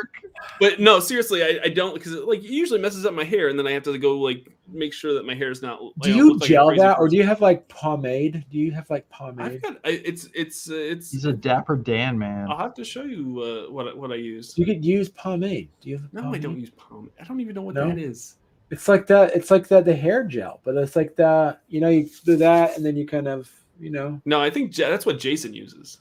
but 0.59 0.79
no, 0.79 0.99
seriously, 0.99 1.43
I, 1.43 1.59
I 1.65 1.69
don't 1.69 1.93
because 1.93 2.13
it, 2.13 2.27
like 2.27 2.39
it 2.39 2.49
usually 2.51 2.79
messes 2.79 3.05
up 3.05 3.13
my 3.13 3.23
hair, 3.23 3.49
and 3.49 3.57
then 3.57 3.65
I 3.67 3.71
have 3.71 3.83
to 3.83 3.97
go 3.97 4.17
like 4.17 4.47
make 4.71 4.93
sure 4.93 5.13
that 5.13 5.25
my 5.25 5.33
hair 5.35 5.51
is 5.51 5.61
not. 5.61 5.79
Do 6.01 6.09
don't 6.09 6.17
you 6.17 6.27
look 6.33 6.41
like 6.41 6.49
a 6.49 6.53
gel 6.53 6.67
crazy 6.67 6.81
that, 6.81 6.99
or 6.99 7.07
do 7.07 7.15
you 7.15 7.23
have 7.23 7.41
like 7.41 7.67
pomade? 7.67 8.45
Do 8.51 8.57
you 8.57 8.71
have 8.71 8.89
like 8.89 9.05
I've 9.11 9.35
pomade? 9.35 9.61
got 9.61 9.77
I, 9.85 9.89
it's 10.03 10.27
it's 10.33 10.69
uh, 10.69 10.75
it's. 10.75 11.11
He's 11.11 11.25
a 11.25 11.33
dapper 11.33 11.75
Dan 11.75 12.17
man. 12.17 12.47
I'll 12.49 12.57
have 12.57 12.73
to 12.75 12.83
show 12.83 13.03
you 13.03 13.41
uh, 13.41 13.71
what 13.71 13.87
I- 13.87 13.93
what 13.93 14.11
I 14.11 14.15
use. 14.15 14.57
You 14.57 14.65
could 14.65 14.83
use 14.83 15.09
pomade. 15.09 15.69
Do 15.81 15.89
you 15.89 15.97
have 15.97 16.13
No, 16.13 16.33
I 16.33 16.37
don't 16.37 16.59
use 16.59 16.71
pomade. 16.71 17.11
I 17.19 17.23
don't 17.23 17.39
even 17.39 17.55
know 17.55 17.61
what 17.63 17.75
No? 17.75 17.87
that 17.89 17.97
is. 17.99 18.35
It's 18.71 18.87
like 18.87 19.05
that. 19.07 19.35
It's 19.35 19.51
like 19.51 19.67
that 19.67 19.85
the 19.85 19.93
hair 19.95 20.23
gel, 20.23 20.61
but 20.63 20.75
it's 20.77 20.95
like 20.95 21.15
the 21.15 21.57
you 21.67 21.81
know 21.81 21.89
you 21.89 22.09
do 22.25 22.35
that 22.37 22.77
and 22.77 22.85
then 22.85 22.95
you 22.95 23.05
kind 23.05 23.27
of 23.27 23.49
you 23.79 23.89
know 23.89 24.21
No, 24.25 24.39
I 24.41 24.49
think 24.49 24.77
Ja- 24.77 24.89
that's 24.89 25.05
what 25.05 25.19
Jason 25.19 25.53
uses. 25.53 25.99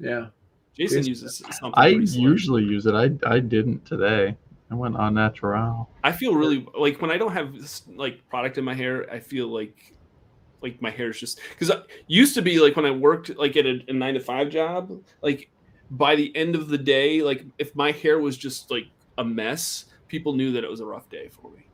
yeah. 0.00 0.26
Jason 0.76 1.06
uses 1.06 1.42
something. 1.50 1.72
I 1.76 1.88
usually 1.88 2.64
use 2.64 2.86
it. 2.86 2.94
I 2.94 3.10
I 3.28 3.40
didn't 3.40 3.84
today. 3.86 4.36
I 4.70 4.74
went 4.74 4.96
on 4.96 5.14
natural. 5.14 5.88
I 6.02 6.12
feel 6.12 6.34
really 6.34 6.66
like 6.78 7.00
when 7.00 7.10
I 7.10 7.18
don't 7.18 7.32
have 7.32 7.54
this 7.54 7.82
like 7.94 8.26
product 8.28 8.58
in 8.58 8.64
my 8.64 8.74
hair, 8.74 9.10
I 9.10 9.20
feel 9.20 9.48
like 9.48 9.92
like 10.62 10.80
my 10.80 10.90
hair 10.90 11.10
is 11.10 11.20
just 11.20 11.40
because 11.50 11.70
used 12.06 12.34
to 12.34 12.42
be 12.42 12.58
like 12.58 12.74
when 12.74 12.86
I 12.86 12.90
worked 12.90 13.36
like 13.36 13.56
at 13.56 13.66
a, 13.66 13.80
a 13.86 13.92
nine 13.92 14.14
to 14.14 14.20
five 14.20 14.48
job, 14.48 15.00
like 15.22 15.50
by 15.90 16.16
the 16.16 16.34
end 16.34 16.56
of 16.56 16.68
the 16.68 16.78
day, 16.78 17.22
like 17.22 17.44
if 17.58 17.74
my 17.76 17.92
hair 17.92 18.18
was 18.18 18.36
just 18.36 18.70
like 18.70 18.86
a 19.18 19.24
mess, 19.24 19.84
people 20.08 20.32
knew 20.32 20.52
that 20.52 20.64
it 20.64 20.70
was 20.70 20.80
a 20.80 20.86
rough 20.86 21.08
day 21.08 21.28
for 21.28 21.50
me. 21.50 21.66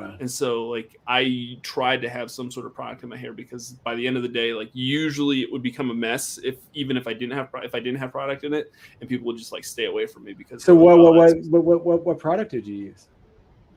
And 0.00 0.30
so 0.30 0.66
like 0.68 0.98
I 1.06 1.58
tried 1.62 2.02
to 2.02 2.08
have 2.08 2.30
some 2.30 2.50
sort 2.50 2.66
of 2.66 2.74
product 2.74 3.02
in 3.02 3.08
my 3.08 3.16
hair 3.16 3.32
because 3.32 3.72
by 3.84 3.94
the 3.94 4.06
end 4.06 4.16
of 4.16 4.22
the 4.22 4.28
day, 4.28 4.52
like 4.54 4.70
usually 4.72 5.42
it 5.42 5.52
would 5.52 5.62
become 5.62 5.90
a 5.90 5.94
mess 5.94 6.38
if 6.42 6.56
even 6.74 6.96
if 6.96 7.06
I 7.06 7.12
didn't 7.12 7.32
have 7.36 7.48
if 7.62 7.74
I 7.74 7.80
didn't 7.80 7.98
have 7.98 8.10
product 8.12 8.44
in 8.44 8.54
it, 8.54 8.72
and 9.00 9.08
people 9.08 9.26
would 9.26 9.36
just 9.36 9.52
like 9.52 9.64
stay 9.64 9.84
away 9.86 10.06
from 10.06 10.24
me 10.24 10.32
because 10.32 10.64
So 10.64 10.74
what 10.74 10.98
what, 10.98 11.06
"Oh, 11.32 11.34
what 11.50 11.64
what 11.64 11.84
what 11.84 12.04
what 12.06 12.18
product 12.18 12.50
did 12.52 12.66
you 12.66 12.74
use? 12.76 13.08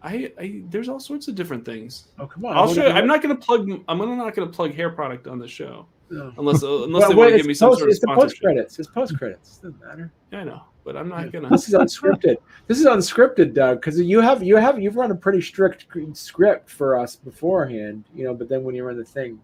I, 0.03 0.31
I 0.39 0.61
there's 0.69 0.87
all 0.87 0.99
sorts 0.99 1.27
of 1.27 1.35
different 1.35 1.65
things. 1.65 2.09
Oh 2.19 2.27
come 2.27 2.45
on! 2.45 2.55
I'll 2.55 2.71
show. 2.73 2.85
You. 2.85 2.93
I'm 2.93 3.07
not 3.07 3.23
going 3.23 3.35
to 3.35 3.41
plug. 3.43 3.69
I'm 3.87 3.97
gonna 3.97 4.15
not 4.15 4.35
going 4.35 4.47
to 4.47 4.53
plug 4.55 4.73
hair 4.73 4.91
product 4.91 5.25
on 5.27 5.39
the 5.39 5.47
show 5.47 5.87
No. 6.11 6.31
unless 6.37 6.61
uh, 6.63 6.83
unless 6.83 7.01
Well, 7.01 7.09
they 7.09 7.15
want 7.15 7.31
to 7.31 7.37
give 7.37 7.47
me 7.47 7.55
some 7.55 7.69
post- 7.69 7.79
sort 7.79 7.89
of 7.89 7.93
it's 7.93 8.01
the 8.01 8.07
post 8.07 8.17
sponsorship. 8.17 8.41
credits. 8.43 8.79
It's 8.79 8.87
post 8.89 9.17
credits. 9.17 9.57
Doesn't 9.57 9.83
matter. 9.83 10.13
Yeah, 10.31 10.39
I 10.41 10.43
know, 10.43 10.61
but 10.85 10.95
I'm 10.95 11.09
not 11.09 11.31
gonna. 11.31 11.49
This 11.49 11.67
is 11.67 11.73
unscripted. 11.73 12.37
This 12.67 12.79
is 12.79 12.85
unscripted, 12.85 13.53
Doug, 13.53 13.79
because 13.79 13.99
you 13.99 14.21
have 14.21 14.41
you 14.41 14.55
have 14.55 14.79
you've 14.79 14.95
run 14.95 15.11
a 15.11 15.15
pretty 15.15 15.41
strict 15.41 15.85
script 16.13 16.67
for 16.69 16.97
us 16.97 17.15
beforehand, 17.15 18.05
you 18.15 18.23
know. 18.23 18.33
But 18.33 18.49
then 18.49 18.63
when 18.63 18.73
you 18.73 18.83
run 18.83 18.97
the 18.97 19.03
thing, 19.03 19.39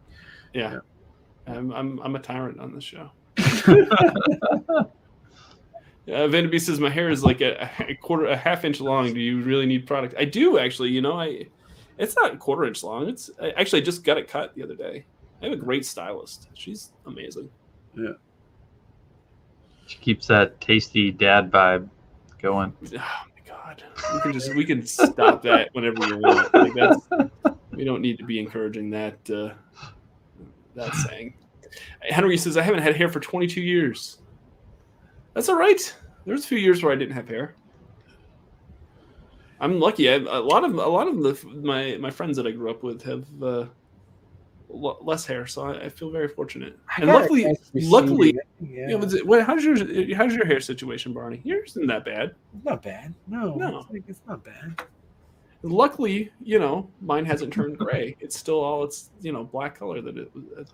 Yeah, 0.54 0.80
I'm 1.46 1.72
I'm 1.72 2.00
I'm 2.00 2.16
a 2.16 2.20
tyrant 2.20 2.60
on 2.60 2.74
this 2.74 2.84
show. 2.84 3.12
Uh, 6.08 6.28
Vanderbeest 6.28 6.62
says 6.62 6.80
my 6.80 6.90
hair 6.90 7.12
is 7.12 7.24
like 7.24 7.42
a, 7.42 7.70
a 7.88 7.94
quarter, 7.94 8.26
a 8.26 8.36
half 8.36 8.66
inch 8.66 8.82
long. 8.82 9.14
Do 9.14 9.20
you 9.20 9.40
really 9.44 9.68
need 9.68 9.86
product? 9.86 10.16
I 10.18 10.26
do 10.26 10.58
actually. 10.58 10.90
You 10.90 11.00
know, 11.00 11.14
I 11.14 11.46
it's 12.00 12.16
not 12.16 12.34
a 12.34 12.38
quarter 12.38 12.66
inch 12.66 12.84
long. 12.84 13.08
It's 13.08 13.30
I 13.40 13.52
actually 13.52 13.84
I 13.84 13.86
just 13.86 14.04
got 14.04 14.18
it 14.18 14.28
cut 14.28 14.54
the 14.56 14.64
other 14.64 14.76
day. 14.76 15.06
I 15.42 15.46
have 15.46 15.54
a 15.54 15.58
great 15.58 15.86
stylist. 15.86 16.50
She's 16.56 16.92
amazing. 17.06 17.50
She 19.92 19.98
keeps 19.98 20.28
that 20.28 20.62
tasty 20.62 21.12
dad 21.12 21.52
vibe 21.52 21.90
going. 22.42 22.74
Oh 22.82 22.88
my 22.96 23.42
god, 23.46 23.84
we 24.14 24.22
can 24.22 24.32
just 24.32 24.56
we 24.56 24.64
can 24.64 24.86
stop 24.86 25.42
that 25.44 25.68
whenever 25.74 26.08
you 26.08 26.18
want. 26.18 26.54
Like 26.54 26.74
that's 26.74 27.58
we 27.72 27.84
don't 27.84 28.02
need 28.02 28.18
to 28.20 28.24
be 28.24 28.40
encouraging 28.40 28.90
that. 28.92 29.18
Uh, 29.30 29.54
that 30.76 30.96
saying. 30.96 31.34
Henry 32.04 32.38
says 32.38 32.56
I 32.56 32.62
haven't 32.62 32.84
had 32.84 32.96
hair 32.96 33.10
for 33.10 33.20
22 33.20 33.60
years. 33.60 34.20
That's 35.34 35.50
all 35.50 35.58
right. 35.58 35.94
There's 36.26 36.46
a 36.46 36.48
few 36.48 36.58
years 36.58 36.82
where 36.82 36.94
I 36.94 36.96
didn't 36.96 37.16
have 37.16 37.28
hair. 37.28 37.56
I'm 39.60 39.78
lucky. 39.78 40.10
I, 40.10 40.14
a 40.14 40.40
lot 40.40 40.64
of 40.64 40.74
a 40.76 40.88
lot 40.88 41.10
of 41.10 41.22
the, 41.22 41.38
my 41.62 41.98
my 41.98 42.12
friends 42.12 42.38
that 42.38 42.48
I 42.48 42.52
grew 42.52 42.72
up 42.72 42.82
with 42.82 43.02
have 43.04 43.26
uh, 43.44 43.66
l- 44.74 44.98
less 45.02 45.26
hair, 45.26 45.46
so 45.48 45.64
I, 45.64 45.86
I 45.86 45.90
feel 45.90 46.10
very 46.12 46.28
fortunate. 46.28 46.78
I 46.90 47.02
and 47.02 47.08
luckily, 47.12 47.56
luckily, 47.74 48.38
yeah, 48.60 48.68
you 48.82 48.88
know, 48.90 48.98
was 48.98 49.14
it- 49.14 49.26
what- 49.26 49.44
how's 49.44 49.64
your 49.64 49.76
how's 50.16 50.34
your 50.34 50.46
hair 50.46 50.60
situation, 50.60 51.14
Barney? 51.14 51.42
Yours 51.44 51.72
isn't 51.72 51.88
that 51.88 52.06
bad. 52.06 52.36
not 52.64 52.82
bad. 52.84 53.14
No, 53.28 53.56
No. 53.56 53.80
it's, 53.80 53.90
like, 53.92 54.04
it's 54.08 54.22
not 54.28 54.44
bad. 54.44 54.82
Luckily, 55.64 56.32
you 56.42 56.58
know, 56.58 56.90
mine 57.02 57.24
hasn't 57.24 57.54
turned 57.58 57.78
gray. 57.78 58.16
It's 58.20 58.36
still 58.36 58.60
all 58.60 58.84
it's 58.84 59.12
you 59.22 59.32
know 59.32 59.44
black 59.44 59.78
color 59.78 60.02
that 60.02 60.18
it 60.18 60.32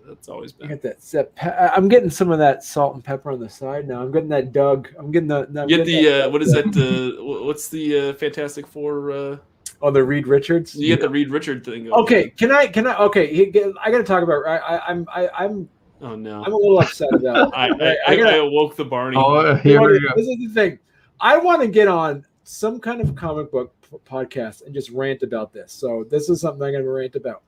it's 0.08 0.30
always 0.30 0.54
I 0.54 0.60
been. 0.60 0.68
get 0.68 0.82
that. 0.82 1.00
that 1.12 1.34
pe- 1.34 1.50
I- 1.50 1.74
I'm 1.74 1.88
getting 1.88 2.08
some 2.08 2.30
of 2.30 2.38
that 2.38 2.64
salt 2.64 2.94
and 2.94 3.04
pepper 3.04 3.30
on 3.30 3.38
the 3.38 3.50
side 3.50 3.86
now. 3.86 4.00
I'm 4.00 4.10
getting 4.10 4.30
that 4.30 4.52
Doug. 4.52 4.88
I'm 4.98 5.10
getting 5.12 5.28
the. 5.28 5.46
I'm 5.60 5.66
get 5.68 5.84
the 5.84 6.24
uh, 6.24 6.30
what 6.30 6.40
is 6.40 6.52
that? 6.52 6.66
Uh, 6.74 7.22
what's 7.44 7.68
the 7.68 7.98
uh, 7.98 8.12
Fantastic 8.14 8.66
Four? 8.66 9.40
Oh, 9.80 9.90
the 9.90 10.02
Reed 10.02 10.26
Richards. 10.26 10.74
you 10.74 10.88
get 10.88 11.00
the 11.00 11.08
Reed 11.08 11.30
Richard 11.30 11.64
thing. 11.64 11.84
going. 11.84 11.94
Okay, 12.02 12.30
can 12.30 12.50
I? 12.50 12.66
Can 12.66 12.86
I? 12.86 12.96
Okay, 12.96 13.52
I 13.80 13.90
got 13.90 13.98
to 13.98 14.04
talk 14.04 14.22
about. 14.22 14.44
I, 14.46 14.56
I, 14.56 14.88
I'm. 14.88 15.06
I, 15.12 15.28
I'm. 15.28 15.68
Oh 16.00 16.14
no. 16.16 16.42
I'm 16.44 16.52
a 16.52 16.56
little 16.56 16.80
upset 16.80 17.12
about. 17.12 17.54
I, 17.56 17.66
I, 17.68 17.70
I 17.90 17.96
I, 18.08 18.16
gotta- 18.16 18.30
I 18.30 18.36
awoke 18.38 18.76
the 18.76 18.84
Barney. 18.84 19.16
Oh, 19.16 19.54
here 19.56 19.80
we 19.80 20.00
go. 20.00 20.08
This 20.16 20.26
is 20.26 20.36
the 20.38 20.48
thing. 20.52 20.78
I 21.20 21.36
want 21.38 21.60
to 21.62 21.68
get 21.68 21.88
on 21.88 22.24
some 22.44 22.80
kind 22.80 23.00
of 23.00 23.14
comic 23.14 23.50
book 23.52 23.72
podcast 24.04 24.64
and 24.64 24.74
just 24.74 24.90
rant 24.90 25.22
about 25.22 25.52
this. 25.52 25.72
So 25.72 26.04
this 26.10 26.28
is 26.28 26.40
something 26.40 26.62
I'm 26.62 26.72
going 26.72 26.84
to 26.84 26.90
rant 26.90 27.14
about. 27.16 27.42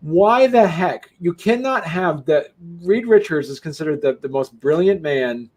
Why 0.00 0.46
the 0.46 0.66
heck 0.66 1.10
you 1.18 1.32
cannot 1.34 1.84
have 1.84 2.24
that? 2.26 2.48
Reed 2.82 3.06
Richards 3.06 3.48
is 3.50 3.58
considered 3.58 4.00
the, 4.00 4.18
the 4.20 4.28
most 4.28 4.58
brilliant 4.60 5.02
man, 5.02 5.50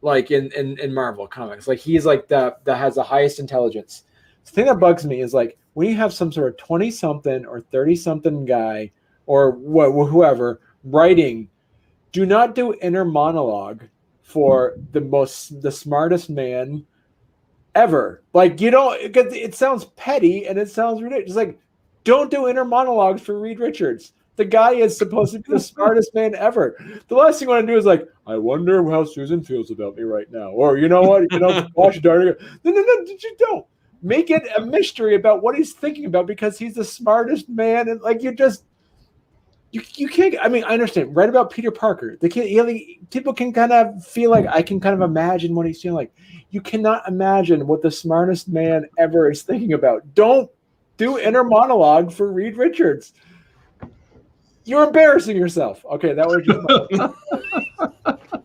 like 0.00 0.30
in, 0.30 0.52
in 0.52 0.78
in 0.78 0.94
Marvel 0.94 1.26
comics. 1.26 1.66
Like 1.66 1.78
he's 1.78 2.06
like 2.06 2.28
the 2.28 2.56
that 2.64 2.76
has 2.76 2.94
the 2.96 3.02
highest 3.02 3.40
intelligence. 3.40 4.04
The 4.48 4.54
thing 4.54 4.66
that 4.66 4.80
bugs 4.80 5.04
me 5.04 5.20
is 5.20 5.34
like 5.34 5.58
when 5.74 5.88
you 5.88 5.96
have 5.96 6.12
some 6.14 6.32
sort 6.32 6.48
of 6.48 6.56
twenty 6.56 6.90
something 6.90 7.44
or 7.44 7.60
thirty 7.60 7.94
something 7.94 8.46
guy 8.46 8.90
or 9.26 9.52
wh- 9.52 10.08
whoever 10.08 10.60
writing, 10.84 11.50
do 12.12 12.24
not 12.24 12.54
do 12.54 12.74
inner 12.80 13.04
monologue 13.04 13.84
for 14.22 14.76
the 14.92 15.02
most 15.02 15.60
the 15.60 15.70
smartest 15.70 16.30
man 16.30 16.86
ever. 17.74 18.22
Like 18.32 18.58
you 18.62 18.70
don't 18.70 18.98
it, 18.98 19.14
it 19.16 19.54
sounds 19.54 19.84
petty 19.96 20.46
and 20.46 20.58
it 20.58 20.70
sounds 20.70 21.02
ridiculous. 21.02 21.36
Like 21.36 21.60
don't 22.04 22.30
do 22.30 22.48
inner 22.48 22.64
monologues 22.64 23.20
for 23.20 23.38
Reed 23.38 23.60
Richards. 23.60 24.14
The 24.36 24.46
guy 24.46 24.76
is 24.76 24.96
supposed 24.96 25.34
to 25.34 25.40
be 25.40 25.52
the 25.52 25.60
smartest 25.60 26.14
man 26.14 26.34
ever. 26.34 26.74
The 27.08 27.14
last 27.14 27.38
thing 27.38 27.48
you 27.48 27.54
want 27.54 27.66
to 27.66 27.72
do 27.72 27.78
is 27.78 27.84
like, 27.84 28.08
I 28.26 28.38
wonder 28.38 28.88
how 28.88 29.04
Susan 29.04 29.42
feels 29.42 29.70
about 29.70 29.96
me 29.96 30.04
right 30.04 30.30
now. 30.30 30.50
Or 30.52 30.78
you 30.78 30.88
know 30.88 31.02
what? 31.02 31.30
You 31.32 31.40
know, 31.40 31.66
watch 31.74 32.00
Darty. 32.00 32.34
No, 32.64 32.70
no, 32.70 32.80
no, 32.80 33.04
you 33.04 33.36
don't. 33.36 33.66
Make 34.02 34.30
it 34.30 34.42
a 34.56 34.60
mystery 34.60 35.14
about 35.14 35.42
what 35.42 35.56
he's 35.56 35.72
thinking 35.72 36.04
about 36.04 36.26
because 36.26 36.58
he's 36.58 36.74
the 36.74 36.84
smartest 36.84 37.48
man. 37.48 37.88
And 37.88 38.00
like 38.00 38.22
you 38.22 38.32
just 38.32 38.64
you, 39.72 39.82
you 39.96 40.08
can't 40.08 40.36
I 40.40 40.48
mean 40.48 40.64
I 40.64 40.68
understand. 40.68 41.16
Right 41.16 41.28
about 41.28 41.50
Peter 41.50 41.70
Parker. 41.70 42.16
The 42.20 42.28
kid 42.28 42.48
you 42.48 42.64
know, 42.64 42.78
people 43.10 43.32
can 43.32 43.52
kind 43.52 43.72
of 43.72 44.04
feel 44.06 44.30
like 44.30 44.46
I 44.46 44.62
can 44.62 44.80
kind 44.80 44.94
of 44.94 45.02
imagine 45.02 45.54
what 45.54 45.66
he's 45.66 45.82
feeling 45.82 45.96
like. 45.96 46.14
You 46.50 46.60
cannot 46.60 47.06
imagine 47.08 47.66
what 47.66 47.82
the 47.82 47.90
smartest 47.90 48.48
man 48.48 48.86
ever 48.98 49.30
is 49.30 49.42
thinking 49.42 49.72
about. 49.72 50.14
Don't 50.14 50.50
do 50.96 51.18
inner 51.18 51.44
monologue 51.44 52.12
for 52.12 52.32
Reed 52.32 52.56
Richards. 52.56 53.12
You're 54.64 54.84
embarrassing 54.84 55.36
yourself. 55.36 55.84
Okay 55.84 56.14
that 56.14 56.26
was 56.26 56.46
just 56.46 58.44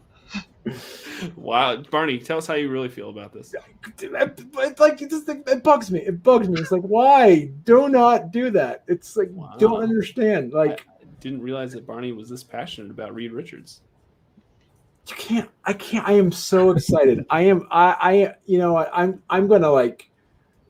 Wow, 1.35 1.77
Barney, 1.77 2.17
tell 2.19 2.37
us 2.37 2.47
how 2.47 2.55
you 2.55 2.69
really 2.69 2.89
feel 2.89 3.09
about 3.09 3.33
this. 3.33 3.53
it's 3.99 4.79
like 4.79 5.01
it 5.01 5.09
just 5.09 5.27
it 5.29 5.63
bugs 5.63 5.91
me 5.91 5.99
it 5.99 6.23
bugs 6.23 6.47
me 6.49 6.59
it's 6.59 6.71
like 6.71 6.81
why 6.81 7.45
do 7.63 7.89
not 7.89 8.31
do 8.31 8.49
that 8.49 8.83
it's 8.87 9.15
like 9.17 9.29
Wow. 9.31 9.55
don't 9.59 9.83
understand 9.83 10.53
like 10.53 10.85
I 11.01 11.05
didn't 11.19 11.41
realize 11.41 11.73
that 11.73 11.85
Barney 11.85 12.11
was 12.11 12.29
this 12.29 12.43
passionate 12.43 12.91
about 12.91 13.13
Reed 13.13 13.31
Richards. 13.31 13.81
you 15.09 15.15
can't 15.15 15.49
i 15.65 15.73
can't 15.73 16.07
i 16.07 16.13
am 16.13 16.31
so 16.31 16.71
excited 16.71 17.25
i 17.29 17.41
am 17.41 17.67
i 17.71 17.95
i 17.99 18.33
you 18.45 18.57
know 18.57 18.77
I, 18.77 19.03
i'm 19.03 19.21
i'm 19.29 19.47
gonna 19.47 19.69
like 19.69 20.09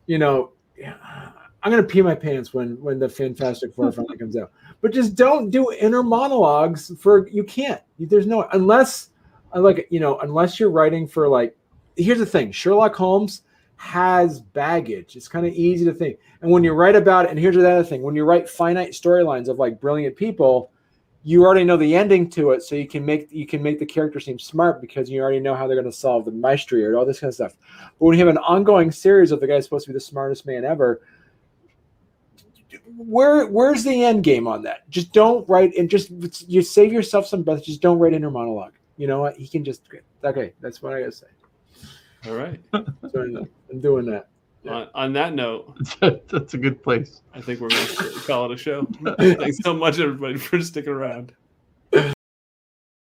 you 0.08 0.18
know 0.18 0.52
yeah, 0.78 0.96
i'm 1.62 1.72
gonna 1.72 1.84
pee 1.84 2.02
my 2.02 2.16
pants 2.16 2.54
when 2.54 2.82
when 2.82 2.98
the 3.00 3.08
fantastic 3.08 3.76
four 3.76 3.92
finally 3.92 4.18
comes 4.18 4.36
out 4.36 4.52
but 4.82 4.92
just 4.92 5.16
don't 5.16 5.50
do 5.52 5.72
inner 5.74 6.02
monologues 6.04 6.92
for 7.00 7.28
you 7.30 7.44
can't 7.44 7.82
there's 8.00 8.26
no 8.26 8.48
unless 8.54 9.10
i 9.54 9.60
like 9.60 9.88
you 9.90 10.00
know 10.00 10.20
unless 10.20 10.60
you're 10.60 10.72
writing 10.72 11.08
for 11.08 11.28
like 11.28 11.56
here's 11.96 12.20
the 12.20 12.26
thing 12.26 12.52
sherlock 12.52 12.96
holmes 12.96 13.44
has 13.76 14.40
baggage 14.40 15.16
it's 15.16 15.28
kind 15.28 15.46
of 15.46 15.54
easy 15.54 15.84
to 15.84 15.94
think 15.94 16.18
and 16.42 16.52
when 16.52 16.64
you 16.64 16.74
write 16.74 16.96
about 16.96 17.26
it 17.26 17.32
and 17.32 17.40
here's 17.40 17.56
the 17.56 17.70
other 17.70 17.84
thing 17.84 18.02
when 18.02 18.16
you 18.16 18.24
write 18.24 18.50
finite 18.50 18.92
storylines 18.92 19.48
of 19.48 19.60
like 19.60 19.80
brilliant 19.82 20.16
people 20.16 20.72
you 21.26 21.44
already 21.46 21.64
know 21.64 21.78
the 21.78 21.96
ending 21.96 22.30
to 22.32 22.52
it, 22.52 22.62
so 22.64 22.76
you 22.76 22.88
can 22.88 23.06
make 23.06 23.32
you 23.32 23.48
can 23.48 23.64
make 23.64 23.80
the 23.80 23.86
character 23.86 24.20
seem 24.20 24.38
smart 24.38 24.82
because 24.82 25.10
you 25.10 25.22
already 25.22 25.40
know 25.40 25.56
how 25.56 25.66
they're 25.66 25.78
going 25.78 25.90
to 25.90 25.98
solve 25.98 26.26
the 26.26 26.32
mystery 26.32 26.86
or 26.86 26.98
all 26.98 27.06
this 27.06 27.22
kind 27.22 27.30
of 27.30 27.36
stuff. 27.36 27.54
But 27.98 28.06
when 28.06 28.18
you 28.18 28.26
have 28.26 28.36
an 28.36 28.42
ongoing 28.44 28.92
series 28.92 29.32
of 29.32 29.40
the 29.40 29.48
guy 29.48 29.60
supposed 29.62 29.86
to 29.86 29.92
be 29.92 29.94
the 29.94 30.02
smartest 30.02 30.46
man 30.46 30.66
ever, 30.66 31.02
where 32.98 33.48
where's 33.48 33.86
the 33.86 34.04
end 34.04 34.26
game 34.26 34.48
on 34.48 34.64
that? 34.64 34.90
Just 34.90 35.14
don't 35.14 35.48
write 35.48 35.74
and 35.78 35.90
just 35.90 36.12
you 36.50 36.62
save 36.62 36.92
yourself 36.92 37.26
some 37.26 37.42
breath. 37.42 37.64
Just 37.64 37.82
don't 37.82 38.00
write 38.00 38.14
inner 38.14 38.30
monologue. 38.30 38.74
You 38.98 39.08
know 39.08 39.20
what? 39.20 39.38
He 39.38 39.48
can 39.48 39.64
just 39.64 39.84
okay. 40.24 40.54
That's 40.62 40.82
what 40.82 40.94
I 40.94 41.00
gotta 41.00 41.12
say. 41.12 41.28
All 42.28 42.36
right. 42.36 42.60
Doing 43.14 43.34
that. 43.34 43.50
I'm 43.72 43.82
doing 43.82 44.06
that. 44.06 44.30
Yeah. 44.64 44.72
On, 44.72 44.88
on 44.94 45.14
that 45.14 45.34
note, 45.34 45.76
That's 46.00 46.54
a 46.54 46.58
good 46.58 46.82
place. 46.82 47.22
I 47.34 47.42
think 47.42 47.60
we're 47.60 47.70
going 47.70 47.86
to 47.88 48.22
call 48.26 48.46
it 48.46 48.54
a 48.54 48.58
show. 48.58 48.88
Thanks 49.20 49.58
so 49.62 49.74
much, 49.74 50.00
everybody, 50.00 50.38
for 50.38 50.62
sticking 50.62 50.94
around. 50.94 51.34